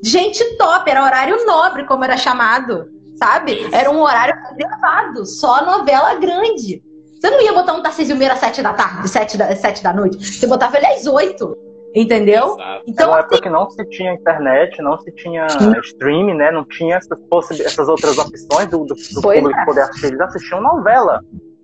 gente 0.04 0.44
top, 0.56 0.88
era 0.88 1.02
horário 1.02 1.44
nobre, 1.44 1.84
como 1.84 2.04
era 2.04 2.16
chamado. 2.16 2.88
Sabe? 3.18 3.68
Era 3.72 3.90
um 3.90 4.00
horário 4.00 4.36
reservado, 4.50 5.26
só 5.26 5.66
novela 5.66 6.14
grande. 6.14 6.80
Você 7.20 7.28
não 7.28 7.42
ia 7.42 7.52
botar 7.52 7.72
um 7.72 7.82
Tarcísio 7.82 8.14
Meira 8.14 8.34
às 8.34 8.40
7 8.40 8.62
da 8.62 8.72
tarde, 8.72 9.08
7 9.08 9.36
da, 9.36 9.56
7 9.56 9.82
da 9.82 9.92
noite. 9.92 10.24
Você 10.24 10.46
botava 10.46 10.76
ele 10.76 10.86
às 10.86 11.08
8. 11.08 11.65
Entendeu? 11.96 12.56
Exato. 12.56 12.84
Então, 12.86 13.04
Era 13.04 13.12
uma 13.12 13.20
época 13.20 13.40
que 13.40 13.48
não 13.48 13.70
se 13.70 13.82
tinha 13.88 14.12
internet, 14.12 14.82
não 14.82 14.98
se 14.98 15.10
tinha 15.12 15.46
streaming, 15.82 16.34
né? 16.34 16.50
Não 16.50 16.62
tinha 16.66 16.96
essas, 16.96 17.18
essas 17.58 17.88
outras 17.88 18.18
opções 18.18 18.68
do, 18.70 18.84
do, 18.84 18.94
do 18.94 19.22
público 19.22 19.58
é. 19.58 19.64
poder 19.64 19.80
assistir. 19.80 20.08
Eles 20.08 20.20
assistiam 20.20 20.60
novela. 20.60 21.22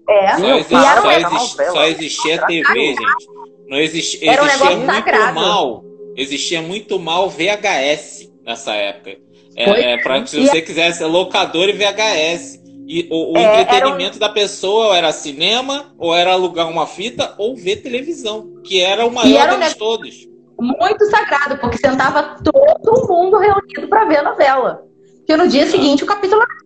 É, 0.09 0.37
só, 0.39 0.57
existe, 0.57 0.73
só, 0.73 1.13
existe, 1.13 1.65
só 1.71 1.85
existia 1.85 2.47
TV, 2.47 2.75
gente. 2.75 3.29
Não 3.69 3.79
existia, 3.79 4.33
Era 4.33 4.43
um 4.43 4.47
existia 4.47 4.77
muito 4.77 4.93
sagrado. 4.93 5.35
mal. 5.35 5.85
Existia 6.17 6.63
muito 6.63 6.99
mal 6.99 7.29
VHS 7.29 8.33
nessa 8.43 8.73
época. 8.75 9.17
É, 9.55 9.93
é, 9.93 9.99
pra, 9.99 10.25
se 10.25 10.41
você 10.41 10.63
quisesse 10.63 11.05
locador 11.05 11.69
e 11.69 11.73
VHS. 11.73 12.62
E 12.93 13.09
o, 13.11 13.33
o 13.33 13.39
é, 13.39 13.63
entretenimento 13.63 14.17
um... 14.17 14.21
da 14.21 14.29
pessoa 14.29 14.95
era 14.95 15.11
cinema, 15.13 15.95
ou 15.97 16.15
era 16.15 16.33
alugar 16.33 16.69
uma 16.69 16.87
fita, 16.87 17.35
ou 17.39 17.57
ver 17.57 17.77
televisão, 17.77 18.61
que 18.63 18.83
era 18.83 19.07
o 19.07 19.11
maior 19.11 19.49
era 19.49 19.57
deles 19.57 19.75
todos. 19.75 20.29
Muito 20.61 21.07
sagrado, 21.07 21.57
porque 21.57 21.79
sentava 21.79 22.37
todo 22.45 23.09
mundo 23.09 23.39
reunido 23.39 23.89
para 23.89 24.05
ver 24.05 24.19
a 24.19 24.23
novela. 24.23 24.85
Porque 25.17 25.35
no 25.35 25.49
dia 25.49 25.67
seguinte 25.67 26.05
o 26.05 26.07
capítulo 26.07 26.43
era 26.43 26.63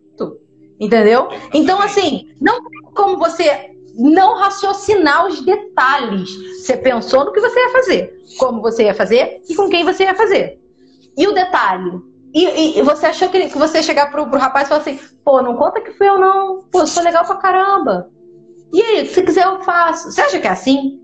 Entendeu? 0.77 1.29
Então, 1.53 1.81
assim, 1.81 2.27
não 2.41 2.61
tem 2.61 2.81
como 2.93 3.17
você 3.17 3.71
não 3.95 4.35
raciocinar 4.35 5.27
os 5.27 5.41
detalhes. 5.41 6.29
Você 6.59 6.75
pensou 6.75 7.23
no 7.23 7.31
que 7.31 7.39
você 7.39 7.57
ia 7.57 7.71
fazer, 7.71 8.13
como 8.37 8.61
você 8.61 8.83
ia 8.83 8.93
fazer 8.93 9.41
e 9.49 9.55
com 9.55 9.69
quem 9.69 9.85
você 9.85 10.03
ia 10.03 10.13
fazer. 10.13 10.59
E 11.17 11.25
o 11.25 11.31
detalhe, 11.31 11.99
e, 12.33 12.79
e, 12.79 12.81
você 12.81 13.07
achou 13.07 13.29
que, 13.29 13.49
que 13.49 13.57
você 13.57 13.77
ia 13.77 13.83
chegar 13.83 14.11
pro, 14.11 14.27
pro 14.27 14.39
rapaz 14.39 14.67
e 14.67 14.69
falar 14.69 14.81
assim, 14.81 14.99
pô, 15.23 15.41
não 15.41 15.55
conta 15.55 15.81
que 15.81 15.93
fui 15.93 16.07
eu 16.07 16.19
não. 16.19 16.63
Pô, 16.71 16.81
eu 16.81 16.87
sou 16.87 17.03
legal 17.03 17.25
pra 17.25 17.37
caramba. 17.37 18.09
E 18.73 18.81
aí, 18.81 19.05
se 19.07 19.21
quiser 19.23 19.45
eu 19.45 19.61
faço. 19.61 20.11
Você 20.11 20.21
acha 20.21 20.39
que 20.39 20.47
é 20.47 20.51
assim? 20.51 20.99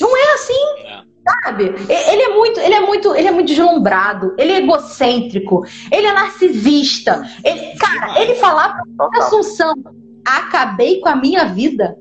Não 0.00 0.16
é 0.16 0.34
assim. 0.34 0.86
É. 0.86 1.04
Sabe? 1.42 1.74
Ele 1.88 2.22
é 2.22 2.28
muito, 2.34 2.60
ele 2.60 2.74
é 2.74 2.80
muito, 2.80 3.14
ele 3.14 3.28
é 3.28 3.30
muito 3.30 3.46
deslumbrado, 3.46 4.34
ele 4.38 4.52
é 4.52 4.58
egocêntrico, 4.58 5.64
ele 5.90 6.06
é 6.06 6.12
narcisista. 6.12 7.22
Ele, 7.42 7.74
cara, 7.78 8.20
ele 8.20 8.34
falar 8.34 8.76
pra 8.94 9.24
Assunção, 9.24 9.72
acabei 10.26 11.00
com 11.00 11.08
a 11.08 11.16
minha 11.16 11.46
vida. 11.46 11.96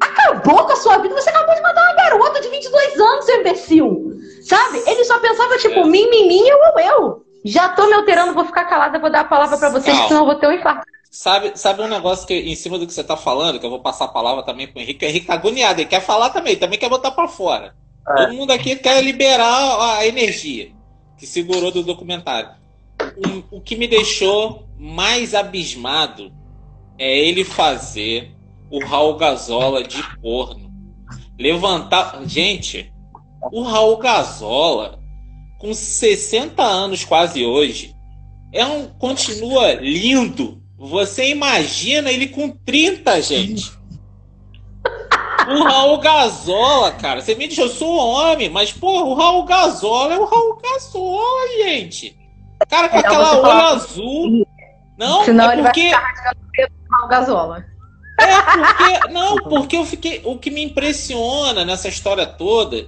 Acabou 0.00 0.64
com 0.64 0.72
a 0.72 0.76
sua 0.76 0.98
vida, 0.98 1.14
você 1.14 1.30
acabou 1.30 1.54
de 1.54 1.62
matar 1.62 1.84
uma 1.84 1.94
garota 1.94 2.40
de 2.40 2.48
22 2.48 3.00
anos, 3.00 3.24
seu 3.24 3.40
imbecil. 3.40 4.10
Sabe? 4.42 4.82
Ele 4.86 5.04
só 5.04 5.20
pensava, 5.20 5.56
tipo, 5.56 5.78
é. 5.78 5.84
mim, 5.84 6.10
mim, 6.10 6.26
mim, 6.26 6.40
eu, 6.40 6.58
eu, 6.58 6.84
eu. 6.84 7.23
Já 7.44 7.68
tô 7.70 7.86
me 7.86 7.92
alterando, 7.92 8.32
vou 8.32 8.46
ficar 8.46 8.64
calada, 8.64 8.98
vou 8.98 9.10
dar 9.10 9.20
a 9.20 9.24
palavra 9.24 9.58
para 9.58 9.68
vocês, 9.68 9.94
Calma. 9.94 10.08
senão 10.08 10.20
eu 10.22 10.26
vou 10.26 10.34
ter 10.36 10.48
um 10.48 10.52
infarto. 10.52 10.86
Sabe, 11.10 11.52
sabe 11.54 11.82
um 11.82 11.88
negócio 11.88 12.26
que, 12.26 12.34
em 12.34 12.56
cima 12.56 12.78
do 12.78 12.86
que 12.86 12.92
você 12.92 13.04
tá 13.04 13.16
falando, 13.16 13.60
que 13.60 13.66
eu 13.66 13.70
vou 13.70 13.80
passar 13.80 14.06
a 14.06 14.08
palavra 14.08 14.42
também 14.42 14.66
pro 14.66 14.80
Henrique, 14.80 15.04
o 15.04 15.08
Henrique 15.08 15.26
tá 15.26 15.34
agoniado, 15.34 15.80
ele 15.80 15.88
quer 15.88 16.00
falar 16.00 16.30
também, 16.30 16.56
também 16.56 16.78
quer 16.78 16.88
botar 16.88 17.10
para 17.10 17.28
fora. 17.28 17.74
É. 18.08 18.14
Todo 18.14 18.34
mundo 18.34 18.50
aqui 18.50 18.76
quer 18.76 19.02
liberar 19.04 19.96
a 19.98 20.06
energia 20.06 20.72
que 21.18 21.26
segurou 21.26 21.70
do 21.70 21.82
documentário. 21.82 22.50
O, 23.50 23.58
o 23.58 23.60
que 23.60 23.76
me 23.76 23.86
deixou 23.86 24.66
mais 24.78 25.34
abismado 25.34 26.32
é 26.98 27.16
ele 27.16 27.44
fazer 27.44 28.32
o 28.70 28.84
Raul 28.84 29.16
Gazola 29.16 29.84
de 29.84 30.02
corno. 30.18 30.72
Levantar. 31.38 32.22
Gente, 32.26 32.92
o 33.52 33.62
Raul 33.62 33.98
Gazola 33.98 35.03
com 35.64 35.72
60 35.72 36.62
anos 36.62 37.06
quase 37.06 37.42
hoje, 37.42 37.96
é 38.52 38.66
um 38.66 38.86
continua 38.86 39.72
lindo. 39.72 40.62
Você 40.76 41.30
imagina 41.30 42.12
ele 42.12 42.28
com 42.28 42.50
30, 42.50 43.22
gente. 43.22 43.72
O 45.48 45.64
Raul 45.64 45.98
Gazola, 46.00 46.92
cara. 46.92 47.22
Você 47.22 47.34
me 47.34 47.48
diz, 47.48 47.56
eu 47.56 47.70
sou 47.70 47.96
homem, 47.96 48.50
mas, 48.50 48.72
pô, 48.72 49.04
o 49.04 49.14
Raul 49.14 49.44
Gazola 49.44 50.12
é 50.12 50.18
o 50.18 50.26
Raul 50.26 50.60
Gazola, 50.62 51.48
gente. 51.64 52.14
Cara 52.68 52.90
com 52.90 52.96
é, 52.96 53.00
aquela 53.00 53.38
olho 53.38 53.50
azul. 53.50 54.46
Não, 54.98 55.24
Senão 55.24 55.50
é 55.50 55.62
porque... 55.62 55.80
ele 55.80 55.90
vai 55.90 56.68
Raul 56.90 57.08
Gazola. 57.08 57.64
É 58.20 58.42
porque. 58.42 59.12
Não, 59.12 59.36
porque 59.36 59.76
eu 59.76 59.84
fiquei. 59.86 60.20
O 60.24 60.38
que 60.38 60.50
me 60.50 60.62
impressiona 60.62 61.64
nessa 61.64 61.88
história 61.88 62.26
toda 62.26 62.86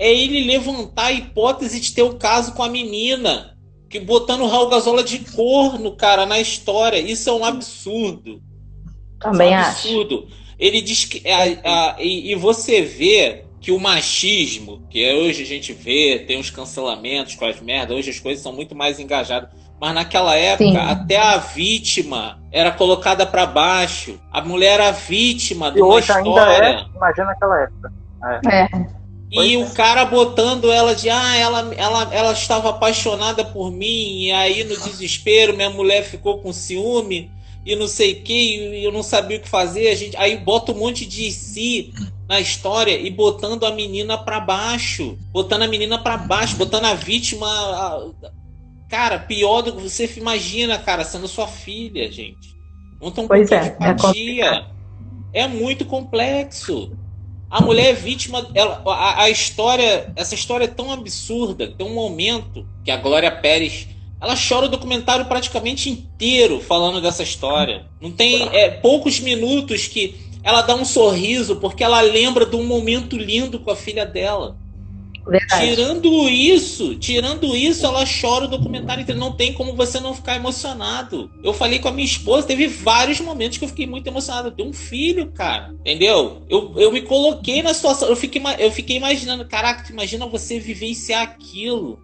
é 0.00 0.10
ele 0.10 0.46
levantar 0.46 1.08
a 1.08 1.12
hipótese 1.12 1.78
de 1.78 1.92
ter 1.92 2.02
o 2.02 2.14
caso 2.14 2.54
com 2.54 2.62
a 2.62 2.70
menina. 2.70 3.54
Que 3.90 4.00
botando 4.00 4.40
o 4.40 4.48
Raul 4.48 4.70
Gazola 4.70 5.04
de 5.04 5.18
corno, 5.18 5.94
cara, 5.94 6.24
na 6.24 6.40
história. 6.40 6.96
Isso 6.96 7.28
é 7.28 7.32
um 7.34 7.44
absurdo. 7.44 8.40
Também 9.20 9.52
é 9.52 9.58
um 9.58 9.60
absurdo. 9.60 10.26
Acho. 10.26 10.40
Ele 10.58 10.80
diz 10.80 11.04
que. 11.04 11.28
A, 11.28 11.42
a, 11.42 11.96
e, 11.98 12.32
e 12.32 12.34
você 12.34 12.80
vê 12.80 13.44
que 13.60 13.70
o 13.70 13.78
machismo, 13.78 14.86
que 14.88 15.12
hoje 15.12 15.42
a 15.42 15.46
gente 15.46 15.74
vê, 15.74 16.24
tem 16.26 16.40
os 16.40 16.48
cancelamentos 16.48 17.34
com 17.34 17.44
as 17.44 17.60
merdas, 17.60 17.94
hoje 17.94 18.08
as 18.08 18.18
coisas 18.18 18.42
são 18.42 18.54
muito 18.54 18.74
mais 18.74 18.98
engajadas. 18.98 19.50
Mas 19.78 19.94
naquela 19.94 20.34
época, 20.34 20.64
Sim. 20.64 20.76
até 20.76 21.18
a 21.18 21.36
vítima 21.36 22.42
era 22.50 22.70
colocada 22.70 23.26
para 23.26 23.44
baixo. 23.44 24.18
A 24.32 24.40
mulher 24.40 24.80
era 24.80 24.92
vítima 24.92 25.70
de 25.70 25.82
uma 25.82 25.94
hoje 25.94 26.10
história. 26.10 26.68
Ainda 26.68 26.80
é, 26.80 26.96
imagina 26.96 27.26
naquela 27.26 27.62
época. 27.62 27.92
É. 28.46 28.64
é. 28.64 28.99
E 29.30 29.56
o 29.56 29.70
cara 29.70 30.04
botando 30.04 30.72
ela 30.72 30.94
de, 30.94 31.08
ah, 31.08 31.36
ela, 31.36 31.72
ela, 31.76 32.14
ela 32.14 32.32
estava 32.32 32.70
apaixonada 32.70 33.44
por 33.44 33.70
mim, 33.70 34.24
e 34.24 34.32
aí 34.32 34.64
no 34.64 34.76
desespero 34.76 35.56
minha 35.56 35.70
mulher 35.70 36.02
ficou 36.02 36.38
com 36.38 36.52
ciúme 36.52 37.30
e 37.64 37.76
não 37.76 37.86
sei 37.86 38.14
o 38.14 38.22
que, 38.22 38.56
e 38.56 38.84
eu 38.84 38.90
não 38.90 39.02
sabia 39.02 39.36
o 39.36 39.40
que 39.40 39.48
fazer. 39.48 39.88
A 39.88 39.94
gente, 39.94 40.16
aí 40.16 40.36
bota 40.36 40.72
um 40.72 40.78
monte 40.78 41.06
de 41.06 41.30
si 41.30 41.92
na 42.28 42.40
história 42.40 42.98
e 42.98 43.08
botando 43.10 43.64
a 43.64 43.72
menina 43.72 44.18
para 44.18 44.40
baixo, 44.40 45.16
botando 45.30 45.62
a 45.62 45.68
menina 45.68 45.98
para 45.98 46.16
baixo, 46.16 46.56
botando 46.56 46.86
a 46.86 46.94
vítima. 46.94 47.46
A, 47.46 48.10
cara, 48.88 49.18
pior 49.18 49.62
do 49.62 49.72
que 49.72 49.82
você 49.82 50.10
imagina, 50.16 50.78
cara, 50.78 51.04
sendo 51.04 51.28
sua 51.28 51.46
filha, 51.46 52.10
gente. 52.10 52.56
Não 53.00 53.10
tão 53.10 53.28
pois 53.28 53.50
é, 53.52 53.76
é, 53.80 54.64
é 55.32 55.48
muito 55.48 55.84
complexo. 55.84 56.92
A 57.50 57.60
mulher 57.60 57.90
é 57.90 57.92
vítima. 57.92 58.48
Ela, 58.54 58.80
a, 58.86 59.24
a, 59.24 59.30
história. 59.30 60.12
Essa 60.14 60.34
história 60.34 60.64
é 60.64 60.68
tão 60.68 60.92
absurda. 60.92 61.66
Tem 61.66 61.84
um 61.84 61.94
momento 61.94 62.64
que 62.84 62.90
a 62.90 62.96
Glória 62.96 63.30
Pérez. 63.30 63.88
Ela 64.20 64.36
chora 64.36 64.66
o 64.66 64.68
documentário 64.68 65.24
praticamente 65.24 65.90
inteiro 65.90 66.60
falando 66.60 67.00
dessa 67.00 67.22
história. 67.22 67.86
Não 68.00 68.10
tem 68.10 68.48
é, 68.52 68.70
poucos 68.70 69.18
minutos 69.18 69.88
que 69.88 70.14
ela 70.42 70.62
dá 70.62 70.74
um 70.74 70.84
sorriso 70.84 71.56
porque 71.56 71.82
ela 71.82 72.00
lembra 72.02 72.46
de 72.46 72.54
um 72.54 72.64
momento 72.64 73.16
lindo 73.16 73.58
com 73.58 73.70
a 73.70 73.76
filha 73.76 74.06
dela. 74.06 74.56
Verdade. 75.26 75.68
Tirando 75.68 76.28
isso, 76.28 76.94
tirando 76.96 77.54
isso, 77.56 77.86
ela 77.86 78.04
chora 78.04 78.46
o 78.46 78.48
documentário 78.48 79.02
inteiro. 79.02 79.20
Não 79.20 79.32
tem 79.32 79.52
como 79.52 79.74
você 79.74 80.00
não 80.00 80.14
ficar 80.14 80.36
emocionado. 80.36 81.30
Eu 81.42 81.52
falei 81.52 81.78
com 81.78 81.88
a 81.88 81.92
minha 81.92 82.06
esposa, 82.06 82.46
teve 82.46 82.66
vários 82.66 83.20
momentos 83.20 83.58
que 83.58 83.64
eu 83.64 83.68
fiquei 83.68 83.86
muito 83.86 84.06
emocionado. 84.06 84.48
Eu 84.48 84.52
tenho 84.52 84.68
um 84.68 84.72
filho, 84.72 85.30
cara. 85.32 85.74
Entendeu? 85.80 86.42
Eu, 86.48 86.72
eu 86.76 86.92
me 86.92 87.02
coloquei 87.02 87.62
na 87.62 87.74
situação. 87.74 88.08
Eu 88.08 88.16
fiquei, 88.16 88.42
eu 88.58 88.70
fiquei 88.70 88.96
imaginando, 88.96 89.46
caraca, 89.46 89.90
imagina 89.92 90.26
você 90.26 90.58
vivenciar 90.58 91.22
aquilo. 91.22 92.00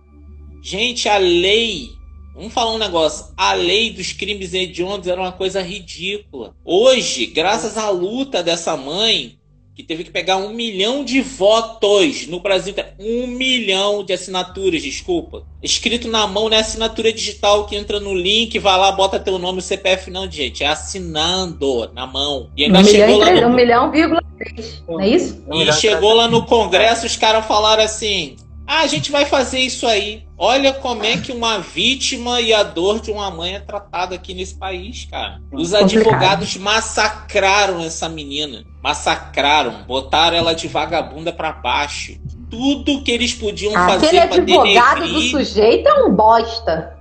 Gente, 0.62 1.08
a 1.08 1.16
lei. 1.16 1.90
Vamos 2.34 2.52
falar 2.52 2.74
um 2.74 2.78
negócio. 2.78 3.32
A 3.36 3.54
lei 3.54 3.90
dos 3.90 4.12
crimes 4.12 4.52
hediondos 4.52 5.08
era 5.08 5.20
uma 5.20 5.32
coisa 5.32 5.62
ridícula. 5.62 6.54
Hoje, 6.64 7.24
graças 7.26 7.78
à 7.78 7.88
luta 7.88 8.42
dessa 8.42 8.76
mãe, 8.76 9.35
que 9.76 9.82
teve 9.82 10.04
que 10.04 10.10
pegar 10.10 10.38
um 10.38 10.54
milhão 10.54 11.04
de 11.04 11.20
votos 11.20 12.26
no 12.28 12.40
Brasil, 12.40 12.74
um 12.98 13.26
milhão 13.26 14.02
de 14.02 14.14
assinaturas, 14.14 14.82
desculpa. 14.82 15.44
Escrito 15.62 16.08
na 16.08 16.26
mão, 16.26 16.48
não 16.48 16.56
é 16.56 16.60
assinatura 16.60 17.12
digital 17.12 17.66
que 17.66 17.76
entra 17.76 18.00
no 18.00 18.14
link, 18.14 18.58
vai 18.58 18.78
lá, 18.78 18.90
bota 18.92 19.20
teu 19.20 19.38
nome, 19.38 19.58
o 19.58 19.62
CPF, 19.62 20.10
não, 20.10 20.30
gente. 20.30 20.64
É 20.64 20.68
assinando 20.68 21.90
na 21.92 22.06
mão. 22.06 22.48
E 22.56 22.64
ainda 22.64 22.78
um 22.78 22.84
chegou 22.84 23.18
milhão, 23.18 23.34
lá 23.34 23.40
no... 23.42 23.46
Um 23.48 23.54
milhão, 23.54 23.90
vírgula 23.90 24.22
três, 24.38 24.82
não 24.88 24.98
é 24.98 25.08
isso? 25.10 25.44
E 25.52 25.72
chegou 25.74 26.14
lá 26.14 26.26
no 26.26 26.46
Congresso, 26.46 27.04
os 27.04 27.16
caras 27.16 27.44
falaram 27.44 27.82
assim: 27.82 28.36
ah, 28.66 28.80
a 28.80 28.86
gente 28.86 29.12
vai 29.12 29.24
fazer 29.24 29.60
isso 29.60 29.86
aí. 29.86 30.24
Olha 30.36 30.72
como 30.72 31.04
é 31.04 31.16
que 31.16 31.30
uma 31.30 31.58
vítima 31.58 32.40
e 32.40 32.52
a 32.52 32.62
dor 32.62 33.00
de 33.00 33.10
uma 33.10 33.30
mãe 33.30 33.54
é 33.54 33.60
tratada 33.60 34.14
aqui 34.14 34.34
nesse 34.34 34.54
país, 34.56 35.06
cara. 35.08 35.40
Os 35.52 35.72
advogados 35.72 36.56
massacraram 36.56 37.80
essa 37.82 38.08
menina. 38.08 38.64
Massacraram. 38.82 39.84
Botaram 39.86 40.36
ela 40.36 40.54
de 40.54 40.66
vagabunda 40.66 41.32
para 41.32 41.52
baixo. 41.52 42.18
Tudo 42.50 43.02
que 43.02 43.10
eles 43.10 43.32
podiam 43.34 43.74
Aquele 43.76 44.00
fazer 44.00 44.28
pra 44.28 44.36
advogado 44.36 45.00
denegrir... 45.00 45.14
do 45.14 45.20
sujeito 45.22 45.88
é 45.88 46.04
um 46.04 46.14
bosta. 46.14 46.96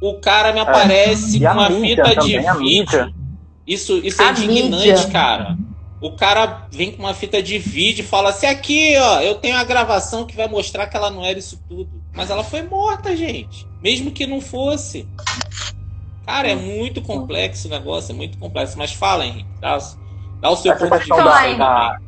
O 0.00 0.14
cara 0.20 0.52
me 0.52 0.60
aparece 0.60 1.44
é. 1.44 1.48
com 1.48 1.54
uma 1.54 1.70
fita 1.70 2.16
de 2.16 2.38
vídeo. 2.58 3.14
Isso, 3.66 4.00
isso 4.02 4.22
é 4.22 4.26
a 4.26 4.30
indignante, 4.30 4.88
mídia. 4.88 5.08
cara. 5.10 5.56
O 6.00 6.12
cara 6.12 6.66
vem 6.70 6.92
com 6.92 7.02
uma 7.02 7.12
fita 7.12 7.42
de 7.42 7.58
vídeo 7.58 8.02
e 8.02 8.06
fala 8.06 8.30
assim: 8.30 8.46
aqui, 8.46 8.94
ó, 8.98 9.20
eu 9.20 9.34
tenho 9.34 9.56
a 9.56 9.64
gravação 9.64 10.24
que 10.24 10.34
vai 10.34 10.48
mostrar 10.48 10.86
que 10.86 10.96
ela 10.96 11.10
não 11.10 11.24
era 11.24 11.38
isso 11.38 11.62
tudo. 11.68 11.90
Mas 12.14 12.30
ela 12.30 12.42
foi 12.42 12.62
morta, 12.62 13.14
gente. 13.14 13.66
Mesmo 13.82 14.10
que 14.10 14.26
não 14.26 14.40
fosse. 14.40 15.06
Cara, 16.24 16.48
é 16.48 16.54
muito 16.54 17.02
complexo 17.02 17.68
o 17.68 17.70
negócio, 17.70 18.12
é 18.12 18.14
muito 18.14 18.38
complexo. 18.38 18.78
Mas 18.78 18.92
fala, 18.92 19.26
Henrique, 19.26 19.48
dá, 19.60 19.78
dá 20.40 20.50
o 20.50 20.56
seu 20.56 20.72
Essa 20.72 20.86
ponto 20.86 20.98
de 20.98 21.04
vista. 21.04 21.56
Da, 21.56 21.98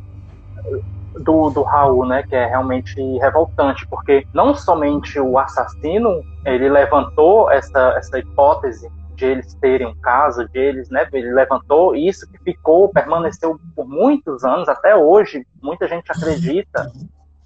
do, 1.21 1.51
do 1.51 1.63
Raul, 1.63 2.07
né, 2.07 2.23
que 2.23 2.35
é 2.35 2.47
realmente 2.47 2.95
revoltante, 3.19 3.87
porque 3.89 4.27
não 4.33 4.55
somente 4.55 5.21
o 5.21 5.39
assassino, 5.39 6.25
ele 6.45 6.69
levantou 6.71 7.51
essa, 7.51 7.95
essa 7.97 8.19
hipótese 8.19 8.91
de 9.23 9.27
eles 9.27 9.55
terem 9.55 9.87
um 9.87 9.95
caso, 9.95 10.49
de 10.49 10.59
eles, 10.59 10.91
né, 10.91 11.09
ele 11.13 11.33
levantou 11.33 11.95
isso 11.95 12.29
que 12.29 12.39
ficou, 12.39 12.89
permaneceu 12.89 13.57
por 13.77 13.87
muitos 13.87 14.43
anos, 14.43 14.69
até 14.69 14.97
hoje, 14.97 15.47
muita 15.63 15.87
gente 15.87 16.11
acredita 16.11 16.91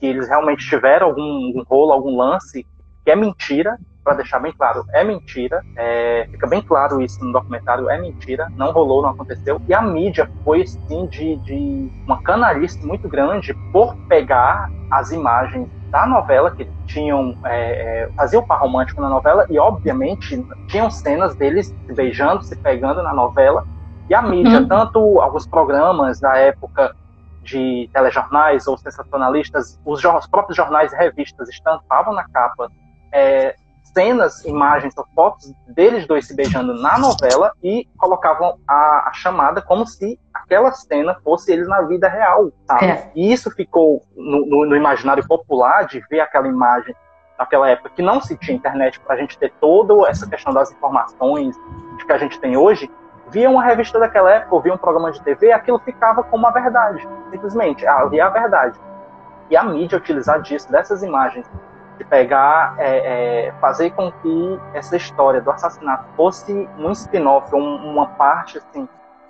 que 0.00 0.06
eles 0.06 0.26
realmente 0.26 0.66
tiveram 0.66 1.08
algum, 1.08 1.46
algum 1.48 1.62
rolo, 1.64 1.92
algum 1.92 2.16
lance, 2.16 2.66
que 3.04 3.10
é 3.10 3.16
mentira, 3.16 3.78
para 4.02 4.14
deixar 4.14 4.38
bem 4.38 4.52
claro, 4.52 4.84
é 4.92 5.04
mentira, 5.04 5.62
é, 5.76 6.26
fica 6.30 6.46
bem 6.46 6.62
claro 6.62 7.02
isso 7.02 7.22
no 7.22 7.32
documentário, 7.32 7.90
é 7.90 8.00
mentira, 8.00 8.48
não 8.56 8.72
rolou, 8.72 9.02
não 9.02 9.10
aconteceu, 9.10 9.60
e 9.68 9.74
a 9.74 9.82
mídia 9.82 10.30
foi, 10.44 10.66
sim, 10.66 11.06
de, 11.06 11.36
de 11.38 11.90
uma 12.06 12.22
canalice 12.22 12.86
muito 12.86 13.06
grande 13.06 13.52
por 13.70 13.94
pegar 14.08 14.70
as 14.90 15.10
imagens 15.10 15.68
da 15.96 16.04
novela, 16.04 16.50
que 16.50 16.68
tinham 16.86 17.34
é, 17.42 18.04
é, 18.04 18.10
faziam 18.12 18.42
o 18.42 18.46
par 18.46 18.60
romântico 18.60 19.00
na 19.00 19.08
novela 19.08 19.46
e 19.48 19.58
obviamente 19.58 20.46
tinham 20.68 20.90
cenas 20.90 21.34
deles 21.36 21.68
se 21.68 21.92
beijando, 21.94 22.42
se 22.44 22.54
pegando 22.54 23.02
na 23.02 23.14
novela 23.14 23.66
e 24.10 24.14
a 24.14 24.20
mídia, 24.20 24.60
uhum. 24.60 24.68
tanto 24.68 25.20
alguns 25.22 25.46
programas 25.46 26.20
da 26.20 26.36
época 26.36 26.94
de 27.42 27.88
telejornais 27.94 28.66
ou 28.66 28.76
sensacionalistas, 28.76 29.80
os, 29.86 30.04
os 30.04 30.26
próprios 30.26 30.54
jornais 30.54 30.92
e 30.92 30.96
revistas 30.96 31.48
estampavam 31.48 32.12
na 32.12 32.28
capa 32.28 32.70
é, 33.10 33.56
cenas, 33.96 34.44
imagens 34.44 34.92
ou 34.98 35.06
fotos 35.14 35.54
deles 35.68 36.06
dois 36.06 36.26
se 36.26 36.36
beijando 36.36 36.74
na 36.74 36.98
novela 36.98 37.52
e 37.64 37.88
colocavam 37.96 38.58
a, 38.68 39.08
a 39.08 39.12
chamada 39.14 39.62
como 39.62 39.86
se 39.86 40.20
aquela 40.34 40.70
cena 40.72 41.16
fosse 41.24 41.50
eles 41.50 41.66
na 41.66 41.80
vida 41.80 42.06
real, 42.06 42.52
sabe? 42.66 42.84
É. 42.84 43.10
E 43.14 43.32
isso 43.32 43.50
ficou 43.50 44.02
no, 44.14 44.44
no, 44.44 44.66
no, 44.66 44.76
imaginário 44.76 45.26
popular 45.26 45.86
de 45.86 46.04
ver 46.10 46.20
aquela 46.20 46.46
imagem 46.46 46.94
naquela 47.38 47.70
época 47.70 47.88
que 47.88 48.02
não 48.02 48.20
se 48.20 48.36
tinha 48.36 48.54
internet 48.54 49.00
para 49.00 49.14
a 49.14 49.18
gente 49.18 49.38
ter 49.38 49.50
toda 49.58 50.06
essa 50.10 50.28
questão 50.28 50.52
das 50.52 50.70
informações 50.70 51.56
que 52.06 52.12
a 52.12 52.18
gente 52.18 52.38
tem 52.38 52.54
hoje. 52.54 52.90
Via 53.30 53.48
uma 53.48 53.64
revista 53.64 53.98
daquela 53.98 54.30
época, 54.30 54.54
ou 54.54 54.60
via 54.60 54.74
um 54.74 54.78
programa 54.78 55.10
de 55.10 55.20
TV, 55.22 55.52
aquilo 55.52 55.78
ficava 55.80 56.22
como 56.22 56.46
a 56.46 56.50
verdade, 56.50 57.02
simplesmente, 57.30 57.84
ali 57.84 58.20
é 58.20 58.22
a 58.22 58.28
verdade. 58.28 58.78
E 59.50 59.56
a 59.56 59.64
mídia 59.64 59.98
utilizar 59.98 60.40
disso, 60.42 60.70
dessas 60.70 61.02
imagens, 61.02 61.44
de 61.96 62.04
pegar, 62.04 62.74
é, 62.78 63.46
é, 63.48 63.52
fazer 63.60 63.90
com 63.90 64.10
que 64.10 64.60
essa 64.74 64.96
história 64.96 65.40
do 65.40 65.50
assassinato 65.50 66.04
fosse 66.16 66.52
um 66.78 66.92
spin-off, 66.92 67.54
um, 67.54 67.90
uma 67.90 68.06
parte, 68.06 68.58
assim, 68.58 68.88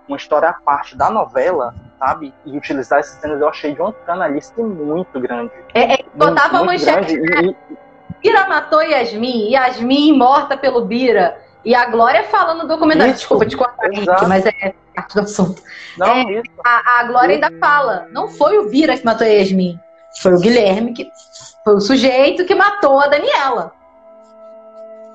uma 0.08 0.16
história 0.16 0.48
à 0.48 0.52
parte 0.52 0.96
da 0.96 1.10
novela, 1.10 1.74
sabe? 1.98 2.32
E 2.44 2.56
utilizar 2.56 3.00
essas 3.00 3.20
cenas 3.20 3.40
eu 3.40 3.48
achei 3.48 3.74
de 3.74 3.80
uma 3.80 3.92
canalice 3.92 4.52
muito 4.60 5.20
grande. 5.20 5.52
É, 5.74 5.94
é 5.94 5.98
botava 6.14 6.64
muito 6.64 6.84
manchete. 6.84 7.16
Grande, 7.16 7.56
e, 7.70 7.76
Bira 8.22 8.48
matou 8.48 8.82
Yasmin, 8.82 9.50
Yasmin 9.50 10.16
morta 10.16 10.56
pelo 10.56 10.84
Bira. 10.84 11.40
E 11.64 11.74
a 11.74 11.86
Glória 11.86 12.22
falando 12.24 12.62
no 12.62 12.68
documentário. 12.68 13.10
Isso, 13.10 13.20
Desculpa 13.20 13.46
te 13.46 13.56
cortar, 13.56 14.28
mas 14.28 14.46
é 14.46 14.74
parte 14.94 15.14
do 15.14 15.20
assunto. 15.20 15.62
Não, 15.98 16.06
é, 16.06 16.42
a, 16.64 17.00
a, 17.00 17.04
Glória 17.04 17.34
ainda 17.34 17.50
fala: 17.58 18.06
não 18.12 18.28
foi 18.28 18.58
o 18.58 18.70
Bira 18.70 18.96
que 18.96 19.04
matou 19.04 19.26
a 19.26 19.30
Yasmin. 19.30 19.78
Foi 20.22 20.32
o 20.32 20.40
Guilherme 20.40 20.92
que 20.92 21.10
foi 21.66 21.74
o 21.74 21.80
sujeito 21.80 22.44
que 22.44 22.54
matou 22.54 23.00
a 23.00 23.08
Daniela. 23.08 23.72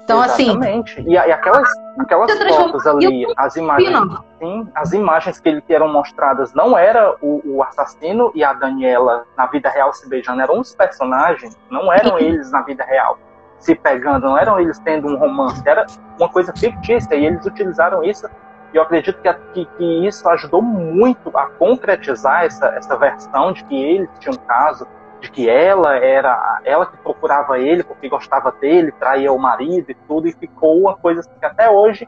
Então, 0.04 0.20
assim, 0.20 0.50
Exatamente. 0.50 1.00
assim. 1.00 1.10
E, 1.10 1.14
e 1.14 1.18
aquelas, 1.18 1.70
aquelas 1.98 2.30
fotos 2.54 2.86
ali, 2.86 3.26
as 3.38 3.56
imagens. 3.56 3.98
Sim, 4.38 4.68
as 4.76 4.92
imagens 4.92 5.40
que, 5.40 5.48
ele, 5.48 5.62
que 5.62 5.74
eram 5.74 5.88
mostradas 5.88 6.54
não 6.54 6.78
era 6.78 7.16
o, 7.22 7.42
o, 7.46 7.64
assassino 7.64 8.34
e 8.36 8.44
a 8.44 8.52
Daniela 8.52 9.26
na 9.38 9.46
vida 9.46 9.70
real 9.70 9.94
se 9.94 10.10
beijando, 10.10 10.42
eram 10.42 10.60
os 10.60 10.76
personagens, 10.76 11.58
não 11.70 11.94
eram 11.94 12.18
sim. 12.18 12.26
eles 12.26 12.52
na 12.52 12.62
vida 12.64 12.84
real 12.84 13.18
se 13.58 13.74
pegando, 13.74 14.28
não 14.28 14.38
eram 14.38 14.60
eles 14.60 14.78
tendo 14.80 15.08
um 15.08 15.16
romance, 15.16 15.62
era 15.66 15.86
uma 16.20 16.28
coisa 16.28 16.52
fictícia 16.54 17.16
e 17.16 17.28
eles 17.28 17.46
utilizaram 17.46 18.04
isso. 18.04 18.28
E 18.74 18.78
eu 18.78 18.82
acredito 18.82 19.22
que, 19.22 19.34
que, 19.54 19.66
que 19.78 20.06
isso 20.06 20.28
ajudou 20.28 20.62
muito 20.62 21.32
a 21.38 21.46
concretizar 21.52 22.44
essa, 22.44 22.68
essa 22.70 22.98
versão 22.98 23.54
de 23.54 23.64
que 23.66 23.76
eles 23.76 24.10
tinham 24.20 24.34
um 24.34 24.46
caso, 24.48 24.86
de 25.22 25.32
que 25.32 25.50
ela 25.50 25.96
era 25.96 26.60
ela 26.66 26.86
que 26.86 26.98
procurava 26.98 27.60
ele 27.60 27.84
porque 27.84 28.10
gostava 28.10 28.52
dele, 28.52 28.92
traía 28.92 29.32
o 29.32 29.40
marido 29.40 29.92
e 29.92 29.94
tudo, 29.94 30.28
e 30.28 30.34
ficou 30.34 30.80
uma 30.80 30.96
coisa 30.96 31.22
assim 31.22 31.32
que 31.40 31.46
até 31.46 31.70
hoje 31.70 32.08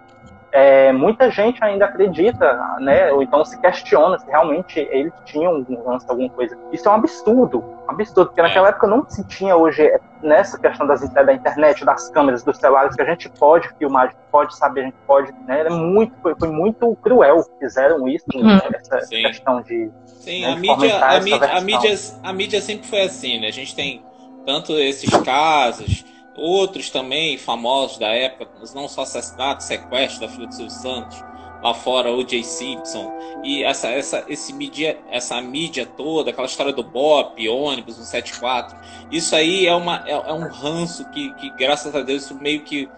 é, 0.54 0.92
muita 0.92 1.32
gente 1.32 1.64
ainda 1.64 1.86
acredita, 1.86 2.78
né? 2.80 3.12
Ou 3.12 3.24
então 3.24 3.44
se 3.44 3.60
questiona 3.60 4.20
se 4.20 4.28
realmente 4.28 4.80
eles 4.92 5.12
tinham 5.26 5.56
algum 5.56 5.84
lance, 5.84 6.06
alguma 6.08 6.30
coisa. 6.30 6.56
Isso 6.72 6.88
é 6.88 6.92
um 6.92 6.96
absurdo, 6.96 7.64
um 7.88 7.92
absurdo, 7.92 8.28
porque 8.28 8.42
naquela 8.44 8.68
é. 8.68 8.70
época 8.70 8.86
não 8.86 9.04
se 9.10 9.28
tinha 9.28 9.56
hoje 9.56 9.92
nessa 10.22 10.60
questão 10.60 10.86
das, 10.86 11.02
da 11.12 11.34
internet, 11.34 11.84
das 11.84 12.08
câmeras, 12.12 12.44
dos 12.44 12.60
celulares, 12.60 12.96
que 12.96 13.02
a 13.02 13.06
gente 13.06 13.28
pode 13.32 13.68
filmar, 13.80 14.04
a 14.04 14.06
gente 14.10 14.20
pode 14.32 14.56
saber, 14.56 14.82
a 14.82 14.84
gente 14.84 14.98
pode, 15.08 15.32
né? 15.48 15.62
É 15.62 15.70
muito, 15.72 16.14
foi, 16.22 16.36
foi 16.36 16.50
muito 16.50 16.96
cruel 16.98 17.44
que 17.44 17.66
fizeram 17.66 18.08
isso, 18.08 18.26
né? 18.36 18.62
essa 18.76 19.02
Sim. 19.02 19.24
questão 19.24 19.60
de. 19.64 19.90
Sim, 20.06 20.42
né, 20.44 20.54
a, 20.54 20.56
mídia, 20.56 20.76
a, 21.04 21.20
mídia, 21.20 21.58
a, 21.58 21.62
mídia, 21.62 21.98
a 22.22 22.32
mídia 22.32 22.62
sempre 22.62 22.88
foi 22.88 23.02
assim, 23.02 23.42
né? 23.42 23.48
A 23.48 23.52
gente 23.52 23.76
tem 23.76 24.06
tanto 24.46 24.74
esses 24.74 25.10
casos 25.24 26.06
outros 26.36 26.90
também 26.90 27.38
famosos 27.38 27.98
da 27.98 28.08
época, 28.08 28.52
não 28.74 28.88
só 28.88 29.02
assassinato, 29.02 29.64
sequestro 29.64 30.22
da 30.22 30.30
filha 30.30 30.48
do 30.48 30.54
Silvio 30.54 30.72
Santos, 30.72 31.24
lá 31.62 31.74
fora 31.74 32.12
O.J. 32.12 32.44
Simpson, 32.44 33.12
e 33.44 33.64
essa, 33.64 33.88
essa, 33.88 34.26
esse 34.28 34.52
mídia, 34.52 35.00
essa 35.10 35.40
mídia 35.42 35.86
toda, 35.86 36.32
aquela 36.32 36.48
história 36.48 36.74
do 36.74 36.84
Bop, 36.84 37.48
ônibus 37.48 37.96
174, 37.96 38.78
isso 39.10 39.34
aí 39.36 39.66
é, 39.66 39.74
uma, 39.74 40.04
é, 40.06 40.12
é 40.12 40.34
um 40.34 40.50
ranço 40.50 41.10
que, 41.12 41.34
que, 41.36 41.50
graças 41.52 41.96
a 41.96 42.02
Deus, 42.02 42.24
isso 42.24 42.36
meio 42.36 42.64
que 42.64 42.90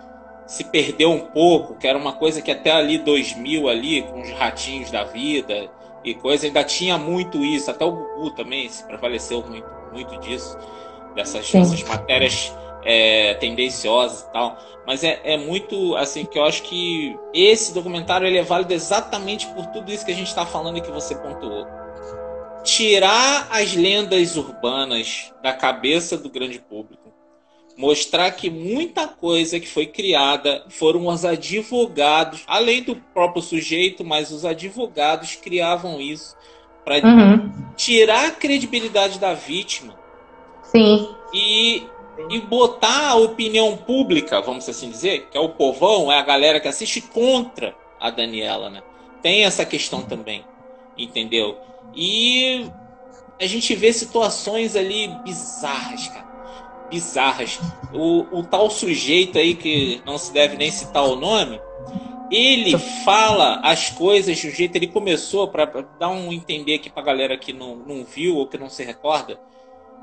se 0.47 0.63
perdeu 0.63 1.11
um 1.11 1.27
pouco, 1.27 1.75
que 1.75 1.87
era 1.87 1.97
uma 1.97 2.13
coisa 2.13 2.41
que 2.41 2.51
até 2.51 2.71
ali 2.71 2.97
2000 2.97 3.69
ali, 3.69 4.01
com 4.03 4.21
os 4.21 4.31
ratinhos 4.31 4.89
da 4.89 5.03
vida 5.03 5.69
e 6.03 6.15
coisa, 6.15 6.47
ainda 6.47 6.63
tinha 6.63 6.97
muito 6.97 7.43
isso, 7.43 7.69
até 7.69 7.85
o 7.85 7.91
Gugu 7.91 8.31
também 8.31 8.67
se 8.69 8.83
prevaleceu 8.83 9.43
muito, 9.47 9.67
muito 9.91 10.17
disso, 10.19 10.57
dessas, 11.15 11.51
dessas 11.51 11.83
matérias 11.83 12.51
é, 12.85 13.33
tendenciosas 13.33 14.21
e 14.21 14.31
tal. 14.31 14.57
Mas 14.85 15.03
é, 15.03 15.19
é 15.23 15.37
muito 15.37 15.95
assim 15.95 16.23
que 16.25 16.37
eu 16.37 16.45
acho 16.45 16.61
que 16.63 17.17
esse 17.33 17.73
documentário 17.73 18.27
ele 18.27 18.37
é 18.37 18.43
válido 18.43 18.73
exatamente 18.73 19.47
por 19.47 19.65
tudo 19.67 19.91
isso 19.91 20.05
que 20.05 20.11
a 20.11 20.15
gente 20.15 20.27
está 20.27 20.45
falando 20.45 20.77
e 20.77 20.81
que 20.81 20.91
você 20.91 21.15
pontuou. 21.15 21.65
Tirar 22.63 23.47
as 23.51 23.73
lendas 23.75 24.37
urbanas 24.37 25.33
da 25.41 25.51
cabeça 25.53 26.17
do 26.17 26.29
grande 26.29 26.59
público. 26.59 27.03
Mostrar 27.77 28.31
que 28.31 28.49
muita 28.49 29.07
coisa 29.07 29.59
que 29.59 29.67
foi 29.67 29.85
criada 29.87 30.63
foram 30.69 31.07
os 31.07 31.25
advogados, 31.25 32.43
além 32.47 32.81
do 32.81 32.95
próprio 32.95 33.41
sujeito, 33.41 34.03
mas 34.03 34.31
os 34.31 34.45
advogados 34.45 35.35
criavam 35.35 35.99
isso 35.99 36.37
para 36.85 37.05
uhum. 37.05 37.51
tirar 37.75 38.27
a 38.27 38.31
credibilidade 38.31 39.19
da 39.19 39.33
vítima. 39.33 39.93
Sim. 40.63 41.09
E 41.33 41.83
e 42.29 42.39
botar 42.39 43.09
a 43.09 43.15
opinião 43.15 43.75
pública, 43.77 44.41
vamos 44.41 44.67
assim 44.67 44.89
dizer, 44.89 45.27
que 45.29 45.37
é 45.37 45.39
o 45.39 45.49
povão, 45.49 46.11
é 46.11 46.17
a 46.17 46.23
galera 46.23 46.59
que 46.59 46.67
assiste 46.67 47.01
contra 47.01 47.75
a 47.99 48.09
Daniela, 48.09 48.69
né? 48.69 48.81
Tem 49.21 49.43
essa 49.43 49.65
questão 49.65 50.01
também, 50.03 50.45
entendeu? 50.97 51.57
E 51.95 52.69
a 53.39 53.45
gente 53.45 53.75
vê 53.75 53.91
situações 53.91 54.75
ali 54.75 55.07
bizarras, 55.23 56.07
cara. 56.07 56.25
Bizarras. 56.89 57.59
O, 57.93 58.39
o 58.39 58.43
tal 58.43 58.69
sujeito 58.69 59.37
aí, 59.37 59.55
que 59.55 60.01
não 60.05 60.17
se 60.17 60.31
deve 60.31 60.55
nem 60.55 60.71
citar 60.71 61.03
o 61.03 61.15
nome, 61.15 61.59
ele 62.31 62.77
fala 63.03 63.59
as 63.63 63.89
coisas 63.89 64.41
do 64.41 64.49
jeito 64.49 64.75
ele 64.75 64.87
começou, 64.87 65.47
para 65.47 65.65
dar 65.99 66.09
um 66.09 66.31
entender 66.31 66.75
aqui 66.75 66.89
pra 66.89 67.03
galera 67.03 67.37
que 67.37 67.53
não, 67.53 67.75
não 67.75 68.03
viu 68.03 68.37
ou 68.37 68.47
que 68.47 68.57
não 68.57 68.69
se 68.69 68.83
recorda. 68.83 69.39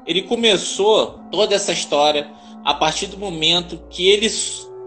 Ele 0.07 0.23
começou 0.23 1.21
toda 1.31 1.55
essa 1.55 1.73
história 1.73 2.31
a 2.65 2.75
partir 2.75 3.07
do 3.07 3.19
momento 3.19 3.81
que 3.91 4.09
ele, 4.09 4.29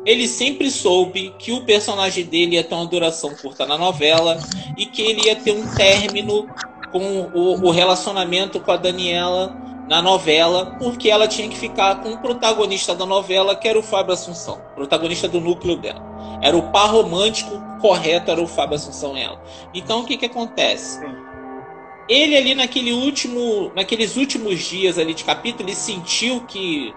ele 0.05 0.27
sempre 0.27 0.69
soube 0.69 1.33
que 1.37 1.51
o 1.51 1.65
personagem 1.65 2.25
dele 2.25 2.55
ia 2.55 2.63
ter 2.63 2.75
uma 2.75 2.85
duração 2.85 3.33
curta 3.35 3.65
na 3.65 3.77
novela 3.77 4.37
e 4.77 4.85
que 4.85 5.01
ele 5.01 5.27
ia 5.27 5.35
ter 5.35 5.51
um 5.51 5.73
término 5.75 6.47
com 6.91 7.31
o, 7.33 7.65
o 7.65 7.71
relacionamento 7.71 8.59
com 8.59 8.71
a 8.71 8.77
Daniela 8.77 9.55
na 9.89 10.01
novela, 10.01 10.77
porque 10.79 11.09
ela 11.09 11.27
tinha 11.27 11.47
que 11.47 11.57
ficar 11.57 12.01
com 12.01 12.13
o 12.13 12.17
protagonista 12.17 12.95
da 12.95 13.05
novela, 13.05 13.55
que 13.55 13.67
era 13.67 13.77
o 13.77 13.83
Fábio 13.83 14.13
Assunção, 14.13 14.59
protagonista 14.73 15.27
do 15.27 15.39
núcleo 15.39 15.77
dela. 15.77 16.01
Era 16.41 16.57
o 16.57 16.71
par 16.71 16.91
romântico 16.91 17.61
correto, 17.79 18.31
era 18.31 18.41
o 18.41 18.47
Fábio 18.47 18.75
Assunção 18.75 19.15
e 19.17 19.21
ela. 19.21 19.39
Então 19.73 20.01
o 20.01 20.05
que 20.05 20.17
que 20.17 20.25
acontece? 20.25 20.99
Ele 22.07 22.37
ali 22.37 22.53
naquele 22.53 22.93
último, 22.93 23.71
naqueles 23.75 24.15
últimos 24.15 24.59
dias 24.61 24.97
ali 24.97 25.13
de 25.13 25.23
capítulo, 25.23 25.67
ele 25.67 25.75
sentiu 25.75 26.41
que, 26.41 26.93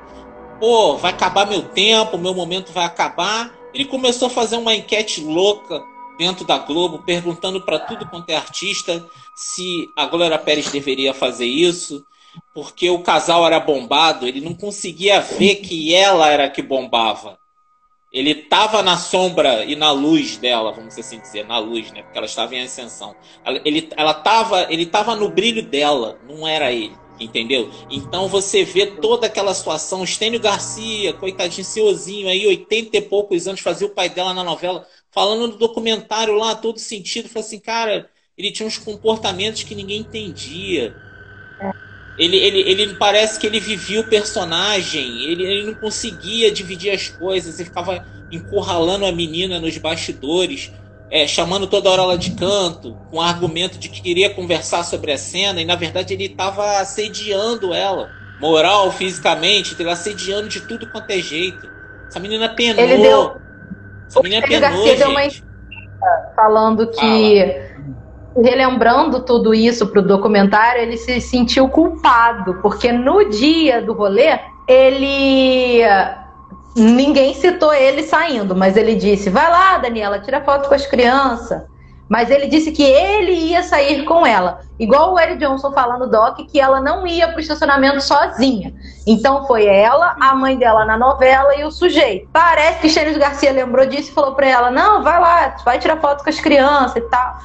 pô, 0.60 0.96
vai 0.96 1.12
acabar 1.12 1.46
meu 1.46 1.62
tempo, 1.62 2.18
meu 2.18 2.34
momento 2.34 2.72
vai 2.72 2.84
acabar. 2.84 3.54
Ele 3.72 3.86
começou 3.86 4.26
a 4.26 4.30
fazer 4.30 4.56
uma 4.56 4.74
enquete 4.74 5.22
louca 5.22 5.82
dentro 6.18 6.44
da 6.44 6.58
Globo, 6.58 6.98
perguntando 7.04 7.60
para 7.60 7.78
tudo 7.78 8.06
quanto 8.06 8.28
é 8.30 8.36
artista 8.36 9.08
se 9.34 9.88
a 9.96 10.04
Glória 10.04 10.36
Pérez 10.36 10.70
deveria 10.70 11.14
fazer 11.14 11.46
isso, 11.46 12.04
porque 12.52 12.90
o 12.90 12.98
casal 12.98 13.46
era 13.46 13.60
bombado, 13.60 14.26
ele 14.26 14.40
não 14.40 14.52
conseguia 14.52 15.20
ver 15.20 15.56
que 15.56 15.94
ela 15.94 16.28
era 16.28 16.50
que 16.50 16.60
bombava. 16.60 17.37
Ele 18.18 18.32
estava 18.32 18.82
na 18.82 18.96
sombra 18.96 19.64
e 19.64 19.76
na 19.76 19.92
luz 19.92 20.38
dela, 20.38 20.72
vamos 20.72 20.98
assim 20.98 21.20
dizer, 21.20 21.46
na 21.46 21.56
luz, 21.58 21.92
né? 21.92 22.02
Porque 22.02 22.18
ela 22.18 22.26
estava 22.26 22.52
em 22.52 22.62
ascensão. 22.62 23.14
Ele, 23.64 23.88
ela 23.96 24.12
tava, 24.12 24.66
ele 24.72 24.82
estava 24.82 25.14
no 25.14 25.28
brilho 25.28 25.62
dela, 25.62 26.18
não 26.28 26.46
era 26.46 26.72
ele, 26.72 26.96
entendeu? 27.20 27.70
Então 27.88 28.26
você 28.26 28.64
vê 28.64 28.86
toda 28.86 29.28
aquela 29.28 29.54
situação. 29.54 30.02
Estênio 30.02 30.40
Garcia, 30.40 31.12
coitadinho, 31.12 31.64
senhorzinho 31.64 32.28
aí, 32.28 32.44
80 32.44 32.96
e 32.96 33.02
poucos 33.02 33.46
anos, 33.46 33.60
fazia 33.60 33.86
o 33.86 33.90
pai 33.94 34.08
dela 34.08 34.34
na 34.34 34.42
novela, 34.42 34.84
falando 35.12 35.52
no 35.52 35.56
documentário 35.56 36.34
lá, 36.34 36.56
todo 36.56 36.80
sentido. 36.80 37.28
Falou 37.28 37.46
assim, 37.46 37.60
cara, 37.60 38.10
ele 38.36 38.50
tinha 38.50 38.66
uns 38.66 38.78
comportamentos 38.78 39.62
que 39.62 39.76
ninguém 39.76 40.00
entendia. 40.00 40.92
Ele, 42.18 42.36
ele, 42.36 42.60
ele 42.68 42.94
parece 42.94 43.38
que 43.38 43.46
ele 43.46 43.60
vivia 43.60 44.00
o 44.00 44.04
personagem, 44.04 45.22
ele, 45.22 45.44
ele 45.44 45.66
não 45.66 45.74
conseguia 45.74 46.50
dividir 46.50 46.90
as 46.90 47.08
coisas, 47.08 47.58
ele 47.58 47.68
ficava 47.68 48.04
encurralando 48.30 49.06
a 49.06 49.12
menina 49.12 49.60
nos 49.60 49.78
bastidores, 49.78 50.72
é, 51.10 51.26
chamando 51.28 51.66
toda 51.68 51.88
hora 51.90 52.02
ela 52.02 52.18
de 52.18 52.32
canto, 52.32 52.96
com 53.10 53.18
o 53.18 53.20
argumento 53.20 53.78
de 53.78 53.88
que 53.88 54.02
queria 54.02 54.30
conversar 54.30 54.82
sobre 54.82 55.12
a 55.12 55.16
cena, 55.18 55.62
e 55.62 55.64
na 55.64 55.76
verdade 55.76 56.12
ele 56.12 56.24
estava 56.24 56.80
assediando 56.80 57.72
ela, 57.72 58.10
moral, 58.40 58.90
fisicamente, 58.90 59.76
ele 59.78 59.88
assediando 59.88 60.48
de 60.48 60.60
tudo 60.60 60.90
quanto 60.90 61.10
é 61.10 61.18
jeito. 61.18 61.70
Essa 62.08 62.18
menina 62.18 62.48
penou. 62.48 62.82
Ele 62.82 62.96
deu... 62.98 63.36
Essa 64.08 64.22
menina 64.22 64.46
penou, 64.46 64.60
Garcia 64.60 64.96
deu 64.96 65.10
uma 65.10 65.22
gente. 65.22 65.44
falando 66.34 66.90
que 66.90 67.77
relembrando 68.42 69.20
tudo 69.20 69.54
isso 69.54 69.86
pro 69.88 70.02
documentário, 70.02 70.82
ele 70.82 70.96
se 70.96 71.20
sentiu 71.20 71.68
culpado, 71.68 72.54
porque 72.62 72.92
no 72.92 73.28
dia 73.28 73.82
do 73.82 73.92
rolê, 73.92 74.38
ele 74.66 75.82
ninguém 76.76 77.34
citou 77.34 77.74
ele 77.74 78.02
saindo, 78.02 78.54
mas 78.54 78.76
ele 78.76 78.94
disse: 78.94 79.30
"Vai 79.30 79.50
lá, 79.50 79.78
Daniela, 79.78 80.20
tira 80.20 80.40
foto 80.42 80.68
com 80.68 80.74
as 80.74 80.86
crianças". 80.86 81.62
Mas 82.08 82.30
ele 82.30 82.46
disse 82.46 82.72
que 82.72 82.82
ele 82.82 83.32
ia 83.32 83.62
sair 83.62 84.04
com 84.04 84.26
ela. 84.26 84.60
Igual 84.78 85.12
o 85.12 85.20
Eric 85.20 85.38
Johnson 85.38 85.70
falando 85.72 86.08
Doc 86.08 86.38
que 86.50 86.58
ela 86.58 86.80
não 86.80 87.06
ia 87.06 87.28
pro 87.28 87.40
estacionamento 87.40 88.00
sozinha. 88.00 88.72
Então 89.06 89.46
foi 89.46 89.66
ela, 89.66 90.16
a 90.18 90.34
mãe 90.34 90.56
dela 90.56 90.86
na 90.86 90.96
novela 90.96 91.54
e 91.56 91.64
o 91.64 91.70
sujeito. 91.70 92.26
Parece 92.32 92.80
que 92.80 92.88
Xênis 92.88 93.18
Garcia 93.18 93.52
lembrou 93.52 93.84
disso 93.84 94.10
e 94.10 94.14
falou 94.14 94.34
pra 94.34 94.46
ela: 94.46 94.70
"Não, 94.70 95.02
vai 95.02 95.20
lá, 95.20 95.56
vai 95.62 95.78
tirar 95.78 96.00
foto 96.00 96.24
com 96.24 96.30
as 96.30 96.40
crianças 96.40 96.96
e 96.96 97.02
tal". 97.02 97.36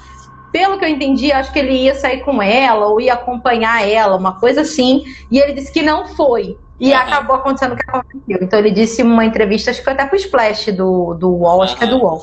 Pelo 0.54 0.78
que 0.78 0.86
eu 0.86 0.90
entendi, 0.90 1.32
acho 1.32 1.52
que 1.52 1.60
ele 1.60 1.74
ia 1.74 1.96
sair 1.96 2.22
com 2.24 2.42
ela 2.42 2.88
ou 2.88 3.02
ia 3.02 3.16
acompanhar 3.16 3.88
ela, 3.90 4.16
uma 4.16 4.40
coisa 4.40 4.62
assim. 4.62 5.04
E 5.32 5.40
ele 5.40 5.54
disse 5.54 5.74
que 5.74 5.82
não 5.82 6.06
foi. 6.08 6.60
E 6.80 6.92
Uhum. 6.92 6.96
acabou 6.96 7.36
acontecendo 7.38 7.74
o 7.74 7.76
que 7.76 7.84
aconteceu. 7.90 8.38
Então 8.42 8.60
ele 8.60 8.72
disse 8.72 9.02
em 9.02 9.06
uma 9.06 9.26
entrevista, 9.26 9.72
acho 9.72 9.80
que 9.80 9.84
foi 9.86 9.94
até 9.94 10.06
pro 10.06 10.16
Splash 10.16 10.68
do, 10.74 11.16
do 11.16 11.30
UOL, 11.32 11.64
acho 11.64 11.76
que 11.78 11.84
é 11.84 11.88
do. 11.88 11.98
UOL. 11.98 12.22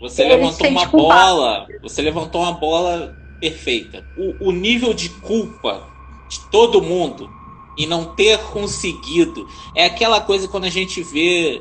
Você 0.00 0.22
Ele 0.22 0.36
levantou 0.36 0.68
uma 0.70 0.86
culpado. 0.86 1.20
bola. 1.36 1.66
Você 1.82 2.02
levantou 2.02 2.42
uma 2.42 2.52
bola 2.52 3.16
perfeita. 3.40 4.04
O, 4.16 4.48
o 4.48 4.52
nível 4.52 4.94
de 4.94 5.08
culpa 5.08 5.84
de 6.28 6.38
todo 6.50 6.80
mundo 6.82 7.28
e 7.76 7.86
não 7.86 8.04
ter 8.14 8.38
conseguido 8.38 9.46
é 9.74 9.86
aquela 9.86 10.20
coisa 10.20 10.48
quando 10.48 10.64
a 10.64 10.70
gente 10.70 11.02
vê 11.02 11.60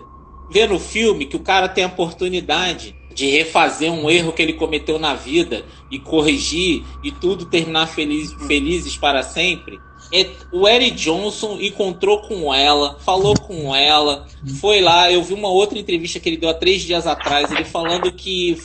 vê 0.50 0.66
no 0.66 0.80
filme 0.80 1.26
que 1.26 1.36
o 1.36 1.42
cara 1.44 1.68
tem 1.68 1.84
a 1.84 1.88
oportunidade 1.88 2.96
de 3.18 3.26
refazer 3.26 3.92
um 3.92 4.08
erro 4.08 4.32
que 4.32 4.44
ele 4.44 4.54
cometeu 4.54 5.00
na 5.00 5.16
vida 5.16 5.66
e 5.90 5.98
corrigir 5.98 6.84
e 7.04 7.12
tudo 7.12 7.46
terminar 7.46 7.88
feliz, 7.88 8.32
felizes 8.46 8.96
para 8.96 9.24
sempre. 9.24 9.80
É, 10.14 10.30
o 10.52 10.68
Eric 10.68 10.92
Johnson 10.92 11.58
encontrou 11.60 12.22
com 12.22 12.54
ela, 12.54 13.00
falou 13.00 13.34
com 13.34 13.76
ela, 13.76 14.28
foi 14.62 14.82
lá. 14.82 15.12
Eu 15.12 15.24
vi 15.24 15.34
uma 15.34 15.48
outra 15.48 15.80
entrevista 15.80 16.20
que 16.20 16.30
ele 16.30 16.38
deu 16.38 16.48
há 16.48 16.54
três 16.54 16.84
dias 16.84 17.08
atrás, 17.08 17.52
ele 17.52 17.66
falando 17.66 18.12
que 18.12 18.56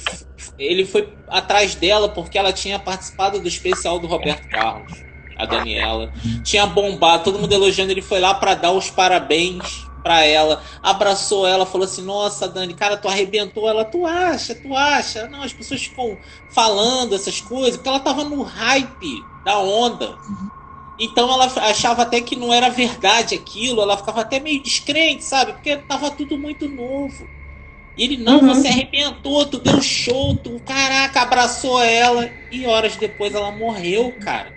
ele 0.58 0.84
foi 0.84 1.08
atrás 1.28 1.74
dela 1.74 2.10
porque 2.10 2.36
ela 2.36 2.52
tinha 2.52 2.78
participado 2.78 3.40
do 3.40 3.48
especial 3.48 3.98
do 3.98 4.06
Roberto 4.06 4.46
Carlos, 4.50 4.92
a 5.38 5.46
Daniela. 5.46 6.12
Tinha 6.44 6.66
bombado, 6.66 7.24
todo 7.24 7.38
mundo 7.38 7.54
elogiando, 7.54 7.90
ele 7.90 8.02
foi 8.02 8.20
lá 8.20 8.34
para 8.34 8.54
dar 8.54 8.72
os 8.72 8.90
parabéns 8.90 9.90
pra 10.02 10.24
ela, 10.24 10.62
abraçou 10.82 11.46
ela, 11.46 11.66
falou 11.66 11.84
assim: 11.86 12.02
Nossa, 12.02 12.48
Dani, 12.48 12.74
cara, 12.74 12.96
tu 12.96 13.08
arrebentou 13.08 13.68
ela, 13.68 13.84
tu 13.84 14.06
acha, 14.06 14.54
tu 14.54 14.74
acha? 14.76 15.28
Não, 15.28 15.42
as 15.42 15.52
pessoas 15.52 15.84
ficam 15.84 16.20
falando 16.48 17.14
essas 17.14 17.40
coisas, 17.40 17.76
porque 17.76 17.88
ela 17.88 18.00
tava 18.00 18.24
no 18.24 18.42
hype 18.42 19.30
da 19.44 19.58
onda. 19.58 20.18
Então 20.98 21.32
ela 21.32 21.46
achava 21.68 22.02
até 22.02 22.20
que 22.20 22.36
não 22.36 22.52
era 22.52 22.68
verdade 22.68 23.34
aquilo, 23.34 23.80
ela 23.82 23.96
ficava 23.96 24.20
até 24.20 24.38
meio 24.38 24.62
descrente, 24.62 25.24
sabe? 25.24 25.54
Porque 25.54 25.76
tava 25.78 26.10
tudo 26.10 26.38
muito 26.38 26.68
novo. 26.68 27.30
E 27.96 28.04
ele, 28.04 28.18
não, 28.18 28.42
Uhum. 28.42 28.46
você 28.46 28.68
arrebentou, 28.68 29.46
tu 29.46 29.58
deu 29.58 29.80
show, 29.82 30.36
tu, 30.38 30.60
caraca, 30.60 31.22
abraçou 31.22 31.80
ela. 31.82 32.34
E 32.50 32.66
horas 32.66 32.96
depois 32.96 33.34
ela 33.34 33.52
morreu, 33.52 34.12
cara. 34.14 34.54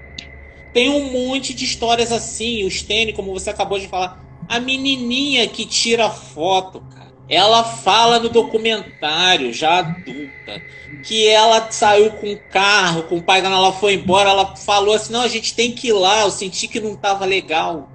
Tem 0.74 0.90
um 0.90 1.12
monte 1.12 1.54
de 1.54 1.66
histórias 1.66 2.12
assim. 2.12 2.66
O 2.66 2.72
Stênio, 2.72 3.14
como 3.16 3.34
você 3.34 3.50
acabou 3.52 3.80
de 3.80 3.88
falar, 3.88 4.25
a 4.48 4.60
menininha 4.60 5.48
que 5.50 5.66
tira 5.66 6.10
foto, 6.10 6.82
cara. 6.82 7.14
Ela 7.28 7.64
fala 7.64 8.20
no 8.20 8.30
documentário, 8.30 9.52
já 9.52 9.80
adulta, 9.80 10.64
que 11.02 11.28
ela 11.28 11.72
saiu 11.72 12.14
com 12.14 12.32
o 12.34 12.40
carro, 12.48 13.04
com 13.04 13.18
o 13.18 13.24
pai 13.24 13.42
quando 13.42 13.56
ela 13.56 13.74
foi 13.74 13.96
embora, 13.96 14.30
ela 14.30 14.56
falou 14.56 14.94
assim: 14.96 15.14
"Não, 15.14 15.22
a 15.22 15.28
gente 15.28 15.56
tem 15.56 15.74
que 15.74 15.88
ir 15.90 15.94
lá, 15.94 16.22
eu 16.22 16.32
senti 16.32 16.68
que 16.68 16.80
não 16.80 16.96
tava 16.96 17.26
legal". 17.26 17.92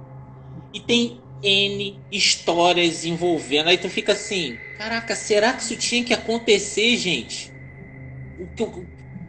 E 0.73 0.79
tem 0.81 1.23
N 1.43 2.03
histórias 2.11 3.05
envolvendo. 3.05 3.69
Aí 3.69 3.77
tu 3.77 3.89
fica 3.89 4.13
assim: 4.13 4.61
"Caraca, 4.73 5.15
será 5.15 5.53
que 5.53 5.63
isso 5.63 5.77
tinha 5.77 6.03
que 6.05 6.13
acontecer, 6.13 6.97
gente?" 6.97 7.53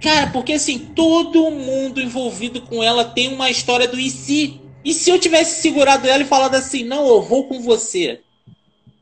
Cara, 0.01 0.31
porque 0.33 0.53
assim, 0.55 0.93
todo 0.95 1.51
mundo 1.51 2.01
envolvido 2.01 2.63
com 2.63 2.83
ela 2.83 3.05
tem 3.05 3.29
uma 3.33 3.51
história 3.51 3.87
do 3.89 3.99
e 3.99 4.11
se? 4.11 4.62
E 4.85 4.93
se 4.93 5.11
eu 5.11 5.19
tivesse 5.19 5.63
segurado 5.63 6.09
ela 6.09 6.23
e 6.23 6.27
falado 6.27 6.55
assim, 6.55 6.85
não, 6.85 7.07
eu 7.07 7.23
vou 7.23 7.47
com 7.47 7.61
você? 7.61 8.21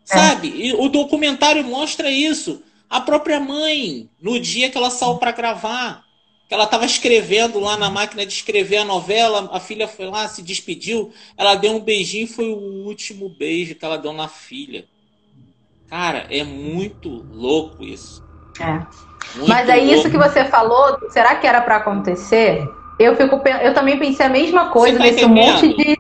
Sabe? 0.05 0.49
E 0.49 0.75
o 0.75 0.89
documentário 0.89 1.65
mostra 1.65 2.11
isso. 2.11 2.63
A 2.89 3.01
própria 3.01 3.39
mãe, 3.39 4.11
no 4.21 4.41
dia 4.41 4.69
que 4.69 4.77
ela 4.77 4.91
saiu 4.91 5.17
para 5.17 5.31
gravar, 5.31 6.05
que 6.49 6.55
ela 6.55 6.65
estava 6.65 6.85
escrevendo 6.85 7.61
lá 7.61 7.77
na 7.77 7.89
máquina 7.89 8.27
de 8.27 8.33
escrever 8.33 8.79
a 8.79 8.85
novela, 8.85 9.49
a 9.53 9.61
filha 9.61 9.87
foi 9.87 10.07
lá, 10.07 10.27
se 10.27 10.43
despediu, 10.43 11.13
ela 11.37 11.55
deu 11.55 11.77
um 11.77 11.81
beijinho 11.81 12.25
e 12.25 12.27
foi 12.27 12.49
o 12.49 12.85
último 12.85 13.29
beijo 13.29 13.77
que 13.77 13.85
ela 13.85 13.97
deu 13.97 14.13
na 14.13 14.27
filha. 14.27 14.85
Cara, 15.89 16.27
é 16.29 16.43
muito 16.43 17.25
louco 17.33 17.85
isso. 17.85 18.25
É. 18.59 18.85
Muito 19.37 19.49
Mas 19.49 19.69
é 19.69 19.79
isso 19.79 20.09
louco. 20.09 20.11
que 20.11 20.19
você 20.19 20.45
falou, 20.45 20.99
será 21.11 21.37
que 21.37 21.47
era 21.47 21.61
pra 21.61 21.77
acontecer? 21.77 22.69
Eu 23.01 23.17
fico 23.17 23.41
eu 23.63 23.73
também 23.73 23.99
pensei 23.99 24.27
a 24.27 24.29
mesma 24.29 24.69
coisa 24.69 24.99
tá 24.99 25.05
nesse 25.05 25.25
entendendo? 25.25 25.53
monte 25.53 25.75
de 25.75 25.99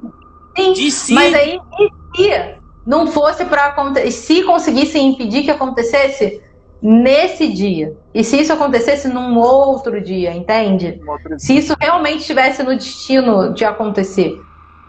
Sim, 0.57 0.73
De 0.73 0.91
si, 0.91 1.15
mas 1.15 1.33
aí 1.33 1.59
e 1.79 1.91
se 2.15 2.55
não 2.87 3.07
fosse 3.07 3.45
para 3.47 3.67
acontecer, 3.67 4.11
se 4.11 4.43
conseguissem 4.43 5.09
impedir 5.09 5.45
que 5.45 5.51
acontecesse 5.51 6.43
nesse 6.83 7.49
dia. 7.49 7.95
E 8.13 8.23
se 8.23 8.41
isso 8.41 8.53
acontecesse 8.53 9.09
num 9.09 9.39
outro 9.39 10.01
dia, 10.01 10.35
entende? 10.35 11.01
Um 11.03 11.11
outro 11.11 11.29
dia. 11.29 11.39
Se 11.39 11.57
isso 11.57 11.75
realmente 11.81 12.21
estivesse 12.21 12.63
no 12.63 12.75
destino 12.77 13.55
de 13.55 13.65
acontecer. 13.65 14.39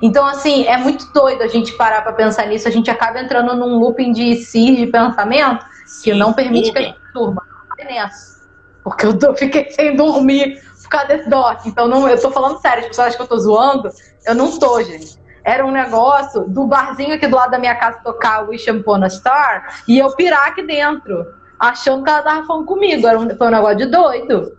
Então, 0.02 0.26
assim, 0.26 0.66
é 0.66 0.78
muito 0.78 1.06
doido 1.14 1.44
a 1.44 1.48
gente 1.48 1.74
parar 1.74 2.02
para 2.02 2.14
pensar 2.14 2.48
nisso. 2.48 2.68
A 2.68 2.72
gente 2.72 2.90
acaba 2.90 3.22
entrando 3.22 3.56
num 3.56 3.78
looping 3.78 4.12
de 4.12 4.36
si, 4.38 4.76
de 4.76 4.88
pensamento, 4.88 5.64
que 6.04 6.14
não 6.14 6.34
permite 6.34 6.72
que 6.72 6.78
a 6.80 6.82
gente 6.82 6.98
durma. 7.14 7.44
nessa. 7.86 8.42
Porque 8.84 9.06
eu 9.06 9.36
fiquei 9.36 9.70
sem 9.70 9.96
dormir 9.96 10.60
causa 10.92 11.08
desse 11.08 11.30
doc. 11.30 11.66
Então, 11.66 11.88
não, 11.88 12.08
eu 12.08 12.20
tô 12.20 12.32
falando 12.32 12.60
sério. 12.60 12.84
As 12.84 12.88
pessoas 12.90 13.08
acham 13.08 13.18
que 13.18 13.24
eu 13.24 13.28
tô 13.28 13.38
zoando. 13.38 13.90
Eu 14.26 14.36
não 14.36 14.60
tô, 14.60 14.82
gente. 14.84 15.20
Era 15.44 15.66
um 15.66 15.72
negócio 15.72 16.48
do 16.48 16.66
barzinho 16.66 17.16
aqui 17.16 17.28
do 17.28 17.36
lado 17.36 17.52
da 17.52 17.60
minha 17.60 17.76
casa 17.76 18.00
tocar 18.04 18.44
o 18.44 18.50
Wish 18.50 18.70
Upon 18.70 19.04
a 19.04 19.10
Star 19.10 19.82
e 19.88 19.98
eu 19.98 20.16
pirar 20.16 20.48
aqui 20.48 20.62
dentro, 20.62 21.26
achando 21.60 22.04
que 22.04 22.10
ela 22.10 22.22
tava 22.22 22.46
falando 22.46 22.66
comigo. 22.66 23.08
Era 23.08 23.18
um, 23.18 23.28
foi 23.36 23.48
um 23.48 23.52
negócio 23.52 23.78
de 23.78 23.86
doido. 23.88 24.58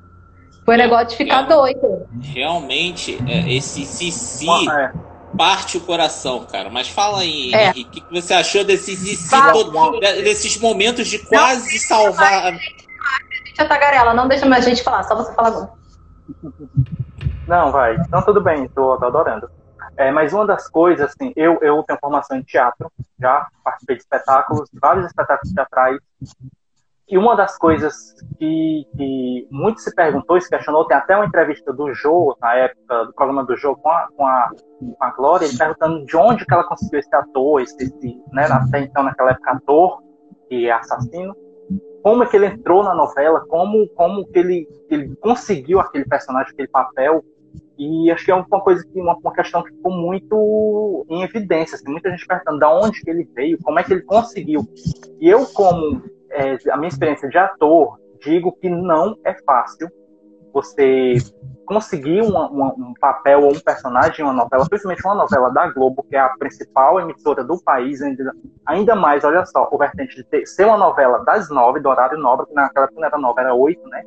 Foi 0.64 0.74
um 0.74 0.78
negócio 0.78 1.08
de 1.08 1.16
ficar 1.16 1.42
doido. 1.42 2.06
Realmente, 2.20 3.18
é, 3.28 3.52
esse 3.52 3.84
Cici 3.84 4.46
é. 4.70 4.92
parte 5.36 5.76
o 5.76 5.80
coração, 5.80 6.44
cara. 6.46 6.68
Mas 6.70 6.88
fala 6.88 7.20
aí, 7.20 7.52
é. 7.54 7.68
Henrique, 7.68 8.00
o 8.00 8.04
que 8.04 8.20
você 8.20 8.34
achou 8.34 8.64
desse 8.64 8.96
Cici, 8.96 9.30
desses 10.22 10.56
momentos 10.58 11.06
de 11.08 11.18
quase 11.20 11.72
não, 11.72 11.80
salvar. 11.80 12.46
A 12.46 12.50
gente 12.52 12.84
é 13.58 13.64
tagarela, 13.64 14.14
não 14.14 14.26
deixa 14.28 14.46
mais 14.46 14.66
a 14.66 14.68
gente 14.68 14.82
falar, 14.82 15.04
só 15.04 15.14
você 15.14 15.32
falar 15.34 15.48
agora. 15.48 15.81
Não, 17.46 17.70
vai. 17.70 17.96
Então 17.96 18.22
tudo 18.22 18.40
bem, 18.40 18.68
tô, 18.68 18.96
tô 18.98 19.06
adorando. 19.06 19.50
É, 19.96 20.10
mas 20.10 20.32
uma 20.32 20.46
das 20.46 20.68
coisas, 20.68 21.10
assim, 21.10 21.32
eu, 21.36 21.58
eu 21.60 21.82
tenho 21.82 21.98
formação 22.00 22.36
em 22.36 22.42
teatro, 22.42 22.90
já 23.20 23.46
participei 23.62 23.96
de 23.96 24.02
espetáculos, 24.02 24.70
vários 24.80 25.06
espetáculos 25.06 25.52
teatrais, 25.52 25.98
e 27.12 27.18
uma 27.18 27.36
das 27.36 27.58
coisas 27.58 28.14
que, 28.38 28.86
que 28.96 29.46
muito 29.50 29.82
se 29.82 29.94
perguntou 29.94 30.40
se 30.40 30.48
questionou, 30.48 30.86
tem 30.86 30.96
até 30.96 31.14
uma 31.14 31.26
entrevista 31.26 31.70
do 31.70 31.92
Jô, 31.92 32.34
na 32.40 32.54
época, 32.54 33.04
do 33.04 33.12
programa 33.12 33.44
do 33.44 33.54
Jô 33.54 33.76
com 33.76 33.90
a, 33.90 34.08
com 34.16 34.26
a, 34.26 34.50
com 34.78 34.96
a 34.98 35.10
Glória, 35.10 35.44
ele 35.44 35.58
perguntando 35.58 36.06
de 36.06 36.16
onde 36.16 36.46
que 36.46 36.54
ela 36.54 36.64
conseguiu 36.64 37.00
esse 37.00 37.14
ator, 37.14 37.60
esse, 37.60 37.76
esse 37.82 38.22
né, 38.32 38.46
até 38.46 38.80
então, 38.80 39.02
naquela 39.02 39.32
época, 39.32 39.50
ator 39.50 40.02
e 40.50 40.70
assassino, 40.70 41.36
como 42.02 42.22
é 42.22 42.26
que 42.26 42.36
ele 42.36 42.46
entrou 42.46 42.82
na 42.82 42.94
novela, 42.94 43.40
como, 43.48 43.88
como 43.88 44.26
que 44.26 44.38
ele, 44.38 44.68
ele 44.90 45.14
conseguiu 45.16 45.80
aquele 45.80 46.04
personagem, 46.04 46.52
aquele 46.52 46.68
papel, 46.68 47.24
e 47.78 48.10
acho 48.10 48.24
que 48.24 48.30
é 48.30 48.34
uma 48.34 48.60
coisa 48.60 48.84
que 48.84 49.00
uma, 49.00 49.16
uma 49.16 49.32
questão 49.32 49.62
que 49.62 49.70
ficou 49.70 49.92
muito 49.92 51.06
em 51.08 51.22
evidência, 51.22 51.76
assim, 51.76 51.90
muita 51.90 52.10
gente 52.10 52.26
perguntando 52.26 52.58
de 52.58 52.66
onde 52.66 53.00
que 53.00 53.10
ele 53.10 53.28
veio, 53.34 53.58
como 53.62 53.78
é 53.78 53.84
que 53.84 53.92
ele 53.92 54.02
conseguiu. 54.02 54.62
E 55.20 55.28
eu, 55.28 55.46
como 55.46 56.02
é, 56.30 56.58
a 56.70 56.76
minha 56.76 56.88
experiência 56.88 57.28
de 57.28 57.38
ator, 57.38 57.98
digo 58.20 58.52
que 58.52 58.68
não 58.68 59.16
é 59.24 59.34
fácil 59.44 59.88
você 60.52 61.16
conseguir 61.64 62.20
uma, 62.20 62.50
uma, 62.50 62.74
um 62.74 62.92
papel 63.00 63.42
ou 63.42 63.52
um 63.52 63.60
personagem 63.60 64.20
em 64.20 64.22
uma 64.24 64.32
novela, 64.32 64.66
principalmente 64.68 65.04
uma 65.06 65.14
novela 65.14 65.50
da 65.50 65.68
Globo, 65.68 66.04
que 66.08 66.16
é 66.16 66.20
a 66.20 66.28
principal 66.30 67.00
emissora 67.00 67.42
do 67.44 67.62
país, 67.62 68.02
ainda, 68.02 68.32
ainda 68.66 68.94
mais, 68.94 69.24
olha 69.24 69.44
só, 69.46 69.68
o 69.70 69.78
vertente 69.78 70.16
de 70.16 70.24
ter, 70.24 70.46
ser 70.46 70.66
uma 70.66 70.76
novela 70.76 71.24
das 71.24 71.48
nove, 71.48 71.80
do 71.80 71.88
horário 71.88 72.18
nobre, 72.18 72.46
que 72.46 72.54
naquela 72.54 72.86
época 72.86 73.00
não 73.00 73.06
era 73.06 73.18
nove, 73.18 73.40
era 73.40 73.54
oito, 73.54 73.88
né? 73.88 74.02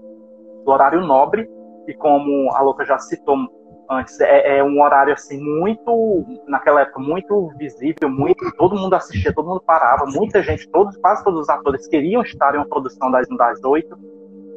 Do 0.64 0.72
horário 0.72 1.02
nobre, 1.02 1.50
e 1.88 1.94
como 1.94 2.52
a 2.54 2.62
Louca 2.62 2.86
já 2.86 2.98
citou 3.00 3.38
antes, 3.90 4.20
é, 4.20 4.58
é, 4.58 4.64
um 4.64 4.82
horário 4.82 5.14
assim 5.14 5.40
muito, 5.40 6.26
naquela 6.48 6.82
época, 6.82 7.00
muito 7.00 7.50
visível, 7.58 8.10
muito, 8.10 8.44
todo 8.58 8.76
mundo 8.76 8.96
assistia, 8.96 9.34
todo 9.34 9.48
mundo 9.48 9.62
parava, 9.62 10.06
muita 10.06 10.42
gente, 10.42 10.68
todos, 10.70 10.98
quase 10.98 11.24
todos 11.24 11.42
os 11.42 11.50
atores 11.50 11.88
queriam 11.88 12.22
estar 12.22 12.56
em 12.56 12.58
uma 12.58 12.68
produção 12.68 13.12
das 13.12 13.28
das 13.28 13.64
oito, 13.64 13.98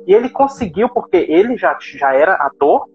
e 0.09 0.15
ele 0.15 0.31
conseguiu 0.31 0.89
porque 0.89 1.19
ele 1.19 1.59
já, 1.59 1.77
já 1.79 2.15
era 2.15 2.33
ator, 2.33 2.89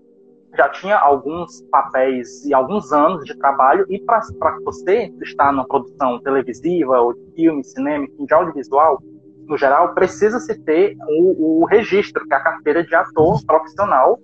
já 0.58 0.68
tinha 0.70 0.98
alguns 0.98 1.62
papéis 1.70 2.44
e 2.44 2.54
alguns 2.56 2.92
anos 2.92 3.24
de 3.24 3.38
trabalho, 3.38 3.86
e 3.88 4.00
para 4.00 4.20
você 4.66 5.14
estar 5.22 5.52
numa 5.52 5.68
produção 5.68 6.20
televisiva, 6.22 7.00
ou 7.00 7.14
de 7.14 7.32
filme, 7.36 7.64
cinema, 7.64 8.08
de 8.08 8.34
audiovisual, 8.34 9.00
no 9.48 9.56
geral, 9.58 9.94
precisa-se 9.94 10.58
ter 10.64 10.96
o, 11.08 11.62
o, 11.62 11.66
registro, 11.66 12.26
que 12.28 12.34
é 12.34 12.38
a 12.38 12.44
carteira 12.44 12.84
de 12.84 12.96
ator 12.96 13.46
profissional. 13.46 14.18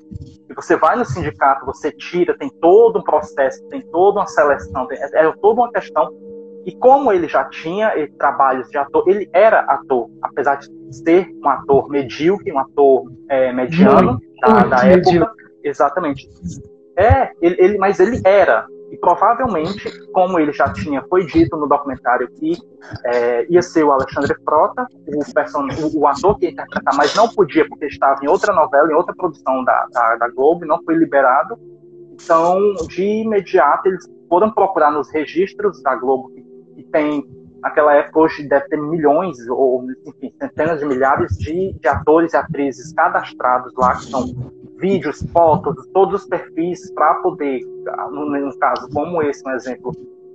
E 0.50 0.54
você 0.56 0.76
vai 0.76 0.96
no 0.96 1.06
sindicato, 1.06 1.68
você 1.68 1.92
tira, 1.92 2.36
tem 2.38 2.50
todo 2.60 3.00
um 3.00 3.04
processo, 3.04 3.64
tem 3.68 3.82
toda 3.92 4.20
uma 4.20 4.28
seleção, 4.28 4.88
tem, 4.88 4.98
é, 4.98 5.26
é 5.26 5.32
toda 5.34 5.62
uma 5.62 5.72
questão. 5.72 6.10
E 6.66 6.76
como 6.76 7.12
ele 7.12 7.28
já 7.28 7.46
tinha 7.46 7.96
ele, 7.96 8.12
trabalhos 8.12 8.70
de 8.70 8.78
ator, 8.78 9.04
ele 9.08 9.30
era 9.34 9.60
ator, 9.62 10.10
apesar 10.22 10.56
de 10.56 10.68
ser 10.92 11.30
um 11.44 11.50
ator 11.50 11.90
medíocre, 11.90 12.52
um 12.52 12.60
ator 12.60 13.12
é, 13.30 13.52
mediano 13.52 14.14
muito, 14.14 14.40
da, 14.42 14.50
muito 14.54 14.70
da 14.70 14.86
época. 14.86 15.34
Exatamente. 15.64 16.30
É, 16.98 17.32
ele, 17.42 17.56
ele, 17.60 17.78
mas 17.78 18.00
ele 18.00 18.22
era 18.26 18.66
e 18.92 18.98
provavelmente, 18.98 19.90
como 20.12 20.40
ele 20.40 20.52
já 20.52 20.72
tinha, 20.74 21.04
foi 21.08 21.26
dito 21.26 21.56
no 21.56 21.68
documentário 21.68 22.28
que 22.32 22.58
é, 23.06 23.46
ia 23.50 23.62
ser 23.62 23.84
o 23.84 23.92
Alexandre 23.92 24.36
Frota, 24.44 24.88
o, 25.08 25.34
person... 25.34 25.68
o, 25.94 26.08
ator 26.08 26.38
que 26.38 26.46
ia 26.46 26.52
interpretar, 26.52 26.96
mas 26.96 27.14
não 27.14 27.30
podia 27.30 27.68
porque 27.68 27.86
estava 27.86 28.20
em 28.24 28.28
outra 28.28 28.54
novela, 28.54 28.92
em 28.92 28.96
outra 28.96 29.14
produção 29.16 29.64
da, 29.64 29.88
da, 29.92 30.16
da 30.16 30.30
Globo, 30.30 30.66
não 30.66 30.82
foi 30.84 30.96
liberado. 30.96 31.58
Então, 32.14 32.60
de 32.88 33.04
imediato, 33.04 33.88
eles 33.88 34.06
foram 34.28 34.52
procurar 34.52 34.92
nos 34.92 35.10
registros 35.12 35.82
da 35.84 35.96
Globo, 35.96 36.30
que, 36.34 36.44
que 36.80 36.92
tem, 36.92 37.24
naquela 37.62 37.94
época, 37.96 38.20
hoje 38.20 38.48
deve 38.48 38.68
ter 38.68 38.78
milhões, 38.78 39.38
ou 39.50 39.86
enfim, 40.06 40.34
centenas 40.40 40.80
de 40.80 40.86
milhares 40.86 41.38
de, 41.38 41.74
de 41.74 41.88
atores 41.88 42.34
e 42.34 42.38
atrizes 42.38 42.94
cadastrados 42.94 43.74
lá, 43.78 43.96
que 43.96 44.06
são 44.06 44.24
vídeos, 44.80 45.22
fotos, 45.34 45.76
todos 45.94 46.22
os 46.22 46.28
perfis 46.28 46.90
para 46.94 47.16
poder, 47.16 47.60
no 48.12 48.58
caso 48.58 48.90
como 48.92 49.22
esse, 49.22 49.46
um 49.46 49.52
exemplo, 49.52 49.92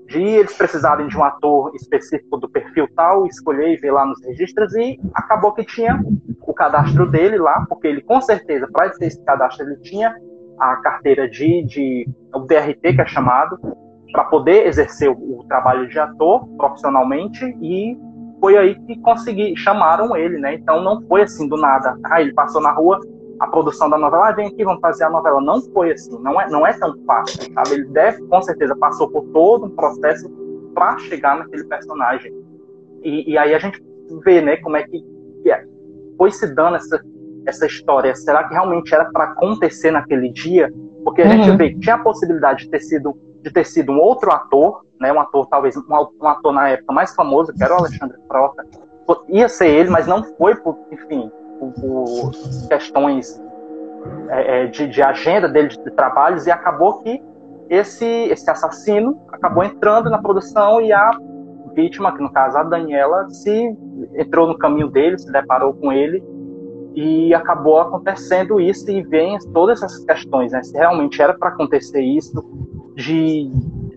de 0.07 0.23
eles 0.23 0.55
precisarem 0.55 1.09
de 1.09 1.17
um 1.17 1.25
ator 1.25 1.75
específico 1.75 2.37
do 2.37 2.47
perfil 2.47 2.87
tal, 2.95 3.27
escolher 3.27 3.73
e 3.73 3.77
ver 3.77 3.91
lá 3.91 4.05
nos 4.05 4.23
registros, 4.23 4.75
e 4.75 5.01
acabou 5.15 5.53
que 5.53 5.65
tinha 5.65 5.99
o 6.47 6.53
cadastro 6.53 7.11
dele 7.11 7.39
lá, 7.39 7.65
porque 7.67 7.87
ele 7.87 8.03
com 8.03 8.21
certeza, 8.21 8.69
para 8.71 8.91
ter 8.91 9.07
esse 9.07 9.25
cadastro, 9.25 9.67
ele 9.67 9.77
tinha 9.77 10.15
a 10.61 10.77
carteira 10.77 11.27
de, 11.27 11.65
de 11.65 12.09
o 12.35 12.41
DRT, 12.41 12.95
que 12.95 13.01
é 13.01 13.07
chamado, 13.07 13.59
para 14.15 14.23
poder 14.27 14.69
exercer 14.69 15.11
o, 15.11 15.41
o, 15.41 15.45
trabalho 15.49 15.89
de 15.89 15.99
ator 15.99 16.47
profissionalmente, 16.57 17.45
e 17.61 17.99
foi 18.39 18.57
aí 18.57 18.77
que 18.87 18.97
consegui, 19.01 19.57
chamaram 19.57 20.17
ele, 20.17 20.39
né? 20.39 20.55
Então 20.55 20.81
não 20.85 21.03
foi 21.09 21.23
assim 21.23 21.49
do 21.49 21.57
nada. 21.57 21.99
Ah, 22.05 22.23
ele 22.23 22.33
passou 22.33 22.61
na 22.61 22.71
rua, 22.71 23.01
a 23.41 23.49
produção 23.49 23.91
da 23.91 23.99
novela, 23.99 24.29
ah, 24.29 24.33
vem 24.33 24.47
aqui, 24.47 24.63
vamos 24.63 24.81
fazer 24.81 25.03
a 25.03 25.11
novela. 25.11 25.41
Não 25.41 25.61
foi 25.73 25.91
assim, 25.91 26.17
não 26.23 26.41
é, 26.41 26.49
não 26.49 26.65
é 26.65 26.73
tão 26.75 26.95
fácil, 27.05 27.53
sabe? 27.53 27.73
Ele 27.73 27.87
deve, 27.87 28.25
com 28.29 28.41
certeza, 28.41 28.77
passou 28.77 29.11
por 29.11 29.25
todo 29.33 29.67
um 29.67 29.71
processo 29.71 30.31
para 30.73 30.97
chegar 30.99 31.37
naquele 31.37 31.65
personagem. 31.65 32.33
E, 33.03 33.33
e, 33.33 33.37
aí 33.37 33.53
a 33.53 33.59
gente 33.59 33.85
vê, 34.25 34.41
né, 34.41 34.59
como 34.59 34.77
é 34.77 34.85
que, 34.85 35.05
que 35.43 35.51
é, 35.51 35.65
foi 36.17 36.31
se 36.31 36.47
dando 36.55 36.77
essa, 36.77 37.01
essa 37.47 37.67
história. 37.67 38.15
Será 38.15 38.45
que 38.45 38.55
realmente 38.55 38.95
era 38.95 39.07
para 39.07 39.25
acontecer 39.25 39.91
naquele 39.91 40.31
dia? 40.31 40.73
Porque 41.03 41.21
a 41.21 41.25
uhum. 41.25 41.33
gente 41.33 41.57
vê 41.57 41.71
que 41.71 41.81
tinha 41.81 41.97
a 41.97 42.03
possibilidade 42.03 42.65
de 42.65 42.71
ter 42.71 42.79
sido 42.79 43.17
de 43.45 43.53
ter 43.53 43.65
sido 43.67 43.93
um 43.93 44.01
outro 44.01 44.33
ator, 44.33 44.85
né, 44.99 45.13
um 45.13 45.21
ator 45.21 45.47
talvez 45.47 45.77
um, 45.77 46.27
ator 46.27 46.53
na 46.53 46.71
época 46.71 46.93
mais 46.93 47.15
famoso, 47.15 47.53
que 47.53 47.63
era 47.63 47.75
o 47.75 47.79
Alexandre 47.79 48.17
Frota, 48.27 48.65
ia 49.29 49.49
ser 49.51 49.69
ele, 49.69 49.91
mas 49.91 50.07
não 50.07 50.25
foi 50.25 50.57
por, 50.57 50.79
enfim, 50.91 51.31
por, 51.61 52.31
questões 52.69 53.39
é, 54.31 54.63
é, 54.63 54.67
de, 54.67 54.89
de, 54.89 55.03
agenda 55.03 55.47
dele 55.47 55.69
de, 55.69 55.91
trabalhos 55.91 56.47
e 56.47 56.51
acabou 56.51 57.03
que 57.03 57.23
esse, 57.69 58.07
esse 58.07 58.51
assassino 58.51 59.21
acabou 59.31 59.63
entrando 59.63 60.09
na 60.09 60.19
produção 60.19 60.81
e 60.81 60.91
a 60.91 61.11
vítima, 61.75 62.17
que 62.17 62.23
no 62.23 62.33
caso 62.33 62.57
a 62.57 62.63
Daniela, 62.63 63.29
se 63.29 63.77
entrou 64.15 64.47
no 64.47 64.57
caminho 64.57 64.89
dele, 64.89 65.19
se 65.19 65.31
deparou 65.31 65.75
com 65.75 65.93
ele 65.93 66.23
e 66.95 67.35
acabou 67.35 67.81
acontecendo 67.81 68.61
isso 68.61 68.91
e 68.91 69.03
vem 69.03 69.39
todas 69.53 69.83
essas 69.83 70.05
questões, 70.05 70.53
né? 70.53 70.63
Se 70.63 70.77
realmente 70.77 71.21
era 71.21 71.35
para 71.35 71.49
acontecer 71.49 72.01
isso, 72.01 72.43
de 72.95 73.51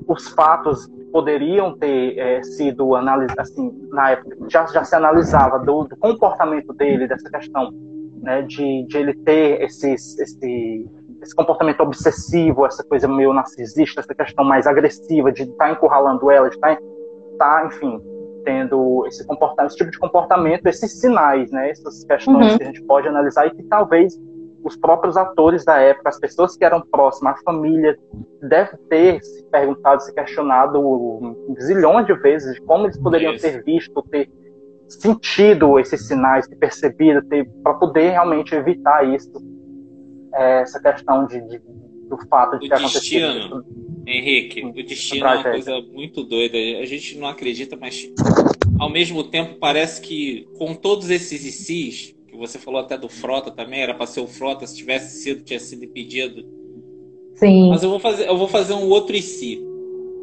os 0.07 0.29
fatos 0.29 0.89
poderiam 1.11 1.77
ter 1.77 2.17
é, 2.17 2.43
sido 2.43 2.95
analisados, 2.95 3.51
assim, 3.51 3.71
na 3.89 4.11
época, 4.11 4.37
já, 4.49 4.65
já 4.65 4.83
se 4.83 4.95
analisava 4.95 5.59
do, 5.59 5.83
do 5.85 5.95
comportamento 5.97 6.73
dele, 6.73 7.07
dessa 7.07 7.29
questão 7.29 7.71
né, 8.21 8.41
de, 8.41 8.85
de 8.87 8.97
ele 8.97 9.13
ter 9.13 9.61
esse, 9.61 9.93
esse 9.93 11.35
comportamento 11.35 11.81
obsessivo, 11.81 12.65
essa 12.65 12.83
coisa 12.83 13.07
meio 13.07 13.33
narcisista, 13.33 14.01
essa 14.01 14.13
questão 14.13 14.43
mais 14.43 14.67
agressiva 14.67 15.31
de 15.31 15.43
estar 15.43 15.65
tá 15.65 15.71
encurralando 15.71 16.29
ela, 16.29 16.49
de 16.49 16.55
estar, 16.55 16.75
tá, 16.75 16.81
tá, 17.37 17.65
enfim, 17.67 18.01
tendo 18.47 19.05
esse 19.07 19.27
comportamento, 19.27 19.71
esse 19.71 19.77
tipo 19.77 19.91
de 19.91 19.99
comportamento, 19.99 20.65
esses 20.67 21.01
sinais, 21.01 21.51
né, 21.51 21.69
essas 21.69 22.05
questões 22.05 22.53
uhum. 22.53 22.57
que 22.57 22.63
a 22.63 22.67
gente 22.67 22.81
pode 22.83 23.05
analisar 23.05 23.45
e 23.45 23.51
que 23.51 23.63
talvez 23.63 24.17
os 24.63 24.77
próprios 24.77 25.17
atores 25.17 25.65
da 25.65 25.77
época, 25.77 26.07
as 26.07 26.17
pessoas 26.17 26.55
que 26.55 26.63
eram 26.63 26.81
próximas, 26.81 27.37
a 27.37 27.43
família, 27.43 27.97
devem 28.41 28.79
ter 28.89 29.21
se 29.21 29.43
perguntado, 29.51 30.01
se 30.01 30.13
questionado 30.13 31.35
zilhões 31.59 32.05
de 32.05 32.13
vezes 32.13 32.55
de 32.55 32.61
como 32.61 32.85
eles 32.85 32.97
poderiam 32.97 33.33
Isso. 33.33 33.41
ter 33.41 33.61
visto, 33.63 34.01
ter 34.03 34.29
sentido 34.87 35.77
esses 35.77 36.07
sinais, 36.07 36.47
ter 36.47 36.55
percebido, 36.55 37.21
ter 37.23 37.45
para 37.61 37.73
poder 37.73 38.11
realmente 38.11 38.55
evitar 38.55 39.05
isso, 39.05 39.31
é, 40.33 40.61
essa 40.61 40.79
questão 40.81 41.25
de, 41.25 41.41
de- 41.41 41.61
do 42.07 42.17
fato 42.27 42.59
de 42.59 42.65
O 42.65 42.69
ter 42.69 42.75
acontecido. 42.75 43.33
destino. 43.33 43.65
Henrique, 44.07 44.65
o 44.65 44.71
destino 44.71 45.25
é 45.25 45.33
uma 45.35 45.43
coisa 45.43 45.81
muito 45.81 46.23
doida. 46.23 46.57
A 46.79 46.85
gente 46.85 47.17
não 47.17 47.27
acredita, 47.27 47.75
mas 47.75 48.09
ao 48.79 48.89
mesmo 48.89 49.23
tempo 49.23 49.55
parece 49.59 49.99
que 50.01 50.47
com 50.57 50.73
todos 50.73 51.09
esses 51.09 51.43
ICs, 51.43 52.15
que 52.27 52.37
você 52.37 52.57
falou 52.57 52.79
até 52.79 52.97
do 52.97 53.09
Frota 53.09 53.51
também, 53.51 53.81
era 53.81 53.93
para 53.93 54.07
ser 54.07 54.21
o 54.21 54.27
Frota, 54.27 54.65
se 54.65 54.77
tivesse 54.77 55.21
sido, 55.23 55.43
tinha 55.43 55.59
sido 55.59 55.83
impedido. 55.83 56.45
Sim. 57.35 57.69
Mas 57.69 57.83
eu 57.83 57.89
vou 57.89 57.99
fazer, 57.99 58.27
eu 58.27 58.37
vou 58.37 58.47
fazer 58.47 58.73
um 58.73 58.87
outro 58.87 59.15
IC 59.15 59.61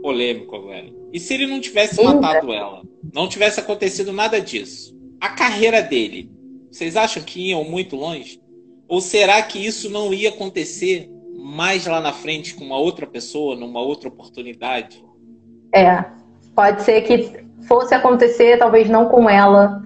polêmico 0.00 0.56
agora. 0.56 0.86
E 1.12 1.20
se 1.20 1.34
ele 1.34 1.46
não 1.46 1.60
tivesse 1.60 2.00
Eita. 2.00 2.14
matado 2.14 2.52
ela? 2.52 2.82
Não 3.12 3.28
tivesse 3.28 3.60
acontecido 3.60 4.12
nada 4.12 4.40
disso? 4.40 4.96
A 5.20 5.28
carreira 5.28 5.82
dele, 5.82 6.30
vocês 6.70 6.96
acham 6.96 7.22
que 7.22 7.50
iam 7.50 7.62
muito 7.64 7.96
longe? 7.96 8.40
Ou 8.88 9.00
será 9.00 9.42
que 9.42 9.58
isso 9.58 9.88
não 9.90 10.12
ia 10.12 10.30
acontecer 10.30 11.08
mais 11.44 11.86
lá 11.86 12.00
na 12.00 12.12
frente 12.12 12.54
com 12.54 12.64
uma 12.64 12.78
outra 12.78 13.06
pessoa, 13.06 13.54
numa 13.54 13.80
outra 13.80 14.08
oportunidade? 14.08 15.04
É. 15.74 16.02
Pode 16.56 16.82
ser 16.82 17.02
que 17.02 17.44
fosse 17.68 17.94
acontecer, 17.94 18.58
talvez 18.58 18.88
não 18.88 19.10
com 19.10 19.28
ela. 19.28 19.82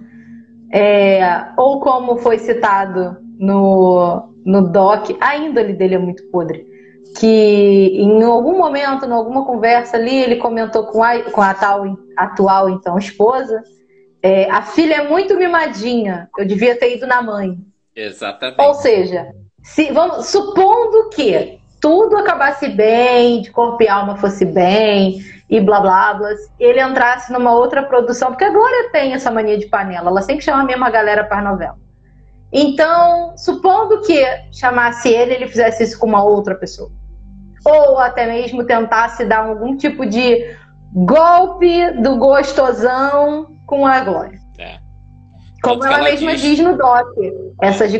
É, 0.71 1.19
ou 1.57 1.81
como 1.81 2.17
foi 2.19 2.37
citado 2.37 3.17
no, 3.37 4.33
no 4.45 4.69
doc, 4.71 5.09
a 5.19 5.35
índole 5.35 5.73
dele 5.73 5.95
é 5.95 5.99
muito 5.99 6.23
podre. 6.31 6.65
Que 7.19 7.97
em 7.97 8.23
algum 8.23 8.57
momento, 8.57 9.05
em 9.05 9.11
alguma 9.11 9.45
conversa 9.45 9.97
ali, 9.97 10.15
ele 10.15 10.37
comentou 10.37 10.85
com 10.85 11.03
a, 11.03 11.23
com 11.23 11.41
a 11.41 11.53
tal, 11.53 11.83
atual 12.15 12.69
então 12.69 12.97
esposa. 12.97 13.61
é, 14.23 14.49
a 14.49 14.61
filha 14.61 14.95
é 14.95 15.09
muito 15.09 15.35
mimadinha, 15.35 16.29
eu 16.37 16.45
devia 16.45 16.77
ter 16.77 16.95
ido 16.95 17.05
na 17.05 17.21
mãe. 17.21 17.57
Exatamente. 17.95 18.61
Ou 18.61 18.73
seja, 18.75 19.33
se, 19.73 19.91
vamos, 19.91 20.27
supondo 20.27 21.09
que 21.09 21.59
tudo 21.79 22.17
acabasse 22.17 22.67
bem, 22.69 23.41
de 23.41 23.51
corpo 23.51 23.81
e 23.83 23.87
alma 23.87 24.17
fosse 24.17 24.45
bem, 24.45 25.19
e 25.49 25.61
blá 25.61 25.79
blá 25.79 26.13
blá, 26.13 26.29
ele 26.59 26.81
entrasse 26.81 27.31
numa 27.31 27.53
outra 27.53 27.83
produção, 27.83 28.29
porque 28.29 28.43
a 28.43 28.51
Glória 28.51 28.89
tem 28.91 29.13
essa 29.13 29.31
mania 29.31 29.57
de 29.57 29.67
panela, 29.67 30.09
ela 30.09 30.21
sempre 30.21 30.43
chama 30.43 30.61
a 30.61 30.65
mesma 30.65 30.89
galera 30.89 31.23
para 31.23 31.41
novela. 31.41 31.77
Então, 32.51 33.37
supondo 33.37 34.01
que 34.01 34.23
chamasse 34.51 35.07
ele, 35.09 35.35
ele 35.35 35.47
fizesse 35.47 35.83
isso 35.83 35.99
com 35.99 36.07
uma 36.07 36.23
outra 36.23 36.55
pessoa. 36.55 36.89
Ou 37.63 37.99
até 37.99 38.25
mesmo 38.25 38.63
tentasse 38.65 39.23
dar 39.25 39.45
algum 39.45 39.77
tipo 39.77 40.05
de 40.05 40.55
golpe 40.93 41.91
do 42.01 42.17
gostosão 42.17 43.47
com 43.67 43.85
a 43.85 43.99
Glória. 44.01 44.39
É. 44.57 44.79
Como 45.61 45.85
ela, 45.85 45.95
ela 45.95 46.03
mesma 46.09 46.31
diz- 46.31 46.41
diz 46.41 46.59
no 46.59 46.75
doc, 46.75 47.07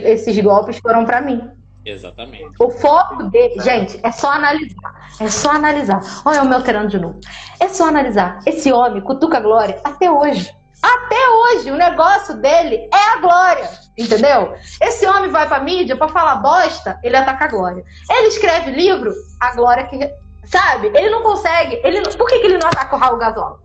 esses 0.03 0.39
golpes 0.39 0.79
foram 0.79 1.05
pra 1.05 1.21
mim. 1.21 1.58
Exatamente. 1.89 2.55
O 2.59 2.69
foco 2.69 3.23
dele, 3.23 3.59
gente, 3.61 3.99
é 4.03 4.11
só 4.11 4.31
analisar. 4.31 5.09
É 5.19 5.27
só 5.29 5.51
analisar. 5.51 6.01
Olha 6.25 6.41
o 6.41 6.45
meu 6.45 6.57
alterando 6.57 6.87
de 6.89 6.99
novo. 6.99 7.19
É 7.59 7.67
só 7.67 7.87
analisar. 7.87 8.39
Esse 8.45 8.71
homem 8.71 9.01
cutuca 9.01 9.37
a 9.37 9.41
glória 9.41 9.79
até 9.83 10.09
hoje. 10.09 10.53
Até 10.81 11.29
hoje, 11.29 11.71
o 11.71 11.75
negócio 11.75 12.35
dele 12.37 12.89
é 12.93 13.09
a 13.13 13.17
glória. 13.17 13.69
Entendeu? 13.97 14.53
Esse 14.81 15.05
homem 15.05 15.29
vai 15.29 15.45
pra 15.47 15.59
mídia 15.59 15.97
pra 15.97 16.07
falar 16.07 16.35
bosta, 16.37 16.97
ele 17.03 17.17
ataca 17.17 17.45
a 17.45 17.47
glória. 17.49 17.83
Ele 18.09 18.27
escreve 18.27 18.71
livro, 18.71 19.11
a 19.41 19.53
glória 19.55 19.85
que. 19.87 19.99
Sabe? 20.45 20.87
Ele 20.95 21.09
não 21.09 21.21
consegue. 21.21 21.81
Ele 21.83 21.99
não- 21.99 22.11
Por 22.13 22.27
que, 22.27 22.39
que 22.39 22.47
ele 22.47 22.57
não 22.57 22.67
ataca 22.69 22.95
o 22.95 22.99
Raul 22.99 23.17
Gasol? 23.17 23.59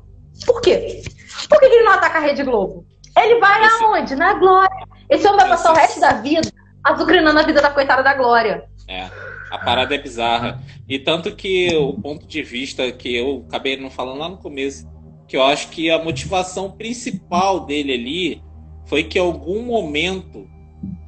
Por 0.45 0.61
quê? 0.61 1.03
Por 1.49 1.61
que, 1.61 1.69
que 1.69 1.75
ele 1.77 1.85
não 1.85 1.93
ataca 1.93 2.19
a 2.19 2.21
Rede 2.21 2.43
Globo? 2.43 2.85
Ele 3.17 3.39
vai 3.39 3.65
Esse- 3.65 3.85
aonde? 3.85 4.17
Na 4.17 4.35
glória. 4.35 4.85
Esse 5.09 5.25
homem 5.27 5.39
vai 5.41 5.49
passar 5.51 5.71
o 5.71 5.73
Esse- 5.75 5.81
resto 5.83 6.01
da 6.01 6.13
vida 6.15 6.51
azucrinando 6.85 7.39
a 7.39 7.43
vida 7.43 7.63
da 7.63 7.71
coitada 7.71 8.03
da 8.03 8.15
glória. 8.15 8.65
É. 8.87 9.09
A 9.51 9.59
parada 9.59 9.95
é 9.95 9.99
bizarra. 9.99 10.61
E 10.89 10.99
tanto 10.99 11.35
que 11.35 11.75
o 11.75 11.95
ponto 11.95 12.27
de 12.27 12.43
vista 12.43 12.91
que 12.93 13.15
eu 13.15 13.45
acabei 13.49 13.77
não 13.77 13.91
falando 13.91 14.19
lá 14.19 14.29
no 14.29 14.37
começo, 14.37 14.87
que 15.27 15.37
eu 15.37 15.43
acho 15.43 15.69
que 15.71 15.91
a 15.91 16.03
motivação 16.03 16.71
principal 16.71 17.65
dele 17.65 17.95
ali 17.95 18.43
foi 18.87 19.05
que 19.05 19.19
em 19.19 19.23
algum 19.23 19.63
momento 19.63 20.47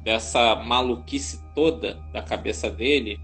dessa 0.03 0.55
maluquice 0.55 1.39
toda 1.53 1.99
da 2.11 2.21
cabeça 2.21 2.69
dele, 2.69 3.19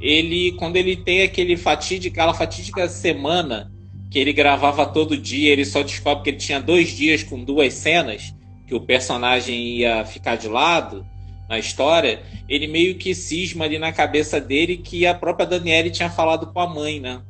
ele, 0.00 0.52
quando 0.52 0.76
ele 0.76 0.96
tem 0.96 1.22
aquele 1.22 1.56
fatídico, 1.56 2.14
aquela 2.14 2.32
fatídica 2.32 2.88
semana 2.88 3.70
que 4.10 4.18
ele 4.18 4.32
gravava 4.32 4.86
todo 4.86 5.18
dia, 5.18 5.52
ele 5.52 5.64
só 5.64 5.82
descobre 5.82 6.24
que 6.24 6.30
ele 6.30 6.38
tinha 6.38 6.60
dois 6.60 6.88
dias 6.90 7.22
com 7.22 7.42
duas 7.42 7.74
cenas, 7.74 8.34
que 8.66 8.74
o 8.74 8.80
personagem 8.80 9.78
ia 9.78 10.04
ficar 10.04 10.36
de 10.36 10.48
lado 10.48 11.04
na 11.48 11.58
história, 11.58 12.22
ele 12.48 12.66
meio 12.66 12.96
que 12.98 13.14
cisma 13.14 13.64
ali 13.64 13.78
na 13.78 13.92
cabeça 13.92 14.40
dele 14.40 14.76
que 14.76 15.06
a 15.06 15.14
própria 15.14 15.46
Daniele 15.46 15.90
tinha 15.90 16.10
falado 16.10 16.52
com 16.52 16.60
a 16.60 16.66
mãe, 16.68 17.00
né? 17.00 17.22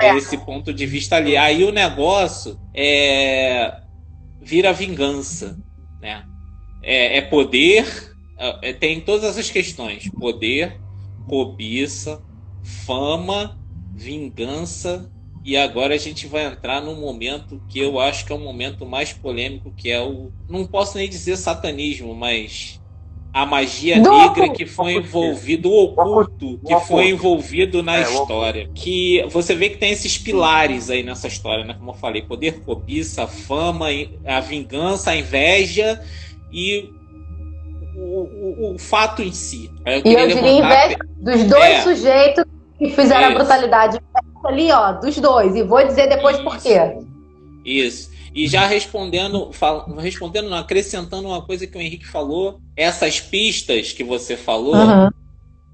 É. 0.00 0.14
Esse 0.16 0.38
ponto 0.38 0.72
de 0.72 0.86
vista 0.86 1.16
ali. 1.16 1.36
Aí 1.36 1.64
o 1.64 1.72
negócio 1.72 2.58
é 2.74 3.72
vira 4.40 4.72
vingança, 4.72 5.58
né? 6.00 6.24
É, 6.82 7.18
é 7.18 7.22
poder, 7.22 7.84
é- 8.62 8.72
tem 8.72 9.00
todas 9.00 9.24
essas 9.24 9.50
questões: 9.50 10.08
poder, 10.10 10.80
cobiça, 11.26 12.22
fama, 12.62 13.58
vingança. 13.94 15.10
E 15.44 15.56
agora 15.56 15.94
a 15.94 15.98
gente 15.98 16.26
vai 16.26 16.44
entrar 16.44 16.82
num 16.82 17.00
momento 17.00 17.62
que 17.70 17.78
eu 17.78 17.98
acho 17.98 18.26
que 18.26 18.32
é 18.32 18.34
o 18.34 18.38
momento 18.38 18.84
mais 18.84 19.12
polêmico, 19.12 19.72
que 19.72 19.90
é 19.90 20.00
o. 20.00 20.30
Não 20.48 20.66
posso 20.66 20.98
nem 20.98 21.08
dizer 21.08 21.36
satanismo, 21.36 22.14
mas 22.14 22.80
a 23.32 23.44
magia 23.46 24.00
Do 24.00 24.10
negra 24.10 24.26
oculto. 24.44 24.52
que 24.54 24.66
foi 24.66 24.92
Ocultismo. 24.96 25.20
envolvido, 25.20 25.70
o 25.70 25.84
oculto 25.84 26.60
que 26.66 26.74
O 26.74 26.80
foi 26.80 27.08
envolvido 27.10 27.82
na 27.82 27.98
É, 27.98 28.02
história. 28.02 28.70
Que 28.74 29.22
você 29.28 29.54
vê 29.54 29.68
que 29.68 29.76
tem 29.76 29.90
esses 29.92 30.16
pilares 30.18 30.88
aí 30.90 31.02
nessa 31.02 31.28
história, 31.28 31.64
né? 31.64 31.74
Como 31.78 31.90
eu 31.90 31.94
falei, 31.94 32.22
poder, 32.22 32.60
cobiça, 32.60 33.26
fama, 33.26 33.86
a 34.24 34.40
vingança, 34.40 35.10
a 35.10 35.16
inveja 35.16 36.00
e 36.50 36.90
o, 37.96 38.00
o- 38.70 38.74
o 38.74 38.78
fato 38.78 39.22
em 39.22 39.32
si. 39.32 39.70
Aí 39.84 40.02
E 40.04 40.14
eu 40.14 40.26
diria 40.28 40.42
levantar- 40.44 40.86
inveja 40.86 40.98
dos 41.18 41.44
dois 41.44 41.64
É. 41.64 41.80
sujeitos 41.82 42.44
que 42.78 42.90
fizeram 42.90 43.24
a 43.26 43.28
Isso. 43.28 43.38
brutalidade 43.38 43.98
ali, 44.44 44.70
ó, 44.72 44.92
dos 44.92 45.18
dois. 45.18 45.54
E 45.54 45.62
vou 45.62 45.84
dizer 45.86 46.08
depois 46.08 46.38
por 46.38 46.56
quê. 46.58 46.78
Isso. 47.64 48.10
E 48.38 48.46
já 48.46 48.66
respondendo, 48.66 49.52
fal- 49.52 49.86
respondendo, 49.96 50.48
não, 50.48 50.58
acrescentando 50.58 51.26
uma 51.28 51.42
coisa 51.42 51.66
que 51.66 51.76
o 51.76 51.80
Henrique 51.80 52.06
falou, 52.06 52.60
essas 52.76 53.20
pistas 53.20 53.92
que 53.92 54.04
você 54.04 54.36
falou, 54.36 54.74
Uhum. 54.76 55.10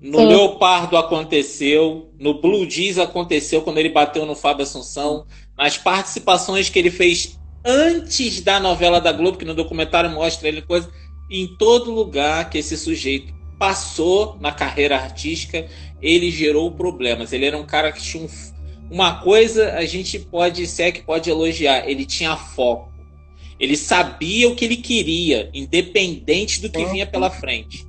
no 0.01 0.19
Sim. 0.19 0.27
Leopardo 0.27 0.97
aconteceu, 0.97 2.11
no 2.19 2.41
Blue 2.41 2.69
Jeans 2.69 2.99
aconteceu 2.99 3.62
quando 3.62 3.79
ele 3.79 3.91
bateu 3.91 4.25
no 4.25 4.35
Fábio 4.35 4.62
Assunção, 4.62 5.27
nas 5.57 5.77
participações 5.79 6.69
que 6.71 6.79
ele 6.79 6.91
fez 6.91 7.39
antes 7.65 8.41
da 8.41 8.59
novela 8.61 9.01
da 9.01 9.12
Globo, 9.12 9.39
que 9.39 9.45
no 9.45 9.55
documentário 9.55 10.11
mostra 10.11 10.49
ele 10.49 10.62
coisa, 10.62 10.91
em 11.31 11.47
todo 11.57 11.91
lugar 11.91 12.49
que 12.51 12.59
esse 12.59 12.77
sujeito 12.77 13.33
passou 13.59 14.37
na 14.41 14.53
carreira 14.53 14.97
artística, 14.97 15.67
ele 16.01 16.31
gerou 16.31 16.71
problemas. 16.73 17.33
Ele 17.33 17.47
era 17.47 17.57
um 17.57 17.65
cara 17.65 17.93
que 17.93 18.03
tinha 18.03 18.25
um 18.25 18.29
uma 18.91 19.20
coisa 19.20 19.72
a 19.72 19.85
gente 19.85 20.18
pode 20.18 20.66
ser 20.66 20.93
que 20.93 21.03
pode 21.03 21.28
elogiar, 21.30 21.89
ele 21.89 22.05
tinha 22.05 22.37
foco. 22.37 22.93
Ele 23.59 23.76
sabia 23.76 24.49
o 24.49 24.55
que 24.55 24.64
ele 24.64 24.76
queria, 24.76 25.49
independente 25.55 26.61
do 26.61 26.68
que 26.68 26.85
vinha 26.87 27.07
pela 27.07 27.30
frente. 27.30 27.87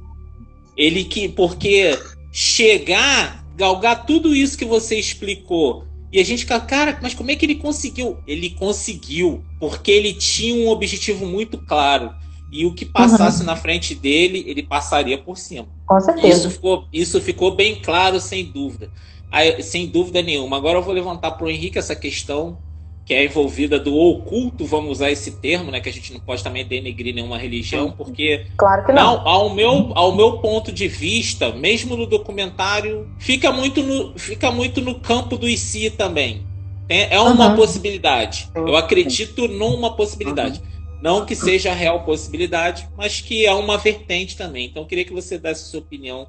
Ele 0.77 1.03
que 1.03 1.27
porque 1.27 1.97
chegar, 2.31 3.45
galgar 3.55 4.05
tudo 4.05 4.35
isso 4.35 4.57
que 4.57 4.65
você 4.65 4.97
explicou, 4.97 5.85
e 6.15 6.19
a 6.19 6.23
gente 6.23 6.43
fica, 6.43 6.59
cara, 6.61 6.97
mas 7.01 7.13
como 7.13 7.29
é 7.29 7.35
que 7.35 7.45
ele 7.45 7.55
conseguiu? 7.55 8.17
Ele 8.25 8.51
conseguiu, 8.51 9.43
porque 9.59 9.91
ele 9.91 10.13
tinha 10.13 10.55
um 10.55 10.69
objetivo 10.69 11.25
muito 11.25 11.57
claro. 11.57 12.13
E 12.49 12.65
o 12.65 12.73
que 12.73 12.85
passasse 12.85 13.43
na 13.43 13.57
frente 13.57 13.93
dele, 13.93 14.45
ele 14.47 14.63
passaria 14.63 15.17
por 15.17 15.37
cima. 15.37 15.67
Com 15.85 15.99
certeza. 15.99 16.27
Isso 16.37 16.49
ficou, 16.51 16.87
isso 16.93 17.19
ficou 17.19 17.53
bem 17.53 17.81
claro, 17.81 18.21
sem 18.21 18.45
dúvida. 18.45 18.89
Aí, 19.35 19.61
sem 19.61 19.87
dúvida 19.87 20.21
nenhuma. 20.21 20.55
Agora 20.55 20.77
eu 20.77 20.81
vou 20.81 20.93
levantar 20.93 21.31
para 21.31 21.45
o 21.45 21.49
Henrique 21.49 21.77
essa 21.77 21.93
questão 21.93 22.57
que 23.05 23.13
é 23.13 23.25
envolvida 23.25 23.77
do 23.77 23.93
oculto, 23.95 24.65
vamos 24.65 24.91
usar 24.93 25.11
esse 25.11 25.39
termo, 25.39 25.69
né? 25.69 25.81
Que 25.81 25.89
a 25.89 25.91
gente 25.91 26.13
não 26.13 26.21
pode 26.21 26.41
também 26.41 26.65
denegrir 26.65 27.13
nenhuma 27.13 27.37
religião, 27.37 27.91
porque 27.91 28.45
Claro 28.57 28.85
que 28.85 28.93
não. 28.93 29.17
não, 29.17 29.27
ao 29.27 29.53
meu, 29.53 29.91
ao 29.93 30.15
meu 30.15 30.39
ponto 30.39 30.71
de 30.71 30.87
vista, 30.87 31.51
mesmo 31.51 31.97
no 31.97 32.07
documentário, 32.07 33.07
fica 33.19 33.51
muito 33.51 33.83
no, 33.83 34.17
fica 34.17 34.49
muito 34.51 34.79
no 34.81 34.95
campo 34.95 35.37
do 35.37 35.47
IC 35.49 35.89
também. 35.91 36.47
Tem- 36.87 37.07
é 37.11 37.19
uma 37.19 37.49
Uhum. 37.49 37.55
possibilidade. 37.57 38.47
Eu 38.55 38.75
acredito 38.77 39.47
numa 39.49 39.95
possibilidade. 39.97 40.61
Não 41.01 41.25
que 41.25 41.35
seja 41.35 41.71
a 41.71 41.75
real 41.75 42.03
possibilidade, 42.05 42.87
mas 42.97 43.19
que 43.21 43.45
é 43.45 43.53
uma 43.53 43.77
vertente 43.77 44.37
também. 44.37 44.67
Então 44.67 44.81
eu 44.83 44.87
queria 44.87 45.03
que 45.05 45.13
você 45.13 45.37
desse 45.37 45.69
sua 45.69 45.81
opinião 45.81 46.25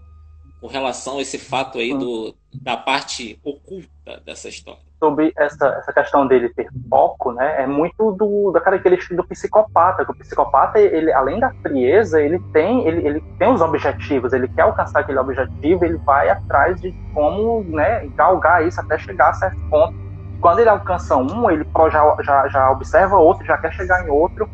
com 0.61 0.66
relação 0.66 1.18
a 1.18 1.22
esse 1.22 1.38
fato 1.38 1.78
aí 1.78 1.96
do, 1.96 2.34
da 2.62 2.76
parte 2.76 3.38
oculta 3.44 4.20
dessa 4.24 4.48
história? 4.48 4.80
Sobre 4.98 5.32
essa, 5.36 5.66
essa 5.68 5.92
questão 5.92 6.26
dele 6.26 6.48
ter 6.48 6.68
foco, 6.88 7.32
né, 7.32 7.62
é 7.62 7.66
muito 7.66 8.12
do, 8.12 8.50
da 8.50 8.61
característica 8.61 9.14
do 9.14 9.26
psicopata, 9.26 10.04
que 10.04 10.11
o 10.11 10.14
psicopata, 10.14 10.78
ele, 10.78 11.12
além 11.12 11.38
da 11.38 11.50
frieza, 11.62 12.20
ele 12.22 12.38
tem, 12.52 12.86
ele, 12.86 13.07
ele 13.07 13.20
tem 13.38 13.52
os 13.52 13.61
objetivos, 13.61 14.32
ele 14.32 14.48
quer 14.48 14.62
alcançar 14.62 15.00
aquele 15.00 15.18
objetivo, 15.18 15.84
ele 15.84 15.98
vai 15.98 16.30
atrás 16.30 16.80
de 16.80 16.92
como 17.12 17.62
né, 17.64 18.07
galgar 18.16 18.66
isso 18.66 18.80
até 18.80 18.98
chegar 18.98 19.30
a 19.30 19.34
certo 19.34 19.61
ponto. 19.68 19.94
Quando 20.40 20.61
ele 20.61 20.68
alcança 20.70 21.16
um, 21.16 21.50
ele 21.50 21.66
já, 21.92 22.16
já, 22.22 22.48
já 22.48 22.70
observa 22.70 23.16
outro, 23.16 23.44
já 23.44 23.59
quer 23.59 23.72
chegar 23.74 24.07
em 24.07 24.11
outro, 24.11 24.48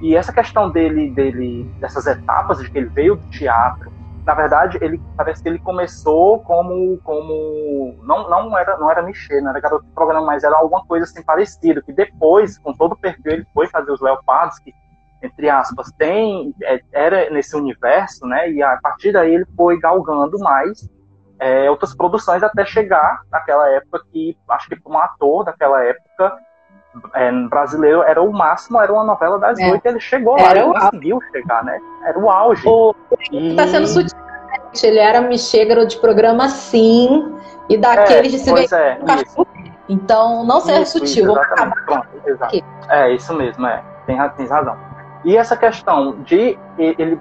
e 0.00 0.16
essa 0.16 0.32
questão 0.32 0.70
dele, 0.70 1.10
dele, 1.10 1.64
dessas 1.80 2.06
etapas 2.06 2.58
de 2.58 2.68
que 2.68 2.78
ele 2.78 2.88
veio 2.88 3.16
do 3.16 3.26
teatro, 3.30 3.93
na 4.24 4.34
verdade, 4.34 4.78
ele 4.80 5.00
parece 5.16 5.42
que 5.42 5.48
ele 5.48 5.58
começou 5.58 6.40
como 6.40 6.98
como 7.04 7.94
não, 8.02 8.28
não 8.28 8.58
era 8.58 8.78
não 8.78 8.90
era 8.90 9.02
Michel, 9.02 9.42
não 9.42 9.50
era 9.50 9.60
garoto 9.60 9.84
de 9.84 9.92
programa, 9.92 10.26
mas 10.26 10.44
era 10.44 10.56
alguma 10.56 10.84
coisa 10.86 11.04
assim 11.04 11.22
parecida, 11.22 11.82
que 11.82 11.92
depois, 11.92 12.58
com 12.58 12.72
todo 12.72 12.92
o 12.92 12.96
perfil, 12.96 13.32
ele 13.32 13.46
foi 13.52 13.68
fazer 13.68 13.92
os 13.92 14.00
Leopardos, 14.00 14.58
que 14.58 14.72
entre 15.22 15.48
aspas 15.48 15.92
tem 15.98 16.54
é, 16.62 16.80
era 16.92 17.30
nesse 17.30 17.54
universo, 17.54 18.26
né? 18.26 18.50
E 18.50 18.62
a 18.62 18.78
partir 18.82 19.12
daí 19.12 19.34
ele 19.34 19.46
foi 19.56 19.78
galgando 19.78 20.38
mais 20.38 20.88
é, 21.38 21.70
outras 21.70 21.94
produções 21.94 22.42
até 22.42 22.64
chegar 22.64 23.20
naquela 23.30 23.68
época 23.70 24.00
que 24.10 24.36
acho 24.48 24.68
que 24.68 24.80
para 24.80 24.92
um 24.92 24.98
ator 24.98 25.44
daquela 25.44 25.82
época 25.84 26.34
é, 27.14 27.30
brasileiro 27.48 28.02
era 28.02 28.22
o 28.22 28.32
máximo, 28.32 28.80
era 28.80 28.92
uma 28.92 29.04
novela 29.04 29.38
das 29.38 29.58
é. 29.58 29.70
oito, 29.70 29.86
ele 29.86 30.00
chegou 30.00 30.36
lá, 30.36 30.52
ele 30.52 30.72
conseguiu 30.72 31.20
chegar, 31.32 31.64
né? 31.64 31.78
Era 32.04 32.18
o 32.18 32.30
auge. 32.30 32.66
O... 32.66 32.94
E... 33.30 33.54
Tá 33.56 33.66
sendo 33.66 33.86
sutil, 33.86 34.18
ele 34.82 34.98
era 34.98 35.20
Michegro 35.20 35.86
de 35.86 35.96
programa 35.98 36.48
sim, 36.48 37.34
e 37.68 37.76
daqueles 37.76 38.34
é, 38.34 38.36
de 38.36 38.38
se 38.38 38.52
ver 38.52 38.72
é, 38.72 38.98
Então, 39.88 40.44
não 40.44 40.60
ser 40.60 40.82
isso, 40.82 40.98
sutil. 40.98 41.32
Isso, 41.32 41.84
Pronto, 41.86 42.08
exato. 42.26 42.64
É, 42.88 43.12
isso 43.12 43.34
mesmo, 43.34 43.66
é. 43.66 43.82
Tem, 44.06 44.16
tem 44.36 44.46
razão. 44.46 44.76
E 45.24 45.36
essa 45.36 45.56
questão 45.56 46.22
de 46.22 46.58
ele. 46.78 47.18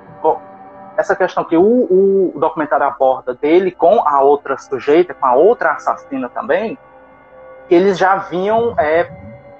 Essa 0.96 1.16
questão 1.16 1.44
que 1.44 1.58
o, 1.58 1.64
o 1.64 2.34
documentário 2.36 2.86
aborda 2.86 3.34
dele 3.34 3.72
com 3.72 4.08
a 4.08 4.22
outra 4.22 4.56
sujeita, 4.60 5.12
com 5.16 5.26
a 5.26 5.34
outra 5.34 5.72
assassina 5.72 6.30
também, 6.30 6.78
eles 7.68 7.98
já 7.98 8.18
vinham 8.18 8.76
é, 8.78 9.10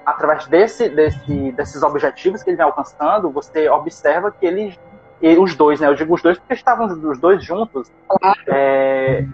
através 0.04 0.46
desse, 0.46 0.88
desse, 0.88 1.52
desses 1.52 1.82
objetivos 1.82 2.42
que 2.42 2.50
ele 2.50 2.56
vem 2.56 2.66
alcançando, 2.66 3.30
você 3.30 3.68
observa 3.68 4.30
que 4.30 4.44
eles, 4.46 4.78
os 5.38 5.54
dois, 5.54 5.80
né? 5.80 5.88
Eu 5.88 5.94
digo 5.94 6.14
os 6.14 6.22
dois 6.22 6.38
porque 6.38 6.54
estavam 6.54 6.86
os 6.86 7.18
dois 7.18 7.42
juntos, 7.42 7.90
é, 8.46 9.24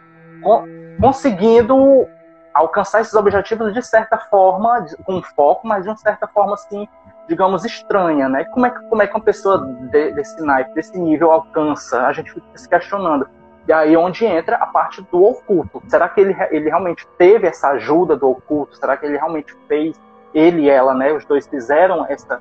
conseguindo 1.00 2.06
alcançar 2.54 3.00
esses 3.00 3.14
objetivos 3.14 3.72
de 3.72 3.82
certa 3.82 4.18
forma, 4.18 4.86
com 5.04 5.22
foco, 5.22 5.66
mas 5.66 5.84
de 5.84 5.90
uma 5.90 5.96
certa 5.96 6.26
forma 6.26 6.54
assim, 6.54 6.86
digamos, 7.28 7.64
estranha, 7.64 8.28
né? 8.28 8.44
Como 8.44 8.66
é 8.66 8.70
que, 8.70 8.80
como 8.88 9.02
é 9.02 9.06
que 9.06 9.14
uma 9.14 9.22
pessoa 9.22 9.58
de, 9.90 10.12
desse 10.12 10.42
naipe, 10.42 10.74
desse 10.74 10.98
nível 10.98 11.30
alcança? 11.30 12.06
A 12.06 12.12
gente 12.12 12.32
fica 12.32 12.46
se 12.54 12.68
questionando. 12.68 13.28
E 13.68 13.72
aí 13.72 13.96
onde 13.96 14.24
entra 14.24 14.56
a 14.56 14.66
parte 14.66 15.02
do 15.12 15.22
oculto. 15.22 15.82
Será 15.86 16.08
que 16.08 16.20
ele, 16.20 16.36
ele 16.50 16.68
realmente 16.68 17.06
teve 17.18 17.46
essa 17.46 17.68
ajuda 17.68 18.16
do 18.16 18.28
oculto? 18.28 18.76
Será 18.76 18.96
que 18.96 19.06
ele 19.06 19.16
realmente 19.16 19.54
fez 19.68 19.96
ele 20.34 20.62
e 20.62 20.70
ela, 20.70 20.94
né, 20.94 21.12
os 21.12 21.24
dois 21.24 21.46
fizeram 21.46 22.06
essa, 22.08 22.40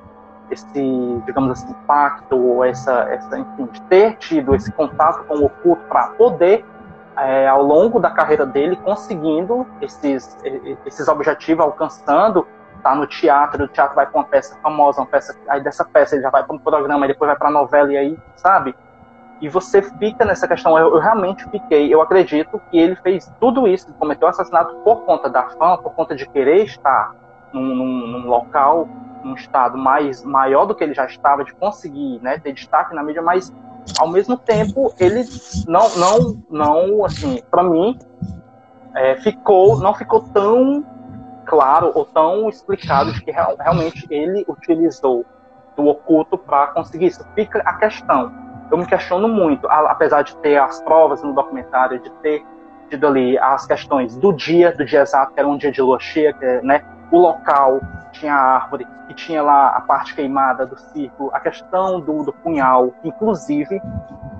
esse, 0.52 1.22
digamos 1.26 1.52
assim, 1.52 1.74
pacto, 1.88 2.38
ou 2.38 2.64
essa, 2.64 3.04
essa, 3.10 3.38
enfim, 3.38 3.68
ter 3.90 4.18
tido 4.18 4.56
esse 4.56 4.72
contato 4.72 5.26
com 5.26 5.36
o 5.36 5.46
oculto 5.46 5.82
para 5.88 6.10
poder, 6.10 6.66
é, 7.18 7.48
ao 7.48 7.64
longo 7.64 8.00
da 8.00 8.10
carreira 8.10 8.46
dele, 8.46 8.76
conseguindo 8.78 9.66
esses, 9.82 10.38
esses 10.86 11.08
objetivos, 11.08 11.66
alcançando, 11.66 12.48
tá 12.82 12.96
no 12.96 13.06
teatro, 13.06 13.66
o 13.66 13.68
teatro 13.68 13.96
vai 13.96 14.06
para 14.06 14.20
uma 14.20 14.26
peça 14.26 14.58
famosa, 14.62 15.02
uma 15.02 15.08
peça, 15.08 15.38
aí 15.50 15.62
dessa 15.62 15.84
peça 15.84 16.16
ele 16.16 16.24
já 16.24 16.30
vai 16.30 16.44
para 16.44 16.56
um 16.56 16.60
programa, 16.60 17.08
depois 17.08 17.28
vai 17.28 17.38
para 17.38 17.50
a 17.50 17.52
novela, 17.52 17.92
e 17.92 17.98
aí, 17.98 18.18
sabe? 18.36 18.74
E 19.42 19.48
você 19.48 19.82
fica 19.82 20.26
nessa 20.26 20.48
questão, 20.48 20.78
eu, 20.78 20.96
eu, 20.96 21.00
realmente 21.00 21.44
fiquei, 21.50 21.94
eu 21.94 22.02
acredito 22.02 22.62
que 22.70 22.78
ele 22.78 22.96
fez 22.98 23.32
tudo 23.40 23.68
isso, 23.68 23.94
cometeu 23.94 24.28
assassinato 24.28 24.76
por 24.84 25.06
conta 25.06 25.30
da 25.30 25.44
fama, 25.50 25.78
por 25.78 25.94
conta 25.94 26.16
de 26.16 26.28
querer 26.28 26.64
estar 26.64 27.14
num, 27.54 27.76
num, 27.76 28.08
num, 28.08 28.28
local, 28.28 28.88
num 29.24 29.36
estado 29.36 29.78
mais 29.78 30.24
maior 30.24 30.66
do 30.66 30.76
que 30.76 30.84
ele 30.84 30.94
já 30.94 31.06
estava, 31.06 31.44
de 31.44 31.54
conseguir 31.54 32.20
né, 32.22 32.40
ter 32.40 32.54
destaque 32.54 32.94
na 32.94 33.04
mídia, 33.04 33.22
mas 33.22 33.54
ao 34.00 34.08
mesmo 34.08 34.38
tempo 34.38 34.94
ele 35.00 35.26
não, 35.68 35.90
não, 35.98 36.44
não 36.50 37.06
assim, 37.06 37.42
para 37.50 37.64
mim, 37.64 37.98
é, 38.96 39.16
ficou, 39.18 39.80
não 39.80 39.94
ficou 39.94 40.22
tão 40.22 40.86
claro 41.46 41.92
ou 41.96 42.06
tão 42.06 42.48
explicado 42.48 43.12
de 43.12 43.24
que 43.24 43.32
real, 43.32 43.56
realmente 43.60 44.06
ele 44.10 44.46
utilizou 44.48 45.26
do 45.76 45.88
oculto 45.88 46.38
para 46.38 46.68
conseguir 46.68 47.08
isso. 47.08 47.26
Fica 47.34 47.60
a 47.66 47.74
questão. 47.74 48.32
Eu 48.70 48.78
me 48.78 48.86
questiono 48.86 49.28
muito, 49.28 49.68
apesar 49.68 50.22
de 50.22 50.36
ter 50.38 50.58
as 50.58 50.82
provas 50.84 51.24
no 51.24 51.34
documentário, 51.34 52.00
de 52.00 52.12
ter 52.22 52.46
tido 52.90 53.08
ali 53.08 53.38
as 53.40 53.66
questões 53.66 54.16
do 54.18 54.32
dia, 54.34 54.72
do 54.72 54.86
dia 54.86 55.02
exato, 55.02 55.34
que 55.34 55.40
era 55.40 55.48
um 55.48 55.58
dia 55.58 55.72
de 55.72 55.82
lua 55.82 56.00
cheia, 56.00 56.34
que, 56.34 56.62
né, 56.62 56.84
o 57.12 57.18
local, 57.18 57.82
tinha 58.12 58.34
a 58.34 58.56
árvore, 58.56 58.88
e 59.10 59.14
tinha 59.14 59.42
lá 59.42 59.70
a 59.70 59.82
parte 59.82 60.14
queimada 60.14 60.66
do 60.66 60.78
círculo, 60.78 61.32
a 61.34 61.40
questão 61.40 62.00
do, 62.00 62.24
do 62.24 62.32
punhal, 62.32 62.94
inclusive, 63.04 63.82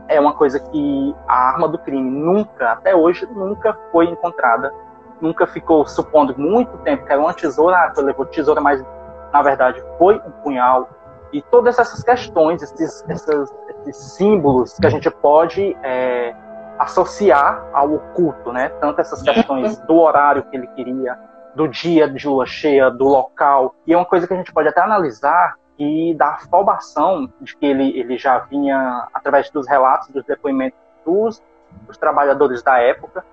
é 0.10 0.20
uma 0.20 0.34
coisa 0.34 0.60
que 0.60 1.16
a 1.28 1.50
arma 1.50 1.68
do 1.68 1.78
crime 1.78 2.10
nunca, 2.10 2.72
até 2.74 2.96
hoje, 2.96 3.26
nunca 3.28 3.78
foi 3.92 4.06
encontrada. 4.06 4.74
Nunca 5.22 5.46
ficou 5.46 5.86
supondo 5.86 6.34
muito 6.38 6.78
tempo 6.80 7.06
que 7.06 7.12
era 7.12 7.22
uma 7.22 7.34
tesoura, 7.34 7.76
ah, 7.76 8.02
levou 8.02 8.26
tesoura, 8.26 8.60
mas 8.62 8.84
na 9.32 9.42
verdade 9.42 9.84
foi 9.98 10.16
um 10.16 10.32
punhal. 10.44 10.90
E 11.32 11.42
todas 11.42 11.78
essas 11.78 12.02
questões, 12.02 12.64
esses, 12.64 13.06
esses, 13.08 13.54
esses 13.86 14.14
símbolos 14.14 14.78
que 14.80 14.88
a 14.88 14.90
gente 14.90 15.12
pode 15.12 15.78
é, 15.84 16.34
associar 16.80 17.64
ao 17.74 17.94
oculto, 17.94 18.52
né? 18.52 18.70
Tanto 18.82 19.02
essas 19.02 19.22
questões 19.22 19.78
do 19.80 19.96
horário 19.96 20.42
que 20.44 20.58
ele 20.58 20.68
queria, 20.68 21.20
do 21.60 21.68
dia 21.68 22.08
de 22.08 22.26
lua 22.26 22.46
cheia, 22.46 22.90
do 22.90 23.04
local. 23.04 23.76
E 23.86 23.94
é 23.94 23.98
uma 23.98 24.06
coisa 24.06 24.26
que 24.26 24.34
a 24.34 24.38
gente 24.38 24.54
pode 24.54 24.70
até 24.70 24.80
analisar 24.80 25.56
e 25.78 26.14
da 26.14 26.36
afobação 26.36 27.30
de 27.42 27.54
que 27.54 27.66
ele, 27.66 28.00
ele 28.00 28.18
já 28.18 28.40
vinha, 28.40 29.10
através 29.14 29.50
dos 29.50 29.68
relatos, 29.68 30.08
dos 30.08 30.24
depoimentos 30.24 30.80
dos, 31.06 31.44
dos 31.86 31.98
trabalhadores 31.98 32.64
da 32.64 32.78
época, 32.78 33.26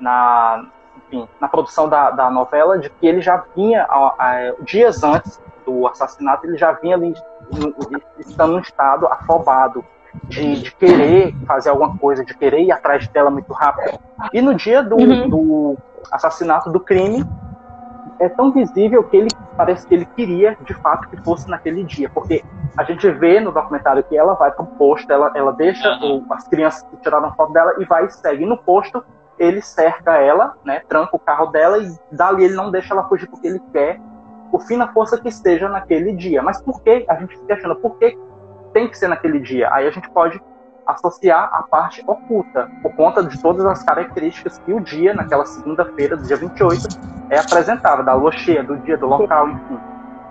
na, 0.00 0.66
enfim, 1.06 1.28
na 1.40 1.46
produção 1.46 1.88
da, 1.88 2.10
da 2.10 2.28
novela, 2.28 2.80
de 2.80 2.90
que 2.90 3.06
ele 3.06 3.20
já 3.20 3.44
vinha, 3.54 3.84
a, 3.84 4.14
a, 4.18 4.54
dias 4.64 5.04
antes 5.04 5.40
do 5.64 5.86
assassinato, 5.86 6.48
ele 6.48 6.58
já 6.58 6.72
vinha 6.72 6.96
ali, 6.96 7.14
estando 8.18 8.54
num 8.54 8.60
estado 8.60 9.06
afobado, 9.06 9.84
de, 10.24 10.62
de, 10.62 10.74
querer 10.74 11.32
fazer 11.46 11.68
alguma 11.68 11.96
coisa, 11.96 12.24
de 12.24 12.34
querer 12.34 12.62
ir 12.62 12.72
atrás 12.72 13.06
dela 13.06 13.30
muito 13.30 13.52
rápido. 13.52 14.00
E 14.32 14.42
no 14.42 14.54
dia 14.54 14.82
do, 14.82 14.96
uhum. 14.96 15.28
do 15.28 15.78
assassinato 16.10 16.72
do 16.72 16.80
crime, 16.80 17.24
é 18.20 18.28
tão 18.28 18.52
visível 18.52 19.02
que 19.04 19.16
ele 19.16 19.28
parece 19.56 19.86
que 19.86 19.94
ele 19.94 20.04
queria 20.04 20.56
de 20.62 20.74
fato 20.74 21.08
que 21.08 21.16
fosse 21.22 21.48
naquele 21.48 21.84
dia, 21.84 22.08
porque 22.08 22.44
a 22.76 22.84
gente 22.84 23.08
vê 23.10 23.40
no 23.40 23.52
documentário 23.52 24.02
que 24.04 24.16
ela 24.16 24.34
vai 24.34 24.50
para 24.50 24.62
o 24.62 24.66
posto, 24.66 25.10
ela, 25.10 25.32
ela 25.34 25.52
deixa 25.52 25.88
uhum. 26.00 26.24
o, 26.28 26.32
as 26.32 26.46
crianças 26.48 26.82
que 26.82 26.96
tiraram 26.98 27.32
foto 27.34 27.52
dela 27.52 27.74
e 27.78 27.84
vai 27.84 28.06
e 28.06 28.10
segue 28.10 28.44
no 28.44 28.56
posto. 28.56 29.04
Ele 29.38 29.62
cerca 29.62 30.16
ela, 30.16 30.56
né, 30.64 30.80
tranca 30.88 31.14
o 31.14 31.18
carro 31.18 31.46
dela 31.46 31.78
e 31.78 31.96
dali 32.10 32.44
ele 32.44 32.54
não 32.54 32.72
deixa 32.72 32.92
ela 32.92 33.08
fugir 33.08 33.28
porque 33.28 33.46
ele 33.46 33.60
quer 33.72 34.00
o 34.50 34.58
fim 34.58 34.76
na 34.76 34.92
força 34.92 35.20
que 35.20 35.28
esteja 35.28 35.68
naquele 35.68 36.12
dia. 36.12 36.42
Mas 36.42 36.60
por 36.60 36.82
que 36.82 37.04
a 37.08 37.14
gente 37.14 37.38
se 37.38 37.44
questiona? 37.44 37.76
Por 37.76 37.96
que 37.98 38.18
tem 38.72 38.88
que 38.88 38.98
ser 38.98 39.08
naquele 39.08 39.38
dia? 39.38 39.68
Aí 39.72 39.86
a 39.86 39.90
gente 39.90 40.10
pode 40.10 40.40
associar 40.88 41.50
a 41.52 41.62
parte 41.62 42.02
oculta, 42.06 42.70
por 42.82 42.94
conta 42.94 43.22
de 43.22 43.40
todas 43.40 43.64
as 43.66 43.82
características 43.82 44.58
que 44.58 44.72
o 44.72 44.80
dia, 44.80 45.12
naquela 45.12 45.44
segunda-feira, 45.44 46.16
do 46.16 46.22
dia 46.22 46.36
28, 46.36 46.88
é 47.28 47.38
apresentado, 47.38 48.02
da 48.02 48.14
lua 48.14 48.32
cheia, 48.32 48.64
do 48.64 48.78
dia, 48.78 48.96
do 48.96 49.06
local, 49.06 49.50
enfim. 49.50 49.78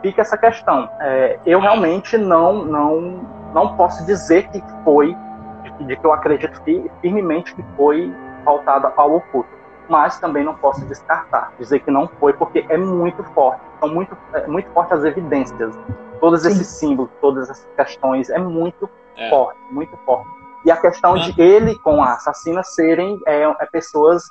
Fica 0.02 0.22
essa 0.22 0.38
questão. 0.38 0.90
É, 1.00 1.40
eu 1.46 1.60
realmente 1.60 2.18
não, 2.18 2.66
não, 2.66 3.22
não 3.54 3.78
posso 3.78 4.04
dizer 4.08 4.50
que 4.50 4.64
foi, 4.84 5.16
de, 5.64 5.86
de 5.86 5.96
que 5.96 6.06
eu 6.06 6.12
acredito 6.12 6.60
firmemente 7.02 7.54
que 7.54 7.64
foi 7.76 8.12
voltada 8.44 8.92
ao 8.98 9.16
oculto, 9.16 9.50
mas 9.88 10.20
também 10.20 10.44
não 10.44 10.56
posso 10.56 10.84
descartar, 10.86 11.54
dizer 11.60 11.80
que 11.82 11.92
não 11.92 12.08
foi, 12.20 12.34
porque 12.34 12.66
é 12.68 12.78
muito 12.78 13.24
forte, 13.36 13.62
são 13.80 13.90
muito, 13.90 14.18
é, 14.34 14.48
muito 14.48 14.70
fortes 14.72 14.94
as 14.94 15.06
evidências, 15.06 15.78
todos 16.20 16.46
esses 16.46 16.66
símbolos, 16.68 17.12
todas 17.22 17.50
essas 17.50 17.68
questões, 17.76 18.30
é 18.30 18.40
muito 18.40 18.90
é. 19.16 19.30
forte, 19.30 19.60
muito 19.72 19.96
forte. 20.06 20.37
E 20.68 20.72
a 20.72 20.76
questão 20.76 21.16
de 21.16 21.34
ele 21.42 21.80
com 21.80 22.04
a 22.04 22.12
assassina 22.12 22.62
serem 22.62 23.18
é, 23.26 23.44
é 23.44 23.66
pessoas 23.66 24.26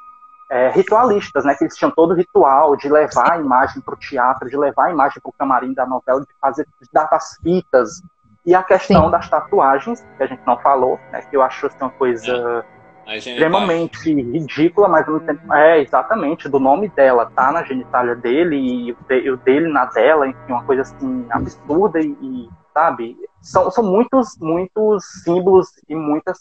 é, 0.51 0.69
ritualistas, 0.69 1.47
né? 1.47 1.55
Que 1.55 1.65
eles 1.65 1.75
tinham 1.75 1.91
todo 1.91 2.11
o 2.11 2.15
ritual 2.15 2.77
de 2.77 2.91
levar 2.91 3.33
a 3.33 3.39
imagem 3.39 3.81
para 3.81 3.95
o 3.95 3.97
teatro, 3.97 4.51
de 4.51 4.55
levar 4.55 4.89
a 4.89 4.91
imagem 4.91 5.19
para 5.23 5.31
o 5.31 5.33
camarim 5.33 5.73
da 5.73 5.87
novela, 5.87 6.21
de 6.21 6.27
fazer 6.39 6.67
de 6.79 6.89
dar 6.93 7.09
as 7.11 7.39
fitas. 7.43 8.03
E 8.45 8.55
a 8.55 8.63
questão 8.63 9.07
Sim. 9.07 9.11
das 9.13 9.31
tatuagens, 9.31 10.07
que 10.19 10.23
a 10.23 10.27
gente 10.27 10.43
não 10.47 10.59
falou, 10.59 11.01
né? 11.11 11.23
Que 11.23 11.39
eu 11.39 11.41
acho 11.41 11.69
assim, 11.69 11.79
uma 11.81 11.89
coisa 11.89 12.63
extremamente 13.07 14.13
ridícula, 14.13 14.89
mas 14.89 15.09
ao 15.09 15.15
mesmo 15.15 15.27
tempo. 15.27 15.55
É, 15.55 15.81
exatamente, 15.81 16.51
do 16.51 16.61
nome 16.61 16.91
dela 16.91 17.33
tá 17.35 17.51
na 17.51 17.63
genitália 17.63 18.15
dele 18.15 18.57
e 18.57 19.31
o 19.31 19.37
dele 19.39 19.73
na 19.73 19.87
dela, 19.87 20.29
enfim, 20.29 20.53
uma 20.53 20.65
coisa 20.65 20.83
assim 20.83 21.27
absurda 21.31 21.99
e, 21.99 22.15
e 22.21 22.51
sabe? 22.75 23.17
São, 23.47 23.71
são 23.71 23.85
muitos, 23.85 24.37
muitos 24.41 25.05
símbolos 25.23 25.69
e 25.89 25.95
muitas 25.95 26.37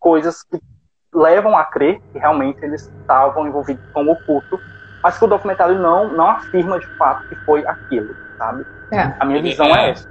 coisas 0.00 0.42
que 0.42 0.60
levam 1.14 1.56
a 1.56 1.64
crer 1.64 2.00
que 2.12 2.18
realmente 2.18 2.58
eles 2.64 2.90
estavam 3.00 3.46
envolvidos 3.46 3.84
com 3.92 4.02
o 4.10 4.16
culto, 4.24 4.58
mas 5.00 5.16
que 5.16 5.24
o 5.24 5.28
documentário 5.28 5.78
não, 5.78 6.12
não 6.12 6.28
afirma 6.28 6.80
de 6.80 6.86
fato 6.96 7.28
que 7.28 7.36
foi 7.44 7.64
aquilo, 7.64 8.16
sabe? 8.36 8.66
É. 8.90 9.14
A 9.20 9.24
minha 9.24 9.40
visão 9.40 9.66
é, 9.66 9.86
é 9.86 9.90
essa. 9.90 10.08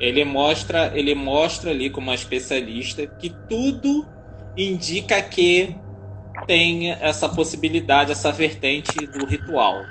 Ele 0.00 0.24
mostra, 0.24 0.90
ele 0.98 1.14
mostra 1.14 1.70
ali 1.70 1.90
como 1.90 2.08
uma 2.08 2.14
especialista 2.16 3.06
que 3.06 3.30
tudo 3.48 4.04
indica 4.56 5.22
que 5.22 5.76
tem 6.44 6.90
essa 6.90 7.28
possibilidade, 7.28 8.10
essa 8.10 8.32
vertente 8.32 9.06
do 9.06 9.24
ritual. 9.26 9.84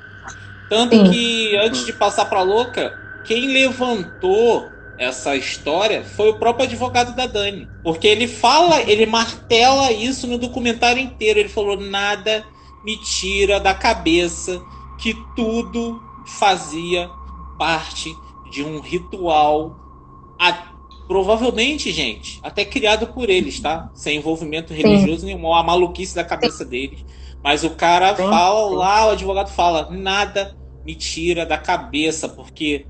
Tanto 0.69 0.97
Sim. 0.97 1.09
que 1.09 1.55
antes 1.55 1.85
de 1.85 1.93
passar 1.93 2.25
para 2.25 2.41
louca, 2.41 2.99
quem 3.23 3.53
levantou 3.53 4.69
essa 5.01 5.35
história 5.35 6.03
foi 6.03 6.29
o 6.29 6.37
próprio 6.37 6.65
advogado 6.65 7.15
da 7.15 7.25
Dani. 7.25 7.67
Porque 7.81 8.07
ele 8.07 8.27
fala, 8.27 8.81
ele 8.83 9.07
martela 9.07 9.91
isso 9.91 10.27
no 10.27 10.37
documentário 10.37 11.01
inteiro. 11.01 11.39
Ele 11.39 11.49
falou: 11.49 11.75
nada 11.75 12.45
me 12.83 12.95
tira 12.97 13.59
da 13.59 13.73
cabeça 13.73 14.61
que 14.99 15.15
tudo 15.35 15.99
fazia 16.37 17.09
parte 17.57 18.15
de 18.51 18.63
um 18.63 18.79
ritual. 18.79 19.75
A, 20.39 20.75
provavelmente, 21.07 21.91
gente, 21.91 22.39
até 22.43 22.63
criado 22.63 23.07
por 23.07 23.27
eles, 23.27 23.59
tá? 23.59 23.89
Sem 23.95 24.17
envolvimento 24.17 24.71
religioso 24.71 25.25
Sim. 25.25 25.25
nenhum, 25.25 25.51
a 25.51 25.63
maluquice 25.63 26.13
da 26.13 26.23
cabeça 26.23 26.63
deles. 26.63 27.03
Mas 27.43 27.63
o 27.63 27.71
cara 27.71 28.15
Sim. 28.15 28.23
fala 28.29 28.69
lá, 28.69 29.07
o 29.07 29.11
advogado 29.11 29.49
fala: 29.49 29.89
nada 29.89 30.55
me 30.85 30.93
tira 30.93 31.43
da 31.43 31.57
cabeça, 31.57 32.29
porque 32.29 32.85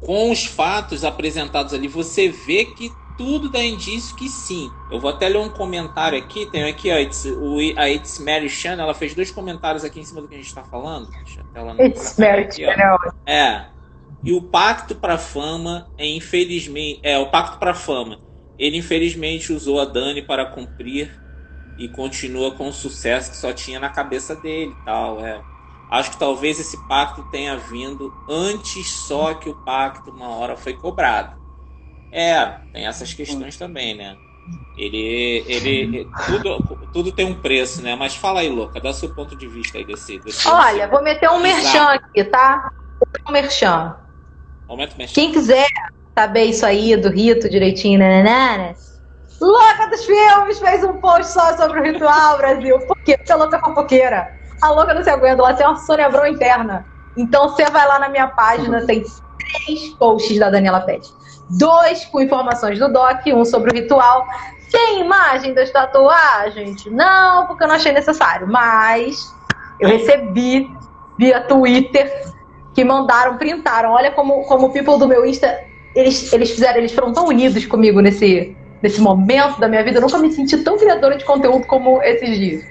com 0.00 0.30
os 0.30 0.44
fatos 0.44 1.04
apresentados 1.04 1.74
ali, 1.74 1.88
você 1.88 2.28
vê 2.28 2.64
que 2.64 2.92
tudo 3.16 3.50
dá 3.50 3.62
indício 3.62 4.14
que 4.14 4.28
sim. 4.28 4.70
Eu 4.90 5.00
vou 5.00 5.10
até 5.10 5.28
ler 5.28 5.38
um 5.38 5.48
comentário 5.48 6.16
aqui. 6.16 6.46
Tem 6.46 6.62
aqui 6.64 6.90
ó, 6.90 6.96
It's, 6.96 7.24
o, 7.24 7.58
a 7.76 7.90
It's 7.90 8.18
Mary 8.20 8.48
Chan, 8.48 8.80
ela 8.80 8.94
fez 8.94 9.14
dois 9.14 9.30
comentários 9.30 9.84
aqui 9.84 9.98
em 9.98 10.04
cima 10.04 10.20
do 10.22 10.28
que 10.28 10.34
a 10.34 10.38
gente 10.38 10.46
está 10.46 10.62
falando. 10.62 11.10
Deixa 11.10 11.44
ela 11.52 11.74
It's 11.84 12.16
Mary 12.16 12.48
Chan. 12.50 12.96
É. 13.26 13.66
E 14.22 14.32
o 14.32 14.42
pacto 14.42 14.94
para 14.94 15.18
fama 15.18 15.88
é 15.98 16.06
infelizmente 16.06 17.00
é 17.02 17.18
o 17.18 17.30
pacto 17.30 17.58
para 17.58 17.74
fama. 17.74 18.20
Ele 18.56 18.76
infelizmente 18.76 19.52
usou 19.52 19.80
a 19.80 19.84
Dani 19.84 20.22
para 20.22 20.46
cumprir 20.46 21.20
e 21.76 21.88
continua 21.88 22.52
com 22.52 22.68
o 22.68 22.72
sucesso 22.72 23.30
que 23.30 23.36
só 23.36 23.52
tinha 23.52 23.78
na 23.78 23.88
cabeça 23.88 24.34
dele, 24.34 24.74
tal, 24.84 25.24
é. 25.24 25.40
Acho 25.90 26.10
que 26.10 26.18
talvez 26.18 26.60
esse 26.60 26.76
pacto 26.86 27.22
tenha 27.30 27.56
vindo 27.56 28.12
antes 28.28 28.90
só 28.90 29.34
que 29.34 29.48
o 29.48 29.54
pacto 29.54 30.10
uma 30.10 30.28
hora 30.28 30.56
foi 30.56 30.74
cobrado. 30.74 31.36
É, 32.10 32.44
tem 32.72 32.86
essas 32.86 33.12
questões 33.12 33.56
também, 33.56 33.94
né? 33.94 34.16
Ele, 34.76 35.44
ele, 35.46 36.08
tudo, 36.26 36.88
tudo 36.92 37.12
tem 37.12 37.26
um 37.26 37.34
preço, 37.34 37.82
né? 37.82 37.94
Mas 37.94 38.16
fala 38.16 38.40
aí, 38.40 38.48
louca, 38.48 38.80
dá 38.80 38.92
seu 38.92 39.10
ponto 39.10 39.36
de 39.36 39.46
vista 39.46 39.76
aí 39.76 39.84
desse. 39.84 40.18
desse 40.18 40.48
Olha, 40.48 40.88
vou 40.88 41.02
meter 41.02 41.28
um 41.30 41.40
merchan 41.40 41.84
aqui, 41.84 42.24
tá? 42.24 42.70
Um 43.28 43.32
merchan. 43.32 43.96
Momento 44.68 44.96
merchan. 44.96 45.14
Quem 45.14 45.32
quiser 45.32 45.66
saber 46.18 46.44
isso 46.44 46.64
aí 46.64 46.96
do 46.96 47.10
rito 47.10 47.48
direitinho, 47.48 47.98
né? 47.98 48.22
né, 48.22 48.58
né 48.58 48.74
louca 49.40 49.88
dos 49.88 50.04
filmes 50.04 50.58
fez 50.58 50.84
um 50.84 51.00
post 51.00 51.32
só 51.32 51.56
sobre 51.56 51.80
o 51.80 51.82
ritual, 51.82 52.38
Brasil. 52.38 52.78
Por 52.80 52.96
quê? 53.04 53.16
Porque 53.16 53.32
é 53.32 53.36
louca 53.36 53.60
fofoqueira. 53.60 54.37
A 54.60 54.70
louca 54.70 54.94
não 54.94 55.02
se 55.02 55.10
aguenta, 55.10 55.42
ela 55.42 55.54
tem 55.54 55.66
uma 55.66 55.76
Sônia 55.76 56.06
Abrão 56.06 56.26
interna. 56.26 56.86
Então 57.16 57.48
você 57.48 57.64
vai 57.66 57.86
lá 57.86 57.98
na 57.98 58.08
minha 58.08 58.28
página, 58.28 58.84
tem 58.86 59.04
três 59.38 59.88
posts 59.94 60.38
da 60.38 60.50
Daniela 60.50 60.80
Pet. 60.80 61.08
Dois 61.50 62.04
com 62.06 62.20
informações 62.20 62.78
do 62.78 62.92
Doc, 62.92 63.26
um 63.26 63.44
sobre 63.44 63.70
o 63.70 63.74
ritual. 63.74 64.26
Tem 64.70 65.00
imagem 65.00 65.54
das 65.54 65.70
tatuagens? 65.70 66.84
Não, 66.86 67.46
porque 67.46 67.64
eu 67.64 67.68
não 67.68 67.74
achei 67.76 67.92
necessário. 67.92 68.46
Mas 68.46 69.34
eu 69.80 69.88
recebi 69.88 70.70
via 71.18 71.40
Twitter 71.40 72.10
que 72.74 72.84
mandaram, 72.84 73.38
printaram. 73.38 73.90
Olha 73.90 74.10
como, 74.12 74.42
como 74.44 74.66
o 74.66 74.70
people 74.70 74.98
do 74.98 75.08
meu 75.08 75.24
Insta, 75.24 75.58
eles, 75.94 76.32
eles 76.32 76.50
fizeram, 76.50 76.78
eles 76.78 76.92
foram 76.92 77.12
tão 77.12 77.26
unidos 77.26 77.64
comigo 77.66 78.00
nesse, 78.00 78.56
nesse 78.82 79.00
momento 79.00 79.58
da 79.58 79.68
minha 79.68 79.82
vida. 79.82 79.98
Eu 79.98 80.02
nunca 80.02 80.18
me 80.18 80.30
senti 80.30 80.58
tão 80.58 80.78
criadora 80.78 81.16
de 81.16 81.24
conteúdo 81.24 81.66
como 81.66 82.02
esses 82.02 82.38
dias. 82.38 82.64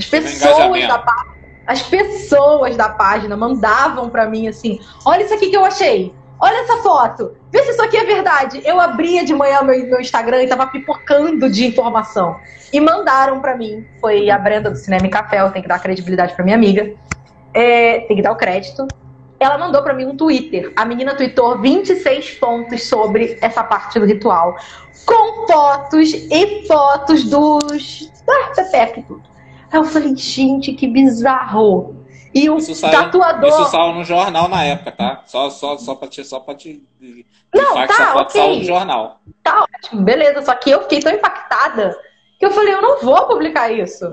As 0.00 0.06
pessoas 0.06 0.88
da 0.88 0.98
página, 0.98 1.34
as 1.66 1.82
pessoas 1.82 2.76
da 2.76 2.88
página 2.88 3.36
mandavam 3.36 4.08
para 4.08 4.26
mim 4.26 4.48
assim: 4.48 4.80
olha 5.04 5.22
isso 5.22 5.34
aqui 5.34 5.50
que 5.50 5.56
eu 5.56 5.64
achei. 5.64 6.14
Olha 6.40 6.62
essa 6.62 6.78
foto. 6.78 7.36
Vê 7.52 7.62
se 7.62 7.72
isso 7.72 7.82
aqui 7.82 7.98
é 7.98 8.04
verdade. 8.04 8.62
Eu 8.64 8.80
abria 8.80 9.24
de 9.24 9.34
manhã 9.34 9.60
meu, 9.62 9.78
meu 9.86 10.00
Instagram 10.00 10.42
e 10.42 10.48
tava 10.48 10.66
pipocando 10.66 11.50
de 11.50 11.66
informação. 11.66 12.40
E 12.72 12.80
mandaram 12.80 13.40
para 13.40 13.56
mim. 13.56 13.84
Foi 14.00 14.30
a 14.30 14.38
Brenda 14.38 14.70
do 14.70 14.76
Cinema 14.76 15.06
e 15.06 15.10
Café. 15.10 15.42
Eu 15.42 15.50
tenho 15.50 15.62
que 15.62 15.68
dar 15.68 15.78
credibilidade 15.78 16.34
para 16.34 16.42
minha 16.42 16.56
amiga. 16.56 16.90
É, 17.52 18.00
tem 18.00 18.16
que 18.16 18.22
dar 18.22 18.32
o 18.32 18.36
crédito. 18.36 18.88
Ela 19.38 19.58
mandou 19.58 19.82
para 19.82 19.92
mim 19.92 20.06
um 20.06 20.16
Twitter. 20.16 20.72
A 20.76 20.84
menina 20.84 21.14
tweetou 21.14 21.58
26 21.58 22.32
pontos 22.32 22.84
sobre 22.84 23.38
essa 23.42 23.62
parte 23.62 23.98
do 23.98 24.06
ritual. 24.06 24.56
Com 25.04 25.46
fotos 25.46 26.12
e 26.12 26.66
fotos 26.66 27.24
dos. 27.24 28.10
da 28.26 28.64
Pepe 28.64 29.02
tudo. 29.02 29.22
Aí 29.72 29.78
eu 29.78 29.84
falei, 29.84 30.16
gente, 30.16 30.72
que 30.72 30.86
bizarro. 30.86 31.96
E 32.34 32.48
o 32.48 32.58
isso 32.58 32.74
saiu, 32.74 32.92
tatuador. 32.92 33.48
Isso 33.48 33.64
saiu 33.70 33.94
no 33.94 34.04
jornal 34.04 34.48
na 34.48 34.64
época, 34.64 34.92
tá? 34.92 35.22
Só, 35.26 35.50
só, 35.50 35.76
só 35.78 35.94
pra 35.94 36.08
te. 36.08 36.24
Só 36.24 36.40
pra 36.40 36.54
te 36.54 36.82
não, 37.52 37.74
tá, 37.74 37.82
essa 37.84 38.06
foto 38.12 38.30
okay. 38.30 38.40
saiu 38.40 38.56
no 38.56 38.64
jornal. 38.64 39.20
Tá 39.42 39.64
ótimo, 39.64 40.02
beleza. 40.02 40.42
Só 40.42 40.54
que 40.54 40.70
eu 40.70 40.82
fiquei 40.82 41.00
tão 41.00 41.12
impactada 41.12 41.96
que 42.38 42.46
eu 42.46 42.50
falei, 42.50 42.74
eu 42.74 42.82
não 42.82 43.00
vou 43.00 43.26
publicar 43.26 43.70
isso. 43.72 44.06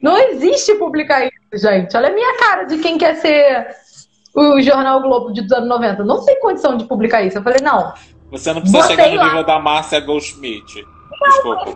Não 0.00 0.16
existe 0.16 0.74
publicar 0.76 1.26
isso, 1.26 1.68
gente. 1.68 1.96
Olha 1.96 2.08
a 2.08 2.14
minha 2.14 2.38
cara 2.38 2.64
de 2.64 2.78
quem 2.78 2.96
quer 2.96 3.16
ser 3.16 3.68
o 4.34 4.60
Jornal 4.60 5.02
Globo 5.02 5.32
de 5.32 5.42
dos 5.42 5.52
anos 5.52 5.68
90. 5.68 6.04
Não 6.04 6.24
tem 6.24 6.40
condição 6.40 6.76
de 6.76 6.84
publicar 6.84 7.22
isso. 7.22 7.38
Eu 7.38 7.42
falei, 7.42 7.60
não. 7.60 7.92
Você 8.30 8.52
não 8.52 8.60
precisa 8.60 8.86
chegar 8.86 9.10
no 9.10 9.16
lá. 9.16 9.24
nível 9.24 9.44
da 9.44 9.58
Márcia 9.58 10.00
Goldschmidt. 10.00 10.86
Desculpa. 11.22 11.74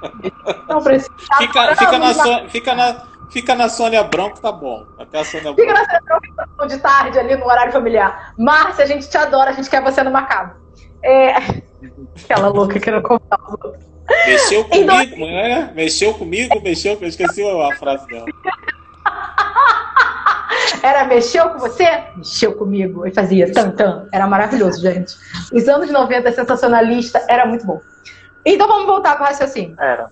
Não 0.68 0.82
precisa. 0.82 1.10
Fica, 1.38 1.76
fica, 1.76 1.98
na 1.98 2.14
so, 2.14 2.48
fica, 2.48 2.74
na, 2.74 3.02
fica 3.30 3.54
na 3.54 3.68
Sônia 3.68 4.04
Branco, 4.04 4.40
tá 4.40 4.52
bom. 4.52 4.86
Até 4.98 5.20
a 5.20 5.24
Sônia 5.24 5.54
Fica 5.54 5.72
na 5.72 5.84
Sônia 5.84 6.30
Branco 6.36 6.66
de 6.66 6.78
tarde, 6.78 7.18
ali 7.18 7.36
no 7.36 7.46
horário 7.46 7.72
familiar. 7.72 8.34
Márcia, 8.38 8.84
a 8.84 8.86
gente 8.86 9.08
te 9.08 9.16
adora, 9.16 9.50
a 9.50 9.52
gente 9.52 9.68
quer 9.68 9.82
você 9.82 10.02
no 10.02 10.10
Macabro. 10.10 10.56
É... 11.02 11.34
Aquela 12.24 12.48
louca 12.48 12.78
que 12.78 12.90
não 12.90 13.02
contar 13.02 13.38
os 13.44 13.52
outros. 13.64 13.88
Mexeu 14.26 14.64
comigo, 14.64 14.92
então... 14.92 15.26
né? 15.26 15.72
Mexeu 15.74 16.14
comigo, 16.14 16.60
mexeu, 16.62 16.96
eu 17.00 17.08
esqueci 17.08 17.42
a 17.42 17.76
frase 17.76 18.06
dela. 18.06 18.26
Era 20.82 21.04
mexeu 21.04 21.50
com 21.50 21.58
você? 21.58 22.04
Mexeu 22.16 22.54
comigo. 22.54 23.06
E 23.06 23.12
fazia 23.12 23.52
tan. 23.52 24.06
Era 24.12 24.26
maravilhoso, 24.26 24.80
gente. 24.80 25.14
Os 25.52 25.68
anos 25.68 25.90
90, 25.90 26.32
sensacionalista, 26.32 27.24
era 27.28 27.46
muito 27.46 27.66
bom. 27.66 27.80
Então 28.44 28.66
vamos 28.66 28.86
voltar 28.86 29.16
para 29.16 29.24
o 29.24 29.28
raciocínio. 29.28 29.76
Era. 29.78 30.08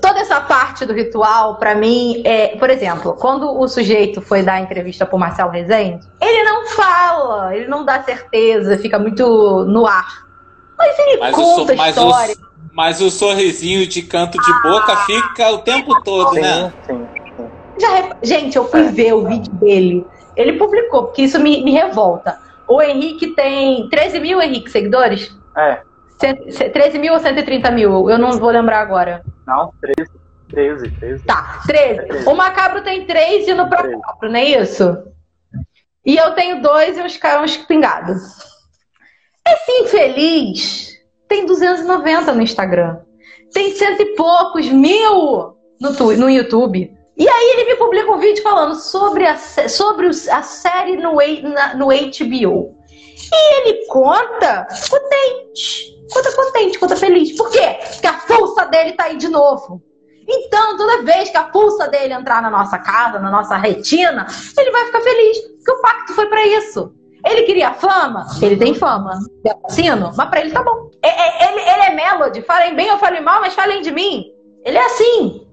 Toda 0.00 0.20
essa 0.20 0.40
parte 0.40 0.86
do 0.86 0.92
ritual, 0.92 1.56
para 1.56 1.74
mim, 1.74 2.22
é, 2.24 2.56
por 2.56 2.70
exemplo, 2.70 3.14
quando 3.14 3.58
o 3.58 3.66
sujeito 3.66 4.22
foi 4.22 4.42
dar 4.42 4.60
entrevista 4.60 5.04
pro 5.04 5.18
Marcelo 5.18 5.50
Rezende, 5.50 6.06
ele 6.20 6.42
não 6.44 6.68
fala, 6.68 7.56
ele 7.56 7.66
não 7.66 7.84
dá 7.84 8.00
certeza, 8.02 8.78
fica 8.78 8.98
muito 8.98 9.64
no 9.64 9.86
ar. 9.86 10.28
Mas 10.76 10.96
ele 11.00 11.16
mas 11.18 11.34
conta 11.34 11.72
o, 11.72 11.86
história. 11.88 12.36
O, 12.36 12.48
mas 12.72 13.00
o 13.00 13.10
sorrisinho 13.10 13.88
de 13.88 14.02
canto 14.02 14.38
de 14.40 14.52
boca 14.62 14.92
ah, 14.92 15.04
fica 15.04 15.50
o 15.50 15.58
tempo 15.58 16.00
todo, 16.02 16.34
sim, 16.34 16.40
né? 16.40 16.72
Sim, 16.86 17.08
sim. 17.36 17.46
Já, 17.80 18.10
gente, 18.22 18.56
eu 18.56 18.68
fui 18.68 18.86
é. 18.86 18.90
ver 18.90 19.14
o 19.14 19.26
vídeo 19.26 19.52
dele. 19.54 20.06
Ele 20.36 20.52
publicou, 20.52 21.04
porque 21.04 21.22
isso 21.22 21.40
me, 21.40 21.64
me 21.64 21.72
revolta. 21.72 22.38
O 22.68 22.80
Henrique 22.80 23.28
tem 23.28 23.88
13 23.88 24.20
mil, 24.20 24.40
Henrique, 24.40 24.70
seguidores? 24.70 25.36
É. 25.56 25.80
13 26.18 26.98
mil 26.98 27.12
ou 27.12 27.18
130 27.18 27.70
mil? 27.70 28.10
Eu 28.10 28.18
não 28.18 28.32
vou 28.32 28.50
lembrar 28.50 28.80
agora. 28.80 29.22
Não, 29.46 29.72
13. 29.80 30.10
13, 30.48 30.90
13. 30.90 31.24
Tá, 31.24 31.60
13. 31.66 32.06
13. 32.06 32.28
O 32.28 32.34
Macabro 32.34 32.82
tem 32.82 33.06
3 33.06 33.48
e 33.48 33.54
no 33.54 33.68
próprio, 33.68 34.00
não 34.22 34.36
é 34.36 34.44
isso? 34.44 35.04
E 36.04 36.16
eu 36.16 36.32
tenho 36.32 36.62
dois 36.62 36.96
e 36.96 37.02
uns, 37.02 37.18
uns 37.42 37.56
pingados. 37.58 38.18
Esse 39.46 39.72
infeliz 39.82 40.98
tem 41.28 41.46
290 41.46 42.32
no 42.32 42.42
Instagram. 42.42 43.00
Tem 43.52 43.74
cento 43.74 44.00
e 44.00 44.14
poucos 44.14 44.68
mil 44.68 45.56
no, 45.80 45.92
no 46.16 46.30
YouTube. 46.30 46.90
E 47.16 47.28
aí 47.28 47.50
ele 47.52 47.70
me 47.70 47.76
publica 47.76 48.10
um 48.10 48.18
vídeo 48.18 48.42
falando 48.42 48.74
sobre 48.76 49.26
a, 49.26 49.36
sobre 49.36 50.06
a 50.06 50.42
série 50.42 50.96
no, 50.96 51.16
na, 51.42 51.74
no 51.74 51.88
HBO. 51.88 52.77
E 53.32 53.60
ele 53.60 53.86
conta 53.86 54.66
contente. 54.90 55.98
Conta 56.12 56.32
contente, 56.32 56.78
conta 56.78 56.96
feliz. 56.96 57.36
Por 57.36 57.50
quê? 57.50 57.78
Porque 57.92 58.06
a 58.06 58.18
força 58.20 58.64
dele 58.66 58.92
tá 58.92 59.04
aí 59.04 59.16
de 59.16 59.28
novo. 59.28 59.82
Então, 60.28 60.76
toda 60.76 61.02
vez 61.02 61.30
que 61.30 61.36
a 61.36 61.44
pulsa 61.44 61.88
dele 61.88 62.12
entrar 62.12 62.42
na 62.42 62.50
nossa 62.50 62.78
casa, 62.78 63.18
na 63.18 63.30
nossa 63.30 63.56
retina, 63.56 64.26
ele 64.58 64.70
vai 64.70 64.84
ficar 64.86 65.00
feliz. 65.00 65.38
Porque 65.38 65.72
o 65.72 65.80
pacto 65.80 66.12
foi 66.14 66.26
para 66.26 66.46
isso. 66.46 66.92
Ele 67.24 67.42
queria 67.42 67.72
fama? 67.74 68.26
Ele 68.40 68.56
tem 68.56 68.74
fama. 68.74 69.18
É 69.46 69.50
assassino? 69.50 70.12
Mas 70.16 70.28
pra 70.28 70.40
ele 70.40 70.50
tá 70.50 70.62
bom. 70.62 70.90
É, 71.02 71.08
é, 71.08 71.52
ele, 71.52 71.60
ele 71.60 71.82
é 71.82 71.94
Melody. 71.94 72.42
Falem 72.42 72.74
bem 72.74 72.90
ou 72.90 72.98
falem 72.98 73.22
mal, 73.22 73.40
mas 73.40 73.54
falem 73.54 73.80
de 73.80 73.90
mim. 73.90 74.24
Ele 74.64 74.76
é 74.76 74.84
assim. 74.84 75.46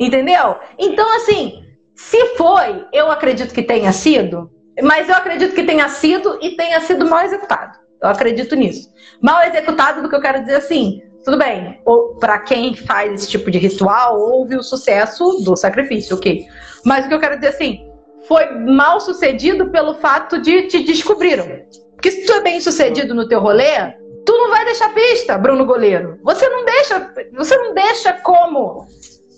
Entendeu? 0.00 0.56
Então, 0.78 1.16
assim, 1.16 1.62
se 1.94 2.36
foi, 2.36 2.86
eu 2.92 3.10
acredito 3.10 3.52
que 3.52 3.62
tenha 3.62 3.92
sido, 3.92 4.50
mas 4.82 5.08
eu 5.08 5.14
acredito 5.14 5.54
que 5.54 5.64
tenha 5.64 5.88
sido 5.88 6.38
e 6.42 6.56
tenha 6.56 6.80
sido 6.80 7.08
mal 7.08 7.24
executado. 7.24 7.78
Eu 8.02 8.08
acredito 8.08 8.54
nisso. 8.54 8.88
Mal 9.20 9.42
executado 9.42 10.02
do 10.02 10.08
que 10.08 10.14
eu 10.14 10.20
quero 10.20 10.40
dizer 10.40 10.56
assim. 10.56 11.02
Tudo 11.24 11.36
bem, 11.36 11.82
para 12.20 12.38
quem 12.38 12.74
faz 12.74 13.12
esse 13.12 13.28
tipo 13.28 13.50
de 13.50 13.58
ritual, 13.58 14.18
houve 14.18 14.56
o 14.56 14.62
sucesso 14.62 15.42
do 15.44 15.56
sacrifício, 15.56 16.16
ok. 16.16 16.46
Mas 16.84 17.04
o 17.04 17.08
que 17.08 17.14
eu 17.14 17.20
quero 17.20 17.34
dizer 17.34 17.48
assim, 17.48 17.90
foi 18.26 18.46
mal 18.54 19.00
sucedido 19.00 19.70
pelo 19.70 19.94
fato 19.94 20.40
de 20.40 20.68
te 20.68 20.84
descobriram. 20.84 21.46
Porque 21.94 22.12
se 22.12 22.24
tu 22.24 22.32
é 22.32 22.40
bem 22.40 22.60
sucedido 22.60 23.14
no 23.14 23.28
teu 23.28 23.40
rolê, 23.40 23.92
tu 24.24 24.32
não 24.32 24.50
vai 24.50 24.64
deixar 24.64 24.94
pista, 24.94 25.36
Bruno 25.36 25.66
Goleiro. 25.66 26.18
Você 26.22 26.48
não 26.48 26.64
deixa, 26.64 27.12
você 27.36 27.56
não 27.56 27.74
deixa 27.74 28.12
como 28.12 28.86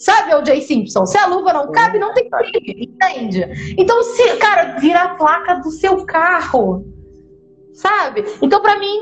Sabe, 0.00 0.34
o 0.34 0.44
Jay 0.44 0.62
Simpson? 0.62 1.04
Se 1.04 1.18
a 1.18 1.26
luva 1.26 1.52
não 1.52 1.70
cabe, 1.70 1.98
não 1.98 2.14
tem 2.14 2.26
briga, 2.30 2.58
entende? 2.64 3.74
Então, 3.76 4.02
se, 4.02 4.36
cara, 4.38 4.78
vira 4.78 5.02
a 5.02 5.14
placa 5.14 5.56
do 5.56 5.70
seu 5.70 6.06
carro. 6.06 6.86
Sabe? 7.74 8.24
Então, 8.40 8.62
para 8.62 8.78
mim, 8.78 8.98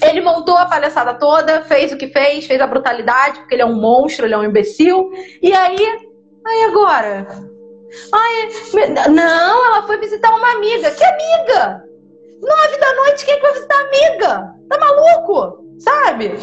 ele 0.00 0.22
montou 0.22 0.56
a 0.56 0.64
palhaçada 0.64 1.12
toda, 1.12 1.62
fez 1.64 1.92
o 1.92 1.98
que 1.98 2.08
fez, 2.08 2.46
fez 2.46 2.58
a 2.58 2.66
brutalidade, 2.66 3.40
porque 3.40 3.54
ele 3.54 3.62
é 3.62 3.66
um 3.66 3.78
monstro, 3.78 4.24
ele 4.24 4.32
é 4.32 4.38
um 4.38 4.44
imbecil. 4.44 5.10
E 5.42 5.52
aí, 5.52 5.76
aí 6.46 6.64
agora? 6.64 7.26
Ai, 8.10 8.48
não, 9.10 9.66
ela 9.66 9.86
foi 9.86 9.98
visitar 9.98 10.34
uma 10.34 10.52
amiga. 10.52 10.90
Que 10.90 11.04
amiga? 11.04 11.84
Nove 12.40 12.78
da 12.78 12.94
noite, 12.94 13.26
quem 13.26 13.38
vai 13.42 13.52
visitar 13.52 13.76
amiga? 13.76 14.54
Tá 14.70 14.78
maluco? 14.78 15.64
Sabe? 15.78 16.34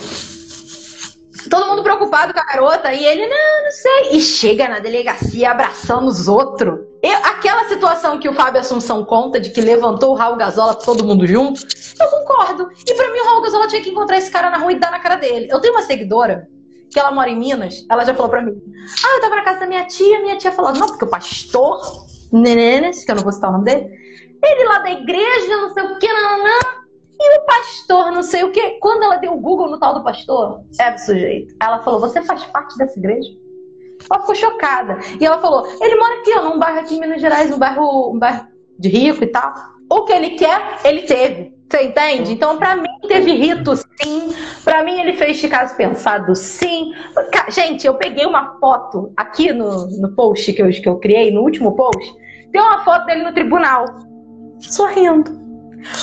Todo 1.49 1.67
mundo 1.67 1.83
preocupado 1.83 2.33
com 2.33 2.39
a 2.39 2.45
garota 2.45 2.93
e 2.93 3.05
ele, 3.05 3.27
não, 3.27 3.63
não 3.63 3.71
sei. 3.71 4.17
E 4.17 4.21
chega 4.21 4.67
na 4.67 4.79
delegacia 4.79 5.51
abraçando 5.51 6.07
os 6.07 6.27
outros. 6.27 6.79
Aquela 7.23 7.67
situação 7.67 8.19
que 8.19 8.27
o 8.27 8.33
Fábio 8.33 8.61
Assunção 8.61 9.05
conta 9.05 9.39
de 9.39 9.51
que 9.51 9.61
levantou 9.61 10.11
o 10.11 10.15
Raul 10.15 10.35
Gazola 10.37 10.73
todo 10.73 11.05
mundo 11.05 11.27
junto, 11.27 11.61
eu 11.99 12.07
concordo. 12.07 12.67
E 12.87 12.93
para 12.93 13.11
mim 13.11 13.19
o 13.19 13.25
Raul 13.25 13.41
Gazola 13.41 13.67
tinha 13.67 13.81
que 13.81 13.89
encontrar 13.89 14.17
esse 14.17 14.31
cara 14.31 14.49
na 14.49 14.57
rua 14.57 14.71
e 14.71 14.79
dar 14.79 14.91
na 14.91 14.99
cara 14.99 15.15
dele. 15.15 15.47
Eu 15.51 15.59
tenho 15.59 15.73
uma 15.73 15.83
seguidora 15.83 16.47
que 16.91 16.99
ela 16.99 17.11
mora 17.11 17.29
em 17.29 17.37
Minas, 17.37 17.85
ela 17.89 18.05
já 18.05 18.13
falou 18.13 18.29
para 18.29 18.41
mim: 18.41 18.59
Ah, 19.03 19.15
eu 19.15 19.21
tava 19.21 19.35
na 19.35 19.43
casa 19.43 19.59
da 19.59 19.67
minha 19.67 19.85
tia, 19.85 20.21
minha 20.21 20.37
tia 20.37 20.51
falou: 20.51 20.73
Não, 20.73 20.87
porque 20.87 21.05
o 21.05 21.09
pastor 21.09 22.05
Nenenes, 22.31 23.03
que 23.05 23.11
eu 23.11 23.15
não 23.15 23.23
vou 23.23 23.31
citar 23.31 23.49
o 23.49 23.53
nome 23.53 23.65
dele, 23.65 23.89
ele 24.43 24.63
lá 24.65 24.79
da 24.79 24.91
igreja, 24.91 25.57
não 25.57 25.73
sei 25.73 25.83
o 25.83 25.99
que, 25.99 26.07
não, 26.07 26.43
não, 26.43 26.84
e 27.19 27.39
o 27.39 27.45
pastor, 27.45 28.11
não 28.11 28.23
sei 28.23 28.43
o 28.43 28.51
quê. 28.51 28.77
Quando 28.81 29.03
ela 29.03 29.17
deu 29.17 29.33
o 29.33 29.39
Google 29.39 29.69
no 29.69 29.79
tal 29.79 29.93
do 29.93 30.03
pastor, 30.03 30.63
é 30.79 30.91
do 30.91 30.99
sujeito. 30.99 31.55
Ela 31.61 31.79
falou: 31.79 31.99
Você 31.99 32.21
faz 32.21 32.43
parte 32.45 32.77
dessa 32.77 32.97
igreja? 32.99 33.29
Ela 34.09 34.19
ficou 34.21 34.35
chocada. 34.35 34.99
E 35.19 35.25
ela 35.25 35.39
falou: 35.39 35.65
Ele 35.81 35.95
mora 35.95 36.19
aqui, 36.19 36.33
ó, 36.37 36.41
num 36.43 36.59
bairro 36.59 36.79
aqui 36.79 36.95
em 36.95 36.99
Minas 36.99 37.21
Gerais, 37.21 37.51
um 37.51 37.57
bairro, 37.57 38.11
um 38.11 38.19
bairro 38.19 38.47
de 38.77 38.89
rico 38.89 39.23
e 39.23 39.27
tal. 39.27 39.53
O 39.89 40.03
que 40.03 40.13
ele 40.13 40.31
quer, 40.31 40.79
ele 40.83 41.03
teve. 41.03 41.55
Você 41.69 41.83
entende? 41.83 42.33
Então, 42.33 42.57
para 42.57 42.75
mim, 42.75 42.87
teve 43.07 43.33
rito 43.33 43.75
sim. 43.75 44.33
Para 44.63 44.83
mim, 44.83 44.99
ele 44.99 45.13
fez 45.13 45.37
de 45.37 45.47
caso 45.47 45.75
pensado 45.75 46.35
sim. 46.35 46.93
Gente, 47.49 47.87
eu 47.87 47.95
peguei 47.95 48.25
uma 48.25 48.59
foto 48.59 49.11
aqui 49.17 49.51
no, 49.51 49.87
no 49.99 50.15
post 50.15 50.53
que 50.53 50.61
eu, 50.61 50.69
que 50.69 50.87
eu 50.87 50.99
criei, 50.99 51.31
no 51.31 51.41
último 51.41 51.75
post. 51.75 52.13
Tem 52.51 52.61
uma 52.61 52.83
foto 52.83 53.05
dele 53.05 53.23
no 53.23 53.33
tribunal, 53.33 53.85
sorrindo. 54.59 55.44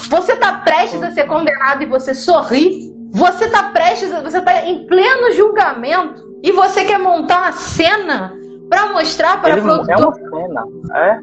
Você 0.09 0.33
está 0.33 0.59
prestes 0.59 1.03
a 1.03 1.11
ser 1.11 1.27
condenado 1.27 1.83
e 1.83 1.87
você 1.87 2.15
sorri. 2.15 2.93
Você 3.13 3.45
está 3.45 3.65
prestes, 3.65 4.13
a, 4.13 4.23
você 4.23 4.39
está 4.39 4.67
em 4.67 4.87
pleno 4.87 5.33
julgamento 5.33 6.23
e 6.43 6.51
você 6.53 6.85
quer 6.85 6.99
montar 6.99 7.43
uma 7.43 7.53
cena 7.53 8.35
para 8.71 8.93
mostrar 8.93 9.41
para 9.41 9.59
o 9.59 9.63
produtor. 9.63 9.91
É 9.91 9.97
uma 9.97 10.15
cena, 10.15 10.65
é. 10.95 11.21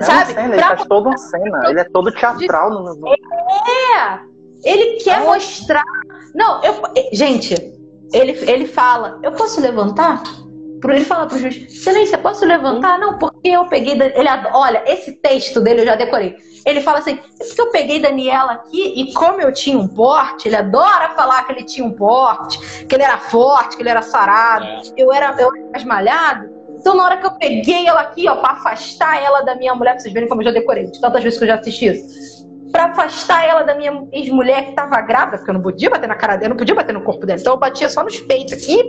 É 0.00 0.04
Sabe? 0.04 0.32
Uma 0.32 0.40
cena, 0.40 0.54
ele 0.54 0.62
faz 0.62 0.84
toda 0.86 1.08
uma 1.08 1.18
cena. 1.18 1.68
Ele 1.68 1.80
é 1.80 1.84
todo 1.84 2.12
teatral 2.12 2.70
no. 2.70 3.08
É. 3.08 4.20
Ele 4.64 4.96
quer 5.02 5.22
é. 5.22 5.24
mostrar. 5.24 5.84
Não, 6.34 6.62
eu, 6.62 6.74
gente, 7.12 7.54
ele, 8.12 8.32
ele 8.50 8.66
fala: 8.66 9.18
Eu 9.22 9.32
posso 9.32 9.60
levantar? 9.60 10.22
Ele 10.92 11.04
fala 11.04 11.26
pro 11.26 11.38
juiz: 11.38 11.56
Excelência, 11.56 12.18
posso 12.18 12.44
levantar? 12.44 12.98
Não, 12.98 13.18
porque 13.18 13.48
eu 13.48 13.66
peguei. 13.66 13.94
Ele, 13.94 14.28
olha, 14.52 14.82
esse 14.86 15.12
texto 15.12 15.60
dele 15.60 15.82
eu 15.82 15.86
já 15.86 15.96
decorei. 15.96 16.36
Ele 16.66 16.80
fala 16.80 16.98
assim: 16.98 17.18
é 17.40 17.44
porque 17.44 17.60
eu 17.60 17.70
peguei 17.70 18.00
Daniela 18.00 18.52
aqui 18.52 18.94
e 18.96 19.12
como 19.12 19.40
eu 19.40 19.52
tinha 19.52 19.78
um 19.78 19.86
porte, 19.86 20.48
ele 20.48 20.56
adora 20.56 21.10
falar 21.10 21.44
que 21.44 21.52
ele 21.52 21.64
tinha 21.64 21.86
um 21.86 21.92
porte, 21.92 22.58
que 22.86 22.94
ele 22.94 23.02
era 23.02 23.18
forte, 23.18 23.76
que 23.76 23.82
ele 23.82 23.90
era 23.90 24.02
sarado, 24.02 24.64
é. 24.64 24.82
eu 24.96 25.12
era, 25.12 25.34
eu 25.38 25.54
era 25.54 25.70
mais 25.70 25.84
malhado. 25.84 26.54
Então, 26.78 26.94
na 26.96 27.04
hora 27.04 27.16
que 27.16 27.26
eu 27.26 27.32
peguei 27.32 27.86
ela 27.86 28.00
aqui, 28.00 28.28
ó, 28.28 28.36
pra 28.36 28.50
afastar 28.50 29.22
ela 29.22 29.40
da 29.42 29.54
minha 29.54 29.74
mulher, 29.74 29.92
pra 29.92 30.00
vocês 30.00 30.12
verem 30.12 30.28
como 30.28 30.42
eu 30.42 30.46
já 30.46 30.50
decorei, 30.50 30.86
de 30.86 31.00
tantas 31.00 31.22
vezes 31.22 31.38
que 31.38 31.44
eu 31.44 31.48
já 31.48 31.54
assisti 31.54 31.86
isso. 31.86 32.44
Pra 32.70 32.86
afastar 32.86 33.46
ela 33.46 33.62
da 33.62 33.74
minha 33.74 34.06
ex-mulher 34.12 34.66
que 34.66 34.72
tava 34.72 35.00
grávida, 35.00 35.38
porque 35.38 35.50
eu 35.50 35.54
não 35.54 35.62
podia 35.62 35.88
bater 35.88 36.08
na 36.08 36.14
cara 36.14 36.36
dela, 36.36 36.50
não 36.50 36.56
podia 36.56 36.74
bater 36.74 36.92
no 36.92 37.02
corpo 37.02 37.24
dela. 37.24 37.40
Então 37.40 37.54
eu 37.54 37.58
batia 37.58 37.88
só 37.88 38.02
nos 38.02 38.20
peitos 38.20 38.52
aqui, 38.52 38.82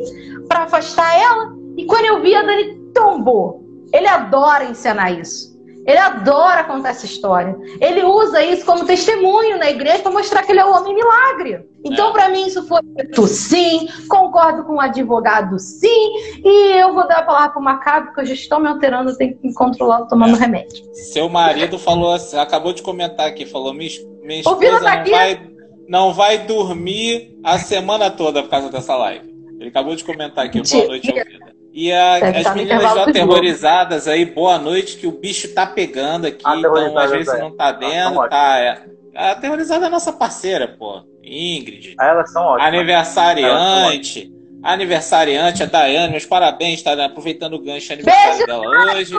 pra 0.48 0.64
afastar 0.64 1.18
ela. 1.18 1.65
E 1.78 1.86
quando 1.86 2.06
eu 2.06 2.22
vi, 2.22 2.36
a 2.36 2.42
Dani 2.42 2.76
tombou. 2.94 3.64
Ele 3.94 4.08
adora 4.08 4.66
encenar 4.66 5.18
isso. 5.18 5.56
Ele 5.86 6.00
adora 6.00 6.64
contar 6.64 6.90
essa 6.90 7.06
história. 7.06 7.56
Ele 7.80 8.04
usa 8.04 8.44
isso 8.44 8.66
como 8.66 8.86
testemunho 8.86 9.60
na 9.60 9.70
igreja 9.70 10.00
para 10.00 10.12
mostrar 10.12 10.42
que 10.42 10.52
ele 10.52 10.60
é 10.60 10.66
o 10.66 10.74
homem 10.74 10.96
milagre. 10.96 11.64
Então, 11.84 12.10
é. 12.10 12.12
para 12.12 12.30
mim, 12.30 12.48
isso 12.48 12.68
foi 12.68 12.82
feito 12.96 13.28
sim. 13.28 13.88
Concordo 14.10 14.64
com 14.64 14.74
o 14.74 14.82
advogado 14.82 15.60
sim. 15.60 16.42
E 16.44 16.80
eu 16.80 16.92
vou 16.92 17.08
dar 17.08 17.20
a 17.20 17.24
palavra 17.24 17.50
para 17.50 17.60
o 17.60 17.64
Macabro, 17.64 18.06
porque 18.08 18.22
eu 18.22 18.26
já 18.26 18.34
estou 18.34 18.60
me 18.60 18.68
alterando, 18.68 19.12
eu 19.12 19.18
tenho 19.18 19.38
que 19.38 19.48
me 19.48 19.54
controlar 19.54 20.06
tomando 20.08 20.36
é. 20.36 20.40
remédio. 20.40 20.84
Seu 21.14 21.30
marido 21.30 21.78
falou 21.78 22.14
assim, 22.14 22.38
acabou 22.38 22.74
de 22.74 22.82
comentar 22.82 23.28
aqui, 23.28 23.46
falou: 23.46 23.72
minha, 23.72 23.92
minha 24.24 24.40
esposa 24.40 24.80
tá 24.82 25.04
não 25.04 25.12
vai, 25.12 25.48
não 25.88 26.14
vai 26.14 26.38
dormir 26.40 27.38
a 27.44 27.60
semana 27.60 28.10
toda 28.10 28.42
por 28.42 28.50
causa 28.50 28.72
dessa 28.72 28.96
live. 28.96 29.36
Ele 29.60 29.70
acabou 29.70 29.96
de 29.96 30.04
comentar 30.04 30.46
aqui. 30.46 30.62
Boa 30.62 30.88
noite, 30.88 31.12
ouvida. 31.12 31.45
E 31.76 31.92
a, 31.92 32.16
as 32.16 32.56
meninas 32.56 32.82
já 32.82 33.04
aterrorizadas 33.04 34.08
aí, 34.08 34.24
boa 34.24 34.58
noite, 34.58 34.96
que 34.96 35.06
o 35.06 35.12
bicho 35.12 35.54
tá 35.54 35.68
pegando 35.68 36.26
aqui, 36.26 36.42
então 36.58 36.98
às 36.98 37.12
vezes 37.12 37.38
não 37.38 37.52
tá 37.52 37.74
vendo, 37.74 38.30
tá. 38.30 38.60
É. 38.60 38.82
A 39.14 39.32
aterrorizada 39.32 39.84
é 39.84 39.88
a 39.88 39.92
nossa 39.92 40.14
parceira, 40.14 40.70
pô. 40.70 41.04
Ingrid. 41.22 41.96
Ah, 42.00 42.08
elas 42.08 42.32
são 42.32 42.44
ótimas. 42.44 42.74
Aniversariante. 42.74 44.34
Aniversariante, 44.64 45.64
a 45.64 45.66
Daiane, 45.66 46.12
meus 46.12 46.26
parabéns, 46.26 46.82
tá 46.82 46.94
aproveitando 47.06 47.56
o 47.56 47.60
gancho 47.62 47.92
aniversário 47.92 48.46
Beijo, 48.46 48.48
dela 48.48 48.96
hoje. 48.96 49.16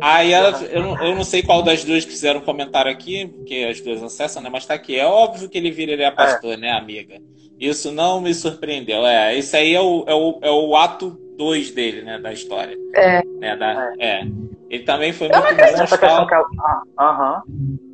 Aí 0.00 0.32
ela, 0.32 0.58
eu, 0.62 0.96
eu 0.96 1.14
não 1.14 1.24
sei 1.24 1.42
qual 1.42 1.62
das 1.62 1.84
duas 1.84 2.06
que 2.06 2.10
fizeram 2.10 2.40
um 2.40 2.44
comentário 2.44 2.90
aqui, 2.90 3.26
porque 3.26 3.66
as 3.70 3.82
duas 3.82 4.02
acessam, 4.02 4.42
né? 4.42 4.48
Mas 4.50 4.64
tá 4.64 4.72
aqui. 4.72 4.98
É 4.98 5.04
óbvio 5.04 5.48
que 5.50 5.58
ele 5.58 5.70
viraria 5.70 6.10
pastor, 6.10 6.54
é. 6.54 6.56
né, 6.56 6.70
amiga? 6.70 7.20
Isso 7.58 7.92
não 7.92 8.20
me 8.20 8.34
surpreendeu. 8.34 9.06
É, 9.06 9.36
esse 9.36 9.56
aí 9.56 9.74
é 9.74 9.80
o, 9.80 10.04
é 10.06 10.14
o, 10.14 10.38
é 10.42 10.50
o 10.50 10.76
ato 10.76 11.16
2 11.38 11.70
dele, 11.72 12.02
né, 12.02 12.18
da 12.18 12.32
história. 12.32 12.76
É. 12.94 13.22
Né, 13.38 13.56
da, 13.56 13.92
é. 13.98 14.20
é. 14.20 14.26
Ele 14.70 14.84
também 14.84 15.12
foi 15.12 15.28
eu 15.28 15.38
muito 15.38 15.54
bom. 15.54 15.62
Essa 15.62 15.98
questão 15.98 16.26
que 16.26 16.34
a, 16.34 16.38
ah, 16.38 16.42
uh 16.42 17.02
-huh. 17.02 17.42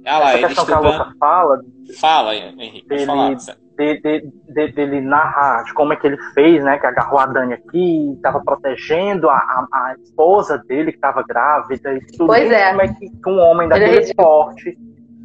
ah, 0.06 0.18
lá, 0.18 0.32
essa 0.35 0.47
questão 0.47 0.66
que 0.66 0.72
a 0.72 0.78
Luca 0.78 1.12
fala. 1.18 1.60
Fala, 1.98 2.36
Henrique, 2.36 2.86
dele, 2.86 3.06
falar. 3.06 3.35
De, 3.35 4.01
de, 4.01 4.32
de, 4.48 4.72
dele 4.72 5.01
narrar 5.01 5.64
de 5.64 5.74
como 5.74 5.93
é 5.93 5.97
que 5.97 6.06
ele 6.06 6.18
fez, 6.35 6.62
né? 6.62 6.78
Que 6.78 6.86
agarrou 6.86 7.18
a 7.18 7.26
Dani 7.26 7.55
aqui, 7.55 8.12
estava 8.14 8.40
protegendo 8.40 9.28
a, 9.28 9.35
a, 9.35 9.66
a, 9.72 9.94
esposa 10.02 10.59
dele 10.68 10.93
que 10.93 10.98
estava 10.98 11.24
grávida 11.26 11.94
e 11.94 12.01
tudo. 12.06 12.26
Pois 12.26 12.51
é. 12.51 12.70
Como 12.70 12.82
é 12.82 12.89
que, 12.89 13.10
um 13.26 13.39
homem 13.39 13.68
daquele 13.68 14.10
é 14.10 14.14
porte 14.14 14.78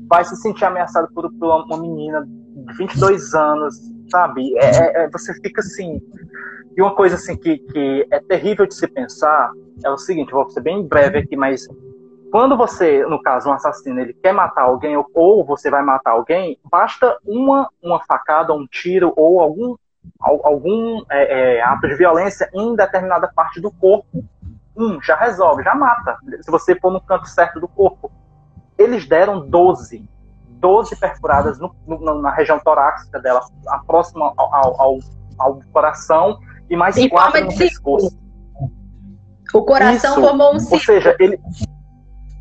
vai 0.07 0.23
se 0.25 0.35
sentir 0.37 0.65
ameaçado 0.65 1.07
por, 1.13 1.31
por 1.33 1.65
uma 1.65 1.77
menina 1.77 2.23
de 2.25 2.77
22 2.77 3.33
anos, 3.33 3.75
sabe? 4.09 4.57
É, 4.57 4.65
é, 4.65 5.03
é, 5.03 5.09
você 5.09 5.33
fica 5.35 5.61
assim. 5.61 6.01
E 6.75 6.81
uma 6.81 6.95
coisa 6.95 7.15
assim 7.15 7.37
que, 7.37 7.57
que 7.59 8.07
é 8.11 8.19
terrível 8.19 8.65
de 8.65 8.73
se 8.73 8.87
pensar 8.87 9.51
é 9.83 9.89
o 9.89 9.97
seguinte, 9.97 10.31
vou 10.31 10.49
ser 10.49 10.61
bem 10.61 10.85
breve 10.85 11.19
aqui, 11.19 11.35
mas 11.35 11.67
quando 12.31 12.57
você, 12.57 13.05
no 13.05 13.21
caso, 13.21 13.47
um 13.47 13.53
assassino, 13.53 13.99
ele 13.99 14.13
quer 14.13 14.33
matar 14.33 14.63
alguém 14.63 14.97
ou, 14.97 15.05
ou 15.13 15.45
você 15.45 15.69
vai 15.69 15.83
matar 15.83 16.11
alguém, 16.11 16.57
basta 16.63 17.15
uma, 17.23 17.69
uma 17.79 18.03
facada, 18.05 18.53
um 18.53 18.65
tiro 18.65 19.13
ou 19.15 19.39
algum, 19.39 19.75
algum 20.19 21.03
é, 21.11 21.57
é, 21.57 21.61
ato 21.61 21.87
de 21.87 21.95
violência 21.95 22.49
em 22.51 22.75
determinada 22.75 23.31
parte 23.35 23.61
do 23.61 23.69
corpo, 23.69 24.25
um, 24.75 24.99
já 24.99 25.15
resolve, 25.15 25.61
já 25.61 25.75
mata. 25.75 26.17
Se 26.41 26.49
você 26.49 26.75
for 26.79 26.91
no 26.91 26.99
canto 26.99 27.27
certo 27.27 27.59
do 27.59 27.67
corpo. 27.67 28.11
eles 28.79 29.07
deram 29.07 29.47
12. 29.47 30.09
12 30.63 30.95
perfuradas 30.95 31.59
no, 31.59 31.75
no, 31.85 32.21
na 32.21 32.31
região 32.33 32.57
torácica 32.57 33.19
dela, 33.19 33.41
próxima 33.85 34.33
ao, 34.37 34.79
ao, 34.79 34.99
ao, 35.37 35.59
coração, 35.73 36.39
e 36.69 36.77
mais 36.77 36.95
Em 36.95 37.09
quatro 37.09 37.43
no 37.43 37.57
pescoço. 37.57 38.17
O 39.53 39.61
coração 39.63 40.13
Isso. 40.13 40.21
formou 40.21 40.51
um 40.51 40.53
Ou 40.53 40.59
círculo. 40.59 40.81
seja, 40.81 41.15
ele, 41.19 41.39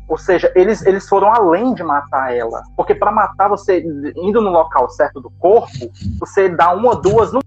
ou 0.07 0.17
seja, 0.17 0.51
eles, 0.55 0.83
eles 0.85 1.07
foram 1.07 1.31
além 1.31 1.73
de 1.73 1.83
matar 1.83 2.33
ela. 2.33 2.63
Porque 2.77 2.95
para 2.95 3.11
matar 3.11 3.49
você, 3.49 3.83
indo 4.15 4.41
no 4.41 4.49
local 4.49 4.89
certo 4.89 5.19
do 5.19 5.29
corpo, 5.31 5.91
você 6.17 6.47
dá 6.47 6.73
uma 6.73 6.89
ou 6.89 7.01
duas, 7.01 7.33
no 7.33 7.41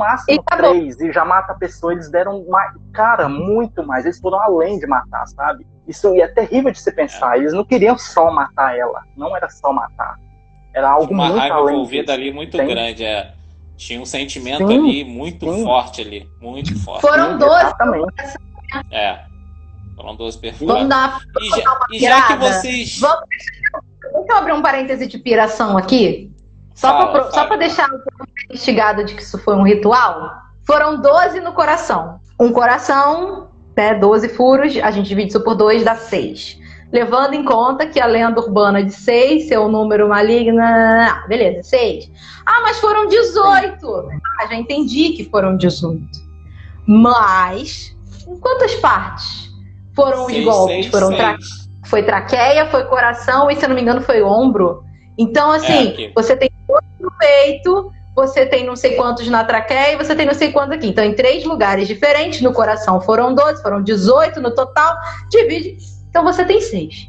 máximo 0.00 0.42
E 0.42 0.56
três, 0.56 1.00
e 1.00 1.12
já 1.12 1.24
mata 1.24 1.52
a 1.52 1.54
pessoa. 1.54 1.92
Eles 1.92 2.10
deram, 2.10 2.44
mais, 2.48 2.72
cara, 2.92 3.28
muito 3.28 3.86
mais. 3.86 4.04
Eles 4.04 4.18
foram 4.20 4.40
além 4.40 4.78
de 4.78 4.86
matar, 4.86 5.26
sabe? 5.28 5.66
Isso 5.86 6.14
e 6.14 6.20
é 6.20 6.28
terrível 6.28 6.70
de 6.72 6.80
se 6.80 6.92
pensar. 6.92 7.36
Eles 7.38 7.52
não 7.52 7.64
queriam 7.64 7.96
só 7.98 8.30
matar 8.30 8.76
ela. 8.78 9.02
Não 9.16 9.36
era 9.36 9.48
só 9.48 9.72
matar. 9.72 10.16
Era 10.74 10.90
algo 10.90 11.12
uma 11.12 11.24
muito 11.26 11.38
raiva 11.38 11.54
além 11.56 11.74
envolvida 11.74 12.02
disso. 12.04 12.12
ali 12.14 12.32
muito 12.32 12.56
Entende? 12.56 12.74
grande. 12.74 13.04
É. 13.04 13.32
Tinha 13.76 14.00
um 14.00 14.04
sentimento 14.04 14.66
Sim, 14.68 14.78
ali 14.78 15.04
muito 15.04 15.52
sim. 15.52 15.64
forte 15.64 16.00
ali. 16.02 16.28
Muito 16.40 16.78
forte. 16.84 17.00
Foram 17.00 17.32
Sim, 17.32 17.38
12. 17.38 17.54
Exatamente. 17.56 18.14
É. 18.92 19.20
Foram 19.96 20.16
12 20.16 20.16
Vamos 20.16 20.36
perfuradas. 20.36 20.88
dar 20.88 21.18
E 21.40 21.48
já, 21.48 21.78
e 21.92 21.98
já 21.98 22.26
que 22.26 22.36
vocês. 22.36 22.98
Vamos- 23.00 23.20
Deixa 24.12 24.32
eu 24.32 24.36
abrir 24.36 24.52
um 24.52 24.62
parêntese 24.62 25.06
de 25.06 25.18
piração 25.18 25.76
aqui. 25.76 26.30
Só 26.80 27.46
para 27.46 27.56
deixar 27.56 27.86
o 27.88 27.98
povo 27.98 28.24
instigado 28.50 29.04
de 29.04 29.14
que 29.14 29.22
isso 29.22 29.38
foi 29.38 29.54
um 29.54 29.62
ritual. 29.62 30.32
Foram 30.66 31.00
12 31.00 31.40
no 31.40 31.52
coração. 31.52 32.18
Um 32.38 32.52
coração, 32.52 33.48
né, 33.76 33.94
12 33.94 34.28
furos, 34.30 34.76
a 34.82 34.90
gente 34.90 35.08
divide 35.08 35.30
isso 35.30 35.40
por 35.42 35.54
2, 35.54 35.84
dá 35.84 35.94
6. 35.96 36.58
Levando 36.92 37.34
em 37.34 37.44
conta 37.44 37.86
que 37.86 38.00
a 38.00 38.06
lenda 38.06 38.40
urbana 38.40 38.82
de 38.82 38.92
6, 38.92 39.46
seu 39.48 39.68
número 39.68 40.08
maligno. 40.08 40.60
ah, 40.60 41.24
Beleza, 41.28 41.62
6. 41.62 42.10
Ah, 42.46 42.60
mas 42.62 42.78
foram 42.80 43.06
18. 43.06 44.08
Ah, 44.40 44.46
já 44.48 44.54
entendi 44.56 45.10
que 45.10 45.24
foram 45.30 45.56
18. 45.56 46.00
Mas, 46.86 47.94
em 48.26 48.36
quantas 48.40 48.74
partes 48.76 49.50
foram 49.94 50.24
os 50.26 50.32
Seis, 50.32 50.44
golpes? 50.44 50.74
seis, 50.76 50.86
foram 50.86 51.14
tra 51.16 51.36
seis. 51.36 51.68
foi 51.86 52.02
traqueia, 52.02 52.66
foi 52.66 52.84
coração 52.84 53.50
e, 53.50 53.56
se 53.56 53.64
eu 53.64 53.68
não 53.68 53.76
me 53.76 53.82
engano, 53.82 54.00
foi 54.00 54.22
ombro. 54.22 54.82
Então, 55.18 55.50
assim, 55.52 55.88
É, 56.06 56.12
você 56.14 56.36
tem 56.36 56.50
dois 56.68 56.82
no 56.98 57.10
peito, 57.18 57.90
você 58.14 58.46
tem 58.46 58.64
não 58.64 58.76
sei 58.76 58.96
quantos 58.96 59.28
na 59.28 59.44
traqueia 59.44 59.92
e 59.92 59.96
você 59.96 60.14
tem 60.14 60.26
não 60.26 60.34
sei 60.34 60.52
quantos 60.52 60.72
aqui. 60.76 60.86
Então, 60.88 61.04
em 61.04 61.14
três 61.14 61.44
lugares 61.44 61.86
diferentes, 61.88 62.40
no 62.40 62.52
coração 62.52 63.00
foram 63.00 63.34
12, 63.34 63.62
foram 63.62 63.82
18 63.82 64.40
no 64.40 64.54
total, 64.54 64.96
divide. 65.30 65.76
Então, 66.08 66.24
você 66.24 66.44
tem 66.44 66.60
seis. 66.60 67.08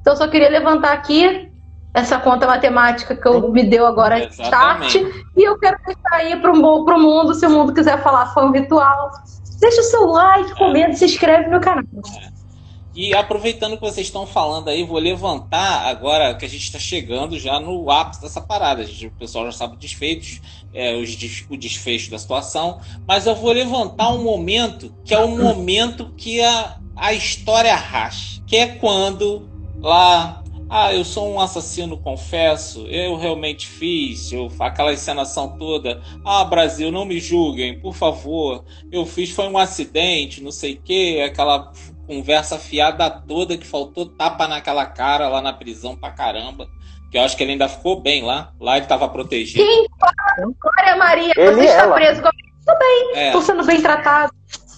Então, 0.00 0.12
eu 0.12 0.16
só 0.16 0.28
queria 0.28 0.48
levantar 0.48 0.92
aqui 0.92 1.50
essa 1.92 2.18
conta 2.18 2.46
matemática 2.46 3.16
que 3.16 3.26
eu 3.26 3.50
me 3.50 3.64
deu 3.64 3.86
agora 3.86 4.18
start. 4.24 4.94
Exatamente. 4.96 5.24
E 5.36 5.42
eu 5.42 5.58
quero 5.58 5.78
deixar 5.84 6.14
aí 6.14 6.34
mu- 6.36 6.84
pro 6.84 6.98
mundo, 7.00 7.34
se 7.34 7.46
o 7.46 7.50
mundo 7.50 7.72
quiser 7.72 8.02
falar 8.02 8.26
foi 8.34 8.44
um 8.44 8.52
ritual. 8.52 9.10
Deixa 9.60 9.80
o 9.80 9.84
seu 9.84 10.06
like, 10.06 10.54
comenta, 10.56 10.92
se 10.92 11.06
inscreve 11.06 11.48
no 11.48 11.58
canal. 11.60 11.82
E 12.96 13.14
aproveitando 13.14 13.76
que 13.76 13.82
vocês 13.82 14.06
estão 14.06 14.26
falando 14.26 14.68
aí, 14.68 14.82
vou 14.82 14.98
levantar 14.98 15.86
agora 15.86 16.34
que 16.34 16.46
a 16.46 16.48
gente 16.48 16.62
está 16.62 16.78
chegando 16.78 17.38
já 17.38 17.60
no 17.60 17.90
ápice 17.90 18.22
dessa 18.22 18.40
parada. 18.40 18.86
Gente- 18.86 19.08
o 19.08 19.10
pessoal 19.10 19.44
já 19.44 19.52
sabe 19.52 19.74
os 19.74 19.78
desfeitos, 19.78 20.40
é, 20.72 20.96
os 20.96 21.14
o 21.50 21.56
desfecho 21.58 22.10
da 22.10 22.18
situação, 22.18 22.80
mas 23.06 23.26
eu 23.26 23.34
vou 23.34 23.52
levantar 23.52 24.14
um 24.14 24.22
momento 24.22 24.94
que 25.04 25.12
é 25.12 25.18
o 25.18 25.28
momento 25.28 26.14
que 26.16 26.40
a, 26.40 26.78
a 26.96 27.12
história 27.12 27.74
racha, 27.76 28.40
que 28.46 28.56
é 28.56 28.66
quando 28.66 29.46
lá. 29.78 30.42
Ah, 30.68 30.92
eu 30.92 31.04
sou 31.04 31.32
um 31.32 31.38
assassino, 31.38 31.96
confesso. 31.96 32.88
Eu 32.88 33.14
realmente 33.16 33.68
fiz. 33.68 34.32
Eu, 34.32 34.50
aquela 34.58 34.92
encenação 34.92 35.56
toda. 35.56 36.02
Ah, 36.24 36.44
Brasil, 36.44 36.90
não 36.90 37.04
me 37.04 37.20
julguem, 37.20 37.78
por 37.78 37.94
favor. 37.94 38.64
Eu 38.90 39.06
fiz 39.06 39.30
foi 39.30 39.46
um 39.48 39.56
acidente, 39.56 40.42
não 40.42 40.50
sei 40.50 40.74
o 40.74 40.80
quê. 40.82 41.22
Aquela 41.24 41.70
conversa 42.06 42.58
fiada 42.58 43.10
toda 43.10 43.56
que 43.56 43.66
faltou 43.66 44.06
tapa 44.06 44.46
naquela 44.48 44.86
cara 44.86 45.28
lá 45.28 45.40
na 45.42 45.52
prisão 45.52 45.96
pra 45.96 46.10
caramba. 46.10 46.68
Que 47.10 47.18
eu 47.18 47.22
acho 47.22 47.36
que 47.36 47.42
ele 47.42 47.52
ainda 47.52 47.68
ficou 47.68 48.00
bem 48.00 48.22
lá. 48.22 48.52
Lá 48.60 48.76
ele 48.76 48.86
tava 48.86 49.08
protegido. 49.08 49.64
Glória 50.60 50.96
Maria, 50.96 51.32
Ele 51.36 51.52
você 51.54 51.64
está 51.64 51.82
ela. 51.82 51.94
preso. 51.94 52.22
É, 53.14 53.26
Estou 53.28 53.42
sendo 53.42 53.64
bem 53.64 53.80
tratado. 53.80 54.32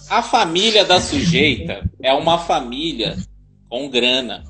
a 0.09 0.21
família 0.21 0.85
da 0.85 1.01
sujeita 1.01 1.83
é 2.03 2.13
uma 2.13 2.37
família 2.37 3.17
com 3.67 3.89
grana. 3.89 4.43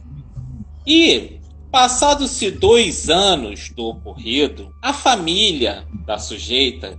E, 0.86 1.40
passados-se 1.72 2.52
dois 2.52 3.10
anos 3.10 3.70
do 3.70 3.86
ocorrido, 3.88 4.74
a 4.82 4.92
família 4.92 5.86
da 6.06 6.18
sujeita 6.18 6.98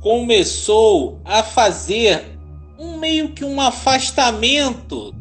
começou 0.00 1.20
a 1.24 1.42
fazer 1.42 2.38
um 2.82 2.98
meio 2.98 3.28
que 3.28 3.44
um 3.44 3.60
afastamento 3.60 5.14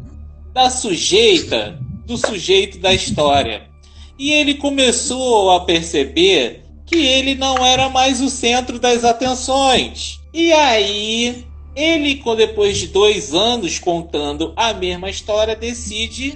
da 0.52 0.70
sujeita, 0.72 1.80
do 2.08 2.18
sujeito 2.18 2.80
da 2.80 2.92
história. 2.92 3.70
E 4.18 4.32
ele 4.32 4.56
começou 4.56 5.52
a 5.52 5.60
perceber 5.62 6.64
que 6.88 6.98
ele 6.98 7.36
não 7.36 7.64
era 7.64 7.88
mais 7.88 8.20
o 8.20 8.30
centro 8.30 8.80
das 8.80 9.04
atenções. 9.04 10.20
E 10.34 10.52
aí, 10.52 11.46
ele, 11.76 12.22
depois 12.36 12.80
de 12.80 12.88
dois 12.88 13.34
anos 13.34 13.78
contando 13.78 14.54
a 14.56 14.74
mesma 14.74 15.10
história, 15.10 15.56
decide 15.56 16.34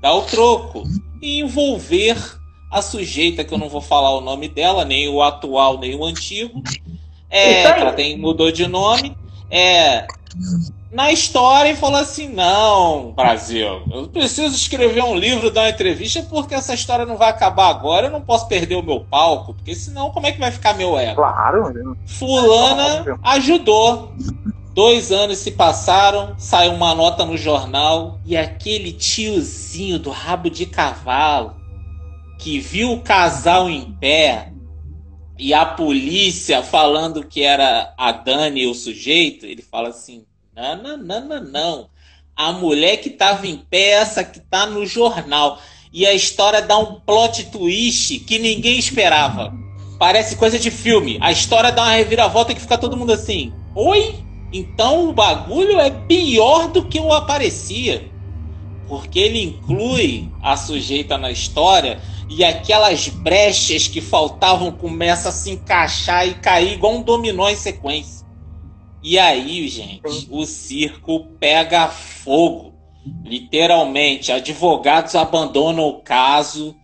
dar 0.00 0.14
o 0.14 0.22
troco 0.22 0.84
e 1.20 1.40
envolver 1.40 2.16
a 2.70 2.80
sujeita, 2.80 3.42
que 3.42 3.52
eu 3.52 3.58
não 3.58 3.68
vou 3.68 3.80
falar 3.80 4.16
o 4.16 4.20
nome 4.20 4.48
dela, 4.48 4.84
nem 4.84 5.08
o 5.08 5.20
atual, 5.20 5.78
nem 5.78 5.96
o 5.96 6.04
antigo. 6.04 6.62
É, 7.28 7.62
ela 7.62 7.92
tem, 7.92 8.16
mudou 8.16 8.52
de 8.52 8.66
nome. 8.66 9.16
É, 9.50 10.06
na 10.90 11.12
história 11.12 11.70
e 11.70 11.76
falou 11.76 12.00
assim: 12.00 12.28
não, 12.28 13.12
Brasil, 13.12 13.82
eu 13.92 14.08
preciso 14.08 14.54
escrever 14.54 15.02
um 15.02 15.14
livro, 15.14 15.50
dar 15.50 15.62
uma 15.62 15.70
entrevista, 15.70 16.22
porque 16.28 16.54
essa 16.54 16.74
história 16.74 17.06
não 17.06 17.16
vai 17.16 17.30
acabar 17.30 17.68
agora, 17.68 18.06
eu 18.06 18.10
não 18.10 18.20
posso 18.20 18.48
perder 18.48 18.76
o 18.76 18.82
meu 18.82 19.00
palco, 19.00 19.54
porque 19.54 19.74
senão 19.74 20.10
como 20.10 20.26
é 20.26 20.32
que 20.32 20.40
vai 20.40 20.50
ficar 20.50 20.74
meu 20.74 20.98
ego? 20.98 21.16
Claro. 21.16 21.72
Fulana 22.06 23.00
Óbvio. 23.00 23.20
ajudou. 23.22 24.12
Dois 24.72 25.10
anos 25.10 25.38
se 25.38 25.50
passaram, 25.50 26.34
saiu 26.38 26.72
uma 26.72 26.94
nota 26.94 27.24
no 27.24 27.36
jornal 27.36 28.20
e 28.24 28.36
aquele 28.36 28.92
tiozinho 28.92 29.98
do 29.98 30.10
rabo 30.10 30.48
de 30.48 30.64
cavalo 30.64 31.56
que 32.38 32.58
viu 32.60 32.92
o 32.92 33.00
casal 33.00 33.68
em 33.68 33.92
pé 34.00 34.52
e 35.40 35.54
a 35.54 35.64
polícia 35.64 36.62
falando 36.62 37.24
que 37.24 37.42
era 37.42 37.94
a 37.96 38.12
Dani 38.12 38.66
o 38.66 38.74
sujeito, 38.74 39.46
ele 39.46 39.62
fala 39.62 39.88
assim: 39.88 40.26
não, 40.54 40.76
não, 40.82 40.96
não, 40.98 41.26
não, 41.26 41.44
não. 41.44 41.90
A 42.36 42.52
mulher 42.52 42.98
que 42.98 43.08
tava 43.08 43.46
em 43.46 43.64
essa 43.72 44.22
que 44.22 44.38
tá 44.38 44.66
no 44.66 44.84
jornal. 44.84 45.58
E 45.90 46.06
a 46.06 46.12
história 46.12 46.60
dá 46.60 46.78
um 46.78 47.00
plot 47.00 47.46
twist 47.46 48.20
que 48.20 48.38
ninguém 48.38 48.78
esperava. 48.78 49.52
Parece 49.98 50.36
coisa 50.36 50.58
de 50.58 50.70
filme. 50.70 51.16
A 51.22 51.32
história 51.32 51.72
dá 51.72 51.84
uma 51.84 51.92
reviravolta 51.92 52.54
que 52.54 52.60
fica 52.60 52.76
todo 52.76 52.96
mundo 52.96 53.12
assim: 53.12 53.50
Oi? 53.74 54.22
Então 54.52 55.08
o 55.08 55.12
bagulho 55.12 55.80
é 55.80 55.90
pior 55.90 56.68
do 56.68 56.84
que 56.84 57.00
o 57.00 57.14
aparecia. 57.14 58.10
Porque 58.86 59.18
ele 59.18 59.42
inclui 59.42 60.28
a 60.42 60.54
sujeita 60.54 61.16
na 61.16 61.30
história 61.30 61.98
e 62.30 62.44
aquelas 62.44 63.08
brechas 63.08 63.88
que 63.88 64.00
faltavam 64.00 64.70
começam 64.70 65.30
a 65.30 65.32
se 65.32 65.50
encaixar 65.50 66.28
e 66.28 66.34
cair 66.34 66.74
igual 66.74 66.94
um 66.94 67.02
dominó 67.02 67.48
em 67.48 67.56
sequência. 67.56 68.24
E 69.02 69.18
aí, 69.18 69.66
gente, 69.66 70.28
o 70.30 70.46
circo 70.46 71.26
pega 71.40 71.88
fogo. 71.88 72.72
Literalmente, 73.24 74.30
advogados 74.30 75.16
abandonam 75.16 75.88
o 75.88 76.02
caso 76.02 76.76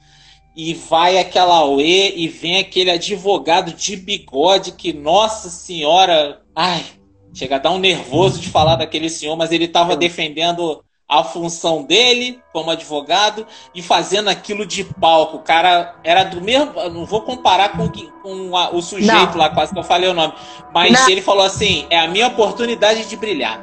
e 0.57 0.75
vai 0.75 1.19
aquela 1.19 1.65
UE 1.65 2.15
e 2.17 2.27
vem 2.27 2.59
aquele 2.59 2.91
advogado 2.91 3.73
de 3.73 3.95
bigode 3.95 4.73
que, 4.73 4.93
nossa 4.93 5.49
senhora, 5.49 6.41
ai, 6.57 6.85
chega 7.33 7.57
a 7.57 7.61
dar 7.61 7.71
um 7.71 7.79
nervoso 7.79 8.41
de 8.41 8.49
falar 8.49 8.75
daquele 8.75 9.09
senhor, 9.09 9.37
mas 9.37 9.53
ele 9.53 9.67
estava 9.67 9.95
defendendo 9.95 10.83
a 11.09 11.23
função 11.23 11.85
dele 11.85 12.41
como 12.53 12.71
advogado 12.71 13.47
e 13.75 13.81
fazendo 13.81 14.29
aquilo 14.29 14.67
de 14.67 14.83
palco. 14.85 15.37
O 15.37 15.43
cara 15.43 15.95
era 16.03 16.25
do 16.25 16.41
mesmo. 16.41 16.73
eu 16.77 16.91
Não 16.91 17.05
vou 17.07 17.23
comparar 17.23 17.71
com, 17.77 17.89
com 18.23 18.57
a- 18.57 18.71
o 18.71 18.83
sujeito 18.83 19.33
Não. 19.33 19.37
lá, 19.39 19.51
quase 19.51 19.73
que 19.73 19.79
eu 19.79 19.85
falei 19.85 20.09
o 20.09 20.15
nome. 20.15 20.35
Mas 20.75 20.93
Não. 20.93 21.09
ele 21.09 21.23
falou 21.23 21.45
assim: 21.45 21.87
é 21.91 22.01
a 22.01 22.09
minha 22.09 22.27
oportunidade 22.27 23.09
de 23.09 23.17
brilhar. 23.17 23.61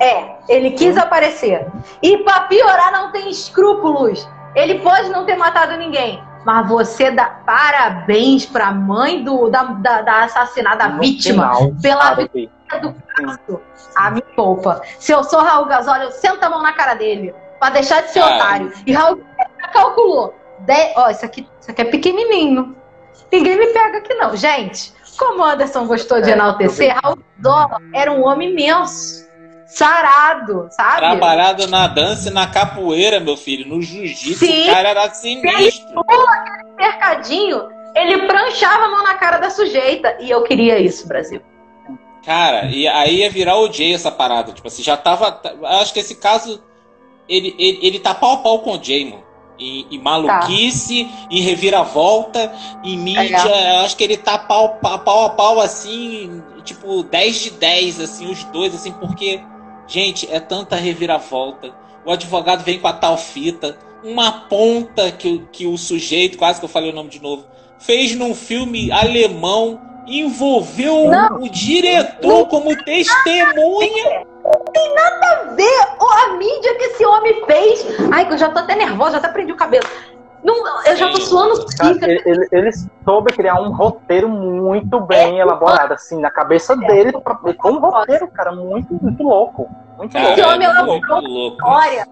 É, 0.00 0.36
ele 0.48 0.70
quis 0.72 0.96
aparecer. 0.96 1.66
E 2.02 2.18
pra 2.18 2.40
piorar, 2.42 2.92
não 2.92 3.12
tem 3.12 3.28
escrúpulos. 3.30 4.26
Ele 4.54 4.80
pode 4.80 5.08
não 5.10 5.24
ter 5.24 5.36
matado 5.36 5.76
ninguém. 5.76 6.20
Mas 6.44 6.68
você 6.68 7.10
dá 7.12 7.26
parabéns 7.26 8.44
pra 8.44 8.72
mãe 8.72 9.22
do, 9.22 9.48
da, 9.48 9.62
da, 9.62 10.02
da 10.02 10.24
assassinada 10.24 10.88
No 10.88 11.00
vítima 11.00 11.52
pela 11.80 12.14
vitória 12.14 12.50
do 12.80 12.94
caso. 13.14 13.60
A 13.96 14.10
me 14.10 14.22
poupa. 14.34 14.82
Se 14.98 15.12
eu 15.12 15.22
sou 15.24 15.40
Raul 15.40 15.66
Gasol, 15.66 15.96
eu 15.96 16.10
sento 16.10 16.42
a 16.42 16.50
mão 16.50 16.62
na 16.62 16.72
cara 16.72 16.94
dele. 16.94 17.34
Pra 17.58 17.70
deixar 17.70 18.02
de 18.02 18.10
ser 18.10 18.20
Cara. 18.20 18.36
otário. 18.36 18.72
E 18.86 18.92
Raul 18.92 19.20
calculou. 19.72 20.34
De... 20.60 20.92
Ó, 20.96 21.10
isso 21.10 21.24
aqui, 21.24 21.46
isso 21.60 21.70
aqui 21.70 21.82
é 21.82 21.84
pequenininho. 21.84 22.76
Ninguém 23.30 23.56
me 23.58 23.66
pega 23.68 23.98
aqui 23.98 24.14
não. 24.14 24.36
Gente, 24.36 24.92
como 25.18 25.42
o 25.42 25.44
Anderson 25.44 25.86
gostou 25.86 26.20
de 26.20 26.30
É, 26.30 26.32
enaltecer, 26.32 26.94
Raul 27.02 27.18
Zola 27.42 27.78
era 27.94 28.10
um 28.10 28.24
homem 28.26 28.50
imenso, 28.50 29.26
sarado, 29.66 30.68
sabe? 30.70 30.98
Trabalhado 30.98 31.66
na 31.68 31.86
dança 31.86 32.28
e 32.28 32.32
na 32.32 32.46
capoeira, 32.46 33.20
meu 33.20 33.36
filho, 33.36 33.68
no 33.68 33.80
jiu-jitsu, 33.80 34.44
o 34.44 34.66
cara 34.66 34.90
era 34.90 35.10
sinistro. 35.10 36.04
Cercadinho, 36.78 37.68
ele 37.94 38.26
pranchava 38.26 38.84
a 38.84 38.88
mão 38.88 39.02
na 39.02 39.14
cara 39.14 39.38
da 39.38 39.50
sujeita. 39.50 40.16
E 40.20 40.30
eu 40.30 40.42
queria 40.42 40.78
isso, 40.78 41.06
Brasil. 41.06 41.40
Cara, 42.24 42.66
e 42.66 42.86
aí 42.86 43.18
ia 43.18 43.30
virar 43.30 43.58
o 43.58 43.72
Jay 43.72 43.92
essa 43.92 44.10
parada. 44.10 44.52
Tipo 44.52 44.68
assim, 44.68 44.82
já 44.82 44.96
tava. 44.96 45.40
Acho 45.80 45.92
que 45.92 46.00
esse 46.00 46.16
caso. 46.16 46.62
Ele, 47.28 47.54
ele, 47.58 47.78
ele 47.82 47.98
tá 47.98 48.14
pau 48.14 48.34
a 48.34 48.36
pau 48.38 48.58
com 48.60 48.76
o 48.76 48.82
Jay, 48.82 49.04
mano. 49.04 49.22
Em, 49.58 49.86
em 49.90 49.98
maluquice, 49.98 51.08
em 51.30 51.40
reviravolta, 51.40 52.52
em 52.82 52.96
mídia. 52.96 53.36
É. 53.36 53.76
eu 53.76 53.84
Acho 53.84 53.96
que 53.96 54.04
ele 54.04 54.16
tá 54.16 54.38
pau, 54.38 54.76
pau, 54.76 54.98
pau 55.00 55.24
a 55.26 55.30
pau 55.30 55.60
assim. 55.60 56.42
Tipo, 56.64 57.02
10 57.02 57.40
de 57.40 57.50
10, 57.50 58.00
assim, 58.00 58.30
os 58.30 58.44
dois, 58.44 58.74
assim, 58.74 58.92
porque. 58.92 59.40
Gente, 59.88 60.30
é 60.32 60.38
tanta 60.38 60.76
reviravolta. 60.76 61.74
O 62.04 62.12
advogado 62.12 62.64
vem 62.64 62.78
com 62.78 62.88
a 62.88 62.92
tal 62.92 63.16
fita. 63.16 63.76
Uma 64.02 64.32
ponta 64.32 65.10
que, 65.12 65.44
que 65.52 65.66
o 65.66 65.76
sujeito, 65.76 66.38
quase 66.38 66.58
que 66.58 66.64
eu 66.64 66.68
falei 66.68 66.90
o 66.90 66.94
nome 66.94 67.10
de 67.10 67.20
novo, 67.20 67.44
fez 67.78 68.14
num 68.14 68.34
filme 68.34 68.90
alemão, 68.90 69.80
envolveu 70.06 71.08
Não. 71.08 71.36
o 71.36 71.48
diretor 71.48 72.46
como 72.48 72.76
testemunha. 72.84 74.24
Ver 75.56 75.86
ó, 76.00 76.12
a 76.24 76.36
mídia 76.36 76.74
que 76.76 76.84
esse 76.84 77.04
homem 77.04 77.44
fez. 77.46 77.86
Ai, 78.12 78.26
que 78.26 78.32
eu 78.34 78.38
já 78.38 78.50
tô 78.50 78.58
até 78.60 78.74
nervosa, 78.74 79.12
já 79.12 79.18
até 79.18 79.28
prendi 79.28 79.52
o 79.52 79.56
cabelo. 79.56 79.86
Não, 80.42 80.56
eu 80.84 80.96
já 80.96 81.08
tô 81.08 81.20
suando 81.20 81.64
ele, 82.04 82.20
ele- 82.26 82.48
ele 82.50 82.70
soube 83.04 83.32
criar 83.32 83.60
um 83.60 83.70
roteiro 83.70 84.28
muito 84.28 84.98
bem 85.00 85.38
elaborado, 85.38 85.92
assim, 85.94 86.20
na 86.20 86.30
cabeça 86.32 86.74
dele. 86.76 87.12
Pra, 87.12 87.36
foi 87.36 87.70
um 87.70 87.78
roteiro, 87.78 88.26
cara, 88.28 88.50
muito, 88.50 88.92
muito 89.00 89.22
louco. 89.22 89.68
Muito 89.96 90.12
Cara, 90.12 90.24
louco. 90.26 90.40
Esse 90.40 90.48
homem 90.50 90.66
é 90.66 90.70
elaborou 90.70 91.20
louco. 91.20 91.58
Olha, 91.64 92.08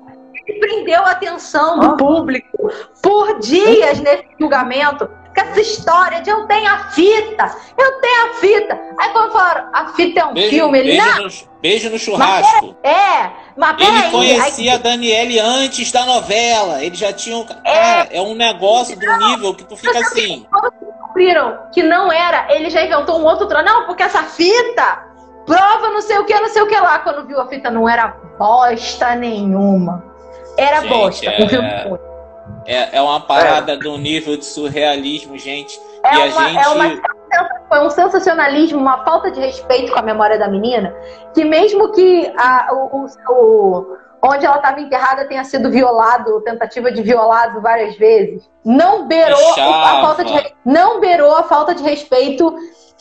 ele 0.47 0.61
prendeu 0.61 1.03
a 1.03 1.11
atenção 1.11 1.81
do 1.81 1.87
Ah. 1.87 1.97
público 1.97 2.71
por 3.03 3.39
dias 3.41 3.99
nesse 3.99 4.27
julgamento. 4.39 5.11
Com 5.35 5.41
essa 5.41 5.61
história 5.61 6.21
de 6.23 6.31
eu 6.31 6.47
tenho 6.47 6.69
a 6.69 6.79
fita, 6.91 7.55
eu 7.79 8.01
tenho 8.01 8.25
a 8.27 8.35
fita. 8.35 8.81
Aí 8.99 9.09
quando 9.11 9.33
falaram, 9.33 9.69
a 9.73 9.87
fita 9.95 10.21
é 10.21 10.25
um 10.25 10.35
Beijo, 10.35 10.51
filme, 10.51 10.79
ele 10.81 10.89
beijo, 10.91 11.07
não, 11.07 11.23
no, 11.25 11.31
beijo 11.63 11.91
no 11.91 11.99
churrasco. 11.99 12.77
é, 12.83 13.31
mas 13.57 13.77
Ele 13.81 14.11
conhecia 14.11 14.75
a 14.75 14.79
Daniele 14.79 15.39
antes 15.39 15.93
da 15.93 16.05
novela. 16.05 16.83
Ele 16.83 16.97
já 16.97 17.13
tinha. 17.13 17.37
um- 17.37 17.45
Cara, 17.45 18.09
é 18.11 18.21
um 18.21 18.35
negócio 18.35 18.99
do 18.99 19.07
nível 19.19 19.55
que 19.55 19.65
tu 19.65 19.77
fica 19.77 19.99
assim. 20.01 20.47
descobriram 20.91 21.59
que 21.73 21.83
não 21.83 22.11
era, 22.13 22.53
ele 22.53 22.69
já 22.71 22.83
inventou 22.83 23.19
um 23.21 23.25
outro 23.25 23.47
trono. 23.47 23.65
Não, 23.65 23.87
porque 23.87 24.03
essa 24.03 24.23
fita 24.25 25.05
prova 25.47 25.91
não 25.91 26.01
sei 26.01 26.19
o 26.19 26.25
que, 26.25 26.35
não 26.39 26.49
sei 26.49 26.63
o 26.63 26.67
que 26.67 26.79
lá. 26.79 26.99
Quando 27.01 27.27
viu 27.27 27.41
a 27.41 27.47
fita, 27.49 27.71
não 27.71 27.89
era 27.89 28.09
bosta 28.39 29.15
nenhuma. 29.15 30.05
Era 30.57 30.81
Gente, 30.81 30.89
bosta. 30.91 31.27
é-. 31.27 32.10
É, 32.67 32.97
é 32.99 33.03
uma 33.03 33.21
parada 33.21 33.77
do 33.77 33.97
nível 33.99 34.37
de 34.37 34.45
surrealismo, 34.45 35.37
gente. 35.39 35.81
É 36.05 36.15
e 36.15 36.23
a 36.23 36.25
uma, 36.35 36.49
gente. 36.49 36.59
é 36.65 36.69
uma- 36.69 37.01
foi 37.69 37.87
um 37.87 37.91
sensacionalismo, 37.91 38.79
uma 38.81 39.05
falta 39.05 39.31
de 39.31 39.41
respeito 39.41 39.93
com 39.93 39.99
a 39.99 40.03
memória 40.03 40.39
da 40.39 40.49
menina, 40.49 40.95
que 41.35 41.45
mesmo 41.45 41.93
que 41.93 42.33
a- 42.37 42.69
o, 42.73 43.07
o- 43.31 43.97
onde 44.23 44.45
ela 44.45 44.57
estava 44.57 44.81
enterrada 44.81 45.25
tenha 45.27 45.45
sido 45.45 45.71
violado, 45.71 46.41
tentativa 46.43 46.91
de 46.91 47.01
violado 47.03 47.61
várias 47.61 47.97
vezes, 47.97 48.49
não 48.65 49.07
beirou 49.07 49.39
a 49.51 49.55
Fechava. 49.55 50.01
falta 50.03 50.25
de 50.25 50.55
não 50.65 51.01
beirou 51.01 51.35
a 51.37 51.45
falta 51.45 51.75
de 51.75 51.83
respeito. 51.83 52.55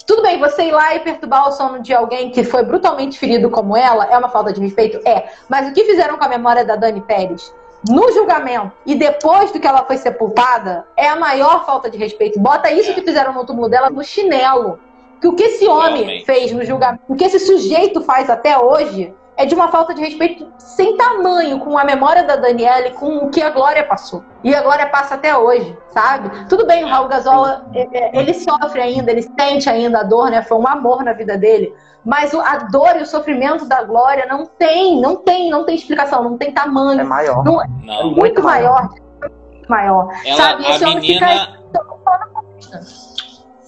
Tudo 0.08 0.22
bem, 0.22 0.40
você 0.40 0.64
ir 0.64 0.72
lá 0.72 0.96
e 0.96 1.00
perturbar 1.02 1.50
o 1.50 1.52
sono 1.52 1.82
de 1.82 1.94
alguém 1.94 2.32
que 2.32 2.44
foi 2.44 2.64
brutalmente 2.64 3.20
ferido 3.20 3.50
como 3.50 3.76
ela 3.76 4.06
é 4.06 4.18
uma 4.18 4.30
falta 4.30 4.54
de 4.54 4.62
respeito? 4.62 5.00
É. 5.08 5.28
Mas 5.50 5.68
o 5.70 5.74
que 5.74 5.84
fizeram 5.86 6.18
com 6.18 6.24
a 6.24 6.30
memória 6.30 6.64
da 6.64 6.76
Dani 6.76 7.02
Pérez 7.02 7.54
no 7.88 8.12
julgamento 8.12 8.72
e 8.86 8.96
depois 8.96 9.52
do 9.52 9.60
que 9.60 9.68
ela 9.68 9.86
foi 9.86 9.98
sepultada 9.98 10.86
é 10.98 11.08
a 11.08 11.16
maior 11.16 11.66
falta 11.66 11.90
de 11.90 11.98
respeito. 11.98 12.40
Bota 12.40 12.72
isso 12.72 12.94
que 12.94 13.02
fizeram 13.02 13.34
no 13.34 13.46
túmulo 13.46 13.70
dela 13.70 13.90
no 13.90 14.04
chinelo. 14.04 14.80
Que 15.22 15.28
o 15.28 15.36
que 15.36 15.44
esse 15.44 15.68
homem 15.68 16.04
Realmente. 16.04 16.26
fez 16.26 16.52
no 16.54 16.64
julgamento, 16.64 17.04
o 17.08 17.16
que 17.16 17.26
esse 17.26 17.40
sujeito 17.40 18.02
faz 18.02 18.30
até 18.30 18.58
hoje 18.58 19.14
é 19.40 19.46
de 19.46 19.56
uma 19.56 19.70
falta 19.70 19.94
de 19.94 20.02
respeito 20.02 20.52
sem 20.58 20.98
tamanho 20.98 21.60
com 21.60 21.78
a 21.78 21.86
memória 21.86 22.24
da 22.24 22.36
Daniele, 22.36 22.92
com 22.92 23.20
o 23.20 23.30
que 23.30 23.42
a 23.42 23.50
Glória 23.50 23.86
passou. 23.86 24.22
E 24.44 24.54
a 24.54 24.62
Glória 24.62 24.86
passa 24.90 25.16
até 25.16 25.36
hoje, 25.36 25.76
sabe? 25.94 26.46
Tudo 26.50 26.66
bem, 26.68 26.84
o 26.84 26.88
Raul 26.90 27.08
Gazola, 27.08 27.66
é, 27.74 27.88
é, 28.18 28.20
ele 28.20 28.34
sofre 28.34 28.82
ainda, 28.82 29.10
ele 29.12 29.22
sente 29.40 29.70
ainda 29.70 30.02
a 30.02 30.04
dor, 30.04 30.30
né? 30.30 30.42
Foi 30.42 30.58
um 30.58 30.68
amor 30.68 31.04
na 31.06 31.14
vida 31.14 31.38
dele. 31.38 31.74
Mas 32.04 32.34
o- 32.34 32.42
a 32.42 32.58
dor 32.70 32.98
e 32.98 33.02
o 33.02 33.06
sofrimento 33.06 33.66
da 33.66 33.82
Glória 33.84 34.26
não 34.30 34.46
tem, 34.46 35.00
não 35.00 35.16
tem, 35.16 35.50
não 35.50 35.66
tem 35.66 35.76
explicação, 35.76 36.22
não 36.22 36.38
tem 36.38 36.50
É 36.50 36.52
tamanho. 36.52 37.08
maior. 37.08 37.44
Não, 37.46 37.62
Não. 37.84 38.04
muito 38.04 38.16
muito 38.18 38.44
maior. 38.44 38.90
muito 38.90 39.70
maior. 39.70 40.10
Ela, 40.26 40.38
sabe? 40.38 40.66
Esse 40.70 40.84
a 40.84 40.88
homem 40.90 41.00
menina. 41.02 41.28
fica 41.28 41.60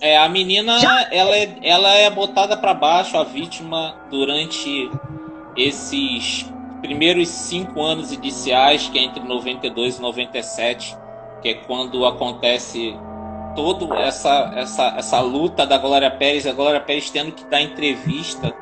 É, 0.02 0.18
a 0.18 0.28
menina, 0.28 0.74
ela 1.12 1.36
é, 1.36 1.56
ela 1.62 1.90
é 1.94 2.10
botada 2.10 2.58
pra 2.58 2.74
baixo, 2.74 3.18
a 3.18 3.24
vítima, 3.24 3.96
durante 4.10 4.90
esses 5.56 6.46
primeiros 6.82 7.30
cinco 7.30 7.82
anos 7.82 8.12
iniciais, 8.12 8.88
que 8.90 8.98
é 8.98 9.04
entre 9.04 9.24
92 9.24 9.98
e 9.98 10.02
97, 10.02 10.98
que 11.42 11.50
é 11.50 11.54
quando 11.54 12.06
acontece 12.06 12.96
toda 13.56 14.00
essa, 14.00 14.54
essa, 14.56 14.88
essa 14.98 15.20
luta 15.20 15.66
da 15.66 15.78
Glória 15.78 16.10
Pérez, 16.10 16.48
a 16.48 16.54
Glória 16.54 16.80
Pérez 16.80 17.10
tendo 17.10 17.32
que 17.32 17.44
dar 17.46 17.62
entrevista 17.62 18.54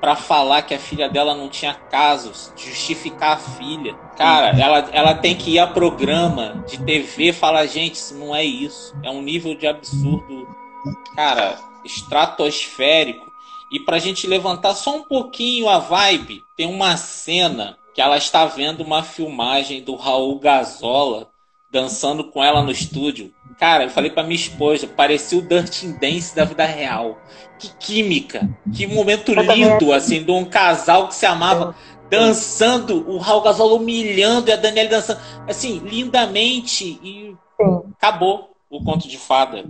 pra 0.00 0.16
falar 0.16 0.62
que 0.62 0.74
a 0.74 0.78
filha 0.78 1.08
dela 1.08 1.34
não 1.34 1.48
tinha 1.48 1.74
casos, 1.74 2.52
justificar 2.56 3.34
a 3.34 3.36
filha. 3.36 3.94
Cara, 4.16 4.58
ela, 4.58 4.88
ela 4.92 5.14
tem 5.14 5.34
que 5.34 5.52
ir 5.52 5.58
a 5.58 5.66
programa 5.66 6.64
de 6.66 6.78
TV 6.82 7.32
falar, 7.32 7.66
gente, 7.66 7.96
isso 7.96 8.14
não 8.14 8.34
é 8.34 8.42
isso. 8.42 8.96
É 9.02 9.10
um 9.10 9.20
nível 9.20 9.54
de 9.54 9.66
absurdo, 9.66 10.48
cara, 11.14 11.58
estratosférico. 11.84 13.29
E 13.70 13.80
pra 13.80 13.98
gente 13.98 14.26
levantar 14.26 14.74
só 14.74 14.96
um 14.96 15.04
pouquinho 15.04 15.68
a 15.68 15.78
vibe, 15.78 16.40
tem 16.56 16.66
uma 16.66 16.96
cena 16.96 17.76
que 17.94 18.00
ela 18.00 18.16
está 18.16 18.44
vendo 18.46 18.82
uma 18.82 19.02
filmagem 19.02 19.82
do 19.82 19.94
Raul 19.94 20.38
Gazola 20.38 21.28
dançando 21.70 22.24
com 22.24 22.42
ela 22.42 22.62
no 22.62 22.70
estúdio. 22.70 23.32
Cara, 23.58 23.84
eu 23.84 23.90
falei 23.90 24.10
pra 24.10 24.22
minha 24.22 24.34
esposa, 24.34 24.86
parecia 24.86 25.38
o 25.38 25.42
Dirty 25.42 25.86
Dance 26.00 26.34
da 26.34 26.44
vida 26.44 26.64
real. 26.64 27.18
Que 27.58 27.68
química, 27.78 28.48
que 28.74 28.86
momento 28.86 29.32
lindo, 29.32 29.92
assim, 29.92 30.24
de 30.24 30.30
um 30.30 30.44
casal 30.44 31.08
que 31.08 31.14
se 31.14 31.26
amava 31.26 31.76
dançando, 32.08 33.08
o 33.08 33.18
Raul 33.18 33.42
Gazola 33.42 33.74
humilhando 33.74 34.50
e 34.50 34.52
a 34.52 34.56
Daniela 34.56 34.88
dançando, 34.88 35.20
assim, 35.46 35.78
lindamente 35.78 36.98
e 37.02 37.36
acabou 37.96 38.50
o 38.68 38.82
conto 38.82 39.06
de 39.06 39.18
fada. 39.18 39.64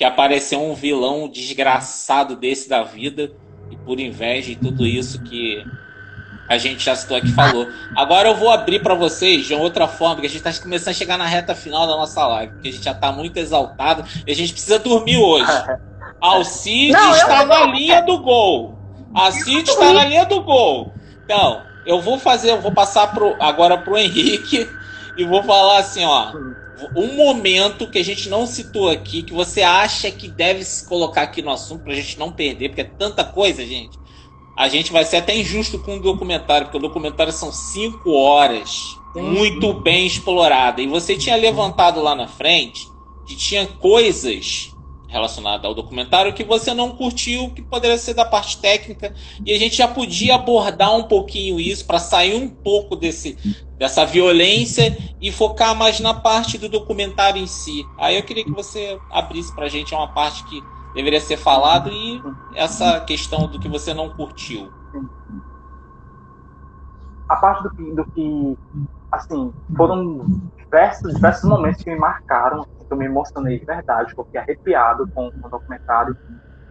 Que 0.00 0.04
apareceu 0.06 0.62
um 0.62 0.74
vilão 0.74 1.28
desgraçado 1.28 2.34
desse 2.34 2.70
da 2.70 2.82
vida 2.82 3.30
e 3.70 3.76
por 3.76 4.00
inveja 4.00 4.50
e 4.50 4.56
tudo 4.56 4.86
isso 4.86 5.22
que 5.22 5.62
a 6.48 6.56
gente 6.56 6.82
já 6.82 6.96
citou 6.96 7.18
aqui 7.18 7.30
falou. 7.32 7.68
Agora 7.94 8.30
eu 8.30 8.34
vou 8.34 8.50
abrir 8.50 8.82
para 8.82 8.94
vocês 8.94 9.46
de 9.46 9.52
outra 9.52 9.86
forma, 9.86 10.14
porque 10.14 10.26
a 10.26 10.30
gente 10.30 10.48
está 10.48 10.62
começando 10.62 10.88
a 10.88 10.96
chegar 10.96 11.18
na 11.18 11.26
reta 11.26 11.54
final 11.54 11.86
da 11.86 11.96
nossa 11.98 12.26
live, 12.26 12.54
porque 12.54 12.70
a 12.70 12.72
gente 12.72 12.82
já 12.82 12.92
está 12.92 13.12
muito 13.12 13.36
exaltado 13.36 14.02
e 14.26 14.32
a 14.32 14.34
gente 14.34 14.54
precisa 14.54 14.78
dormir 14.78 15.18
hoje. 15.18 15.52
Alcide 16.18 16.92
Não, 16.92 17.14
está 17.14 17.44
na 17.44 17.66
linha 17.66 18.00
do 18.00 18.20
gol. 18.20 18.78
Alcide 19.12 19.70
está 19.70 19.92
na 19.92 20.06
linha 20.06 20.24
do 20.24 20.40
gol. 20.42 20.94
Então, 21.26 21.60
eu 21.84 22.00
vou 22.00 22.18
fazer, 22.18 22.52
eu 22.52 22.60
vou 22.62 22.72
passar 22.72 23.08
pro, 23.12 23.36
agora 23.38 23.76
pro 23.76 23.98
Henrique 23.98 24.66
e 25.14 25.24
vou 25.26 25.42
falar 25.42 25.78
assim, 25.78 26.06
ó. 26.06 26.32
Um 26.96 27.16
momento 27.16 27.90
que 27.90 27.98
a 27.98 28.04
gente 28.04 28.28
não 28.28 28.46
citou 28.46 28.88
aqui, 28.88 29.22
que 29.22 29.32
você 29.32 29.62
acha 29.62 30.10
que 30.10 30.28
deve 30.28 30.64
se 30.64 30.88
colocar 30.88 31.22
aqui 31.22 31.42
no 31.42 31.50
assunto 31.50 31.84
pra 31.84 31.94
gente 31.94 32.18
não 32.18 32.32
perder, 32.32 32.68
porque 32.68 32.80
é 32.82 32.84
tanta 32.84 33.24
coisa, 33.24 33.64
gente. 33.64 33.98
A 34.56 34.68
gente 34.68 34.92
vai 34.92 35.04
ser 35.04 35.18
até 35.18 35.36
injusto 35.36 35.78
com 35.78 35.96
o 35.96 36.00
documentário, 36.00 36.66
porque 36.66 36.78
o 36.78 36.82
documentário 36.88 37.32
são 37.32 37.52
cinco 37.52 38.12
horas, 38.12 38.96
muito 39.14 39.72
bem 39.72 40.06
explorada. 40.06 40.80
E 40.82 40.86
você 40.86 41.16
tinha 41.16 41.36
levantado 41.36 42.00
lá 42.00 42.14
na 42.14 42.28
frente 42.28 42.88
que 43.26 43.36
tinha 43.36 43.66
coisas 43.66 44.69
relacionadas 45.10 45.64
ao 45.64 45.74
documentário 45.74 46.32
que 46.32 46.44
você 46.44 46.72
não 46.72 46.90
curtiu, 46.90 47.50
que 47.50 47.60
poderia 47.60 47.98
ser 47.98 48.14
da 48.14 48.24
parte 48.24 48.58
técnica, 48.58 49.12
e 49.44 49.52
a 49.52 49.58
gente 49.58 49.76
já 49.76 49.88
podia 49.88 50.36
abordar 50.36 50.96
um 50.96 51.02
pouquinho 51.02 51.58
isso 51.60 51.84
para 51.84 51.98
sair 51.98 52.34
um 52.34 52.48
pouco 52.48 52.96
desse 52.96 53.36
dessa 53.76 54.04
violência 54.04 54.96
e 55.22 55.32
focar 55.32 55.74
mais 55.74 56.00
na 56.00 56.12
parte 56.12 56.58
do 56.58 56.68
documentário 56.68 57.42
em 57.42 57.46
si. 57.46 57.82
Aí 57.96 58.14
eu 58.14 58.22
queria 58.22 58.44
que 58.44 58.50
você 58.50 58.98
abrisse 59.10 59.54
pra 59.54 59.68
gente 59.68 59.94
uma 59.94 60.08
parte 60.08 60.44
que 60.44 60.62
deveria 60.94 61.20
ser 61.20 61.38
falado 61.38 61.90
e 61.90 62.22
essa 62.54 63.00
questão 63.00 63.48
do 63.48 63.58
que 63.58 63.70
você 63.70 63.94
não 63.94 64.10
curtiu. 64.10 64.70
a 67.26 67.36
parte 67.36 67.62
do 67.62 67.70
que, 67.70 67.90
do 67.92 68.04
que 68.04 68.58
assim, 69.12 69.52
foram 69.74 70.26
diversos, 70.70 71.14
diversos 71.14 71.50
momentos 71.50 71.82
que 71.82 71.90
me 71.90 71.98
marcaram, 71.98 72.64
que 72.64 72.86
eu 72.88 72.96
me 72.96 73.04
emocionei 73.04 73.58
de 73.58 73.66
verdade, 73.66 74.14
fiquei 74.14 74.40
arrepiado 74.40 75.06
com, 75.08 75.30
com 75.32 75.48
o 75.48 75.50
documentário. 75.50 76.16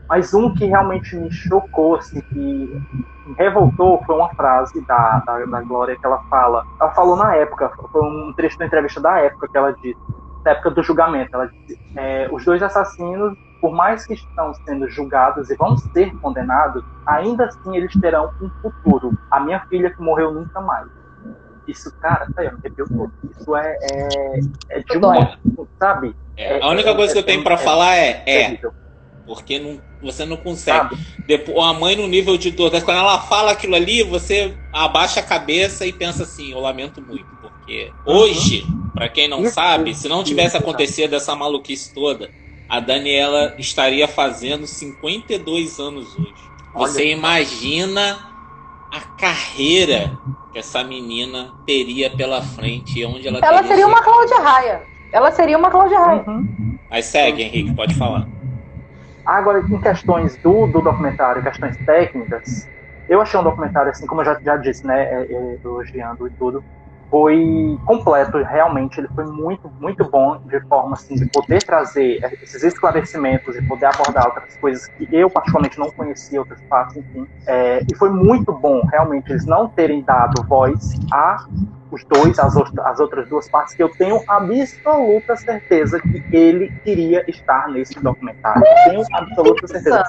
Mas 0.08 0.34
um 0.34 0.54
que 0.56 0.66
realmente 0.66 1.16
me 1.16 1.30
chocou, 1.32 1.98
assim, 1.98 2.20
que 2.22 2.36
me 2.36 3.36
revoltou, 3.38 4.02
foi 4.06 4.16
uma 4.16 4.34
frase 4.34 4.84
da, 4.88 5.20
da, 5.20 5.46
da 5.46 5.62
Glória 5.62 5.96
que 5.96 6.06
ela 6.06 6.18
fala. 6.30 6.64
Ela 6.82 6.92
falou 6.92 7.16
na 7.16 7.36
época, 7.36 7.70
foi 7.92 8.02
um 8.02 8.34
trecho 8.36 8.58
da 8.58 8.66
entrevista 8.66 9.00
da 9.00 9.20
época 9.20 9.48
que 9.48 9.58
ela 9.58 9.72
disse, 9.74 10.00
da 10.44 10.52
época 10.52 10.72
do 10.72 10.82
julgamento. 10.82 11.30
Ela 11.36 11.48
disse: 11.48 11.80
é, 11.96 12.28
os 12.32 12.44
dois 12.44 12.64
assassinos, 12.64 13.38
por 13.62 13.72
mais 13.72 14.08
que 14.08 14.16
estão 14.16 14.52
sendo 14.66 14.90
julgados 14.90 15.52
e 15.52 15.56
vão 15.56 15.78
ser 15.78 16.12
condenados, 16.18 16.84
ainda 17.06 17.46
assim 17.46 17.78
eles 17.78 17.94
terão 18.02 18.32
um 18.42 18.50
futuro. 18.62 19.16
A 19.30 19.40
minha 19.40 19.60
filha 19.68 19.92
que 19.92 20.02
morreu 20.02 20.34
nunca 20.34 20.60
mais. 20.60 20.88
Isso, 21.70 21.92
cara, 22.00 22.28
tá 22.34 22.42
aí, 22.42 22.48
eu 22.48 22.54
me 22.54 22.60
arrepio 22.60 22.88
todo. 22.88 23.12
Isso 23.30 23.56
é, 23.56 23.78
é, 23.92 24.40
é 24.70 24.80
de 24.80 24.98
um, 24.98 25.68
sabe? 25.80 26.16
É, 26.36 26.62
a 26.62 26.70
única 26.70 26.96
coisa 26.96 27.14
que 27.14 27.20
eu 27.20 27.24
tenho 27.24 27.44
para 27.44 27.58
falar 27.58 27.96
é, 27.96 28.24
é, 28.26 28.60
porque 29.26 29.60
não, 29.60 29.80
você 30.02 30.26
não 30.26 30.38
consegue. 30.38 30.98
Depois, 31.28 31.58
a 31.60 31.74
mãe 31.74 31.96
no 31.96 32.08
nível 32.08 32.38
de 32.38 32.50
dor, 32.50 32.72
quando 32.72 32.98
ela 32.98 33.20
fala 33.20 33.52
aquilo 33.52 33.76
ali, 33.76 34.02
você 34.02 34.58
abaixa 34.74 35.20
a 35.20 35.24
cabeça 35.24 35.86
e 35.86 35.94
pensa 35.94 36.24
assim, 36.24 36.52
eu 36.52 36.60
lamento 36.60 37.02
muito, 37.02 37.28
porque 37.40 37.92
hoje, 38.06 38.64
uhum. 38.64 38.90
para 38.96 39.10
quem 39.10 39.28
não 39.28 39.44
isso, 39.44 39.54
sabe, 39.54 39.94
se 39.94 40.08
não 40.08 40.24
tivesse 40.24 40.56
isso, 40.56 40.58
acontecido 40.58 41.14
essa 41.14 41.36
maluquice 41.36 41.94
toda, 41.94 42.32
a 42.68 42.80
Daniela 42.80 43.56
estaria 43.60 44.08
fazendo 44.08 44.66
52 44.66 45.80
anos 45.80 46.18
hoje. 46.18 46.50
Você 46.74 47.12
imagina 47.12 48.18
a 48.92 49.02
carreira 49.20 50.18
que 50.52 50.60
essa 50.60 50.84
menina 50.84 51.52
teria 51.66 52.10
pela 52.10 52.42
frente, 52.42 53.06
onde 53.06 53.28
ela 53.28 53.40
Ela 53.42 53.64
seria 53.64 53.88
uma 53.88 54.02
Cláudia 54.02 54.40
Raia. 54.40 54.82
Ela 55.12 55.32
seria 55.32 55.58
uma 55.58 55.70
Cláudia 55.70 56.00
Raia. 56.00 56.24
Uhum. 56.28 56.78
Mas 56.90 57.06
segue, 57.06 57.44
Henrique, 57.44 57.74
pode 57.74 57.96
falar. 57.96 58.28
Agora, 59.26 59.60
em 59.60 59.80
questões 59.80 60.36
do, 60.38 60.66
do 60.68 60.82
documentário, 60.82 61.44
questões 61.44 61.78
técnicas, 61.86 62.68
eu 63.08 63.22
achei 63.22 63.40
um 63.40 63.44
documentário, 63.44 63.92
assim, 63.92 64.08
como 64.08 64.22
eu 64.22 64.26
já, 64.26 64.40
já 64.40 64.58
disse, 64.58 64.86
né, 64.86 65.04
é, 65.04 65.28
é, 65.32 65.60
elogiando 65.64 66.28
e 66.28 66.32
tudo, 66.32 66.64
foi 67.10 67.78
completo, 67.86 68.38
realmente, 68.44 69.00
ele 69.00 69.08
foi 69.16 69.26
muito, 69.26 69.70
muito 69.80 70.04
bom 70.06 70.40
de 70.46 70.60
forma, 70.62 70.94
assim, 70.94 71.16
de 71.16 71.26
poder 71.28 71.64
trazer 71.64 72.20
esses 72.42 72.64
esclarecimentos 72.64 73.56
e 73.56 73.62
poder 73.64 73.88
abordar 73.88 74.28
outras 74.28 74.56
coisas 74.58 74.88
que 74.88 75.08
eu, 75.12 75.30
particularmente, 75.30 75.80
não 75.80 75.90
conhecia, 75.92 76.40
outros 76.40 76.62
fatos, 76.70 76.98
enfim. 76.98 77.28
É, 77.48 77.82
e 77.92 77.96
foi 77.96 78.10
muito 78.10 78.54
bom, 78.54 78.82
realmente, 78.92 79.32
eles 79.32 79.46
não 79.46 79.68
terem 79.68 80.02
dado 80.04 80.44
voz 80.44 80.94
a 81.12 81.46
os 81.92 82.04
dois, 82.06 82.38
as, 82.38 82.56
as 82.56 83.00
outras 83.00 83.28
duas 83.28 83.50
partes, 83.50 83.74
que 83.74 83.82
eu 83.82 83.90
tenho 83.90 84.22
absoluta 84.28 85.36
certeza 85.36 86.00
que 86.00 86.24
ele 86.32 86.72
queria 86.84 87.24
estar 87.28 87.68
nesse 87.68 88.00
documentário. 88.00 88.62
Tenho 88.86 89.04
absoluta 89.12 89.68
certeza. 89.68 90.04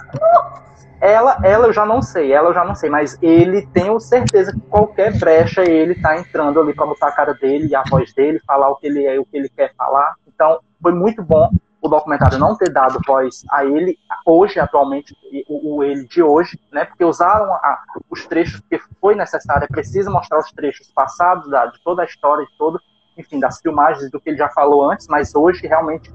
Ela, 1.01 1.39
ela 1.43 1.67
eu 1.67 1.73
já 1.73 1.87
não 1.87 2.03
sei, 2.03 2.33
ela 2.33 2.51
eu 2.51 2.55
já 2.55 2.65
não 2.65 2.75
sei, 2.75 2.91
mas 2.91 3.17
ele 3.23 3.67
tenho 3.69 3.99
certeza 3.99 4.53
que 4.53 4.61
qualquer 4.69 5.19
brecha 5.19 5.63
ele 5.63 5.95
tá 5.95 6.19
entrando 6.19 6.61
ali 6.61 6.75
para 6.75 6.87
botar 6.87 7.09
a 7.09 7.13
cara 7.13 7.33
dele 7.33 7.69
e 7.69 7.75
a 7.75 7.83
voz 7.89 8.13
dele, 8.13 8.41
falar 8.47 8.69
o 8.69 8.77
que 8.77 8.87
ele 8.87 9.07
é, 9.07 9.19
o 9.19 9.25
que 9.25 9.37
ele 9.37 9.49
quer 9.49 9.73
falar. 9.75 10.15
Então, 10.29 10.61
foi 10.83 10.93
muito 10.93 11.23
bom 11.23 11.51
o 11.83 11.89
documentário 11.89 12.39
não 12.39 12.57
ter 12.57 12.71
dado 12.71 13.01
voz 13.07 13.43
a 13.51 13.65
ele 13.65 13.99
hoje, 14.27 14.61
atualmente, 14.61 15.17
o, 15.49 15.77
o 15.77 15.85
ele 15.85 16.07
de 16.07 16.23
hoje, 16.23 16.61
né? 16.71 16.85
Porque 16.85 17.05
usaram 17.05 17.53
a, 17.55 17.83
os 18.11 18.27
trechos 18.27 18.61
que 18.69 18.79
foi 19.01 19.15
necessário, 19.15 19.65
é 19.65 19.67
preciso 19.67 20.11
mostrar 20.11 20.39
os 20.39 20.53
trechos 20.53 20.91
passados 20.95 21.49
da, 21.51 21.67
de 21.67 21.83
toda 21.83 22.03
a 22.03 22.05
história, 22.05 22.45
de 22.45 22.57
todo, 22.59 22.79
enfim, 23.17 23.41
das 23.41 23.61
filmagens 23.61 24.11
do 24.11 24.21
que 24.21 24.29
ele 24.29 24.37
já 24.37 24.49
falou 24.51 24.91
antes, 24.91 25.07
mas 25.09 25.35
hoje 25.35 25.67
realmente, 25.67 26.13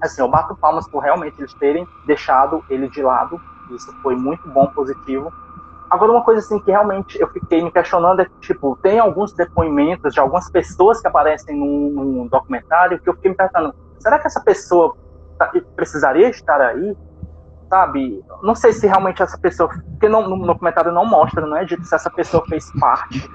assim, 0.00 0.22
eu 0.22 0.28
bato 0.28 0.56
palmas 0.56 0.88
por 0.88 1.00
realmente 1.00 1.38
eles 1.38 1.52
terem 1.54 1.86
deixado 2.06 2.64
ele 2.70 2.88
de 2.88 3.02
lado. 3.02 3.38
Isso 3.70 3.92
foi 4.02 4.16
muito 4.16 4.48
bom, 4.48 4.66
positivo. 4.66 5.32
Agora, 5.90 6.10
uma 6.10 6.24
coisa 6.24 6.40
assim 6.40 6.58
que 6.58 6.70
realmente 6.70 7.20
eu 7.20 7.28
fiquei 7.28 7.62
me 7.62 7.70
questionando 7.70 8.20
é 8.20 8.24
que, 8.24 8.38
tipo, 8.40 8.76
tem 8.82 8.98
alguns 8.98 9.32
depoimentos 9.32 10.12
de 10.12 10.20
algumas 10.20 10.50
pessoas 10.50 11.00
que 11.00 11.06
aparecem 11.06 11.56
num, 11.56 12.26
documentário 12.26 12.98
que 12.98 13.08
eu 13.08 13.14
fiquei 13.14 13.30
me 13.30 13.36
perguntando, 13.36 13.74
será 13.98 14.18
que 14.18 14.26
essa 14.26 14.40
pessoa 14.40 14.96
tá, 15.38 15.52
precisaria 15.76 16.28
estar 16.30 16.60
aí? 16.60 16.96
Sabe? 17.68 18.24
Não 18.42 18.54
sei 18.54 18.72
se 18.72 18.86
realmente 18.86 19.22
essa 19.22 19.38
pessoa. 19.38 19.68
Porque 19.68 20.08
no, 20.08 20.28
no 20.36 20.46
documentário 20.46 20.90
não 20.90 21.04
mostra, 21.04 21.46
não 21.46 21.56
é 21.56 21.64
dito 21.64 21.84
se 21.84 21.94
essa 21.94 22.10
pessoa 22.10 22.44
fez 22.46 22.70
parte 22.78 23.30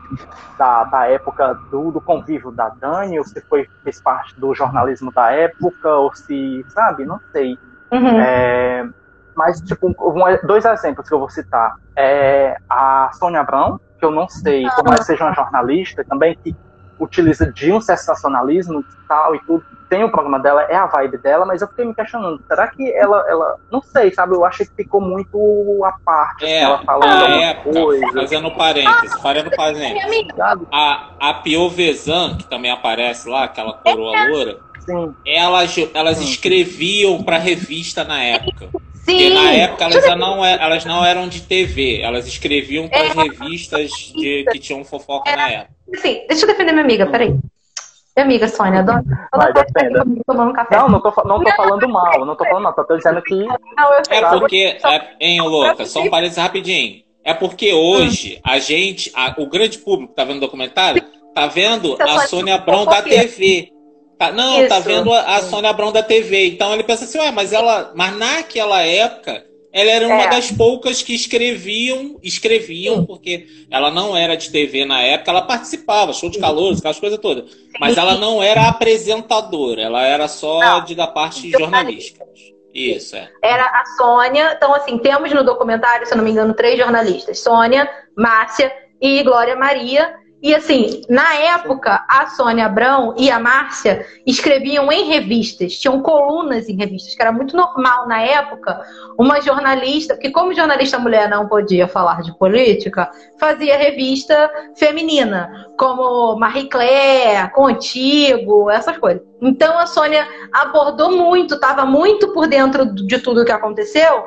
da, 0.57 0.83
da 0.83 1.07
época 1.07 1.53
do, 1.71 1.91
do 1.91 2.01
convívio 2.01 2.51
da 2.51 2.69
Dani, 2.69 3.17
ou 3.19 3.25
se 3.25 3.39
foi, 3.41 3.67
fez 3.83 4.01
parte 4.01 4.39
do 4.39 4.53
jornalismo 4.53 5.11
da 5.11 5.31
época, 5.31 5.89
ou 5.95 6.13
se. 6.13 6.65
Sabe? 6.69 7.05
Não 7.05 7.19
sei. 7.31 7.57
Uhum. 7.91 8.19
É, 8.19 8.87
mas, 9.35 9.59
tipo, 9.61 9.87
um, 9.87 10.47
dois 10.47 10.65
exemplos 10.65 11.07
que 11.07 11.13
eu 11.13 11.19
vou 11.19 11.29
citar. 11.29 11.75
É 11.95 12.57
a 12.69 13.09
Sônia 13.13 13.41
Abrão, 13.41 13.79
que 13.97 14.05
eu 14.05 14.11
não 14.11 14.27
sei, 14.29 14.65
por 14.75 14.85
mais 14.85 15.05
seja 15.05 15.25
uma 15.25 15.33
jornalista 15.33 16.03
também, 16.03 16.37
que 16.43 16.55
utiliza 16.99 17.51
de 17.51 17.71
um 17.71 17.79
sensacionalismo 17.79 18.83
tal 19.07 19.35
e 19.35 19.39
tudo. 19.39 19.63
Tem 19.89 20.03
o 20.03 20.11
programa 20.11 20.39
dela, 20.39 20.63
é 20.63 20.75
a 20.75 20.85
vibe 20.85 21.17
dela, 21.17 21.45
mas 21.45 21.61
eu 21.61 21.67
fiquei 21.67 21.83
me 21.83 21.95
questionando, 21.95 22.39
será 22.47 22.67
que 22.67 22.91
ela, 22.91 23.25
ela 23.27 23.55
não 23.71 23.81
sei, 23.81 24.13
sabe? 24.13 24.35
Eu 24.35 24.45
acho 24.45 24.59
que 24.59 24.83
ficou 24.83 25.01
muito 25.01 25.83
à 25.83 25.93
parte, 26.05 26.45
é, 26.45 26.61
ela 26.61 26.83
falando 26.83 27.25
a 27.25 27.29
época, 27.29 27.81
coisa. 27.81 28.13
Fazendo 28.13 28.51
parênteses, 28.51 29.19
fazendo 29.19 29.49
parênteses. 29.55 30.27
A, 30.71 31.09
a 31.19 31.33
Piovesan, 31.35 32.37
que 32.37 32.47
também 32.47 32.69
aparece 32.69 33.27
lá, 33.27 33.45
aquela 33.45 33.73
coroa 33.73 34.27
loura, 34.27 34.59
Sim. 34.89 35.13
Elas, 35.25 35.75
elas 35.93 36.17
Sim. 36.17 36.25
escreviam 36.25 37.23
para 37.23 37.37
revista 37.37 38.03
na 38.03 38.23
época. 38.23 38.69
Sim. 39.05 39.17
Porque 39.17 39.29
na 39.29 39.51
época 39.53 39.83
elas 39.85 40.17
não, 40.17 40.45
é, 40.45 40.53
elas 40.61 40.85
não 40.85 41.05
eram 41.05 41.27
de 41.27 41.41
TV, 41.41 42.01
elas 42.01 42.27
escreviam 42.27 42.87
para 42.87 43.01
as 43.01 43.17
é. 43.17 43.21
revistas 43.21 43.91
de, 43.91 44.45
que 44.51 44.59
tinham 44.59 44.83
fofoca 44.83 45.35
na 45.35 45.49
época. 45.49 45.73
Sim, 45.95 46.25
deixa 46.27 46.43
eu 46.43 46.47
defender 46.47 46.71
minha 46.71 46.83
amiga, 46.83 47.07
peraí. 47.07 47.29
Minha 47.29 48.25
amiga 48.25 48.47
Sônia, 48.47 48.83
dona, 48.83 49.03
Vai, 49.33 49.53
defenda. 49.53 50.03
Tomando 50.25 50.53
café. 50.53 50.77
Não, 50.77 50.89
não 50.89 50.99
tô, 50.99 51.13
não 51.23 51.43
tô 51.43 51.51
falando 51.51 51.89
mal, 51.89 52.25
não 52.25 52.35
tô 52.35 52.43
falando 52.43 52.63
mal, 52.63 52.73
tô 52.73 52.97
dizendo 52.97 53.21
que. 53.21 53.35
Não, 53.35 53.93
é 54.09 54.39
porque, 54.39 54.77
é, 54.83 55.15
hein, 55.19 55.41
louca, 55.41 55.85
só 55.85 56.01
um 56.01 56.09
parênteses 56.09 56.37
rapidinho. 56.37 57.03
É 57.23 57.33
porque 57.33 57.73
hoje 57.73 58.39
a 58.43 58.59
gente, 58.59 59.11
a, 59.15 59.35
o 59.37 59.47
grande 59.47 59.77
público 59.77 60.11
que 60.11 60.15
tá 60.15 60.23
vendo 60.23 60.37
o 60.37 60.41
documentário, 60.41 61.01
tá 61.33 61.47
vendo 61.47 61.95
a 61.99 62.27
Sônia 62.27 62.55
Abrão 62.55 62.85
da 62.85 63.01
TV. 63.01 63.71
Tá, 64.19 64.33
não, 64.33 64.55
tá 64.55 64.59
Isso. 64.59 64.67
tá 64.67 64.79
vendo 64.79 65.13
a, 65.13 65.37
a 65.37 65.41
Sônia 65.41 65.69
Abrão 65.69 65.93
da 65.93 66.03
TV. 66.03 66.47
Então 66.47 66.73
ele 66.73 66.83
pensa 66.83 67.05
assim, 67.05 67.17
ué, 67.17 67.31
mas 67.31 67.53
ela. 67.53 67.93
Mas 67.95 68.17
naquela 68.17 68.81
época 68.81 69.45
ela 69.71 69.91
era 69.91 70.07
uma 70.07 70.23
é. 70.23 70.29
das 70.29 70.51
poucas 70.51 71.01
que 71.01 71.15
escreviam, 71.15 72.19
escreviam, 72.21 72.97
Sim. 72.97 73.05
porque 73.05 73.47
ela 73.71 73.89
não 73.89 74.17
era 74.17 74.35
de 74.35 74.51
TV 74.51 74.83
na 74.83 74.99
época, 74.99 75.31
ela 75.31 75.43
participava, 75.43 76.11
show 76.11 76.29
de 76.29 76.37
calor, 76.39 76.75
aquelas 76.75 76.99
coisas 76.99 77.17
todas. 77.19 77.55
Mas 77.79 77.95
ela 77.95 78.15
não 78.15 78.43
era 78.43 78.67
apresentadora, 78.67 79.81
ela 79.81 80.03
era 80.03 80.27
só 80.27 80.59
não. 80.59 80.83
de 80.83 80.95
da 80.95 81.07
parte 81.07 81.49
jornalística. 81.51 82.25
Isso, 82.73 83.15
é. 83.15 83.29
Era 83.41 83.63
a 83.63 83.85
Sônia. 83.97 84.53
Então, 84.57 84.73
assim, 84.75 84.97
temos 84.97 85.31
no 85.31 85.43
documentário, 85.45 86.05
se 86.05 86.13
eu 86.13 86.17
não 86.17 86.25
me 86.25 86.31
engano, 86.31 86.53
três 86.53 86.77
jornalistas: 86.77 87.39
Sônia, 87.39 87.89
Márcia 88.17 88.71
e 89.01 89.23
Glória 89.23 89.55
Maria. 89.55 90.18
E 90.41 90.55
assim, 90.55 91.01
na 91.09 91.35
época, 91.35 92.05
a 92.07 92.27
Sônia 92.27 92.65
Abrão 92.65 93.13
e 93.17 93.29
a 93.29 93.39
Márcia 93.39 94.05
escreviam 94.25 94.89
em 94.89 95.05
revistas, 95.05 95.77
tinham 95.77 96.01
colunas 96.01 96.69
em 96.69 96.77
revistas, 96.77 97.13
que 97.13 97.21
era 97.21 97.31
muito 97.31 97.57
normal 97.57 98.07
na 98.07 98.21
época. 98.21 98.81
Uma 99.17 99.41
jornalista, 99.41 100.15
que 100.15 100.29
como 100.29 100.53
jornalista 100.53 100.97
mulher 100.97 101.29
não 101.29 101.47
podia 101.47 101.89
falar 101.89 102.21
de 102.21 102.37
política, 102.37 103.11
fazia 103.37 103.77
revista 103.77 104.49
feminina, 104.77 105.67
como 105.77 106.37
Marie 106.37 106.69
Claire, 106.69 107.51
Contigo, 107.51 108.69
essas 108.69 108.97
coisas. 108.97 109.21
Então 109.41 109.77
a 109.77 109.87
Sônia 109.87 110.25
abordou 110.53 111.11
muito, 111.11 111.55
estava 111.55 111.85
muito 111.85 112.31
por 112.31 112.47
dentro 112.47 112.85
de 112.85 113.19
tudo 113.19 113.43
que 113.43 113.51
aconteceu, 113.51 114.25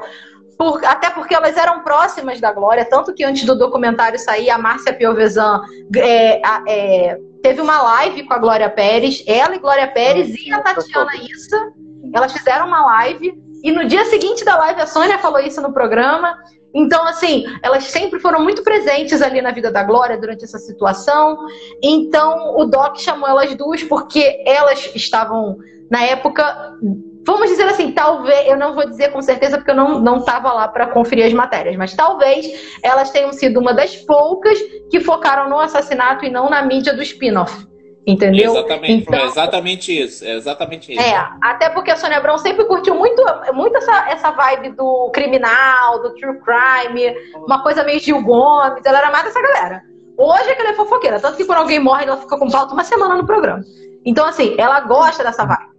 por, 0.63 0.85
até 0.85 1.11
porque 1.11 1.35
elas 1.35 1.57
eram 1.57 1.83
próximas 1.83 2.41
da 2.41 2.53
Glória, 2.53 2.85
tanto 2.85 3.13
que 3.13 3.25
antes 3.25 3.45
do 3.45 3.59
documentário 3.59 4.17
sair, 4.17 4.49
a 4.49 4.57
Márcia 4.57 4.95
Piovesan 4.95 5.61
é, 5.97 6.41
é, 6.69 7.19
teve 7.43 7.61
uma 7.61 7.83
live 7.83 8.23
com 8.23 8.33
a 8.33 8.39
Glória 8.39 8.71
Pérez, 8.71 9.25
ela 9.27 9.57
e 9.57 9.59
Glória 9.59 9.89
Pérez 9.89 10.33
e 10.33 10.53
a 10.53 10.61
Tatiana 10.61 11.17
Issa, 11.17 11.73
elas 12.15 12.33
fizeram 12.33 12.69
uma 12.69 12.87
live, 12.87 13.35
e 13.65 13.73
no 13.73 13.85
dia 13.87 14.05
seguinte 14.05 14.45
da 14.45 14.57
live 14.57 14.81
a 14.81 14.87
Sônia 14.87 15.19
falou 15.19 15.41
isso 15.41 15.61
no 15.61 15.73
programa. 15.73 16.39
Então, 16.75 17.05
assim, 17.07 17.45
elas 17.63 17.85
sempre 17.85 18.21
foram 18.21 18.41
muito 18.41 18.63
presentes 18.63 19.21
ali 19.21 19.43
na 19.43 19.51
vida 19.51 19.71
da 19.71 19.83
Glória 19.83 20.17
durante 20.17 20.45
essa 20.45 20.59
situação. 20.59 21.37
Então, 21.83 22.57
o 22.57 22.65
Doc 22.65 22.99
chamou 22.99 23.29
elas 23.29 23.55
duas 23.57 23.83
porque 23.83 24.43
elas 24.47 24.91
estavam, 24.95 25.59
na 25.91 26.03
época, 26.05 26.77
Vamos 27.25 27.49
dizer 27.51 27.65
assim, 27.65 27.93
talvez, 27.93 28.49
eu 28.49 28.57
não 28.57 28.75
vou 28.75 28.89
dizer 28.89 29.13
com 29.13 29.23
certeza 29.23 29.57
porque 29.57 29.71
eu 29.71 29.75
não 29.77 30.19
estava 30.19 30.53
lá 30.53 30.67
para 30.67 30.89
conferir 30.89 31.25
as 31.27 31.33
matérias, 31.33 31.77
mas 31.77 31.95
talvez 31.95 32.47
elas 32.83 33.11
tenham 33.11 33.33
sido 33.33 33.61
uma 33.61 33.73
das 33.73 33.95
poucas 33.97 34.59
que 34.91 35.01
focaram 35.01 35.49
no 35.49 35.59
assassinato 35.59 36.25
e 36.25 36.31
não 36.31 36.51
na 36.51 36.63
mídia 36.63 36.93
do 36.93 37.03
spin-off. 37.03 37.67
Entendeu? 38.05 38.51
Exatamente, 38.51 39.05
Então- 39.05 39.21
é 39.21 39.25
exatamente 39.27 40.03
isso. 40.03 40.25
É 40.25 40.35
exatamente 40.35 40.93
isso. 40.93 41.01
É, 41.01 41.29
até 41.41 41.69
porque 41.71 41.93
a 41.93 41.97
Sônia 41.97 42.19
Abrão 42.19 42.37
sempre 42.37 42.65
curtiu 42.65 42.97
muito, 42.97 43.23
muito 43.53 43.77
essa, 43.77 44.11
essa 44.11 44.31
vibe 44.33 44.71
do 44.71 45.09
criminal, 45.15 46.03
do 46.03 46.13
true 46.17 46.41
crime, 46.41 47.15
uma 47.47 47.63
coisa 47.63 47.85
meio 47.85 48.01
Gil 48.01 48.21
Gomes, 48.21 48.85
ela 48.85 48.99
era 48.99 49.11
mais 49.13 49.25
dessa 49.27 49.41
galera. 49.41 49.83
Hoje 50.19 50.51
é 50.51 50.55
que 50.57 50.61
ela 50.61 50.71
é 50.71 50.75
fofoqueira, 50.75 51.21
tanto 51.21 51.37
que 51.37 51.45
quando 51.45 51.59
alguém 51.59 51.79
morre, 51.79 52.05
ela 52.05 52.17
fica 52.17 52.37
com 52.37 52.51
pauta 52.51 52.75
uma 52.75 52.83
semana 52.85 53.15
no 53.15 53.25
programa. 53.25 53.63
Então, 54.05 54.27
assim, 54.27 54.57
ela 54.59 54.81
gosta 54.81 55.23
dessa 55.23 55.45
vibe. 55.45 55.72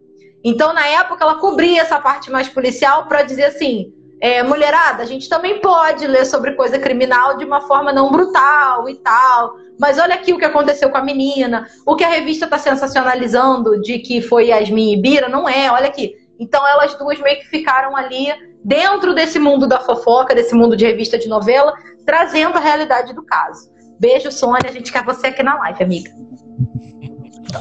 Então, 0.43 0.73
na 0.73 0.85
época, 0.85 1.23
ela 1.23 1.35
cobria 1.35 1.81
essa 1.81 1.99
parte 1.99 2.29
mais 2.29 2.49
policial 2.49 3.05
pra 3.07 3.23
dizer 3.23 3.45
assim: 3.45 3.93
é, 4.23 4.41
mulherada, 4.41 5.03
a 5.03 5.05
gente 5.05 5.27
também 5.27 5.59
pode 5.59 6.07
ler 6.07 6.25
sobre 6.25 6.53
coisa 6.53 6.79
criminal 6.79 7.35
de 7.37 7.43
uma 7.43 7.59
forma 7.61 7.91
não 7.91 8.09
brutal 8.09 8.87
e 8.87 8.95
tal. 8.95 9.55
Mas 9.77 9.99
olha 9.99 10.15
aqui 10.15 10.31
o 10.31 10.37
que 10.37 10.45
aconteceu 10.45 10.89
com 10.89 10.97
a 10.97 11.03
menina. 11.03 11.67
O 11.85 11.95
que 11.95 12.05
a 12.05 12.09
revista 12.09 12.47
tá 12.47 12.57
sensacionalizando 12.57 13.81
de 13.81 13.99
que 13.99 14.21
foi 14.21 14.47
Yasmin 14.47 14.93
e 14.93 15.01
Bira, 15.01 15.27
não 15.27 15.47
é, 15.47 15.69
olha 15.69 15.87
aqui. 15.87 16.15
Então 16.39 16.65
elas 16.65 16.97
duas 16.97 17.19
meio 17.19 17.39
que 17.39 17.47
ficaram 17.47 17.97
ali 17.97 18.27
dentro 18.63 19.13
desse 19.13 19.37
mundo 19.37 19.67
da 19.67 19.81
fofoca, 19.81 20.33
desse 20.33 20.55
mundo 20.55 20.77
de 20.77 20.85
revista 20.85 21.17
de 21.17 21.27
novela, 21.27 21.73
trazendo 22.05 22.57
a 22.57 22.61
realidade 22.61 23.13
do 23.13 23.25
caso. 23.25 23.69
Beijo, 23.99 24.31
Sônia. 24.31 24.69
A 24.69 24.71
gente 24.71 24.91
quer 24.91 25.03
você 25.03 25.27
aqui 25.27 25.43
na 25.43 25.55
live, 25.55 25.83
amiga. 25.83 26.11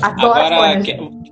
Adoro 0.01 0.33
Agora, 0.33 0.83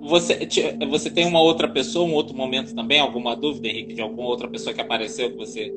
você, 0.03 0.49
você 0.89 1.11
tem 1.11 1.27
uma 1.27 1.41
outra 1.41 1.69
pessoa, 1.69 2.09
um 2.09 2.15
outro 2.15 2.37
momento 2.37 2.75
também, 2.75 3.01
alguma 3.01 3.37
dúvida, 3.37 3.69
Henrique, 3.69 3.95
de 3.95 4.03
alguma 4.03 4.29
outra 4.29 4.49
pessoa 4.49 4.75
que 4.75 4.81
apareceu 4.81 5.31
que 5.31 5.37
você 5.37 5.71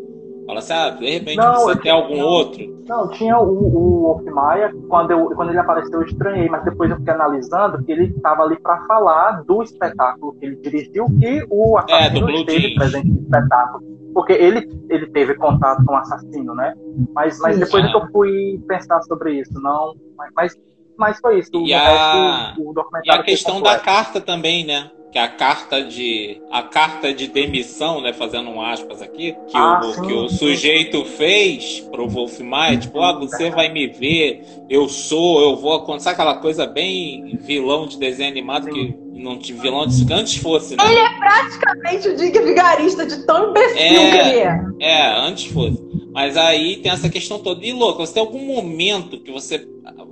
fala 0.46 0.60
assim, 0.60 0.74
ah, 0.74 0.90
de 0.90 1.10
repente 1.10 1.38
Não, 1.38 1.54
você 1.54 1.76
tem 1.78 1.92
algum 1.92 2.18
não. 2.18 2.28
outro? 2.28 2.84
Não, 2.88 3.08
tinha 3.10 3.40
o, 3.40 3.50
o 3.50 4.02
Wolf 4.02 4.26
Maia, 4.26 4.72
quando, 4.90 5.12
eu, 5.12 5.30
quando 5.36 5.50
ele 5.50 5.60
apareceu 5.60 6.02
eu 6.02 6.06
estranhei, 6.06 6.50
mas 6.50 6.64
depois 6.66 6.92
eu 6.92 6.98
fiquei 6.98 7.14
analisando 7.14 7.82
que 7.84 7.92
ele 7.92 8.06
estava 8.08 8.44
ali 8.44 8.60
para 8.62 8.86
falar 8.86 9.42
do 9.46 9.64
espetáculo 9.64 10.36
que 10.38 10.46
ele 10.46 10.58
dirigiu, 10.58 11.08
que 11.18 11.46
o 11.50 11.78
É, 11.88 12.10
do 12.10 12.20
assassino 12.20 12.26
Blue 12.26 12.36
esteve 12.42 12.60
Jeans. 12.60 12.74
presente 12.74 13.08
no 13.08 13.22
espetáculo. 13.22 13.84
Porque 14.14 14.34
ele, 14.34 14.68
ele 14.90 15.08
teve 15.12 15.34
contato 15.36 15.84
com 15.86 15.94
o 15.94 15.98
assassino, 15.98 16.54
né? 16.54 16.74
Mas, 17.16 17.40
mas 17.40 17.56
Sim. 17.56 17.62
depois 17.62 17.86
é 17.86 17.90
que 17.90 17.96
eu 17.96 18.04
fui 18.12 18.60
pensar 18.68 19.02
sobre 19.04 19.40
isso, 19.40 19.54
não. 19.62 19.94
Mas, 20.18 20.30
mas, 20.36 20.54
mas 20.98 21.20
foi 21.20 21.40
isso. 21.40 21.50
E 21.54 21.72
o 21.74 21.76
a- 21.76 22.48
resto, 22.48 22.62
o 22.62 22.74
E 23.06 23.12
a 23.12 23.24
questão 23.24 23.62
da 23.62 23.78
carta 23.80 24.20
também, 24.22 24.66
né? 24.66 24.90
Que 25.12 25.20
a 25.20 25.28
carta 25.28 25.84
de 25.84 26.42
a 26.52 26.64
carta 26.64 27.14
de 27.14 27.28
demissão, 27.28 28.02
né, 28.02 28.12
fazendo 28.14 28.50
um 28.50 28.60
aspas 28.60 29.00
aqui, 29.00 29.36
que, 29.48 29.56
Ah, 29.56 29.80
o, 29.84 29.94
sim. 29.94 30.02
que 30.08 30.14
o 30.14 30.28
sujeito 30.28 31.06
fez 31.06 31.82
pro 31.92 32.08
Wolf 32.10 32.40
Maia, 32.40 32.78
tipo, 32.78 33.00
ah, 33.00 33.14
você 33.14 33.52
vai 33.52 33.70
me 33.70 33.86
ver, 33.86 34.44
eu 34.68 34.90
sou, 34.90 35.40
eu 35.42 35.56
vou 35.56 35.74
acontecer 35.76 36.10
aquela 36.10 36.38
coisa 36.38 36.66
bem 36.66 37.38
vilão 37.42 37.86
de 37.86 38.00
desenho 38.00 38.32
animado 38.32 38.68
que 38.72 38.96
não 39.14 39.38
tinha 39.38 39.62
vilão 39.62 39.86
de 39.86 40.12
antes 40.12 40.36
fosse, 40.38 40.76
né? 40.76 40.84
Praticamente 41.20 42.08
o 42.10 42.18
Dick 42.18 42.40
Vigarista 42.40 43.06
de 43.06 43.24
tão 43.28 43.52
imbecil 43.52 43.78
É. 43.78 44.12
que 44.12 44.18
ele 44.18 44.40
é. 44.40 44.60
É, 44.80 45.16
antes 45.28 45.46
fosse. 45.46 45.93
Mas 46.14 46.38
aí 46.38 46.78
tem 46.78 46.92
essa 46.92 47.10
questão 47.10 47.40
toda. 47.40 47.66
E, 47.66 47.74
louco, 47.74 48.06
você 48.06 48.14
tem 48.14 48.22
algum 48.22 48.46
momento 48.46 49.20
que 49.20 49.32
você. 49.32 49.68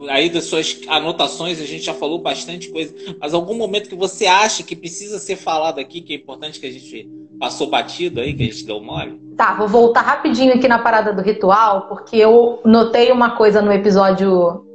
Aí 0.10 0.30
das 0.30 0.45
suas 0.45 0.82
anotações, 0.88 1.61
a 1.61 1.65
gente 1.65 1.84
já 1.84 1.94
falou 1.94 2.19
bastante 2.19 2.69
coisa. 2.69 2.94
Mas 3.19 3.36
algum 3.36 3.53
momento 3.53 3.88
que 3.88 3.95
você 3.95 4.26
acha 4.26 4.64
que 4.64 4.76
precisa 4.76 5.19
ser 5.19 5.36
falado 5.36 5.80
aqui, 5.80 6.02
que 6.02 6.14
é 6.14 6.15
importante 6.15 6.60
que 6.60 6.65
a 6.65 6.72
gente 6.72 7.07
passou 7.40 7.69
batido 7.69 8.19
aí, 8.19 8.34
que 8.34 8.44
a 8.44 8.45
gente 8.48 8.65
deu 8.65 8.82
mole? 8.82 9.19
Tá, 9.38 9.53
vou 9.53 9.68
voltar 9.68 10.02
rapidinho 10.02 10.53
aqui 10.53 10.68
na 10.68 10.80
parada 10.80 11.14
do 11.14 11.22
ritual, 11.22 11.88
porque 11.88 12.18
eu 12.18 12.60
notei 12.65 13.11
uma 13.11 13.36
coisa 13.36 13.61
no 13.61 13.72
episódio 13.72 14.65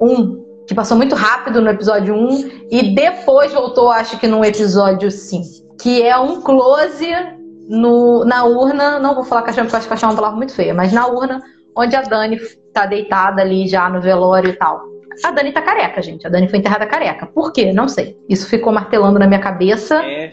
1, 0.00 0.64
que 0.68 0.74
passou 0.74 0.96
muito 0.96 1.14
rápido 1.14 1.60
no 1.60 1.68
episódio 1.68 2.14
1, 2.14 2.50
e 2.70 2.94
depois 2.94 3.52
voltou, 3.52 3.90
acho 3.90 4.18
que 4.18 4.26
no 4.26 4.44
episódio 4.44 5.10
5, 5.10 5.76
que 5.80 6.02
é 6.02 6.16
um 6.18 6.40
close 6.40 7.06
no, 7.68 8.24
na 8.24 8.44
urna, 8.44 8.98
não 8.98 9.14
vou 9.14 9.24
falar 9.24 9.42
caixão 9.42 9.64
porque 9.64 9.74
eu 9.76 9.78
acho 9.78 9.88
caixão 9.88 10.08
é 10.08 10.12
uma 10.12 10.16
palavra 10.16 10.36
muito 10.36 10.54
feia, 10.54 10.72
mas 10.74 10.92
na 10.92 11.06
urna, 11.06 11.42
onde 11.76 11.94
a 11.96 12.02
Dani 12.02 12.38
tá 12.72 12.86
deitada 12.86 13.42
ali 13.42 13.66
já 13.66 13.88
no 13.88 14.00
velório 14.00 14.50
e 14.50 14.54
tal. 14.54 14.82
A 15.24 15.30
Dani 15.30 15.50
tá 15.50 15.62
careca, 15.62 16.02
gente. 16.02 16.26
A 16.26 16.30
Dani 16.30 16.46
foi 16.46 16.58
enterrada 16.58 16.84
careca. 16.86 17.24
Por 17.26 17.50
quê? 17.50 17.72
Não 17.72 17.88
sei. 17.88 18.18
Isso 18.28 18.46
ficou 18.50 18.70
martelando 18.70 19.18
na 19.18 19.26
minha 19.26 19.40
cabeça. 19.40 20.02
É 20.04 20.30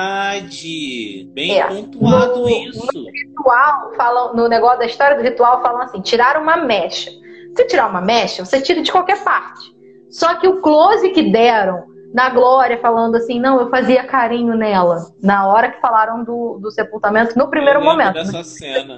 verdade! 0.00 1.28
Bem 1.34 1.58
É. 1.60 1.64
pontuado 1.66 2.40
No- 2.40 2.48
isso. 2.48 2.88
ritual, 3.12 3.92
falam, 3.96 4.34
no 4.34 4.48
negócio 4.48 4.78
da 4.78 4.86
história 4.86 5.16
do 5.16 5.22
ritual, 5.22 5.62
falam 5.62 5.82
assim: 5.82 6.00
tirar 6.00 6.40
uma 6.40 6.56
mecha. 6.56 7.10
Se 7.56 7.64
tirar 7.66 7.88
uma 7.88 8.00
mecha, 8.00 8.44
você 8.44 8.60
tira 8.60 8.82
de 8.82 8.90
qualquer 8.92 9.22
parte. 9.22 9.74
Só 10.10 10.34
que 10.36 10.46
o 10.48 10.60
close 10.60 11.10
que 11.10 11.30
deram 11.30 11.84
na 12.16 12.30
Glória, 12.30 12.78
falando 12.78 13.14
assim: 13.16 13.38
não, 13.38 13.60
eu 13.60 13.68
fazia 13.68 14.02
carinho 14.04 14.54
nela, 14.56 15.04
na 15.22 15.46
hora 15.46 15.70
que 15.70 15.80
falaram 15.82 16.24
do, 16.24 16.58
do 16.58 16.70
sepultamento, 16.70 17.36
no 17.38 17.48
primeiro 17.50 17.84
momento. 17.84 18.14
dessa 18.14 18.42
cena. 18.42 18.96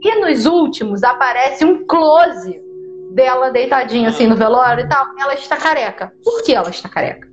E 0.00 0.20
nos 0.20 0.46
últimos 0.46 1.02
aparece 1.02 1.64
um 1.64 1.84
close 1.84 2.62
dela 3.12 3.50
deitadinha 3.50 4.10
assim 4.10 4.28
no 4.28 4.36
velório 4.36 4.84
e 4.84 4.88
tal. 4.88 5.04
Ela 5.18 5.34
está 5.34 5.56
careca. 5.56 6.12
Por 6.22 6.44
que 6.44 6.54
ela 6.54 6.70
está 6.70 6.88
careca? 6.88 7.26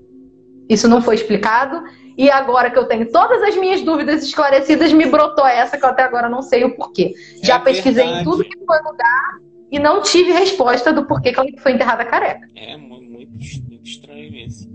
Isso 0.68 0.88
não 0.88 1.00
foi 1.04 1.14
explicado. 1.14 1.84
E 2.18 2.32
agora 2.32 2.72
que 2.72 2.80
eu 2.80 2.88
tenho 2.88 3.12
todas 3.12 3.44
as 3.44 3.56
minhas 3.58 3.82
dúvidas 3.84 4.24
esclarecidas, 4.24 4.92
me 4.92 5.06
brotou 5.06 5.46
essa 5.46 5.78
que 5.78 5.86
eu 5.86 5.90
até 5.90 6.02
agora 6.04 6.28
não 6.28 6.42
sei 6.42 6.64
o 6.64 6.76
porquê. 6.76 7.14
Já 7.44 7.58
É 7.58 7.60
pesquisei 7.60 8.04
em 8.04 8.08
verdade. 8.08 8.24
tudo 8.24 8.44
que 8.44 8.66
foi 8.66 8.78
lugar 8.80 9.38
e 9.72 9.78
não 9.78 10.02
tive 10.02 10.32
resposta 10.32 10.92
do 10.92 11.06
porquê 11.06 11.32
que 11.32 11.40
ela 11.40 11.48
foi 11.60 11.74
enterrada 11.74 12.04
careca. 12.06 12.48
É 12.56 12.76
mu- 12.78 13.00
muito, 13.02 13.34
muito 13.70 13.86
estranho 13.86 14.34
isso. 14.34 14.68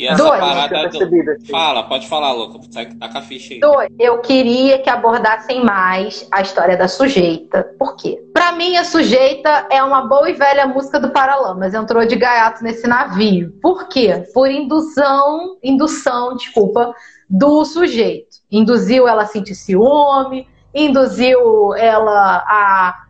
E 0.00 0.06
essa 0.06 0.16
Dois. 0.16 0.40
Parada. 0.40 0.88
Do... 0.88 1.46
Fala, 1.50 1.82
pode 1.82 2.08
falar, 2.08 2.32
louco. 2.32 2.58
Tá 2.70 2.86
com 2.86 3.18
a 3.18 3.20
ficha 3.20 3.52
aí. 3.52 3.60
Dois, 3.60 3.90
eu 3.98 4.18
queria 4.22 4.78
que 4.78 4.88
abordassem 4.88 5.62
mais 5.62 6.26
a 6.32 6.40
história 6.40 6.74
da 6.74 6.88
sujeita. 6.88 7.64
Por 7.78 7.96
quê? 7.96 8.18
Pra 8.32 8.52
mim, 8.52 8.78
a 8.78 8.84
sujeita 8.84 9.66
é 9.68 9.82
uma 9.82 10.08
boa 10.08 10.30
e 10.30 10.32
velha 10.32 10.66
música 10.66 10.98
do 10.98 11.10
Paralamas. 11.10 11.74
Entrou 11.74 12.06
de 12.06 12.16
gaiato 12.16 12.64
nesse 12.64 12.86
navio. 12.86 13.52
Por 13.60 13.88
quê? 13.88 14.24
Por 14.32 14.50
indução, 14.50 15.58
indução, 15.62 16.34
desculpa, 16.34 16.94
do 17.28 17.62
sujeito. 17.66 18.38
Induziu 18.50 19.06
ela 19.06 19.24
a 19.24 19.26
sentir 19.26 19.54
ciúme, 19.54 20.48
induziu 20.74 21.74
ela 21.74 22.42
a, 22.48 23.02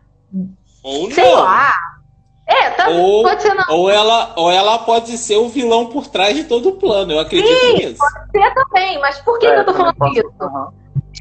Ou 0.83 1.09
sei 1.09 1.23
não. 1.23 1.39
lá. 1.39 1.90
É, 2.51 2.69
tá, 2.71 2.89
Ou- 2.89 3.23
pode 3.23 3.41
ser 3.41 3.53
não. 3.53 3.65
Ou 3.69 3.89
ela, 3.89 4.33
ou 4.35 4.51
ela 4.51 4.79
pode 4.79 5.17
ser 5.17 5.37
o 5.37 5.47
vilão 5.47 5.85
por 5.87 6.07
trás 6.07 6.35
de 6.35 6.43
todo 6.43 6.69
o 6.69 6.73
plano. 6.73 7.13
Eu 7.13 7.19
acredito 7.19 7.77
nisso. 7.77 7.97
Ser 8.31 8.53
também, 8.53 8.99
mas 8.99 9.19
por 9.19 9.39
que, 9.39 9.47
É, 9.47 9.53
que 9.53 9.59
eu 9.61 9.65
tô 9.65 9.73
falando 9.73 9.95
posso- 9.95 10.13
isso? 10.19 10.31
Aham. 10.41 10.67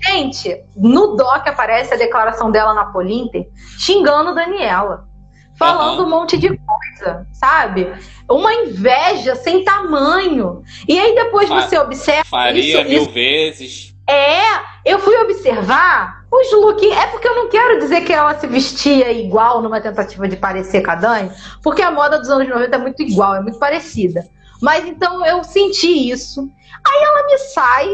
Gente, 0.06 0.64
no 0.76 1.14
doc 1.16 1.46
aparece 1.46 1.92
a 1.92 1.96
declaração 1.96 2.50
dela 2.50 2.72
na 2.74 2.86
Polinter 2.86 3.48
xingando 3.78 4.34
Daniela. 4.34 5.08
Falando 5.56 6.00
Aham. 6.00 6.06
um 6.06 6.10
monte 6.10 6.38
de 6.38 6.48
coisa, 6.48 7.26
sabe? 7.34 7.92
Uma 8.28 8.52
inveja 8.54 9.34
sem 9.34 9.62
tamanho. 9.62 10.62
E 10.88 10.98
aí 10.98 11.14
depois 11.14 11.48
Fa- 11.48 11.60
você 11.60 11.78
observa. 11.78 12.24
Faria 12.24 12.60
isso, 12.80 12.88
mil 12.88 13.02
isso- 13.02 13.10
vezes. 13.12 13.94
É, 14.08 14.40
eu 14.86 14.98
fui 14.98 15.14
observar 15.18 16.19
os 16.30 16.52
looks. 16.52 16.90
É 16.92 17.06
porque 17.08 17.28
eu 17.28 17.34
não 17.36 17.48
quero 17.48 17.78
dizer 17.80 18.02
que 18.02 18.12
ela 18.12 18.38
se 18.38 18.46
vestia 18.46 19.10
igual 19.12 19.60
numa 19.60 19.80
tentativa 19.80 20.28
de 20.28 20.36
parecer 20.36 20.82
com 20.82 20.90
a 20.90 20.94
Dani, 20.94 21.30
porque 21.62 21.82
a 21.82 21.90
moda 21.90 22.18
dos 22.18 22.28
anos 22.30 22.48
90 22.48 22.74
é 22.74 22.78
muito 22.78 23.02
igual, 23.02 23.34
é 23.34 23.40
muito 23.40 23.58
parecida. 23.58 24.24
Mas 24.62 24.86
então 24.86 25.24
eu 25.26 25.42
senti 25.42 26.10
isso. 26.10 26.48
Aí 26.86 27.02
ela 27.02 27.26
me 27.26 27.38
sai 27.38 27.88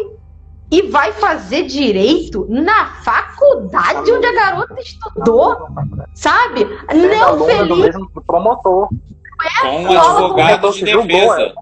e 0.71 0.83
vai 0.83 1.13
fazer 1.13 1.63
direito 1.65 2.45
na 2.49 2.87
faculdade 3.03 4.11
onde 4.11 4.27
a 4.27 4.33
garota 4.35 4.75
estudou, 4.81 5.57
sabe? 6.15 6.67
Sendo 6.91 7.09
Não 7.09 7.39
do 7.39 7.45
feliz. 7.45 7.97
promotor. 8.27 8.89
Com 9.63 9.83
um 9.83 9.99
advogado 9.99 10.73
de 10.73 10.85
defesa. 10.85 11.43
é. 11.43 11.53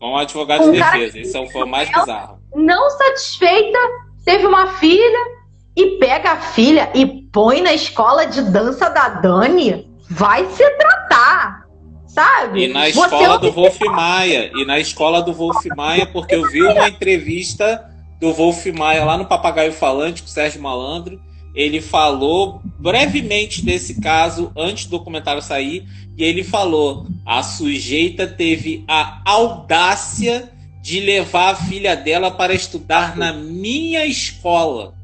Com 0.00 0.12
um 0.12 0.16
advogado 0.16 0.64
de 0.64 0.70
defesa. 0.78 1.18
Isso 1.18 1.46
foi 1.48 1.62
o 1.64 1.66
mais 1.66 1.88
bizarro. 1.90 2.38
não 2.54 2.88
satisfeita, 2.90 3.78
teve 4.24 4.46
uma 4.46 4.68
filha 4.74 5.37
e 5.78 5.96
pega 5.98 6.32
a 6.32 6.40
filha 6.40 6.90
e 6.92 7.06
põe 7.06 7.60
na 7.60 7.72
escola 7.72 8.26
de 8.26 8.42
dança 8.42 8.88
da 8.88 9.10
Dani, 9.10 9.88
vai 10.10 10.44
se 10.46 10.68
tratar, 10.70 11.66
sabe? 12.08 12.64
E 12.64 12.68
na 12.72 12.80
Você 12.80 12.88
escola 12.88 13.34
é 13.36 13.38
do 13.38 13.52
Wolf 13.52 13.80
Maia. 13.82 14.50
E 14.56 14.64
na 14.64 14.80
escola 14.80 15.22
do 15.22 15.32
Wolf 15.32 15.64
Maia, 15.76 16.04
porque 16.04 16.34
eu 16.34 16.50
vi 16.50 16.64
uma 16.64 16.88
entrevista 16.88 17.88
do 18.20 18.32
Wolf 18.32 18.66
Maia 18.76 19.04
lá 19.04 19.16
no 19.16 19.26
Papagaio 19.26 19.72
Falante 19.72 20.20
com 20.20 20.26
o 20.26 20.30
Sérgio 20.32 20.60
Malandro. 20.60 21.20
Ele 21.54 21.80
falou 21.80 22.60
brevemente 22.80 23.64
desse 23.64 24.00
caso 24.00 24.50
antes 24.56 24.86
do 24.86 24.98
documentário 24.98 25.40
sair. 25.40 25.86
E 26.16 26.24
ele 26.24 26.42
falou: 26.42 27.06
a 27.24 27.40
sujeita 27.44 28.26
teve 28.26 28.84
a 28.88 29.20
audácia 29.24 30.50
de 30.82 30.98
levar 30.98 31.50
a 31.50 31.54
filha 31.54 31.94
dela 31.94 32.32
para 32.32 32.52
estudar 32.52 33.16
na 33.16 33.32
minha 33.32 34.04
escola. 34.04 34.97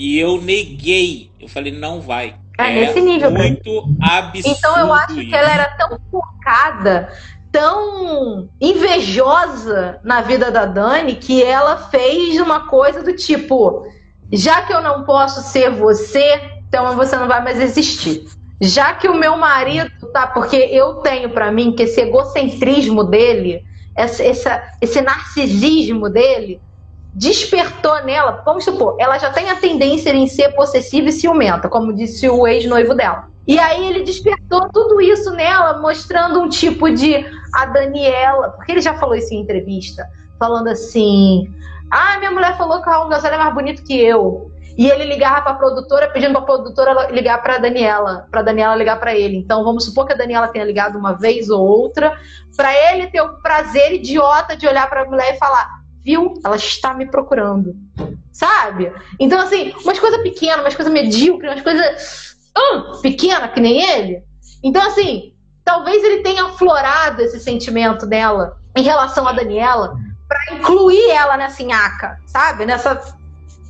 E 0.00 0.18
eu 0.18 0.40
neguei. 0.40 1.30
Eu 1.38 1.46
falei: 1.46 1.70
não 1.70 2.00
vai. 2.00 2.34
É 2.58 2.72
nesse 2.72 3.02
nível, 3.02 3.30
muito 3.30 3.84
absurdo. 4.00 4.56
Então 4.58 4.78
eu 4.78 4.92
acho 4.94 5.20
isso. 5.20 5.28
que 5.28 5.34
ela 5.34 5.52
era 5.52 5.76
tão 5.76 5.98
focada 6.10 7.08
tão 7.52 8.48
invejosa 8.60 9.98
na 10.04 10.20
vida 10.22 10.50
da 10.50 10.66
Dani 10.66 11.16
que 11.16 11.42
ela 11.42 11.76
fez 11.76 12.40
uma 12.40 12.60
coisa 12.60 13.02
do 13.02 13.14
tipo: 13.14 13.84
já 14.32 14.62
que 14.62 14.72
eu 14.72 14.80
não 14.80 15.04
posso 15.04 15.42
ser 15.42 15.70
você, 15.70 16.40
então 16.66 16.96
você 16.96 17.16
não 17.16 17.28
vai 17.28 17.42
mais 17.42 17.60
existir. 17.60 18.24
Já 18.58 18.94
que 18.94 19.08
o 19.08 19.14
meu 19.14 19.36
marido 19.36 19.90
tá, 20.12 20.26
porque 20.28 20.56
eu 20.56 20.96
tenho 20.96 21.30
para 21.30 21.50
mim 21.50 21.72
que 21.72 21.82
esse 21.82 22.00
egocentrismo 22.00 23.04
dele, 23.04 23.64
essa, 23.94 24.22
esse 24.80 25.00
narcisismo 25.00 26.08
dele, 26.08 26.60
despertou 27.14 28.02
nela, 28.04 28.42
vamos 28.44 28.64
supor, 28.64 28.96
ela 28.98 29.18
já 29.18 29.30
tem 29.30 29.50
a 29.50 29.56
tendência 29.56 30.10
em 30.10 30.26
ser 30.26 30.50
possessiva 30.50 31.08
e 31.08 31.12
ciumenta, 31.12 31.68
como 31.68 31.92
disse 31.92 32.28
o 32.28 32.46
ex-noivo 32.46 32.94
dela. 32.94 33.28
E 33.46 33.58
aí 33.58 33.88
ele 33.88 34.04
despertou 34.04 34.68
tudo 34.72 35.00
isso 35.00 35.30
nela, 35.32 35.78
mostrando 35.78 36.40
um 36.40 36.48
tipo 36.48 36.90
de 36.90 37.24
a 37.52 37.66
Daniela, 37.66 38.50
porque 38.50 38.72
ele 38.72 38.80
já 38.80 38.94
falou 38.94 39.16
isso 39.16 39.34
em 39.34 39.40
entrevista, 39.40 40.06
falando 40.38 40.68
assim: 40.68 41.52
"Ah, 41.90 42.18
minha 42.18 42.30
mulher 42.30 42.56
falou 42.56 42.80
que 42.80 42.88
o 42.88 42.92
Raul 42.92 43.12
é 43.12 43.38
mais 43.38 43.54
bonito 43.54 43.82
que 43.82 43.98
eu". 43.98 44.52
E 44.78 44.88
ele 44.88 45.04
ligava 45.04 45.42
para 45.42 45.52
a 45.52 45.56
produtora 45.56 46.08
pedindo 46.10 46.32
para 46.32 46.42
a 46.42 46.44
produtora 46.44 47.10
ligar 47.10 47.42
para 47.42 47.58
Daniela, 47.58 48.28
para 48.30 48.42
Daniela 48.42 48.76
ligar 48.76 49.00
para 49.00 49.14
ele. 49.14 49.36
Então 49.36 49.64
vamos 49.64 49.84
supor 49.84 50.06
que 50.06 50.12
a 50.12 50.16
Daniela 50.16 50.48
tenha 50.48 50.64
ligado 50.64 50.96
uma 50.96 51.14
vez 51.14 51.50
ou 51.50 51.60
outra, 51.60 52.16
para 52.56 52.72
ele 52.92 53.08
ter 53.08 53.20
o 53.20 53.42
prazer 53.42 53.94
idiota 53.94 54.56
de 54.56 54.66
olhar 54.66 54.88
para 54.88 55.02
a 55.02 55.06
mulher 55.06 55.34
e 55.34 55.38
falar: 55.38 55.79
viu? 56.04 56.34
Ela 56.44 56.56
está 56.56 56.94
me 56.94 57.06
procurando. 57.06 57.74
Sabe? 58.32 58.92
Então, 59.18 59.40
assim, 59.40 59.72
umas 59.82 59.98
coisas 59.98 60.22
pequenas, 60.22 60.60
umas 60.60 60.74
coisas 60.74 60.92
medíocres, 60.92 61.52
umas 61.52 61.62
coisas 61.62 62.36
uh, 62.56 63.00
pequenas, 63.00 63.52
que 63.52 63.60
nem 63.60 63.82
ele. 63.82 64.22
Então, 64.62 64.82
assim, 64.86 65.34
talvez 65.64 66.02
ele 66.02 66.22
tenha 66.22 66.44
aflorado 66.44 67.22
esse 67.22 67.40
sentimento 67.40 68.06
dela 68.06 68.56
em 68.76 68.82
relação 68.82 69.26
a 69.26 69.32
Daniela 69.32 69.94
para 70.28 70.54
incluir 70.54 71.10
ela 71.10 71.36
nessa 71.36 71.62
nhaca, 71.62 72.18
sabe? 72.26 72.64
Nessa, 72.64 73.00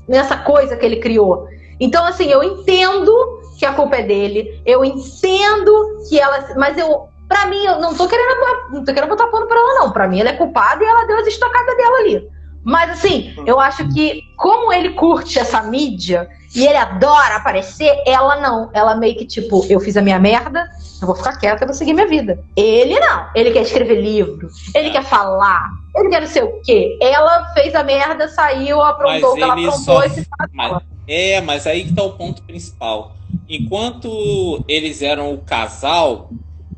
nessa 0.06 0.36
coisa 0.36 0.76
que 0.76 0.84
ele 0.84 0.96
criou. 0.96 1.48
Então, 1.80 2.04
assim, 2.04 2.26
eu 2.26 2.42
entendo 2.42 3.12
que 3.58 3.64
a 3.64 3.72
culpa 3.72 3.96
é 3.96 4.02
dele, 4.02 4.60
eu 4.66 4.84
entendo 4.84 6.04
que 6.08 6.18
ela. 6.18 6.54
Mas 6.56 6.76
eu 6.76 7.08
Pra 7.30 7.46
mim, 7.46 7.64
eu 7.64 7.78
não 7.78 7.94
tô 7.94 8.08
querendo, 8.08 8.40
não 8.72 8.84
tô 8.84 8.92
querendo 8.92 9.08
botar 9.08 9.28
pano 9.28 9.46
pra 9.46 9.56
ela, 9.56 9.74
não. 9.74 9.92
Pra 9.92 10.08
mim, 10.08 10.18
ela 10.18 10.30
é 10.30 10.36
culpada 10.36 10.82
e 10.82 10.86
ela 10.86 11.06
deu 11.06 11.16
as 11.16 11.28
estocadas 11.28 11.76
dela 11.76 11.98
ali. 11.98 12.28
Mas 12.64 12.90
assim, 12.90 13.32
eu 13.46 13.60
acho 13.60 13.88
que 13.94 14.20
como 14.36 14.72
ele 14.72 14.90
curte 14.90 15.38
essa 15.38 15.62
mídia 15.62 16.28
e 16.56 16.66
ele 16.66 16.76
adora 16.76 17.36
aparecer, 17.36 18.02
ela 18.04 18.40
não. 18.40 18.68
Ela 18.74 18.96
meio 18.96 19.16
que 19.16 19.24
tipo, 19.24 19.64
eu 19.70 19.78
fiz 19.78 19.96
a 19.96 20.02
minha 20.02 20.18
merda, 20.18 20.68
eu 21.00 21.06
vou 21.06 21.14
ficar 21.14 21.38
quieta, 21.38 21.62
eu 21.62 21.68
vou 21.68 21.74
seguir 21.74 21.94
minha 21.94 22.08
vida. 22.08 22.42
Ele 22.56 22.98
não. 22.98 23.28
Ele 23.32 23.52
quer 23.52 23.62
escrever 23.62 24.00
livro, 24.00 24.48
ele 24.74 24.90
quer 24.90 25.04
falar, 25.04 25.70
ele 25.94 26.08
quer 26.08 26.22
não 26.22 26.28
sei 26.28 26.42
o 26.42 26.60
quê. 26.62 26.98
Ela 27.00 27.54
fez 27.54 27.76
a 27.76 27.84
merda, 27.84 28.26
saiu, 28.26 28.82
aprontou 28.82 29.30
o 29.30 29.34
que 29.36 29.42
ela 29.42 29.52
aprontou 29.52 29.78
só... 29.78 30.04
e 30.04 30.10
se 30.10 30.26
mas, 30.52 30.82
É, 31.06 31.40
mas 31.40 31.64
aí 31.64 31.84
que 31.84 31.94
tá 31.94 32.02
o 32.02 32.14
ponto 32.14 32.42
principal. 32.42 33.14
Enquanto 33.48 34.64
eles 34.66 35.00
eram 35.00 35.32
o 35.32 35.38
casal, 35.38 36.28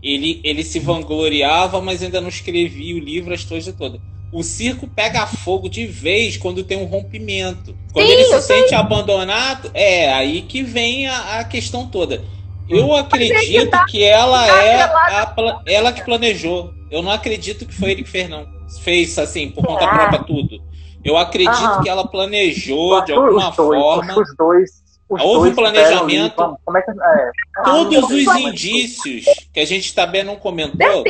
ele, 0.02 0.40
ele 0.42 0.64
se 0.64 0.78
vangloriava, 0.78 1.80
mas 1.80 2.02
ainda 2.02 2.20
não 2.20 2.28
escrevia 2.28 2.96
o 2.96 2.98
livro, 2.98 3.32
as 3.32 3.44
coisas 3.44 3.74
todas. 3.74 4.00
O 4.32 4.42
circo 4.42 4.88
pega 4.88 5.26
fogo 5.26 5.68
de 5.68 5.86
vez 5.86 6.36
quando 6.36 6.64
tem 6.64 6.78
um 6.78 6.86
rompimento. 6.86 7.76
Quando 7.92 8.06
Sim, 8.06 8.12
ele 8.12 8.24
se 8.24 8.42
sente 8.42 8.68
sei. 8.70 8.78
abandonado, 8.78 9.70
é 9.74 10.12
aí 10.12 10.42
que 10.42 10.62
vem 10.62 11.06
a, 11.06 11.40
a 11.40 11.44
questão 11.44 11.86
toda. 11.86 12.24
Eu 12.68 12.94
acredito 12.94 13.70
tá, 13.70 13.84
que 13.84 14.02
ela 14.02 14.46
tá 14.46 14.64
é 14.64 14.82
a, 14.82 15.62
ela 15.66 15.92
que 15.92 16.02
planejou. 16.02 16.72
Eu 16.90 17.02
não 17.02 17.10
acredito 17.10 17.66
que 17.66 17.74
foi 17.74 17.90
ele 17.90 18.02
que 18.02 18.08
fez, 18.08 18.28
não. 18.28 18.46
Fez 18.80 19.18
assim, 19.18 19.50
por 19.50 19.64
conta 19.64 19.84
ah. 19.84 19.88
própria 19.88 20.22
tudo. 20.24 20.62
Eu 21.04 21.16
acredito 21.16 21.82
que 21.82 21.88
ela 21.88 22.06
planejou 22.06 23.04
de 23.04 23.12
alguma 23.12 23.50
os 23.50 23.56
dois, 23.56 23.80
forma. 23.80 24.18
Os 24.18 24.36
dois 24.36 24.70
Houve 25.20 25.50
um 25.50 25.54
planejamento. 25.54 26.56
como 26.64 26.78
é 26.78 26.82
que, 26.82 26.90
é? 26.90 27.30
Todos 27.64 28.10
os 28.10 28.36
indícios 28.36 29.24
que 29.52 29.60
a 29.60 29.64
gente 29.64 29.94
também 29.94 30.24
não 30.24 30.36
comentou, 30.36 31.04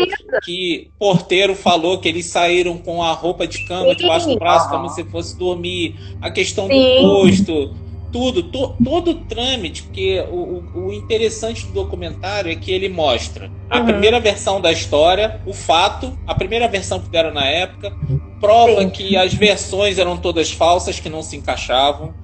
que 0.45 0.91
porteiro 0.99 1.55
falou 1.55 1.99
que 1.99 2.09
eles 2.09 2.27
saíram 2.27 2.79
com 2.79 3.03
a 3.03 3.13
roupa 3.13 3.47
de 3.47 3.65
cama 3.67 3.95
debaixo 3.95 4.29
do 4.29 4.39
braço, 4.39 4.69
como 4.69 4.89
se 4.89 5.05
fosse 5.05 5.37
dormir, 5.37 5.97
a 6.21 6.31
questão 6.31 6.67
Sim. 6.67 7.03
do 7.03 7.03
posto, 7.03 7.75
tudo, 8.13 8.43
to, 8.43 8.77
todo 8.85 9.11
o 9.13 9.15
trâmite, 9.15 9.83
porque 9.85 10.21
o, 10.31 10.63
o, 10.75 10.93
interessante 10.93 11.67
do 11.67 11.73
documentário 11.73 12.53
é 12.53 12.55
que 12.55 12.71
ele 12.71 12.89
mostra 12.89 13.51
a 13.71 13.79
uhum. 13.79 13.87
primeira 13.87 14.21
versão 14.21 14.61
da 14.61 14.71
história, 14.71 15.41
o 15.47 15.53
fato, 15.53 16.17
a 16.27 16.35
primeira 16.35 16.69
versão 16.69 17.01
que 17.01 17.09
deram 17.09 17.33
na 17.33 17.47
época, 17.47 17.97
prova 18.39 18.83
Sim. 18.83 18.91
que 18.91 19.17
as 19.17 19.33
versões 19.33 19.99
eram 19.99 20.19
todas 20.19 20.53
falsas, 20.53 21.01
que 21.01 21.09
não 21.09 21.23
se 21.23 21.37
encaixavam 21.37 22.15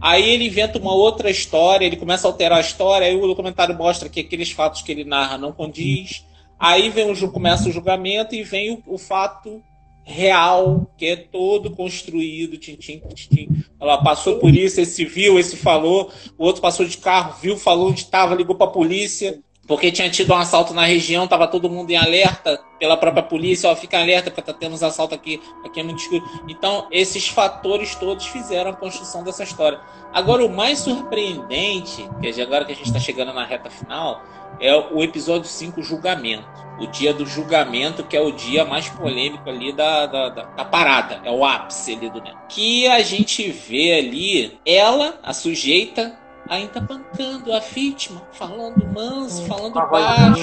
Aí 0.00 0.28
ele 0.28 0.46
inventa 0.46 0.78
uma 0.78 0.94
outra 0.94 1.30
história, 1.30 1.84
ele 1.84 1.96
começa 1.96 2.26
a 2.26 2.30
alterar 2.30 2.58
a 2.58 2.60
história, 2.60 3.06
aí 3.06 3.16
o 3.16 3.26
documentário 3.26 3.76
mostra 3.76 4.08
que 4.08 4.20
aqueles 4.20 4.50
fatos 4.50 4.82
que 4.82 4.92
ele 4.92 5.04
narra 5.04 5.38
não 5.38 5.52
condiz. 5.52 6.24
Aí 6.58 6.88
vem 6.90 7.10
o, 7.10 7.32
começa 7.32 7.68
o 7.68 7.72
julgamento 7.72 8.34
e 8.34 8.42
vem 8.42 8.72
o, 8.72 8.82
o 8.86 8.98
fato 8.98 9.62
real, 10.04 10.86
que 10.96 11.06
é 11.06 11.16
todo 11.16 11.70
construído, 11.70 12.56
tintim, 12.56 13.02
tintim. 13.12 13.48
Ela 13.80 13.98
passou 14.02 14.38
por 14.38 14.54
isso, 14.54 14.80
esse 14.80 15.04
viu, 15.04 15.38
esse 15.38 15.56
falou, 15.56 16.12
o 16.38 16.44
outro 16.44 16.62
passou 16.62 16.86
de 16.86 16.96
carro, 16.96 17.34
viu, 17.42 17.56
falou 17.56 17.88
onde 17.88 18.00
estava, 18.00 18.34
ligou 18.34 18.54
para 18.54 18.66
a 18.66 18.70
polícia 18.70 19.42
porque 19.66 19.90
tinha 19.90 20.08
tido 20.08 20.32
um 20.32 20.36
assalto 20.36 20.72
na 20.72 20.84
região, 20.84 21.26
tava 21.26 21.48
todo 21.48 21.68
mundo 21.68 21.90
em 21.90 21.96
alerta 21.96 22.60
pela 22.78 22.96
própria 22.96 23.22
polícia, 23.22 23.70
ó, 23.70 23.74
fica 23.74 23.98
alerta 23.98 24.30
porque 24.30 24.42
tá 24.42 24.56
tendo 24.56 24.74
uns 24.74 24.82
assaltos 24.82 25.16
aqui, 25.16 25.40
aqui 25.64 25.80
é 25.80 25.82
muito 25.82 25.98
escuro. 25.98 26.24
Então, 26.48 26.86
esses 26.90 27.28
fatores 27.28 27.94
todos 27.94 28.26
fizeram 28.26 28.70
a 28.70 28.74
construção 28.74 29.24
dessa 29.24 29.42
história. 29.42 29.80
Agora, 30.12 30.44
o 30.44 30.48
mais 30.48 30.78
surpreendente, 30.78 32.08
que 32.20 32.40
é 32.40 32.42
agora 32.42 32.64
que 32.64 32.72
a 32.72 32.76
gente 32.76 32.86
está 32.86 33.00
chegando 33.00 33.32
na 33.32 33.44
reta 33.44 33.68
final, 33.68 34.22
é 34.60 34.74
o 34.74 35.02
episódio 35.02 35.48
5, 35.48 35.82
Julgamento. 35.82 36.66
O 36.78 36.86
dia 36.86 37.14
do 37.14 37.24
julgamento, 37.24 38.04
que 38.04 38.14
é 38.14 38.20
o 38.20 38.30
dia 38.30 38.62
mais 38.62 38.86
polêmico 38.86 39.48
ali 39.48 39.72
da, 39.72 40.04
da, 40.04 40.28
da, 40.28 40.42
da 40.42 40.64
parada. 40.64 41.22
É 41.24 41.30
o 41.30 41.42
ápice 41.42 41.94
ali 41.94 42.10
do 42.10 42.20
neto. 42.20 42.36
Que 42.50 42.86
a 42.86 43.00
gente 43.00 43.50
vê 43.50 43.94
ali 43.94 44.58
ela, 44.64 45.18
a 45.22 45.32
sujeita, 45.32 46.14
ainda 46.48 46.80
bancando 46.80 47.52
a 47.52 47.60
vítima, 47.60 48.22
falando 48.32 48.86
manso, 48.92 49.44
falando 49.46 49.74
baixo, 49.74 50.42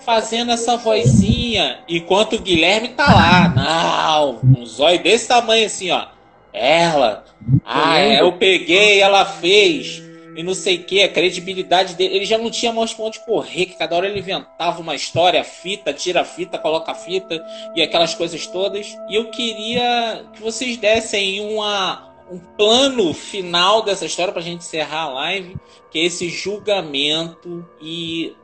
fazendo 0.00 0.50
essa 0.50 0.76
vozinha, 0.76 1.80
enquanto 1.88 2.34
o 2.34 2.40
Guilherme 2.40 2.88
tá 2.88 3.06
lá, 3.12 3.48
não, 3.48 4.40
um 4.58 4.64
zóio 4.64 5.02
desse 5.02 5.28
tamanho 5.28 5.66
assim, 5.66 5.90
ó. 5.90 6.06
Ela, 6.52 7.24
ah, 7.64 8.02
eu 8.02 8.32
peguei, 8.32 9.00
ela 9.00 9.24
fez, 9.24 10.02
e 10.34 10.42
não 10.42 10.54
sei 10.54 10.76
o 10.76 10.84
que, 10.84 11.02
a 11.02 11.08
credibilidade 11.08 11.94
dele, 11.94 12.16
ele 12.16 12.24
já 12.24 12.38
não 12.38 12.50
tinha 12.50 12.72
mais 12.72 12.92
pra 12.92 13.04
onde 13.04 13.20
correr, 13.20 13.66
que 13.66 13.76
cada 13.76 13.94
hora 13.94 14.08
ele 14.08 14.18
inventava 14.18 14.80
uma 14.80 14.94
história, 14.94 15.44
fita, 15.44 15.92
tira 15.92 16.22
a 16.22 16.24
fita, 16.24 16.58
coloca 16.58 16.90
a 16.90 16.94
fita, 16.94 17.44
e 17.74 17.82
aquelas 17.82 18.14
coisas 18.14 18.46
todas. 18.48 18.96
E 19.08 19.14
eu 19.14 19.30
queria 19.30 20.24
que 20.32 20.42
vocês 20.42 20.76
dessem 20.76 21.40
uma, 21.54 22.09
um 22.30 22.38
plano 22.38 23.12
final 23.12 23.82
dessa 23.82 24.06
história 24.06 24.32
para 24.32 24.40
a 24.40 24.44
gente 24.44 24.60
encerrar 24.60 25.02
a 25.02 25.08
live, 25.08 25.56
que 25.90 25.98
é 25.98 26.04
esse 26.04 26.28
julgamento 26.28 27.66
e 27.82 28.34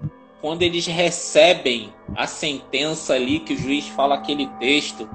quando 0.40 0.62
eles 0.62 0.86
recebem 0.86 1.92
a 2.14 2.26
sentença 2.26 3.14
ali, 3.14 3.40
que 3.40 3.54
o 3.54 3.58
juiz 3.58 3.86
fala 3.88 4.16
aquele 4.16 4.46
texto 4.58 5.08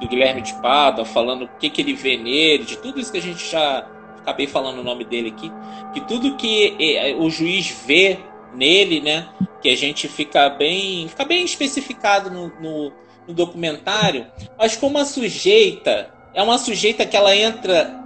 do 0.00 0.08
Guilherme 0.08 0.42
de 0.42 0.54
Pádua, 0.54 1.04
falando 1.04 1.44
o 1.44 1.48
que, 1.58 1.70
que 1.70 1.80
ele 1.80 1.94
vê 1.94 2.16
nele, 2.16 2.64
de 2.64 2.76
tudo 2.78 3.00
isso 3.00 3.10
que 3.10 3.18
a 3.18 3.22
gente 3.22 3.50
já 3.50 3.86
acabei 4.18 4.46
falando 4.46 4.78
o 4.78 4.84
nome 4.84 5.04
dele 5.04 5.30
aqui, 5.30 5.50
que 5.92 6.00
tudo 6.02 6.36
que 6.36 6.76
é, 6.78 7.14
o 7.14 7.28
juiz 7.30 7.70
vê 7.86 8.18
nele, 8.54 9.00
né, 9.00 9.28
que 9.62 9.68
a 9.68 9.76
gente 9.76 10.08
fica 10.08 10.48
bem, 10.48 11.08
fica 11.08 11.24
bem 11.24 11.44
especificado 11.44 12.30
no, 12.30 12.48
no, 12.60 12.92
no 13.26 13.34
documentário, 13.34 14.26
mas 14.58 14.76
como 14.76 14.98
a 14.98 15.04
sujeita 15.04 16.12
é 16.32 16.42
uma 16.42 16.58
sujeita 16.58 17.04
que 17.04 17.16
ela 17.16 17.34
entra 17.34 17.99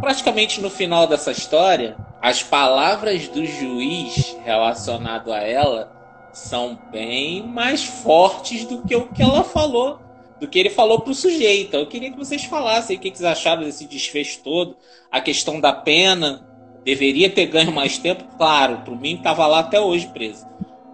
Praticamente 0.00 0.60
no 0.60 0.70
final 0.70 1.06
dessa 1.06 1.32
história, 1.32 1.96
as 2.22 2.42
palavras 2.42 3.28
do 3.28 3.44
juiz 3.44 4.36
relacionado 4.44 5.32
a 5.32 5.38
ela 5.38 5.92
são 6.32 6.78
bem 6.90 7.42
mais 7.42 7.84
fortes 7.84 8.64
do 8.64 8.82
que 8.82 8.94
o 8.94 9.08
que 9.08 9.22
ela 9.22 9.42
falou, 9.42 9.98
do 10.40 10.46
que 10.46 10.58
ele 10.58 10.70
falou 10.70 11.00
para 11.00 11.10
o 11.10 11.14
sujeito. 11.14 11.74
Eu 11.74 11.86
queria 11.86 12.10
que 12.10 12.18
vocês 12.18 12.44
falassem 12.44 12.96
o 12.96 13.00
que 13.00 13.08
vocês 13.08 13.24
acharam 13.24 13.62
desse 13.62 13.86
desfecho 13.86 14.40
todo, 14.42 14.76
a 15.10 15.20
questão 15.20 15.60
da 15.60 15.72
pena. 15.72 16.46
Deveria 16.84 17.28
ter 17.28 17.46
ganho 17.46 17.72
mais 17.72 17.98
tempo, 17.98 18.24
claro, 18.36 18.78
para 18.78 18.94
mim 18.94 19.16
estava 19.16 19.46
lá 19.46 19.58
até 19.58 19.80
hoje 19.80 20.06
preso. 20.06 20.46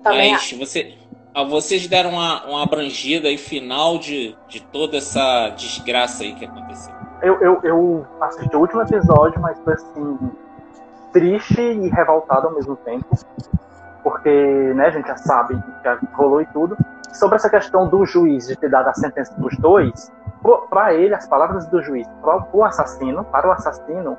Também 0.02 0.32
Mas 0.32 0.51
você, 0.52 0.94
vocês 1.48 1.86
deram 1.86 2.10
uma, 2.10 2.44
uma 2.47 2.62
abrangida 2.62 3.28
aí 3.28 3.36
final 3.36 3.98
de, 3.98 4.35
de 4.48 4.60
toda 4.60 4.97
essa 4.97 5.51
desgraça 5.51 6.24
aí 6.24 6.35
que 6.35 6.44
aconteceu 6.44 7.03
eu, 7.22 7.40
eu, 7.40 7.60
eu 7.62 8.06
assisti 8.20 8.56
o 8.56 8.60
último 8.60 8.82
episódio, 8.82 9.40
mas 9.40 9.58
foi 9.60 9.74
assim, 9.74 10.18
triste 11.12 11.60
e 11.60 11.88
revoltado 11.88 12.48
ao 12.48 12.54
mesmo 12.54 12.76
tempo. 12.76 13.06
porque 14.02 14.30
né, 14.74 14.86
a 14.86 14.90
gente 14.90 15.08
já 15.08 15.16
sabe 15.16 15.56
que 15.56 16.06
rolou 16.14 16.42
e 16.42 16.46
tudo. 16.46 16.76
Sobre 17.12 17.36
essa 17.36 17.48
questão 17.48 17.88
do 17.88 18.04
juiz 18.04 18.46
de 18.46 18.56
ter 18.56 18.68
dado 18.68 18.88
a 18.88 18.94
sentença 18.94 19.32
dos 19.38 19.56
dois, 19.58 20.12
para 20.68 20.92
ele, 20.92 21.14
as 21.14 21.26
palavras 21.26 21.66
do 21.66 21.82
juiz 21.82 22.06
para 22.20 22.44
o 22.52 22.64
assassino, 22.64 23.24
para 23.24 23.48
o 23.48 23.52
assassino, 23.52 24.18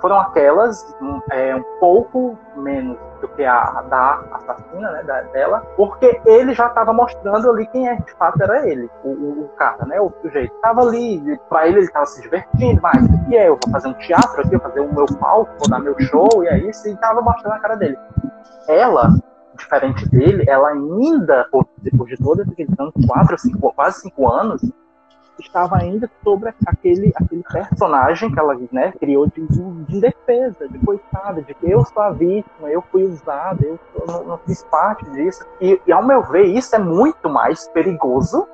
foram 0.00 0.20
aquelas 0.20 0.94
um, 1.00 1.20
é, 1.30 1.56
um 1.56 1.62
pouco 1.80 2.38
menos 2.56 2.98
do 3.22 3.28
que 3.28 3.44
a 3.44 3.82
da 3.88 4.20
assassina, 4.32 4.90
né, 4.90 5.02
da, 5.04 5.22
dela, 5.22 5.60
porque 5.76 6.20
ele 6.26 6.52
já 6.52 6.66
estava 6.66 6.92
mostrando 6.92 7.48
ali 7.48 7.66
quem 7.68 7.88
é, 7.88 7.94
de 7.96 8.12
fato 8.14 8.42
era 8.42 8.68
ele, 8.68 8.90
o, 9.04 9.10
o, 9.10 9.48
cara, 9.56 9.86
né, 9.86 9.98
o 10.00 10.12
sujeito. 10.20 10.52
Tava 10.60 10.82
ali, 10.82 11.38
para 11.48 11.68
ele 11.68 11.78
ele 11.78 11.86
estava 11.86 12.04
se 12.06 12.20
divertindo, 12.20 12.80
mas 12.82 13.02
o 13.04 13.24
que 13.24 13.36
é? 13.36 13.48
Eu 13.48 13.58
vou 13.62 13.72
fazer 13.72 13.88
um 13.88 13.94
teatro 13.94 14.40
aqui, 14.40 14.50
vou 14.50 14.60
fazer 14.60 14.80
o 14.80 14.92
meu 14.92 15.06
palco, 15.18 15.52
vou 15.58 15.70
dar 15.70 15.78
meu 15.78 15.98
show, 16.00 16.28
e 16.42 16.48
é 16.48 16.58
isso, 16.58 16.88
estava 16.88 17.22
mostrando 17.22 17.54
a 17.54 17.60
cara 17.60 17.76
dele. 17.76 17.96
Ela, 18.68 19.08
diferente 19.56 20.08
dele, 20.10 20.44
ela 20.48 20.70
ainda, 20.70 21.46
depois 21.78 22.10
de 22.10 22.16
todo 22.16 22.42
esse 22.42 22.66
anos, 22.78 22.92
quatro, 23.06 23.38
cinco, 23.38 23.72
quase 23.72 24.00
cinco 24.00 24.28
anos, 24.28 24.60
estava 25.38 25.78
ainda 25.78 26.10
sobre 26.22 26.52
aquele, 26.66 27.12
aquele 27.16 27.42
personagem 27.42 28.30
que 28.32 28.38
ela 28.38 28.56
né, 28.70 28.92
criou 28.98 29.26
de, 29.26 29.46
de 29.86 30.00
defesa, 30.00 30.68
de 30.68 30.78
coitada, 30.78 31.42
de 31.42 31.54
que 31.54 31.70
eu 31.70 31.84
sou 31.84 32.02
a 32.02 32.10
vítima, 32.10 32.68
eu 32.68 32.82
fui 32.90 33.04
usada, 33.04 33.64
eu 33.64 33.78
não, 34.06 34.24
não 34.24 34.38
fiz 34.38 34.62
parte 34.64 35.08
disso. 35.10 35.44
E, 35.60 35.80
e, 35.86 35.92
ao 35.92 36.04
meu 36.04 36.22
ver, 36.22 36.44
isso 36.44 36.74
é 36.74 36.78
muito 36.78 37.28
mais 37.28 37.68
perigoso, 37.68 38.46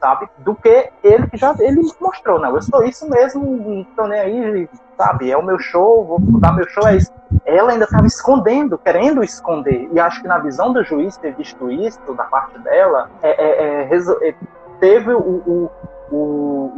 sabe, 0.00 0.28
do 0.38 0.54
que 0.54 0.90
ele 1.02 1.26
que 1.28 1.36
já 1.36 1.54
ele 1.58 1.82
mostrou. 2.00 2.38
Não, 2.38 2.54
eu 2.54 2.62
sou 2.62 2.84
isso 2.84 3.08
mesmo, 3.08 3.44
não 3.44 3.84
tô 3.96 4.06
nem 4.06 4.20
aí, 4.20 4.68
sabe, 4.96 5.30
é 5.30 5.36
o 5.36 5.42
meu 5.42 5.58
show, 5.58 6.04
vou 6.04 6.20
dar 6.40 6.52
meu 6.52 6.68
show, 6.68 6.86
é 6.86 6.96
isso. 6.96 7.12
Ela 7.44 7.72
ainda 7.72 7.84
estava 7.84 8.06
escondendo, 8.06 8.78
querendo 8.78 9.22
esconder. 9.22 9.88
E 9.92 10.00
acho 10.00 10.22
que 10.22 10.28
na 10.28 10.38
visão 10.38 10.72
do 10.72 10.82
juiz 10.84 11.16
ter 11.16 11.34
visto 11.34 11.70
isso, 11.70 12.00
da 12.14 12.24
parte 12.24 12.58
dela, 12.60 13.10
é, 13.22 13.30
é, 13.30 13.88
é, 13.90 14.28
é 14.28 14.34
teve 14.80 15.12
o, 15.12 15.18
o 15.18 15.70
o, 16.10 16.70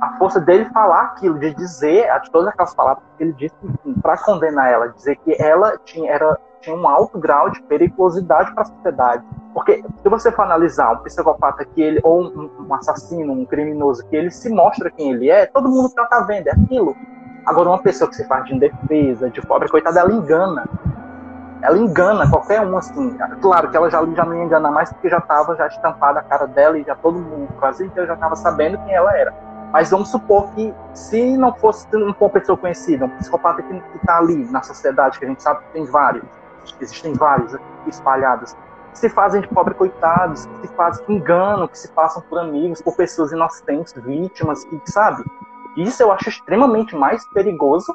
a 0.00 0.16
força 0.18 0.40
dele 0.40 0.64
falar 0.66 1.02
aquilo, 1.02 1.38
de 1.38 1.54
dizer 1.54 2.08
todas 2.30 2.48
aquelas 2.48 2.74
palavras 2.74 3.04
que 3.16 3.24
ele 3.24 3.32
disse 3.32 3.54
para 4.02 4.16
condenar 4.18 4.70
ela, 4.70 4.88
dizer 4.88 5.16
que 5.16 5.36
ela 5.40 5.78
tinha, 5.84 6.10
era, 6.10 6.38
tinha 6.60 6.76
um 6.76 6.86
alto 6.88 7.18
grau 7.18 7.50
de 7.50 7.62
periculosidade 7.62 8.52
para 8.52 8.62
a 8.62 8.66
sociedade. 8.66 9.24
Porque 9.52 9.82
se 10.02 10.08
você 10.08 10.30
for 10.30 10.42
analisar 10.42 10.92
um 10.92 10.98
psicopata 10.98 11.64
que 11.64 11.82
ele, 11.82 12.00
ou 12.02 12.22
um, 12.22 12.50
um, 12.60 12.74
assassino, 12.74 13.32
um 13.32 13.44
criminoso, 13.44 14.06
que 14.08 14.16
ele 14.16 14.30
se 14.30 14.48
mostra 14.48 14.90
quem 14.90 15.12
ele 15.12 15.30
é, 15.30 15.46
todo 15.46 15.68
mundo 15.68 15.88
está 15.88 16.04
tá 16.04 16.20
vendo, 16.20 16.48
é 16.48 16.52
aquilo. 16.52 16.96
Agora, 17.44 17.70
uma 17.70 17.82
pessoa 17.82 18.08
que 18.08 18.16
se 18.16 18.26
faz 18.26 18.44
de 18.44 18.54
indefesa, 18.54 19.30
de 19.30 19.40
pobre, 19.40 19.68
coitada, 19.68 20.00
ela 20.00 20.12
engana 20.12 20.68
ela 21.62 21.76
engana 21.76 22.28
qualquer 22.28 22.60
um, 22.60 22.76
assim. 22.76 23.16
Claro 23.40 23.70
que 23.70 23.76
ela 23.76 23.90
já, 23.90 24.04
já 24.04 24.24
não 24.24 24.36
ia 24.36 24.44
enganar 24.44 24.70
mais 24.70 24.92
porque 24.92 25.08
já 25.08 25.18
estava 25.18 25.56
já 25.56 25.66
estampada 25.66 26.20
a 26.20 26.22
cara 26.22 26.46
dela 26.46 26.78
e 26.78 26.84
já 26.84 26.94
todo 26.94 27.18
mundo, 27.18 27.48
o 27.50 27.60
Brasil 27.60 27.86
inteiro 27.86 28.06
já 28.06 28.14
estava 28.14 28.36
sabendo 28.36 28.78
quem 28.84 28.94
ela 28.94 29.16
era. 29.16 29.34
Mas 29.72 29.90
vamos 29.90 30.10
supor 30.10 30.50
que 30.52 30.74
se 30.94 31.36
não 31.36 31.54
fosse 31.54 31.86
uma 31.94 32.30
pessoa 32.30 32.56
conhecida, 32.56 33.04
um 33.04 33.10
psicopata 33.10 33.62
que 33.62 33.82
está 33.96 34.18
ali 34.18 34.50
na 34.50 34.62
sociedade, 34.62 35.18
que 35.18 35.24
a 35.24 35.28
gente 35.28 35.42
sabe 35.42 35.60
que 35.64 35.72
tem 35.72 35.84
vários, 35.84 36.24
existem 36.80 37.12
vários 37.12 37.54
espalhados, 37.86 38.56
que 38.92 38.98
se 38.98 39.10
fazem 39.10 39.42
de 39.42 39.48
pobre 39.48 39.74
coitados, 39.74 40.46
que 40.46 40.68
se 40.68 40.74
fazem, 40.74 41.04
que 41.04 41.12
enganam, 41.12 41.68
que 41.68 41.78
se 41.78 41.88
passam 41.88 42.22
por 42.22 42.38
amigos, 42.38 42.80
por 42.80 42.96
pessoas 42.96 43.30
inocentes, 43.30 43.92
vítimas, 43.92 44.64
que 44.64 44.80
sabe? 44.86 45.22
Isso 45.76 46.02
eu 46.02 46.10
acho 46.10 46.30
extremamente 46.30 46.96
mais 46.96 47.26
perigoso. 47.28 47.92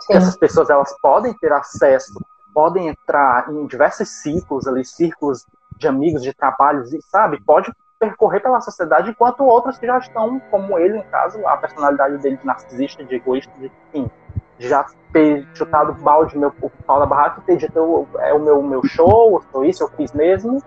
Sim. 0.00 0.14
Essas 0.14 0.36
pessoas 0.36 0.70
elas 0.70 0.96
podem 1.00 1.34
ter 1.34 1.52
acesso 1.52 2.18
podem 2.54 2.88
entrar 2.88 3.50
em 3.50 3.66
diversos 3.66 4.08
ciclos 4.08 4.66
ali, 4.66 4.84
círculos 4.84 5.44
de 5.76 5.88
amigos, 5.88 6.22
de 6.22 6.32
trabalhos, 6.32 6.92
e 6.92 7.02
sabe, 7.02 7.42
pode 7.44 7.70
percorrer 7.98 8.40
pela 8.40 8.60
sociedade, 8.60 9.10
enquanto 9.10 9.44
outros 9.44 9.78
que 9.78 9.86
já 9.86 9.98
estão, 9.98 10.40
como 10.50 10.78
ele, 10.78 10.98
no 10.98 11.04
caso, 11.04 11.46
a 11.46 11.56
personalidade 11.56 12.18
dele 12.18 12.36
de 12.36 12.46
narcisista, 12.46 13.04
de 13.04 13.14
egoísta, 13.14 13.52
de 13.58 13.72
enfim, 13.88 14.10
já 14.58 14.86
ter 15.12 15.46
chutado 15.54 15.92
o 15.92 15.94
balde, 15.94 16.38
meu, 16.38 16.52
o 16.60 16.70
pau 16.70 17.00
da 17.00 17.06
barraca 17.06 17.40
e 17.40 17.44
ter 17.44 17.56
dito 17.56 18.06
é 18.18 18.32
o 18.32 18.38
meu, 18.38 18.62
meu 18.62 18.84
show, 18.84 19.42
sou 19.50 19.64
isso, 19.64 19.82
eu 19.82 19.88
fiz 19.88 20.12
mesmo. 20.12 20.62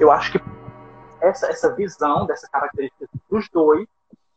Eu 0.00 0.10
acho 0.10 0.32
que 0.32 0.40
essa, 1.20 1.48
essa 1.48 1.74
visão, 1.74 2.26
dessa 2.26 2.48
característica 2.48 3.06
dos 3.30 3.48
dois, 3.50 3.86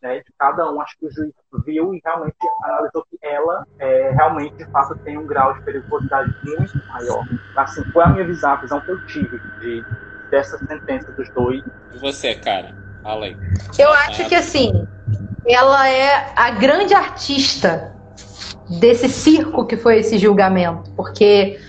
né, 0.02 0.20
de 0.20 0.34
cada 0.38 0.72
um, 0.72 0.82
acho 0.82 0.98
que 0.98 1.06
o 1.06 1.12
juiz 1.12 1.32
viu 1.66 1.94
e 1.94 2.02
realmente 2.04 2.36
analisou 2.64 3.06
que 3.10 3.18
ela 3.22 3.66
é, 3.80 4.12
realmente, 4.12 4.56
de 4.56 4.66
fato, 4.72 4.98
tem 5.00 5.18
um 5.18 5.28
grau 5.28 5.54
de 5.54 5.62
periculosidade 5.62 6.36
muito 6.44 6.82
maior. 6.88 7.24
Assim, 7.56 7.84
foi 7.92 8.04
a 8.04 8.08
minha 8.08 8.26
visão, 8.26 8.52
a 8.52 8.56
visão 8.56 8.82
que 8.82 8.90
eu 8.90 9.06
tive 9.06 9.40
de, 9.60 9.86
dessa 10.32 10.58
sentença 10.58 11.12
dos 11.12 11.30
dois. 11.32 11.64
E 11.94 12.00
você, 12.00 12.36
cara? 12.36 12.76
Fala 13.04 13.26
aí. 13.26 13.38
Eu 13.78 13.92
acho 13.92 14.28
que, 14.28 14.36
assim, 14.36 14.88
ela 15.46 15.88
é 15.88 16.34
a 16.36 16.52
grande 16.52 16.94
artista 16.94 17.94
desse 18.80 19.08
circo 19.10 19.66
que 19.66 19.78
foi 19.78 20.00
esse 20.00 20.18
julgamento, 20.18 20.90
porque, 20.92 21.60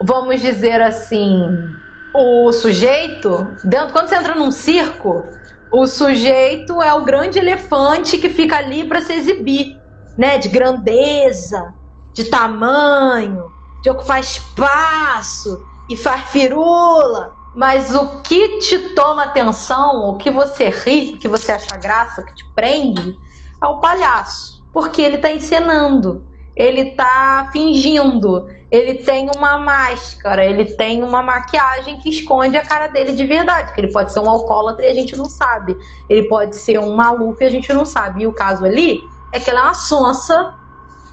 vamos 0.00 0.40
dizer 0.40 0.80
assim, 0.80 1.76
o 2.14 2.52
sujeito, 2.52 3.54
dentro, 3.64 3.92
quando 3.92 4.08
você 4.08 4.16
entra 4.16 4.34
num 4.34 4.50
circo, 4.50 5.24
o 5.72 5.86
sujeito 5.86 6.80
é 6.80 6.92
o 6.94 7.04
grande 7.04 7.38
elefante 7.38 8.18
que 8.18 8.28
fica 8.28 8.56
ali 8.56 8.84
para 8.84 9.00
se 9.00 9.12
exibir, 9.12 9.80
né? 10.16 10.38
De 10.38 10.48
grandeza, 10.48 11.74
de 12.12 12.24
tamanho, 12.24 13.50
de 13.82 13.90
ocupar 13.90 14.20
espaço 14.20 15.64
e 15.88 15.96
faz 15.96 16.22
firula. 16.30 17.34
Mas 17.54 17.94
o 17.94 18.20
que 18.20 18.58
te 18.58 18.78
toma 18.90 19.24
atenção, 19.24 20.10
o 20.10 20.16
que 20.18 20.30
você 20.30 20.68
ri, 20.68 21.14
o 21.14 21.18
que 21.18 21.28
você 21.28 21.52
acha 21.52 21.76
graça, 21.76 22.20
o 22.20 22.24
que 22.24 22.34
te 22.34 22.44
prende, 22.54 23.16
é 23.62 23.66
o 23.66 23.80
palhaço. 23.80 24.64
Porque 24.72 25.00
ele 25.00 25.16
está 25.16 25.30
encenando, 25.30 26.26
ele 26.54 26.90
está 26.90 27.48
fingindo, 27.52 28.46
ele 28.70 28.94
tem 29.04 29.30
uma 29.30 29.58
máscara, 29.58 30.44
ele 30.44 30.64
tem 30.64 31.02
uma 31.02 31.22
maquiagem 31.22 31.98
que 31.98 32.08
esconde 32.08 32.56
a 32.56 32.66
cara 32.66 32.88
dele 32.88 33.12
de 33.12 33.24
verdade. 33.24 33.72
Que 33.72 33.80
ele 33.80 33.92
pode 33.92 34.12
ser 34.12 34.20
um 34.20 34.28
alcoólatra 34.28 34.84
e 34.84 34.90
a 34.90 34.94
gente 34.94 35.16
não 35.16 35.26
sabe. 35.26 35.76
Ele 36.08 36.28
pode 36.28 36.56
ser 36.56 36.78
um 36.78 36.94
maluco 36.94 37.42
e 37.42 37.46
a 37.46 37.50
gente 37.50 37.72
não 37.72 37.84
sabe. 37.84 38.22
E 38.22 38.26
o 38.26 38.32
caso 38.32 38.64
ali 38.64 39.00
é 39.32 39.38
que 39.38 39.48
ela 39.50 39.60
é 39.60 39.62
uma 39.64 39.74
sonsa, 39.74 40.54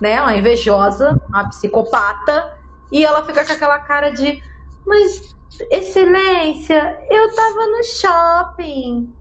né? 0.01 0.19
Uma 0.21 0.35
invejosa, 0.35 1.21
uma 1.29 1.47
psicopata. 1.49 2.57
E 2.91 3.05
ela 3.05 3.23
fica 3.23 3.45
com 3.45 3.53
aquela 3.53 3.79
cara 3.79 4.09
de. 4.09 4.41
Mas, 4.85 5.35
excelência, 5.69 6.99
eu 7.09 7.35
tava 7.35 7.67
no 7.67 7.83
shopping. 7.83 9.15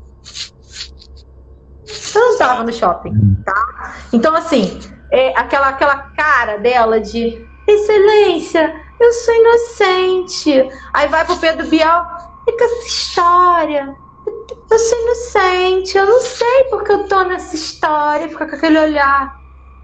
Eu 2.14 2.30
não 2.30 2.38
tava 2.38 2.64
no 2.64 2.72
shopping, 2.72 3.36
tá? 3.44 3.94
Então, 4.12 4.34
assim, 4.34 4.80
é 5.10 5.38
aquela, 5.38 5.68
aquela 5.68 5.96
cara 5.96 6.56
dela 6.56 6.98
de 6.98 7.46
Excelência, 7.72 8.74
eu 9.00 9.12
sou 9.12 9.34
inocente. 9.34 10.70
Aí 10.92 11.08
vai 11.08 11.24
pro 11.24 11.36
Pedro 11.36 11.66
Bial, 11.66 12.04
fica 12.44 12.64
essa 12.64 12.86
história. 12.86 13.96
Eu 14.70 14.78
sou 14.78 14.98
inocente, 15.02 15.98
eu 15.98 16.06
não 16.06 16.20
sei 16.20 16.64
porque 16.70 16.92
eu 16.92 17.08
tô 17.08 17.22
nessa 17.24 17.54
história. 17.54 18.28
Fica 18.28 18.46
com 18.46 18.56
aquele 18.56 18.78
olhar 18.78 19.34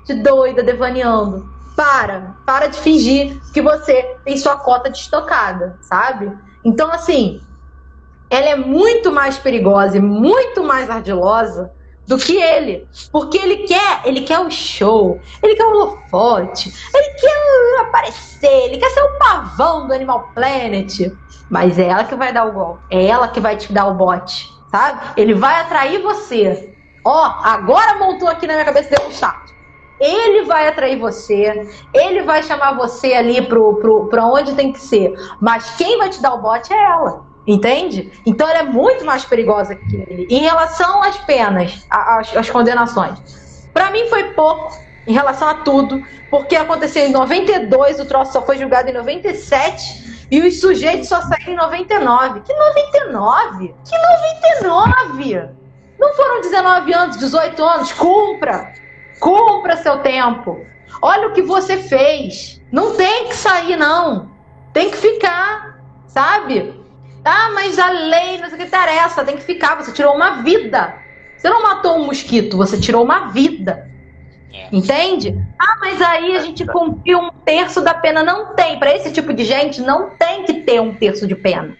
de 0.04 0.14
doida, 0.22 0.62
devaneando. 0.62 1.48
Para, 1.76 2.36
para 2.44 2.66
de 2.66 2.78
fingir 2.80 3.40
que 3.52 3.62
você 3.62 4.16
tem 4.24 4.36
sua 4.36 4.56
cota 4.56 4.90
de 4.90 4.98
estocada, 4.98 5.78
sabe? 5.82 6.36
Então, 6.64 6.90
assim, 6.90 7.40
ela 8.28 8.48
é 8.48 8.56
muito 8.56 9.12
mais 9.12 9.38
perigosa 9.38 9.96
e 9.96 10.00
muito 10.00 10.64
mais 10.64 10.90
ardilosa 10.90 11.72
do 12.08 12.16
que 12.16 12.36
ele. 12.36 12.88
Porque 13.12 13.36
ele 13.36 13.58
quer, 13.58 14.00
ele 14.04 14.22
quer 14.22 14.40
o 14.40 14.50
show, 14.50 15.20
ele 15.42 15.54
quer 15.54 15.64
o 15.64 15.70
holofote, 15.70 16.72
ele 16.92 17.10
quer 17.10 17.80
aparecer, 17.82 18.64
ele 18.64 18.78
quer 18.78 18.90
ser 18.90 19.02
o 19.02 19.18
pavão 19.18 19.86
do 19.86 19.92
Animal 19.92 20.30
Planet. 20.34 21.12
Mas 21.50 21.78
é 21.78 21.88
ela 21.88 22.04
que 22.04 22.16
vai 22.16 22.32
dar 22.32 22.46
o 22.46 22.52
gol. 22.52 22.78
É 22.90 23.06
ela 23.06 23.28
que 23.28 23.40
vai 23.40 23.56
te 23.56 23.72
dar 23.72 23.86
o 23.86 23.94
bote, 23.94 24.50
sabe? 24.70 25.00
Ele 25.16 25.34
vai 25.34 25.60
atrair 25.60 26.02
você. 26.02 26.74
Ó, 27.04 27.34
agora 27.42 27.98
montou 27.98 28.28
aqui 28.28 28.46
na 28.46 28.54
minha 28.54 28.64
cabeça 28.64 28.90
deu 28.90 29.06
um 29.06 29.10
start. 29.10 29.50
Ele 30.00 30.44
vai 30.44 30.68
atrair 30.68 30.96
você, 30.96 31.68
ele 31.92 32.22
vai 32.22 32.42
chamar 32.42 32.76
você 32.76 33.14
ali 33.14 33.42
pro, 33.42 33.76
pro, 33.76 34.08
onde 34.22 34.54
tem 34.54 34.72
que 34.72 34.80
ser. 34.80 35.12
Mas 35.40 35.74
quem 35.76 35.98
vai 35.98 36.08
te 36.08 36.22
dar 36.22 36.34
o 36.34 36.40
bote 36.40 36.72
é 36.72 36.84
ela. 36.84 37.27
Entende? 37.48 38.12
Então 38.26 38.46
ela 38.46 38.58
é 38.58 38.62
muito 38.62 39.06
mais 39.06 39.24
perigosa 39.24 39.74
que 39.74 39.96
ele. 39.96 40.26
Em 40.28 40.40
relação 40.40 41.02
às 41.02 41.16
penas, 41.16 41.86
às, 41.88 42.36
às 42.36 42.50
condenações. 42.50 43.18
Para 43.72 43.90
mim 43.90 44.06
foi 44.10 44.24
pouco 44.34 44.70
em 45.06 45.14
relação 45.14 45.48
a 45.48 45.54
tudo, 45.54 46.04
porque 46.30 46.54
aconteceu 46.54 47.06
em 47.06 47.10
92, 47.10 48.00
o 48.00 48.04
troço 48.04 48.34
só 48.34 48.42
foi 48.42 48.58
julgado 48.58 48.90
em 48.90 48.92
97 48.92 50.26
e 50.30 50.42
os 50.42 50.60
sujeitos 50.60 51.08
só 51.08 51.22
saíram 51.22 51.54
em 51.54 51.56
99. 51.56 52.40
Que 52.40 52.52
99? 52.52 53.74
Que 53.88 53.98
99? 54.60 55.48
Não 55.98 56.12
foram 56.12 56.42
19 56.42 56.92
anos, 56.92 57.16
18 57.16 57.64
anos? 57.64 57.92
Cumpra! 57.92 58.74
Cumpra 59.20 59.76
seu 59.78 60.00
tempo. 60.00 60.60
Olha 61.00 61.28
o 61.28 61.32
que 61.32 61.40
você 61.40 61.78
fez. 61.78 62.60
Não 62.70 62.94
tem 62.94 63.28
que 63.28 63.34
sair, 63.34 63.76
não. 63.76 64.30
Tem 64.74 64.90
que 64.90 64.98
ficar. 64.98 65.80
sabe? 66.08 66.77
Ah, 67.24 67.50
mas 67.52 67.78
a 67.78 67.90
lei, 67.90 68.38
não 68.38 68.48
sei 68.48 68.54
o 68.54 68.60
que 68.60 68.66
interessa, 68.66 69.24
tem 69.24 69.36
que 69.36 69.42
ficar. 69.42 69.76
Você 69.76 69.92
tirou 69.92 70.14
uma 70.14 70.42
vida. 70.42 70.94
Você 71.36 71.48
não 71.48 71.62
matou 71.62 71.96
um 71.96 72.06
mosquito, 72.06 72.56
você 72.56 72.78
tirou 72.78 73.04
uma 73.04 73.28
vida. 73.28 73.88
É. 74.52 74.68
Entende? 74.72 75.38
Ah, 75.58 75.76
mas 75.80 76.00
aí 76.00 76.36
a 76.36 76.40
gente 76.40 76.66
cumpriu 76.66 77.18
um 77.18 77.30
terço 77.30 77.80
da 77.80 77.94
pena. 77.94 78.22
Não 78.22 78.54
tem. 78.54 78.78
Para 78.78 78.94
esse 78.94 79.12
tipo 79.12 79.32
de 79.32 79.44
gente, 79.44 79.80
não 79.80 80.10
tem 80.10 80.44
que 80.44 80.54
ter 80.62 80.80
um 80.80 80.94
terço 80.94 81.26
de 81.26 81.34
pena. 81.34 81.76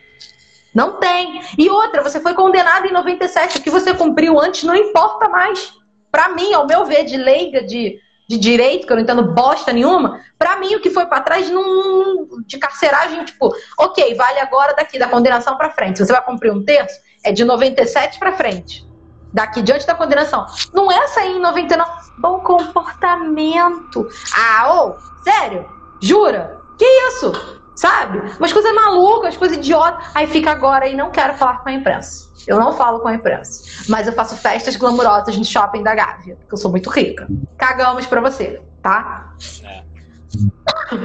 Não 0.75 1.01
tem. 1.01 1.41
E 1.57 1.69
outra, 1.69 2.03
você 2.03 2.21
foi 2.21 2.35
condenado 2.35 2.87
em 2.87 2.93
97. 2.93 3.59
O 3.59 3.63
que 3.63 3.71
você 3.71 3.95
cumpriu 3.95 4.39
antes 4.39 4.63
não 4.65 4.77
importa 4.77 5.29
mais. 5.29 5.73
Para 6.11 6.29
mim, 6.31 6.53
ao 6.53 6.67
meu 6.67 6.85
ver, 6.85 7.05
de 7.05 7.17
leiga, 7.17 7.63
de, 7.65 7.99
de 8.29 8.37
direito, 8.37 8.87
que 8.87 8.93
eu 8.93 8.97
não 8.97 9.03
entendo 9.03 9.33
bosta 9.33 9.73
nenhuma, 9.73 10.21
para 10.39 10.59
mim 10.59 10.75
o 10.75 10.81
que 10.81 10.91
foi 10.91 11.07
para 11.07 11.23
trás 11.23 11.49
não, 11.49 12.29
de 12.47 12.59
carceragem, 12.59 13.25
tipo, 13.25 13.55
ok, 13.79 14.15
vale 14.15 14.39
agora 14.41 14.75
daqui, 14.75 14.99
da 14.99 15.09
condenação 15.09 15.57
para 15.57 15.71
frente. 15.71 15.97
Se 15.97 16.05
você 16.05 16.13
vai 16.13 16.23
cumprir 16.23 16.53
um 16.53 16.63
terço, 16.63 17.01
é 17.25 17.33
de 17.33 17.43
97 17.43 18.19
para 18.19 18.33
frente. 18.33 18.87
Daqui 19.33 19.63
diante 19.63 19.87
da 19.87 19.95
condenação. 19.95 20.47
Não 20.73 20.91
é 20.91 21.07
sair 21.09 21.37
em 21.37 21.41
99. 21.41 21.91
Bom 22.19 22.41
comportamento. 22.41 24.07
Ah, 24.35 24.75
ô, 24.75 24.95
sério? 25.23 25.69
Jura? 26.01 26.61
Que 26.79 26.85
isso? 26.85 27.33
Sabe? 27.79 28.19
Umas 28.41 28.53
coisas 28.53 28.75
malucas, 28.75 29.37
coisas 29.37 29.57
idiotas. 29.57 30.05
Aí 30.13 30.27
fica 30.27 30.51
agora 30.51 30.89
e 30.89 30.97
não 30.97 31.13
quero 31.13 31.35
falar 31.35 31.59
com 31.59 31.69
a 31.69 31.73
imprensa. 31.73 32.29
Eu 32.45 32.59
não 32.59 32.73
falo 32.73 32.99
com 32.99 33.07
a 33.07 33.15
imprensa. 33.15 33.63
Mas 33.89 34.09
eu 34.09 34.13
faço 34.15 34.37
festas 34.37 34.75
glamurosas 34.75 35.39
no 35.39 35.45
shopping 35.45 35.85
da 35.85 35.95
Gávea, 35.95 36.35
porque 36.35 36.55
eu 36.55 36.59
sou 36.59 36.73
muito 36.73 36.91
rica. 36.91 37.29
Cagamos 37.57 38.05
pra 38.05 38.21
você, 38.21 38.61
tá? 38.83 39.33
É. 39.63 39.85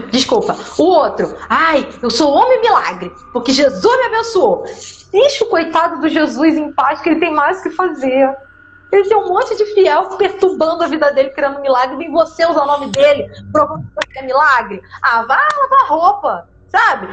Desculpa. 0.09 0.57
O 0.79 0.83
outro. 0.83 1.37
Ai, 1.47 1.87
eu 2.01 2.09
sou 2.09 2.33
homem 2.33 2.59
milagre, 2.61 3.13
porque 3.31 3.51
Jesus 3.51 3.97
me 3.99 4.05
abençoou. 4.07 4.63
Deixa 5.11 5.45
o 5.45 5.49
coitado 5.49 6.01
do 6.01 6.09
Jesus 6.09 6.57
em 6.57 6.73
paz, 6.73 7.01
que 7.01 7.09
ele 7.09 7.19
tem 7.19 7.31
mais 7.31 7.59
o 7.59 7.63
que 7.63 7.69
fazer. 7.69 8.35
Ele 8.91 9.07
tem 9.07 9.17
um 9.17 9.27
monte 9.27 9.55
de 9.55 9.65
fiel 9.75 10.09
perturbando 10.17 10.83
a 10.83 10.87
vida 10.87 11.13
dele, 11.13 11.29
criando 11.29 11.61
milagre. 11.61 11.97
Vem 11.97 12.11
você 12.11 12.43
usar 12.47 12.63
o 12.63 12.65
nome 12.65 12.87
dele, 12.87 13.29
provando 13.51 13.85
que 14.11 14.17
é 14.17 14.23
milagre. 14.23 14.81
Ah, 15.03 15.23
vai 15.23 15.37
lavar 15.37 15.87
roupa 15.87 16.52
sabe? 16.73 17.07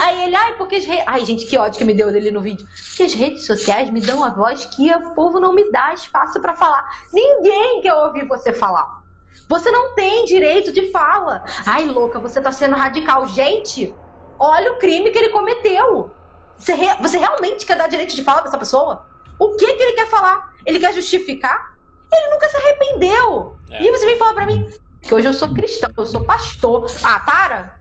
Aí 0.00 0.24
ele, 0.24 0.34
ai, 0.34 0.56
porque 0.56 0.76
as 0.76 0.86
redes. 0.86 1.04
Ai, 1.06 1.24
gente, 1.26 1.44
que 1.44 1.58
ódio 1.58 1.78
que 1.78 1.84
me 1.84 1.92
deu 1.92 2.10
dele 2.10 2.30
no 2.30 2.40
vídeo. 2.40 2.66
Porque 2.88 3.02
as 3.02 3.12
redes 3.12 3.46
sociais 3.46 3.90
me 3.90 4.00
dão 4.00 4.24
a 4.24 4.30
voz 4.30 4.64
que 4.64 4.90
o 4.90 5.14
povo 5.14 5.38
não 5.38 5.52
me 5.52 5.70
dá 5.70 5.92
espaço 5.92 6.40
para 6.40 6.56
falar. 6.56 7.04
Ninguém 7.12 7.82
quer 7.82 7.92
ouvir 7.92 8.26
você 8.26 8.52
falar. 8.52 9.04
Você 9.46 9.70
não 9.70 9.94
tem 9.94 10.24
direito 10.24 10.72
de 10.72 10.90
fala. 10.90 11.44
Ai, 11.66 11.84
louca, 11.84 12.18
você 12.18 12.40
tá 12.40 12.50
sendo 12.50 12.76
radical. 12.76 13.28
Gente, 13.28 13.94
olha 14.38 14.72
o 14.72 14.78
crime 14.78 15.10
que 15.10 15.18
ele 15.18 15.28
cometeu. 15.28 16.10
Você, 16.56 16.72
re... 16.72 16.96
você 17.02 17.18
realmente 17.18 17.66
quer 17.66 17.76
dar 17.76 17.88
direito 17.88 18.16
de 18.16 18.24
fala 18.24 18.40
pra 18.40 18.48
essa 18.48 18.58
pessoa? 18.58 19.06
O 19.38 19.50
que 19.56 19.66
que 19.74 19.82
ele 19.82 19.92
quer 19.92 20.08
falar? 20.08 20.54
Ele 20.64 20.78
quer 20.78 20.94
justificar? 20.94 21.74
Ele 22.10 22.30
nunca 22.30 22.48
se 22.48 22.56
arrependeu. 22.56 23.56
É. 23.70 23.82
E 23.82 23.90
você 23.90 24.06
vem 24.06 24.16
falar 24.16 24.32
pra 24.32 24.46
mim 24.46 24.66
que 25.02 25.14
hoje 25.14 25.26
eu 25.26 25.34
sou 25.34 25.52
cristão, 25.52 25.90
eu 25.94 26.06
sou 26.06 26.24
pastor. 26.24 26.86
Ah, 27.02 27.20
para! 27.20 27.80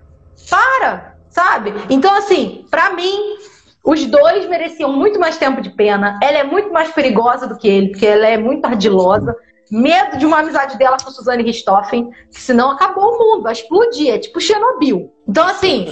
Para! 0.49 1.12
Sabe? 1.34 1.73
Então, 1.89 2.15
assim, 2.15 2.65
para 2.69 2.93
mim, 2.93 3.35
os 3.84 4.05
dois 4.05 4.47
mereciam 4.47 4.93
muito 4.93 5.19
mais 5.19 5.38
tempo 5.38 5.61
de 5.61 5.72
pena. 5.72 6.19
Ela 6.23 6.38
é 6.38 6.43
muito 6.43 6.72
mais 6.72 6.91
perigosa 6.91 7.47
do 7.47 7.57
que 7.57 7.68
ele, 7.68 7.89
porque 7.89 8.05
ela 8.05 8.27
é 8.27 8.38
muito 8.38 8.65
ardilosa. 8.65 9.35
Medo 9.72 10.18
de 10.18 10.26
uma 10.26 10.39
amizade 10.39 10.77
dela 10.77 10.97
com 11.03 11.10
Suzane 11.10 11.41
Richthofen, 11.43 12.10
que 12.31 12.39
senão 12.39 12.72
acabou 12.72 13.15
o 13.15 13.18
mundo, 13.18 13.43
vai 13.43 13.53
explodir, 13.53 14.14
é 14.14 14.19
tipo 14.19 14.39
Chernobyl. 14.39 15.11
Então, 15.27 15.47
assim, 15.47 15.91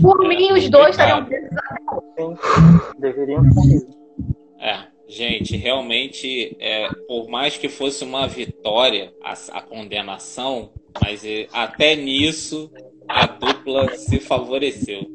por 0.00 0.18
mim, 0.26 0.52
os 0.52 0.70
dois 0.70 0.90
estariam 0.90 1.24
presos 1.24 1.48
Deveriam 2.98 3.42
É, 4.60 4.78
gente, 5.08 5.56
realmente, 5.56 6.56
é, 6.60 6.88
por 7.08 7.28
mais 7.28 7.56
que 7.56 7.68
fosse 7.68 8.04
uma 8.04 8.28
vitória 8.28 9.12
a, 9.24 9.32
a 9.58 9.62
condenação, 9.62 10.70
mas 11.02 11.24
é, 11.24 11.48
até 11.52 11.96
nisso 11.96 12.70
a 13.08 13.26
dupla 13.26 13.57
se 13.96 14.18
favoreceu. 14.20 15.06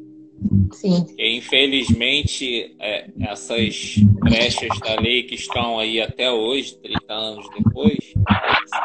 Sim. 0.72 1.06
E, 1.18 1.36
infelizmente, 1.36 2.74
é, 2.80 3.06
essas 3.20 3.96
brechas 4.20 4.68
da 4.80 5.00
lei 5.00 5.22
que 5.22 5.34
estão 5.34 5.78
aí 5.78 6.00
até 6.00 6.30
hoje, 6.30 6.76
30 6.82 7.12
anos 7.12 7.46
depois, 7.56 7.98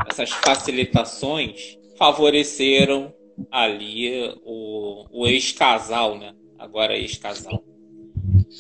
essas 0.10 0.30
facilitações 0.30 1.78
favoreceram 1.98 3.14
ali 3.52 4.34
o, 4.46 5.06
o 5.12 5.28
ex-casal, 5.28 6.18
né? 6.18 6.34
Agora 6.58 6.98
ex-casal. 6.98 7.64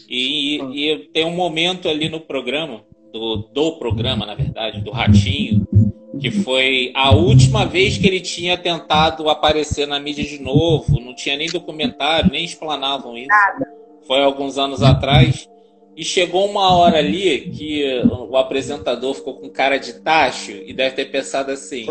E, 0.07 0.59
e, 0.73 1.09
tem 1.13 1.25
um 1.25 1.35
momento 1.35 1.87
ali 1.87 2.09
no 2.09 2.19
programa, 2.19 2.83
do, 3.11 3.37
do 3.53 3.77
programa, 3.77 4.25
na 4.25 4.35
verdade, 4.35 4.81
do 4.81 4.91
Ratinho, 4.91 5.67
que 6.19 6.29
foi 6.29 6.91
a 6.95 7.11
última 7.11 7.65
vez 7.65 7.97
que 7.97 8.07
ele 8.07 8.19
tinha 8.19 8.57
tentado 8.57 9.29
aparecer 9.29 9.87
na 9.87 9.99
mídia 9.99 10.23
de 10.23 10.39
novo, 10.41 10.99
não 10.99 11.15
tinha 11.15 11.37
nem 11.37 11.47
documentário, 11.47 12.31
nem 12.31 12.43
explanavam 12.43 13.17
isso. 13.17 13.29
Foi 14.05 14.21
alguns 14.21 14.57
anos 14.57 14.81
atrás. 14.81 15.47
E 15.95 16.03
chegou 16.03 16.45
uma 16.49 16.75
hora 16.77 16.97
ali 16.97 17.51
que 17.51 18.01
o 18.29 18.37
apresentador 18.37 19.13
ficou 19.13 19.35
com 19.35 19.49
cara 19.49 19.77
de 19.77 19.93
tacho 20.01 20.51
e 20.51 20.73
deve 20.73 20.95
ter 20.95 21.05
pensado 21.05 21.51
assim: 21.51 21.85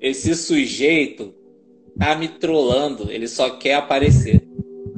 esse 0.00 0.34
sujeito 0.34 1.34
tá 1.98 2.14
me 2.14 2.28
trollando, 2.28 3.10
ele 3.10 3.28
só 3.28 3.50
quer 3.50 3.74
aparecer. 3.74 4.42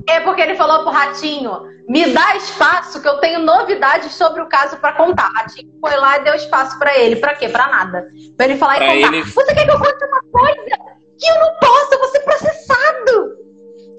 É 0.09 0.21
porque 0.21 0.41
ele 0.41 0.55
falou 0.55 0.83
pro 0.83 0.93
Ratinho: 0.93 1.63
me 1.89 2.07
dá 2.07 2.37
espaço 2.37 3.01
que 3.01 3.09
eu 3.09 3.19
tenho 3.19 3.41
novidades 3.41 4.13
sobre 4.13 4.43
o 4.43 4.49
caso 4.49 4.77
para 4.79 4.93
contar. 4.93 5.31
Ratinho 5.35 5.73
foi 5.81 5.97
lá 5.97 6.19
e 6.19 6.25
deu 6.25 6.35
espaço 6.35 6.79
para 6.79 6.99
ele. 6.99 7.17
Para 7.17 7.35
quê? 7.35 7.49
Para 7.49 7.69
nada. 7.69 8.09
Para 8.37 8.47
ele 8.47 8.57
falar 8.57 8.77
pra 8.77 8.95
e 8.95 9.03
contar. 9.03 9.17
Ele... 9.17 9.25
Você 9.25 9.55
quer 9.55 9.65
que 9.65 9.71
eu 9.71 9.79
conte 9.79 10.05
uma 10.05 10.23
coisa 10.33 10.63
que 11.19 11.29
eu 11.29 11.41
não 11.41 11.55
posso? 11.61 11.95
Eu 11.95 11.99
vou 11.99 12.09
ser 12.09 12.21
processado. 12.21 13.43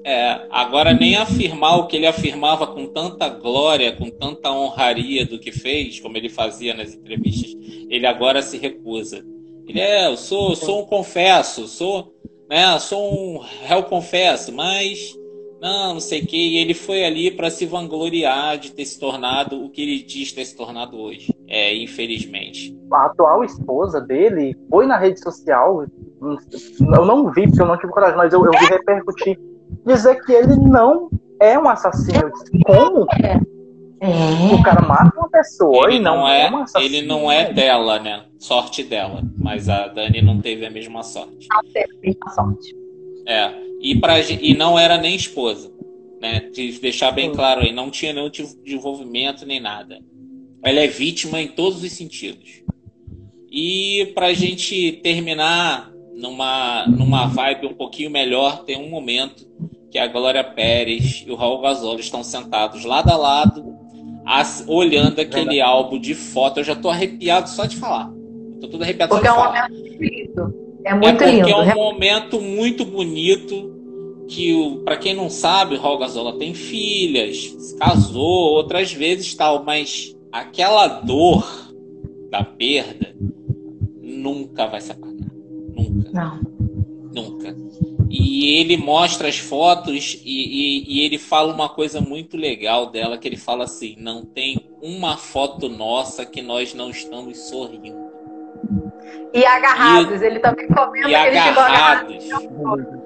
É, 0.06 0.46
agora 0.50 0.92
nem 0.92 1.16
afirmar 1.16 1.78
o 1.78 1.86
que 1.86 1.96
ele 1.96 2.06
afirmava 2.06 2.66
com 2.66 2.86
tanta 2.86 3.26
glória, 3.26 3.96
com 3.96 4.10
tanta 4.10 4.50
honraria 4.50 5.24
do 5.24 5.38
que 5.38 5.50
fez, 5.50 5.98
como 5.98 6.18
ele 6.18 6.28
fazia 6.28 6.74
nas 6.74 6.92
entrevistas, 6.92 7.52
ele 7.88 8.06
agora 8.06 8.42
se 8.42 8.58
recusa. 8.58 9.24
Ele 9.66 9.80
é, 9.80 10.06
eu 10.06 10.16
sou, 10.18 10.54
sou 10.54 10.82
um 10.82 10.84
confesso, 10.84 11.66
sou, 11.66 12.14
né, 12.50 12.78
sou 12.80 13.14
um 13.14 13.38
réu 13.66 13.84
confesso, 13.84 14.52
mas 14.52 15.16
não, 15.64 15.94
não 15.94 16.00
sei 16.00 16.20
o 16.20 16.26
que. 16.26 16.36
E 16.36 16.58
ele 16.58 16.74
foi 16.74 17.06
ali 17.06 17.30
para 17.30 17.48
se 17.48 17.64
vangloriar 17.64 18.58
de 18.58 18.70
ter 18.70 18.84
se 18.84 19.00
tornado 19.00 19.64
o 19.64 19.70
que 19.70 19.80
ele 19.80 20.02
diz 20.02 20.30
ter 20.30 20.44
se 20.44 20.54
tornado 20.54 20.98
hoje. 20.98 21.34
É, 21.48 21.74
infelizmente. 21.74 22.78
A 22.92 23.06
atual 23.06 23.42
esposa 23.42 23.98
dele 23.98 24.54
foi 24.68 24.84
na 24.86 24.98
rede 24.98 25.20
social. 25.20 25.86
Eu 26.20 27.06
não 27.06 27.32
vi, 27.32 27.46
porque 27.46 27.62
eu 27.62 27.66
não 27.66 27.78
tive 27.78 27.92
coragem, 27.92 28.14
mas 28.14 28.34
eu, 28.34 28.44
eu 28.44 28.52
vi 28.52 28.66
repercutir. 28.66 29.40
Dizer 29.86 30.22
que 30.22 30.32
ele 30.32 30.54
não 30.54 31.08
é 31.40 31.58
um 31.58 31.66
assassino. 31.66 32.20
Eu 32.20 32.30
disse, 32.30 32.50
como? 32.66 33.06
É. 33.22 33.40
O 34.52 34.62
cara 34.62 34.82
mata 34.86 35.18
uma 35.18 35.30
pessoa 35.30 35.86
ele 35.88 35.96
e 35.96 36.00
não, 36.00 36.18
não 36.18 36.28
é, 36.28 36.46
é 36.46 36.50
um 36.50 36.56
assassino. 36.58 36.94
Ele 36.94 37.06
não 37.06 37.32
é 37.32 37.50
dela, 37.50 37.98
né? 37.98 38.24
Sorte 38.38 38.82
dela. 38.82 39.22
Mas 39.38 39.70
a 39.70 39.88
Dani 39.88 40.20
não 40.20 40.42
teve 40.42 40.66
a 40.66 40.70
mesma 40.70 41.02
sorte. 41.02 41.48
Não 41.50 41.72
teve 41.72 41.96
a 41.96 42.00
mesma 42.02 42.30
sorte. 42.30 42.76
É 43.26 43.64
e, 43.84 43.94
pra, 43.94 44.18
e 44.18 44.56
não 44.56 44.78
era 44.78 44.96
nem 44.96 45.14
esposa. 45.14 45.70
Né? 46.18 46.48
De 46.50 46.80
deixar 46.80 47.10
bem 47.10 47.30
claro 47.30 47.60
aí, 47.60 47.70
não 47.70 47.90
tinha 47.90 48.14
nenhum 48.14 48.30
tipo 48.30 48.48
de 48.64 48.74
envolvimento 48.74 49.44
nem 49.44 49.60
nada. 49.60 50.00
Ela 50.62 50.80
é 50.80 50.86
vítima 50.86 51.42
em 51.42 51.48
todos 51.48 51.84
os 51.84 51.92
sentidos. 51.92 52.62
E 53.52 54.10
para 54.14 54.28
a 54.28 54.32
gente 54.32 54.92
terminar 55.02 55.92
numa, 56.14 56.86
numa 56.86 57.26
vibe 57.26 57.66
um 57.66 57.74
pouquinho 57.74 58.10
melhor, 58.10 58.64
tem 58.64 58.78
um 58.78 58.88
momento 58.88 59.46
que 59.90 59.98
a 59.98 60.06
Glória 60.06 60.42
Pérez 60.42 61.22
e 61.26 61.30
o 61.30 61.34
Raul 61.34 61.60
Gasol 61.60 62.00
estão 62.00 62.24
sentados 62.24 62.86
lado 62.86 63.10
a 63.10 63.16
lado, 63.16 63.76
as, 64.24 64.64
olhando 64.66 65.20
aquele 65.20 65.60
álbum 65.60 66.00
de 66.00 66.14
foto. 66.14 66.60
Eu 66.60 66.64
já 66.64 66.74
tô 66.74 66.88
arrepiado 66.88 67.50
só 67.50 67.66
de 67.66 67.76
falar. 67.76 68.10
Tô 68.62 68.68
tudo 68.68 68.82
arrepiado 68.82 69.10
Porque 69.10 69.28
só 69.28 69.34
de 69.34 69.38
é 69.38 69.40
um 69.40 69.44
falar. 69.44 69.68
Momento 69.68 70.64
é 70.86 70.94
muito 70.94 71.06
é 71.06 71.12
porque 71.12 71.30
lindo. 71.30 71.48
é 71.50 71.56
um 71.56 71.74
momento 71.74 72.40
muito 72.40 72.84
bonito 72.86 73.73
que, 74.28 74.80
para 74.84 74.96
quem 74.96 75.14
não 75.14 75.28
sabe, 75.28 75.76
Raul 75.76 75.98
Gazola 75.98 76.38
tem 76.38 76.54
filhas, 76.54 77.36
se 77.58 77.76
casou, 77.76 78.54
outras 78.54 78.92
vezes 78.92 79.34
tal, 79.34 79.64
mas 79.64 80.16
aquela 80.32 80.88
dor 80.88 81.46
da 82.30 82.42
perda 82.42 83.14
nunca 84.02 84.66
vai 84.66 84.80
se 84.80 84.92
apagar. 84.92 85.30
Nunca. 85.74 86.10
Não. 86.12 86.40
Nunca. 87.14 87.54
E 88.10 88.58
ele 88.58 88.76
mostra 88.76 89.28
as 89.28 89.38
fotos 89.38 90.20
e, 90.24 90.30
e, 90.30 90.84
e, 90.88 91.04
ele 91.04 91.18
fala 91.18 91.52
uma 91.52 91.68
coisa 91.68 92.00
muito 92.00 92.36
legal 92.36 92.90
dela, 92.90 93.18
que 93.18 93.26
ele 93.26 93.36
fala 93.36 93.64
assim, 93.64 93.96
não 93.98 94.24
tem 94.24 94.70
uma 94.80 95.16
foto 95.16 95.68
nossa 95.68 96.24
que 96.24 96.40
nós 96.40 96.74
não 96.74 96.90
estamos 96.90 97.38
sorrindo. 97.48 98.04
E 99.32 99.44
agarrados, 99.44 100.22
e, 100.22 100.26
ele 100.26 100.38
também 100.38 100.68
comenta 100.68 101.08
e 101.08 101.10
que 101.10 101.16
ele 101.16 101.38
agarrados. 101.38 102.24
chegou 102.24 102.38
agarrado. 102.38 103.03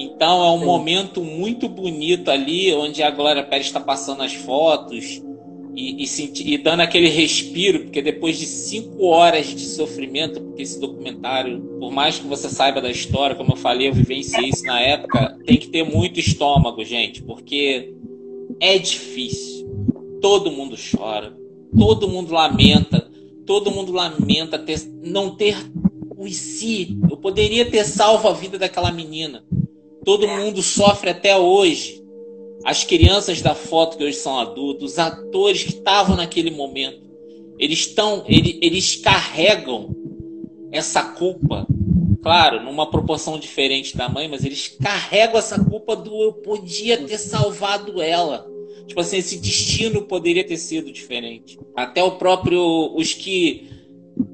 Então 0.00 0.44
é 0.44 0.50
um 0.52 0.64
momento 0.64 1.24
muito 1.24 1.68
bonito 1.68 2.30
ali, 2.30 2.72
onde 2.72 3.02
a 3.02 3.10
Glória 3.10 3.42
Pérez 3.42 3.66
está 3.66 3.80
passando 3.80 4.22
as 4.22 4.32
fotos 4.32 5.20
e, 5.74 6.04
e, 6.04 6.52
e, 6.54 6.58
dando 6.58 6.82
aquele 6.82 7.08
respiro, 7.08 7.80
porque 7.80 8.00
depois 8.00 8.38
de 8.38 8.46
cinco 8.46 9.06
horas 9.06 9.48
de 9.48 9.60
sofrimento, 9.60 10.40
porque 10.40 10.62
esse 10.62 10.78
documentário, 10.78 11.60
por 11.80 11.90
mais 11.90 12.16
que 12.16 12.28
você 12.28 12.48
saiba 12.48 12.80
da 12.80 12.88
história, 12.88 13.34
como 13.34 13.54
eu 13.54 13.56
falei, 13.56 13.88
eu 13.88 13.92
vivenciei 13.92 14.50
isso 14.50 14.64
na 14.64 14.80
época, 14.80 15.36
tem 15.44 15.56
que 15.56 15.66
ter 15.66 15.82
muito 15.82 16.20
estômago, 16.20 16.84
gente, 16.84 17.20
porque 17.20 17.92
é 18.60 18.78
difícil. 18.78 19.66
Todo 20.22 20.52
mundo 20.52 20.76
chora, 20.76 21.36
todo 21.76 22.06
mundo 22.06 22.32
lamenta, 22.32 23.10
todo 23.44 23.72
mundo 23.72 23.90
lamenta 23.90 24.60
ter, 24.60 24.80
não 25.02 25.34
ter 25.34 25.56
o 26.16 26.28
si. 26.28 26.96
Eu 27.10 27.16
poderia 27.16 27.68
ter 27.68 27.84
salvo 27.84 28.28
a 28.28 28.32
vida 28.32 28.58
daquela 28.58 28.92
menina. 28.92 29.42
Todo 30.08 30.26
mundo 30.26 30.62
sofre 30.62 31.10
até 31.10 31.36
hoje 31.36 32.02
as 32.64 32.82
crianças 32.82 33.42
da 33.42 33.54
foto 33.54 33.98
que 33.98 34.04
hoje 34.04 34.16
são 34.16 34.38
adultos, 34.38 34.92
os 34.92 34.98
atores 34.98 35.64
que 35.64 35.68
estavam 35.68 36.16
naquele 36.16 36.50
momento, 36.50 37.02
eles 37.58 37.80
estão, 37.80 38.24
eles, 38.26 38.56
eles 38.62 38.96
carregam 38.96 39.94
essa 40.72 41.02
culpa, 41.02 41.66
claro, 42.22 42.64
numa 42.64 42.90
proporção 42.90 43.38
diferente 43.38 43.98
da 43.98 44.08
mãe, 44.08 44.26
mas 44.28 44.46
eles 44.46 44.74
carregam 44.82 45.38
essa 45.38 45.62
culpa 45.62 45.94
do 45.94 46.22
eu 46.22 46.32
podia 46.32 46.96
ter 46.96 47.18
salvado 47.18 48.00
ela. 48.00 48.48
Tipo 48.86 49.02
assim, 49.02 49.18
esse 49.18 49.36
destino 49.36 50.00
poderia 50.06 50.42
ter 50.42 50.56
sido 50.56 50.90
diferente. 50.90 51.58
Até 51.76 52.02
o 52.02 52.12
próprio 52.12 52.96
os 52.96 53.12
que 53.12 53.68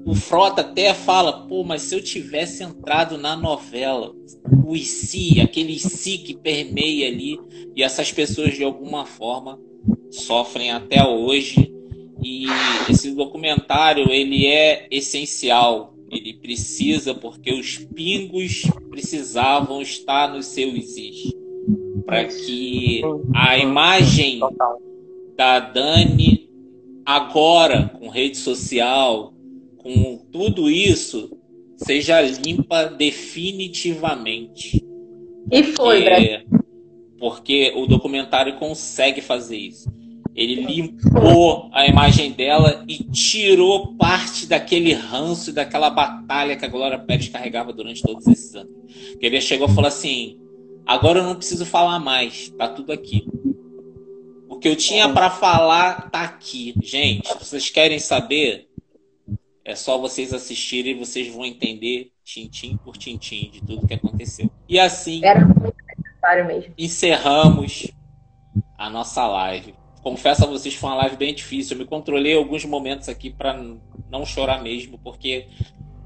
o 0.04 0.14
Frota 0.14 0.60
até 0.60 0.92
fala, 0.92 1.46
pô, 1.46 1.64
mas 1.64 1.82
se 1.82 1.94
eu 1.94 2.02
tivesse 2.02 2.62
entrado 2.62 3.16
na 3.16 3.36
novela, 3.36 4.14
o 4.66 4.76
si, 4.76 5.40
aquele 5.40 5.78
si 5.78 6.18
que 6.18 6.34
permeia 6.34 7.08
ali, 7.08 7.38
e 7.74 7.82
essas 7.82 8.12
pessoas 8.12 8.54
de 8.54 8.64
alguma 8.64 9.06
forma 9.06 9.58
sofrem 10.10 10.70
até 10.70 11.04
hoje. 11.06 11.72
E 12.22 12.46
esse 12.88 13.10
documentário 13.14 14.10
ele 14.10 14.46
é 14.46 14.86
essencial, 14.90 15.94
ele 16.10 16.34
precisa 16.34 17.14
porque 17.14 17.52
os 17.52 17.76
pingos 17.76 18.62
precisavam 18.90 19.82
estar 19.82 20.32
no 20.32 20.42
seu 20.42 20.68
existe 20.68 21.34
para 22.06 22.24
que 22.24 23.02
a 23.34 23.58
imagem 23.58 24.40
da 25.36 25.58
Dani 25.58 26.48
agora 27.04 27.90
com 27.98 28.08
rede 28.08 28.36
social, 28.36 29.33
com 29.84 30.16
tudo 30.32 30.70
isso 30.70 31.36
seja 31.76 32.22
limpa 32.22 32.86
definitivamente. 32.86 34.82
E 35.52 35.62
foi, 35.62 36.02
porque, 36.02 36.46
porque 37.18 37.72
o 37.76 37.86
documentário 37.86 38.56
consegue 38.56 39.20
fazer 39.20 39.58
isso. 39.58 39.92
Ele 40.34 40.64
limpou 40.64 41.68
a 41.70 41.86
imagem 41.86 42.32
dela 42.32 42.82
e 42.88 43.04
tirou 43.04 43.94
parte 43.94 44.46
daquele 44.46 44.94
ranço 44.94 45.50
e 45.50 45.52
daquela 45.52 45.90
batalha 45.90 46.56
que 46.56 46.64
a 46.64 46.68
Glória 46.68 46.98
Pérez 46.98 47.28
carregava 47.28 47.70
durante 47.70 48.02
todos 48.02 48.26
esses 48.26 48.54
anos. 48.54 48.72
Que 49.20 49.26
ele 49.26 49.38
chegou 49.40 49.68
e 49.68 49.74
falou 49.74 49.88
assim: 49.88 50.38
agora 50.86 51.20
eu 51.20 51.24
não 51.24 51.36
preciso 51.36 51.66
falar 51.66 52.00
mais, 52.00 52.48
tá 52.56 52.66
tudo 52.68 52.90
aqui. 52.90 53.28
O 54.48 54.56
que 54.56 54.66
eu 54.66 54.74
tinha 54.74 55.08
para 55.10 55.28
falar 55.28 56.10
tá 56.10 56.22
aqui. 56.22 56.74
Gente, 56.82 57.28
vocês 57.38 57.68
querem 57.68 57.98
saber? 57.98 58.66
É 59.64 59.74
só 59.74 59.96
vocês 59.96 60.32
assistirem 60.32 60.92
e 60.92 60.98
vocês 60.98 61.32
vão 61.32 61.44
entender 61.44 62.12
tintim 62.22 62.76
por 62.76 62.96
tintim 62.96 63.50
de 63.50 63.60
tudo 63.60 63.86
que 63.86 63.94
aconteceu. 63.94 64.50
E 64.68 64.78
assim. 64.78 65.24
Era 65.24 65.44
muito 65.46 65.76
necessário 65.96 66.46
mesmo. 66.46 66.74
Encerramos 66.76 67.90
a 68.76 68.90
nossa 68.90 69.26
live. 69.26 69.74
Confesso 70.02 70.44
a 70.44 70.46
vocês 70.46 70.74
que 70.74 70.80
foi 70.80 70.90
uma 70.90 70.96
live 70.96 71.16
bem 71.16 71.34
difícil. 71.34 71.74
Eu 71.74 71.78
me 71.78 71.86
controlei 71.86 72.36
alguns 72.36 72.64
momentos 72.64 73.08
aqui 73.08 73.30
para 73.30 73.58
não 74.10 74.26
chorar 74.26 74.62
mesmo, 74.62 74.98
porque 74.98 75.48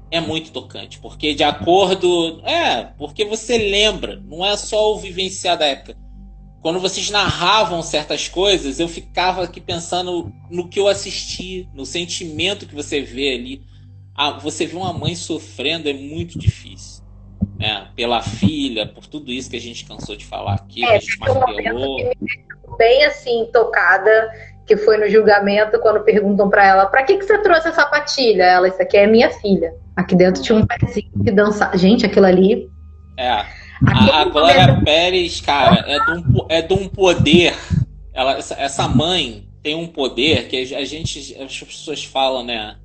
é 0.09 0.21
muito 0.21 0.51
tocante. 0.51 0.97
Porque 0.99 1.33
de 1.33 1.43
acordo. 1.43 2.41
É, 2.45 2.85
porque 2.97 3.25
você 3.25 3.57
lembra, 3.57 4.15
não 4.25 4.45
é 4.45 4.55
só 4.55 4.93
o 4.93 4.99
vivenciar 4.99 5.57
da 5.57 5.65
época 5.65 5.97
quando 6.61 6.79
vocês 6.79 7.09
narravam 7.09 7.81
certas 7.81 8.27
coisas, 8.27 8.79
eu 8.79 8.87
ficava 8.87 9.43
aqui 9.43 9.61
pensando 9.61 10.31
no 10.49 10.67
que 10.67 10.79
eu 10.79 10.87
assisti, 10.87 11.69
no 11.73 11.85
sentimento 11.85 12.67
que 12.67 12.75
você 12.75 13.01
vê 13.01 13.33
ali. 13.33 13.61
Ah, 14.15 14.31
você 14.31 14.65
vê 14.65 14.75
uma 14.75 14.91
mãe 14.91 15.15
sofrendo 15.15 15.87
é 15.87 15.93
muito 15.93 16.37
difícil. 16.37 17.03
Né? 17.57 17.87
Pela 17.95 18.21
filha, 18.21 18.85
por 18.85 19.05
tudo 19.07 19.31
isso 19.31 19.49
que 19.49 19.55
a 19.55 19.61
gente 19.61 19.85
cansou 19.85 20.15
de 20.15 20.25
falar 20.25 20.55
aqui, 20.55 20.83
é, 20.83 20.97
a 20.97 20.99
gente 20.99 21.17
martelou. 21.19 21.99
Um 22.67 22.75
bem 22.77 23.05
assim, 23.05 23.49
tocada, 23.53 24.29
que 24.67 24.75
foi 24.75 24.97
no 24.97 25.09
julgamento, 25.09 25.79
quando 25.79 26.03
perguntam 26.03 26.49
para 26.49 26.65
ela: 26.65 26.85
para 26.85 27.03
que, 27.03 27.17
que 27.17 27.25
você 27.25 27.37
trouxe 27.37 27.69
essa 27.69 27.85
patilha? 27.85 28.43
Ela, 28.43 28.67
isso 28.67 28.81
aqui 28.81 28.97
é 28.97 29.07
minha 29.07 29.29
filha. 29.29 29.73
Aqui 29.95 30.15
dentro 30.15 30.41
tinha 30.41 30.57
um 30.57 30.65
pezinho 30.65 31.11
que 31.23 31.31
dançava. 31.31 31.77
Gente, 31.77 32.05
aquilo 32.05 32.25
ali. 32.25 32.69
É. 33.17 33.45
A, 33.85 34.21
a 34.21 34.25
Glória 34.25 34.81
Pérez, 34.83 35.41
cara, 35.41 35.85
é 35.87 35.99
de 35.99 36.11
um, 36.11 36.45
é 36.49 36.61
de 36.61 36.73
um 36.73 36.87
poder. 36.87 37.55
Ela, 38.13 38.37
essa, 38.37 38.55
essa 38.55 38.87
mãe 38.87 39.47
tem 39.61 39.75
um 39.75 39.87
poder 39.87 40.47
que 40.47 40.57
a 40.73 40.85
gente, 40.85 41.35
as 41.41 41.59
pessoas 41.59 42.03
falam, 42.03 42.43
né? 42.43 42.77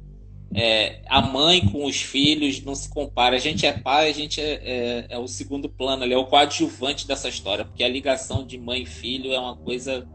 É, 0.57 1.01
a 1.09 1.21
mãe 1.21 1.67
com 1.67 1.85
os 1.85 1.97
filhos 1.97 2.63
não 2.63 2.77
se 2.77 2.89
compara. 2.89 3.35
A 3.35 3.41
gente 3.41 3.67
é 3.67 3.73
pai, 3.73 4.09
a 4.09 4.15
gente 4.15 4.41
é, 4.41 4.61
é, 4.63 5.07
é, 5.09 5.19
o 5.19 5.27
segundo 5.27 5.69
plano, 5.69 6.05
ele 6.05 6.15
é 6.15 6.17
o 6.17 6.27
coadjuvante 6.27 7.09
dessa 7.09 7.29
história, 7.29 7.65
porque 7.65 7.83
a 7.83 7.89
ligação 7.89 8.47
de 8.47 8.57
mãe 8.57 8.83
e 8.83 8.87
filho 8.87 9.33
é 9.33 9.39
uma 9.39 9.57
coisa 9.57 10.07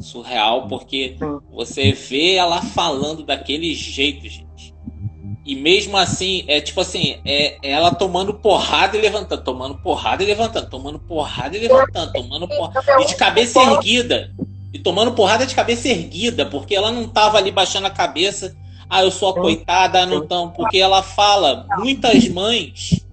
surreal, 0.00 0.66
porque 0.66 1.16
você 1.50 1.92
vê 1.92 2.34
ela 2.34 2.60
falando 2.62 3.22
daquele 3.22 3.74
jeito, 3.74 4.28
gente. 4.28 4.46
E 5.46 5.54
mesmo 5.54 5.96
assim, 5.96 6.42
é 6.48 6.60
tipo 6.60 6.80
assim, 6.80 7.18
é, 7.24 7.56
é 7.62 7.70
ela 7.70 7.94
tomando 7.94 8.34
porrada 8.34 8.96
e 8.96 9.00
levantando, 9.00 9.44
tomando 9.44 9.76
porrada 9.76 10.24
e 10.24 10.26
levantando, 10.26 10.68
tomando 10.68 10.98
porrada 10.98 11.56
e 11.56 11.60
levantando, 11.60 12.12
tomando 12.12 12.48
porrada. 12.48 13.00
E 13.00 13.06
de 13.06 13.14
cabeça 13.14 13.60
erguida. 13.60 14.32
E 14.72 14.78
tomando 14.80 15.12
porrada 15.12 15.46
de 15.46 15.54
cabeça 15.54 15.88
erguida, 15.88 16.44
porque 16.46 16.74
ela 16.74 16.90
não 16.90 17.06
tava 17.06 17.38
ali 17.38 17.52
baixando 17.52 17.86
a 17.86 17.90
cabeça. 17.90 18.56
Ah, 18.90 19.02
eu 19.02 19.10
sou 19.12 19.28
a 19.28 19.34
coitada, 19.34 20.04
não 20.04 20.26
tão. 20.26 20.50
Porque 20.50 20.78
ela 20.78 21.00
fala, 21.00 21.64
muitas 21.78 22.28
mães 22.28 23.06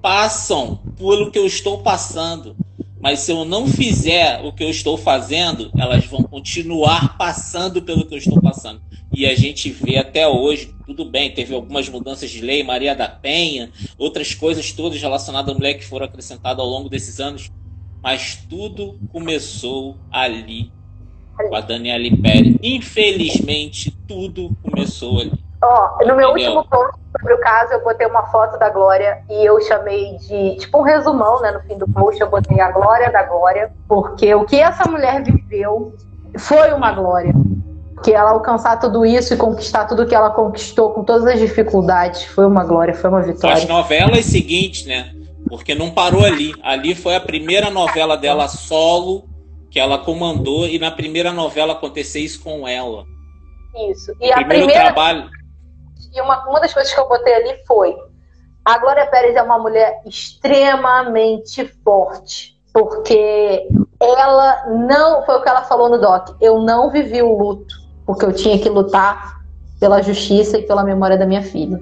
passam 0.00 0.78
pelo 0.96 1.32
que 1.32 1.38
eu 1.38 1.46
estou 1.46 1.78
passando. 1.78 2.54
Mas 3.00 3.18
se 3.18 3.32
eu 3.32 3.44
não 3.44 3.66
fizer 3.66 4.40
o 4.44 4.52
que 4.52 4.62
eu 4.62 4.70
estou 4.70 4.96
fazendo, 4.96 5.68
elas 5.76 6.06
vão 6.06 6.22
continuar 6.22 7.18
passando 7.18 7.82
pelo 7.82 8.06
que 8.06 8.14
eu 8.14 8.18
estou 8.18 8.40
passando. 8.40 8.80
E 9.12 9.26
a 9.26 9.34
gente 9.34 9.70
vê 9.70 9.98
até 9.98 10.26
hoje, 10.26 10.74
tudo 10.86 11.04
bem, 11.04 11.34
teve 11.34 11.54
algumas 11.54 11.88
mudanças 11.88 12.30
de 12.30 12.40
lei, 12.40 12.64
Maria 12.64 12.94
da 12.94 13.08
Penha, 13.08 13.70
outras 13.98 14.34
coisas 14.34 14.72
todas 14.72 15.00
relacionadas 15.00 15.54
à 15.54 15.56
mulher 15.56 15.74
que 15.74 15.84
foram 15.84 16.06
acrescentadas 16.06 16.58
ao 16.58 16.66
longo 16.66 16.88
desses 16.88 17.20
anos. 17.20 17.50
Mas 18.02 18.36
tudo 18.48 18.98
começou 19.12 19.96
ali 20.10 20.72
com 21.36 21.54
a 21.54 21.60
Daniele 21.60 22.16
Pérez. 22.16 22.56
Infelizmente, 22.62 23.90
tudo 24.08 24.50
começou 24.62 25.20
ali. 25.20 25.32
Ó, 25.62 25.98
oh, 26.00 26.06
no 26.06 26.16
meu 26.16 26.30
Entendeu? 26.30 26.56
último 26.56 26.64
post 26.68 27.02
sobre 27.12 27.34
o 27.34 27.38
caso, 27.40 27.74
eu 27.74 27.84
botei 27.84 28.06
uma 28.06 28.24
foto 28.26 28.58
da 28.58 28.70
Glória 28.70 29.22
e 29.30 29.44
eu 29.44 29.60
chamei 29.60 30.16
de, 30.16 30.56
tipo, 30.56 30.78
um 30.78 30.82
resumão, 30.82 31.40
né? 31.40 31.52
No 31.52 31.60
fim 31.60 31.78
do 31.78 31.86
post, 31.86 32.20
eu 32.20 32.28
botei 32.28 32.58
a 32.60 32.72
glória 32.72 33.12
da 33.12 33.22
Glória, 33.22 33.70
porque 33.86 34.34
o 34.34 34.44
que 34.44 34.58
essa 34.58 34.90
mulher 34.90 35.22
viveu 35.22 35.94
foi 36.38 36.72
uma 36.72 36.92
glória. 36.92 37.32
Que 38.02 38.12
ela 38.12 38.30
alcançar 38.30 38.78
tudo 38.80 39.06
isso 39.06 39.34
e 39.34 39.36
conquistar 39.36 39.84
tudo 39.86 40.06
que 40.06 40.14
ela 40.14 40.30
conquistou 40.30 40.90
com 40.90 41.04
todas 41.04 41.26
as 41.26 41.38
dificuldades 41.38 42.24
foi 42.24 42.46
uma 42.46 42.64
glória, 42.64 42.94
foi 42.94 43.10
uma 43.10 43.22
vitória. 43.22 43.56
As 43.56 43.66
novelas 43.66 44.24
seguintes, 44.24 44.86
né? 44.86 45.14
Porque 45.48 45.74
não 45.74 45.90
parou 45.90 46.24
ali. 46.24 46.54
Ali 46.62 46.94
foi 46.94 47.14
a 47.14 47.20
primeira 47.20 47.70
novela 47.70 48.16
dela 48.16 48.48
solo 48.48 49.24
que 49.70 49.78
ela 49.78 49.98
comandou 49.98 50.66
e 50.66 50.78
na 50.78 50.90
primeira 50.90 51.32
novela 51.32 51.72
aconteceu 51.72 52.22
isso 52.22 52.42
com 52.42 52.66
ela. 52.66 53.04
Isso. 53.90 54.12
E 54.20 54.28
o 54.28 54.32
a 54.32 54.44
primeira 54.44 54.72
trabalho 54.72 55.30
e 56.14 56.20
uma, 56.20 56.46
uma 56.48 56.60
das 56.60 56.72
coisas 56.72 56.92
que 56.92 57.00
eu 57.00 57.08
botei 57.08 57.34
ali 57.34 57.56
foi: 57.66 57.96
a 58.64 58.78
Glória 58.78 59.06
Pérez 59.06 59.34
é 59.34 59.42
uma 59.42 59.58
mulher 59.58 60.00
extremamente 60.06 61.66
forte, 61.82 62.56
porque 62.72 63.66
ela 64.00 64.66
não. 64.68 65.24
Foi 65.24 65.36
o 65.36 65.42
que 65.42 65.48
ela 65.48 65.64
falou 65.64 65.88
no 65.88 65.98
doc. 65.98 66.36
Eu 66.40 66.60
não 66.60 66.90
vivi 66.90 67.22
o 67.22 67.36
luto, 67.36 67.74
porque 68.12 68.26
eu 68.26 68.32
tinha 68.32 68.58
que 68.58 68.68
lutar 68.68 69.40
pela 69.80 70.02
justiça 70.02 70.58
e 70.58 70.62
pela 70.62 70.84
memória 70.84 71.16
da 71.16 71.26
minha 71.26 71.42
filha. 71.42 71.80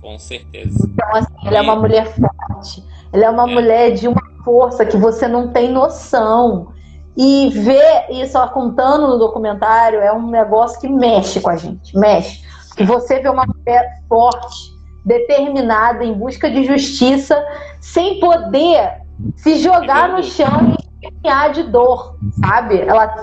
Com 0.00 0.18
certeza. 0.18 0.88
Então, 0.90 1.14
assim, 1.14 1.34
ela 1.44 1.58
é 1.58 1.60
uma 1.60 1.76
mulher 1.76 2.06
forte. 2.14 2.84
Ela 3.12 3.26
é 3.26 3.30
uma 3.30 3.50
é. 3.50 3.54
mulher 3.54 3.90
de 3.92 4.08
uma 4.08 4.22
força 4.44 4.86
que 4.86 4.96
você 4.96 5.28
não 5.28 5.52
tem 5.52 5.70
noção. 5.70 6.68
E 7.16 7.48
ver 7.50 8.06
isso 8.10 8.36
ela 8.36 8.48
contando 8.48 9.08
no 9.08 9.18
documentário 9.18 10.00
é 10.00 10.12
um 10.12 10.30
negócio 10.30 10.80
que 10.80 10.88
mexe 10.88 11.40
com 11.40 11.50
a 11.50 11.56
gente, 11.56 11.96
mexe. 11.98 12.42
Que 12.76 12.84
você 12.84 13.20
vê 13.20 13.28
uma 13.28 13.44
mulher 13.46 14.02
forte, 14.08 14.74
determinada, 15.04 16.04
em 16.04 16.12
busca 16.12 16.50
de 16.50 16.64
justiça, 16.64 17.42
sem 17.80 18.20
poder 18.20 19.02
se 19.36 19.58
jogar 19.58 20.10
no 20.10 20.22
chão 20.22 20.76
e 20.78 21.06
espinhar 21.06 21.52
de 21.52 21.62
dor, 21.64 22.16
sabe? 22.38 22.80
Ela 22.80 23.14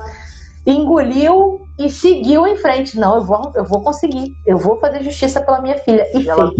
engoliu 0.65 1.62
e 1.77 1.89
seguiu 1.89 2.45
em 2.47 2.55
frente. 2.57 2.97
Não, 2.99 3.15
eu 3.15 3.23
vou, 3.23 3.51
eu 3.55 3.65
vou 3.65 3.83
conseguir. 3.83 4.37
Eu 4.45 4.57
vou 4.57 4.79
fazer 4.79 5.03
justiça 5.03 5.41
pela 5.41 5.61
minha 5.61 5.77
filha. 5.79 6.05
E, 6.13 6.21
E 6.21 6.29
ela, 6.29 6.51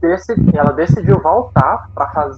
decidi- 0.00 0.56
ela 0.56 0.72
decidiu 0.72 1.20
voltar 1.20 1.84
para 1.94 2.30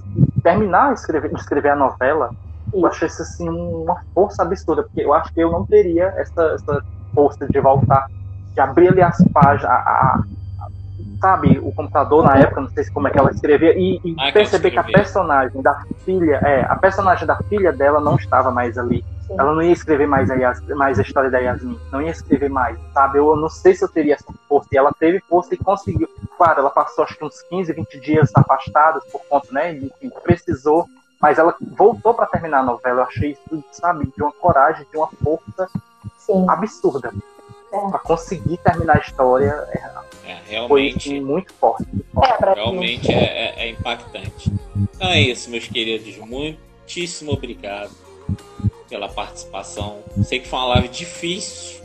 terminar 0.43 0.93
de 0.93 0.99
escrever, 0.99 1.29
de 1.33 1.39
escrever 1.39 1.69
a 1.69 1.75
novela. 1.75 2.31
Eu 2.73 2.85
achei 2.85 3.07
isso 3.07 3.21
assim 3.21 3.49
uma 3.49 3.97
força 4.13 4.43
absurda, 4.43 4.83
porque 4.83 5.01
eu 5.01 5.13
acho 5.13 5.31
que 5.33 5.39
eu 5.41 5.51
não 5.51 5.65
teria 5.65 6.13
essa, 6.17 6.41
essa 6.53 6.81
força 7.13 7.47
de 7.47 7.59
voltar, 7.59 8.05
de 8.53 8.61
abrir 8.61 8.89
ali 8.89 9.01
as 9.01 9.17
páginas, 9.33 9.65
a- 9.71 9.75
a- 9.75 10.15
a- 10.15 10.23
sabe, 11.21 11.59
o 11.59 11.71
computador 11.71 12.23
na 12.23 12.37
época, 12.37 12.61
não 12.61 12.69
sei 12.69 12.83
se 12.83 12.91
como 12.91 13.07
é 13.07 13.11
que 13.11 13.19
ela 13.19 13.31
escrevia, 13.31 13.73
e, 13.77 13.99
e 14.03 14.15
Ah, 14.19 14.27
que 14.27 14.33
perceber 14.33 14.71
que 14.71 14.79
a 14.79 14.81
escrevia. 14.81 15.03
personagem 15.03 15.61
da 15.61 15.77
filha, 16.03 16.35
é, 16.43 16.61
a 16.63 16.75
personagem 16.75 17.25
da 17.25 17.37
filha 17.47 17.71
dela 17.71 18.01
não 18.01 18.15
estava 18.15 18.51
mais 18.51 18.77
ali. 18.77 19.03
Sim. 19.27 19.35
Ela 19.37 19.53
não 19.53 19.61
ia 19.61 19.73
escrever 19.73 20.07
mais 20.07 20.31
a, 20.31 20.35
Yas- 20.35 20.61
mais 20.69 20.97
a 20.97 21.01
história 21.01 21.29
da 21.29 21.37
Yasmin, 21.39 21.77
não 21.91 22.01
ia 22.01 22.11
escrever 22.11 22.49
mais, 22.49 22.79
sabe? 22.93 23.17
Eu 23.19 23.35
não 23.35 23.49
sei 23.49 23.75
se 23.75 23.83
eu 23.83 23.89
teria 23.89 24.13
essa 24.15 24.33
força. 24.47 24.69
E 24.71 24.77
ela 24.77 24.93
teve 24.97 25.19
força 25.19 25.53
e 25.53 25.57
conseguiu. 25.57 26.07
Claro, 26.37 26.61
ela 26.61 26.69
passou 26.69 27.03
acho 27.03 27.17
que 27.17 27.25
uns 27.25 27.41
15, 27.43 27.73
20 27.73 27.99
dias 27.99 28.31
afastada 28.33 29.01
por 29.11 29.21
conta, 29.27 29.47
né? 29.51 29.73
Enfim, 29.75 30.09
precisou. 30.23 30.87
Mas 31.19 31.37
ela 31.39 31.55
voltou 31.75 32.13
para 32.13 32.27
terminar 32.27 32.59
a 32.59 32.63
novela. 32.63 33.01
Eu 33.01 33.05
achei 33.05 33.31
isso, 33.31 33.63
sabe, 33.71 34.05
de 34.15 34.21
uma 34.21 34.31
coragem, 34.31 34.85
de 34.91 34.97
uma 34.97 35.07
força 35.23 35.67
sim. 36.19 36.45
absurda. 36.47 37.11
É. 37.73 37.77
Para 37.89 37.99
conseguir 37.99 38.57
terminar 38.59 38.95
a 38.97 38.99
história 38.99 39.51
é, 40.25 40.37
É, 40.55 40.67
foi 40.69 40.83
muito 41.19 41.53
forte. 41.55 41.85
muito 41.89 42.05
forte. 42.13 42.43
É. 42.43 42.53
Realmente 42.53 43.11
é, 43.11 43.23
é- 43.23 43.63
é 43.65 43.69
impactante. 43.71 44.53
Então 44.95 45.09
é 45.09 45.19
isso, 45.19 45.49
meus 45.49 45.67
queridos. 45.67 46.15
Muitíssimo 46.17 47.33
obrigado 47.33 47.91
pela 48.89 49.07
participação. 49.09 49.99
Sei 50.23 50.39
que 50.39 50.47
foi 50.47 50.59
uma 50.59 50.67
live 50.69 50.87
difícil, 50.87 51.81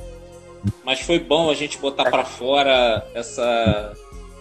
mas 0.84 1.00
foi 1.00 1.18
bom 1.18 1.50
a 1.50 1.54
gente 1.54 1.78
botar 1.78 2.10
para 2.10 2.24
fora 2.24 3.06
essa 3.14 3.94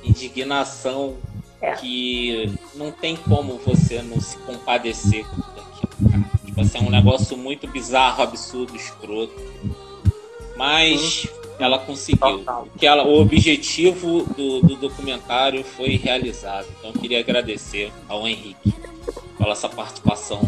indignação 0.04 1.18
É. 1.62 1.74
que 1.74 2.54
não 2.76 2.92
tem 2.92 3.16
como 3.16 3.58
você 3.60 4.02
não 4.02 4.20
se 4.20 4.38
compadecer 4.40 5.26
com 5.28 5.36
tudo 5.42 5.60
aquilo. 5.62 6.12
Cara. 6.12 6.24
Tipo 6.46 6.62
assim, 6.62 6.78
é 6.80 6.82
um 6.82 6.90
negócio 6.90 7.38
muito 7.38 7.68
bizarro, 7.68 8.24
absurdo, 8.24 8.76
escroto. 8.76 9.34
Mas 10.56 11.28
ela 11.60 11.80
conseguiu. 11.80 12.44
Que 12.78 12.86
ela, 12.88 13.04
o 13.04 13.22
objetivo 13.22 14.24
do, 14.36 14.62
do 14.62 14.76
documentário 14.76 15.64
foi 15.64 15.96
realizado. 15.96 16.68
Então 16.80 16.92
eu 16.94 17.00
queria 17.00 17.20
agradecer 17.20 17.92
ao 18.08 18.28
Henrique 18.28 18.74
pela 19.38 19.52
essa 19.54 19.70
participação 19.70 20.42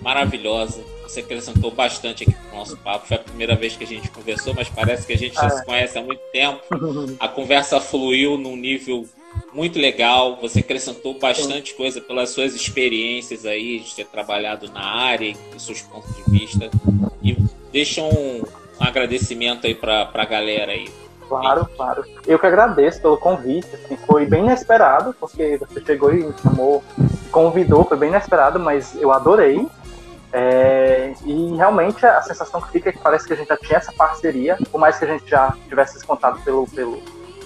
maravilhosa. 0.00 0.82
Você 1.10 1.20
acrescentou 1.20 1.72
bastante 1.72 2.22
aqui 2.22 2.32
pro 2.32 2.56
nosso 2.56 2.76
papo. 2.76 3.08
Foi 3.08 3.16
a 3.16 3.20
primeira 3.20 3.56
vez 3.56 3.74
que 3.76 3.82
a 3.82 3.86
gente 3.86 4.08
conversou, 4.10 4.54
mas 4.54 4.68
parece 4.68 5.04
que 5.04 5.12
a 5.12 5.18
gente 5.18 5.34
já 5.34 5.46
É. 5.46 5.50
se 5.50 5.64
conhece 5.64 5.98
há 5.98 6.02
muito 6.02 6.20
tempo. 6.32 6.62
A 7.18 7.26
conversa 7.26 7.80
fluiu 7.80 8.38
num 8.38 8.54
nível 8.56 9.04
muito 9.52 9.76
legal. 9.76 10.38
Você 10.40 10.60
acrescentou 10.60 11.18
bastante 11.18 11.74
coisa 11.74 12.00
pelas 12.00 12.30
suas 12.30 12.54
experiências 12.54 13.44
aí, 13.44 13.80
de 13.80 13.92
ter 13.92 14.06
trabalhado 14.06 14.70
na 14.70 14.84
área 14.86 15.34
e 15.56 15.60
seus 15.60 15.82
pontos 15.82 16.14
de 16.14 16.22
vista. 16.30 16.70
E 17.20 17.36
deixa 17.72 18.02
um, 18.02 18.42
um 18.80 18.84
agradecimento 18.84 19.66
aí 19.66 19.74
pra, 19.74 20.06
pra 20.06 20.24
galera 20.24 20.70
aí. 20.70 20.88
Claro, 21.28 21.68
claro. 21.76 22.04
Eu 22.24 22.38
que 22.38 22.46
agradeço 22.46 23.02
pelo 23.02 23.16
convite. 23.16 23.66
Assim, 23.74 23.96
foi 24.06 24.26
bem 24.26 24.44
inesperado, 24.44 25.12
porque 25.18 25.58
você 25.58 25.84
chegou 25.84 26.14
e 26.14 26.22
me 26.24 26.32
chamou, 26.40 26.84
convidou, 27.32 27.84
foi 27.84 27.96
bem 27.96 28.10
inesperado, 28.10 28.60
mas 28.60 28.94
eu 28.94 29.10
adorei. 29.12 29.66
É, 30.32 31.12
e 31.24 31.56
realmente 31.56 32.06
a 32.06 32.22
sensação 32.22 32.60
que 32.60 32.70
fica 32.70 32.90
é 32.90 32.92
que 32.92 32.98
parece 32.98 33.26
que 33.26 33.32
a 33.32 33.36
gente 33.36 33.48
já 33.48 33.56
tinha 33.56 33.78
essa 33.78 33.92
parceria, 33.92 34.56
por 34.70 34.78
mais 34.78 34.98
que 34.98 35.04
a 35.04 35.08
gente 35.08 35.28
já 35.28 35.52
tivesse 35.68 35.96
esse 35.96 36.06
contato 36.06 36.40
pelo, 36.42 36.66
pelo 36.68 37.02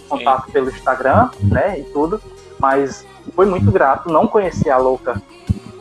contato 0.08 0.50
pelo 0.52 0.68
Instagram, 0.68 1.30
né, 1.42 1.80
e 1.80 1.84
tudo, 1.84 2.20
mas 2.58 3.06
foi 3.34 3.46
muito 3.46 3.70
grato. 3.70 4.10
Não 4.10 4.26
conhecia 4.26 4.74
a 4.74 4.78
Louca. 4.78 5.20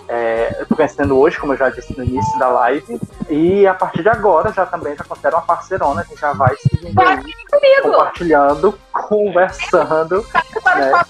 É, 0.08 0.58
eu 0.60 0.66
tô 0.66 0.76
conhecendo 0.76 1.18
hoje, 1.18 1.40
como 1.40 1.54
eu 1.54 1.58
já 1.58 1.70
disse 1.70 1.98
no 1.98 2.04
início 2.04 2.38
da 2.38 2.48
live, 2.50 3.00
e 3.30 3.66
a 3.66 3.74
partir 3.74 4.02
de 4.02 4.10
agora 4.10 4.52
já 4.52 4.66
também 4.66 4.96
já 4.96 5.04
considero 5.04 5.38
uma 5.38 5.42
parceirona 5.44 6.04
que 6.04 6.16
já 6.16 6.34
vai 6.34 6.52
aí 6.52 6.94
Comigo! 6.94 7.82
compartilhando, 7.84 8.80
conversando. 8.92 10.26
Para 10.62 10.76
né? 10.76 11.04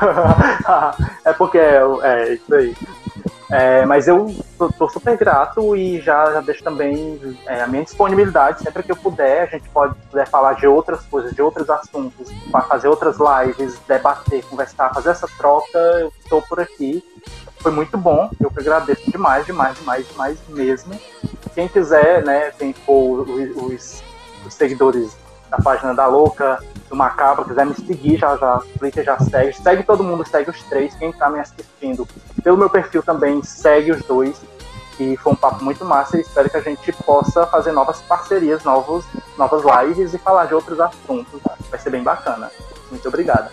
é 1.24 1.32
porque 1.32 1.58
é, 1.58 1.82
é 2.02 2.34
isso 2.34 2.54
aí. 2.54 2.76
É, 3.52 3.84
mas 3.84 4.06
eu 4.06 4.32
tô, 4.56 4.88
super 4.88 5.16
grato 5.16 5.76
e 5.76 6.00
já, 6.00 6.32
já 6.32 6.40
deixo 6.40 6.62
também 6.62 7.20
é, 7.46 7.62
a 7.62 7.66
minha 7.66 7.82
disponibilidade 7.82 8.62
sempre 8.62 8.82
que 8.82 8.92
eu 8.92 8.96
puder. 8.96 9.42
A 9.42 9.46
gente 9.46 9.68
pode 9.70 9.94
puder 10.10 10.26
falar 10.28 10.52
de 10.54 10.66
outras 10.66 11.00
coisas, 11.06 11.32
de 11.32 11.42
outros 11.42 11.68
assuntos, 11.68 12.30
para 12.52 12.62
fazer 12.62 12.86
outras 12.88 13.16
lives, 13.18 13.78
debater, 13.88 14.44
conversar, 14.44 14.94
fazer 14.94 15.10
essa 15.10 15.26
troca. 15.36 15.78
Eu 15.78 16.12
estou 16.22 16.40
por 16.42 16.60
aqui. 16.60 17.02
Foi 17.58 17.72
muito 17.72 17.98
bom. 17.98 18.30
Eu 18.40 18.50
que 18.50 18.60
agradeço 18.60 19.10
demais, 19.10 19.44
demais, 19.44 19.76
demais, 19.78 20.06
demais 20.08 20.38
mesmo. 20.48 20.98
Quem 21.54 21.66
quiser, 21.66 22.22
né, 22.24 22.52
for 22.86 23.28
os, 23.28 23.56
os- 23.56 24.02
os 24.46 24.54
seguidores 24.54 25.16
da 25.50 25.58
página 25.58 25.92
da 25.92 26.06
Louca, 26.06 26.62
do 26.88 26.96
Macabro, 26.96 27.44
quiser 27.44 27.66
me 27.66 27.74
seguir, 27.74 28.16
já, 28.16 28.36
já 28.36 28.62
clica, 28.78 29.02
já 29.02 29.18
segue. 29.18 29.52
Segue 29.52 29.82
todo 29.82 30.04
mundo, 30.04 30.26
segue 30.26 30.50
os 30.50 30.62
três. 30.64 30.94
Quem 30.94 31.12
tá 31.12 31.28
me 31.28 31.40
assistindo 31.40 32.06
pelo 32.42 32.56
meu 32.56 32.70
perfil 32.70 33.02
também, 33.02 33.42
segue 33.42 33.90
os 33.90 34.02
dois. 34.04 34.40
E 34.98 35.16
foi 35.16 35.32
um 35.32 35.36
papo 35.36 35.64
muito 35.64 35.84
massa 35.84 36.18
e 36.18 36.20
espero 36.20 36.50
que 36.50 36.56
a 36.56 36.60
gente 36.60 36.92
possa 37.04 37.46
fazer 37.46 37.72
novas 37.72 38.02
parcerias, 38.02 38.64
novos, 38.64 39.04
novas 39.36 39.62
lives 39.64 40.12
e 40.12 40.18
falar 40.18 40.44
de 40.46 40.54
outros 40.54 40.78
assuntos. 40.78 41.40
Vai 41.70 41.80
ser 41.80 41.90
bem 41.90 42.02
bacana. 42.02 42.50
Muito 42.90 43.08
obrigado. 43.08 43.50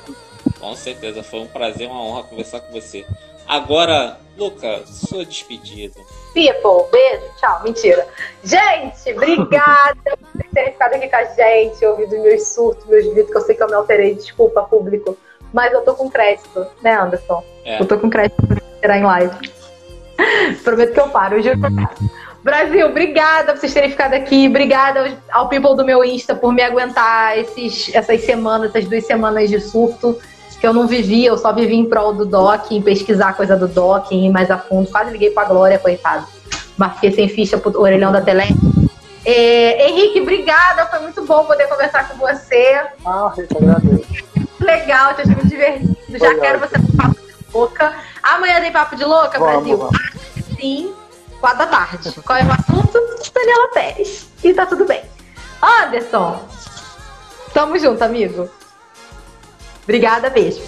Com 0.60 0.76
certeza, 0.76 1.24
foi 1.24 1.40
um 1.40 1.48
prazer, 1.48 1.90
uma 1.90 2.02
honra 2.02 2.24
conversar 2.24 2.60
com 2.60 2.74
você. 2.74 3.06
Agora, 3.48 4.20
Luca, 4.38 4.86
sua 4.86 5.26
despedida. 5.26 6.00
People, 6.34 6.90
beijo, 6.92 7.26
tchau, 7.38 7.64
mentira. 7.64 8.08
Gente, 8.44 9.12
obrigada 9.14 10.18
por 10.34 10.44
terem 10.54 10.72
ficado 10.74 10.94
aqui 10.94 11.08
com 11.10 11.16
a 11.16 11.24
gente, 11.24 11.86
ouvido 11.86 12.22
meus 12.22 12.48
surtos, 12.48 12.86
meus 12.86 13.06
vídeos, 13.06 13.30
que 13.30 13.38
eu 13.38 13.42
sei 13.42 13.56
que 13.56 13.64
eu 13.64 13.68
me 13.68 13.74
alterei, 13.74 14.16
desculpa, 14.16 14.64
público. 14.64 15.18
Mas 15.54 15.74
eu 15.74 15.82
tô 15.82 15.96
com 15.96 16.10
crédito, 16.10 16.68
né, 16.82 16.94
Anderson? 16.94 17.44
É. 17.66 17.82
Eu 17.82 17.86
tô 17.86 17.98
com 17.98 18.10
crédito 18.10 18.46
pra 18.46 18.58
tirar 18.82 18.98
em 18.98 19.04
live. 19.04 19.52
Prometo 20.64 20.94
que 20.94 21.00
eu 21.00 21.10
paro, 21.10 21.38
eu 21.38 21.44
juro 21.44 21.60
que 21.60 21.66
eu 21.66 21.76
paro. 21.76 21.98
Brasil, 22.44 22.88
obrigada 22.88 23.54
por 23.54 23.60
vocês 23.60 23.74
terem 23.74 23.90
ficado 23.90 24.14
aqui. 24.14 24.48
Obrigada 24.48 25.18
ao 25.32 25.50
people 25.50 25.76
do 25.76 25.84
meu 25.84 26.04
Insta 26.04 26.34
por 26.36 26.54
me 26.54 26.62
aguentar 26.62 27.38
esses, 27.38 27.94
essas 27.94 28.22
semanas, 28.22 28.70
essas 28.70 28.88
duas 28.88 29.06
semanas 29.06 29.50
de 29.50 29.60
surto 29.60 30.18
que 30.60 30.66
eu 30.68 30.74
não 30.74 30.88
vivi, 30.88 31.26
eu 31.26 31.38
só 31.38 31.54
vivi 31.54 31.76
em 31.76 31.86
prol 31.86 32.14
do 32.14 32.26
DOC, 32.26 32.72
em 32.76 32.82
pesquisar 32.82 33.34
coisa 33.34 33.56
do 33.56 33.68
DOC, 33.68 34.12
em 34.12 34.26
ir 34.28 34.30
mais 34.32 34.50
a 34.50 34.58
fundo. 34.58 34.90
Quase 34.90 35.12
liguei 35.12 35.30
pra 35.32 35.46
Glória, 35.46 35.78
coitado. 35.78 36.26
Mas 36.78 36.94
fiquei 36.96 37.12
sem 37.12 37.28
ficha 37.30 37.58
pro 37.58 37.80
orelhão 37.80 38.12
da 38.12 38.22
Tele. 38.22 38.44
É, 39.26 39.90
Henrique, 39.90 40.22
obrigada. 40.22 40.86
Foi 40.88 41.00
muito 41.00 41.24
bom 41.26 41.44
poder 41.46 41.68
conversar 41.68 42.08
com 42.10 42.18
você. 42.18 42.82
Ah, 43.06 43.32
que 43.36 43.42
agradeço. 43.58 44.06
Legal, 44.60 45.14
te 45.14 45.22
achei 45.22 45.36
muito 45.36 45.48
divertido. 45.50 45.98
Já 46.10 46.20
Foi 46.32 46.40
quero 46.40 46.60
você 46.60 46.78
no 46.78 46.88
papo 46.98 47.16
de 47.16 47.54
louca. 47.54 47.94
Amanhã 48.24 48.62
tem 48.62 48.72
papo 48.72 48.96
de 48.96 49.06
louca, 49.06 49.38
Vamos, 49.38 49.54
Brasil? 49.54 49.78
vamos. 49.78 49.98
Sim, 50.60 50.94
quatro 51.40 51.60
da 51.60 51.68
tarde. 51.68 52.12
Qual 52.26 52.38
é 52.38 52.44
o 52.44 52.52
assunto? 52.52 53.00
Daniela 53.34 53.68
Pérez. 53.74 54.28
E 54.44 54.54
tá 54.54 54.66
tudo 54.66 54.86
bem. 54.86 55.04
Anderson, 55.62 56.40
tamo 57.54 57.78
junto, 57.78 58.04
amigo. 58.04 58.50
Obrigada, 59.88 60.30
beijo. 60.30 60.60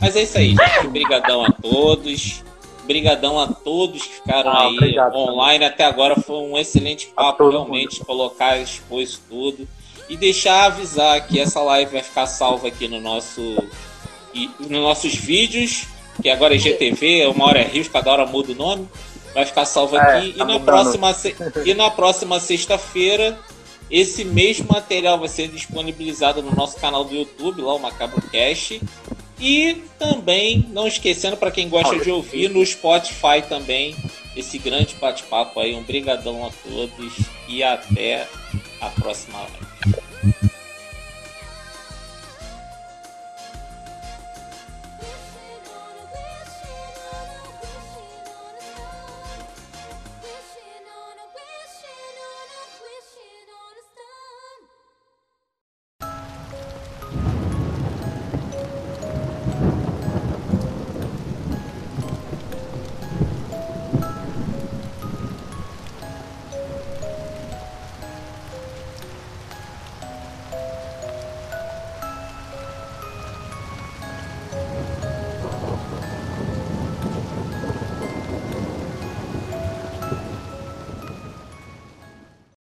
Mas 0.00 0.16
é 0.16 0.22
isso 0.22 0.38
aí, 0.38 0.50
gente. 0.50 0.86
Obrigadão 0.86 1.44
a 1.44 1.50
todos. 1.52 2.42
Obrigadão 2.84 3.38
a 3.40 3.48
todos 3.48 4.02
que 4.02 4.14
ficaram 4.14 4.50
Ah, 4.50 4.62
aí 4.68 4.76
obrigado, 4.76 5.14
online 5.16 5.64
até 5.64 5.84
agora. 5.84 6.14
Foi 6.20 6.36
um 6.36 6.56
excelente 6.56 7.08
papo, 7.08 7.48
realmente, 7.50 8.04
colocar, 8.04 8.56
expor 8.58 9.02
isso 9.02 9.20
tudo. 9.28 9.66
E 10.08 10.16
deixar 10.16 10.66
avisar 10.66 11.26
que 11.26 11.40
essa 11.40 11.60
live 11.60 11.90
vai 11.92 12.02
ficar 12.02 12.26
salva 12.26 12.68
aqui 12.68 12.86
no 12.88 13.00
nosso. 13.00 13.40
e- 14.32 14.50
nos 14.60 14.70
nossos 14.70 15.14
vídeos, 15.14 15.86
que 16.22 16.28
agora 16.28 16.54
é 16.54 16.58
GTV, 16.58 17.26
uma 17.26 17.46
hora 17.46 17.58
é 17.60 17.64
Rios, 17.64 17.88
cada 17.88 18.12
hora 18.12 18.26
muda 18.26 18.52
o 18.52 18.54
nome. 18.54 18.86
Vai 19.34 19.44
ficar 19.46 19.64
salva 19.64 19.96
É, 19.98 20.00
aqui. 20.18 20.32
tá 20.34 20.44
e, 20.44 20.46
na 20.46 20.60
próxima, 20.60 21.16
e 21.64 21.74
na 21.74 21.90
próxima 21.90 22.38
sexta-feira, 22.38 23.38
esse 23.90 24.24
mesmo 24.24 24.66
material 24.68 25.18
vai 25.18 25.28
ser 25.28 25.48
disponibilizado 25.48 26.42
no 26.42 26.54
nosso 26.54 26.78
canal 26.80 27.04
do 27.04 27.14
YouTube, 27.14 27.62
lá 27.62 27.74
o 27.74 27.78
Macabro 27.78 28.20
Cast. 28.30 28.80
E 29.38 29.82
também, 29.98 30.66
não 30.70 30.86
esquecendo, 30.86 31.36
para 31.36 31.50
quem 31.50 31.68
gosta 31.68 31.98
de 31.98 32.10
ouvir, 32.10 32.48
no 32.48 32.64
Spotify 32.64 33.42
também, 33.46 33.94
esse 34.34 34.58
grande 34.58 34.94
bate-papo 34.94 35.60
aí. 35.60 35.74
Um 35.74 35.82
brigadão 35.82 36.46
a 36.46 36.50
todos 36.50 37.12
e 37.48 37.62
até 37.62 38.26
a 38.80 38.88
próxima 38.88 39.38
live. 39.38 40.55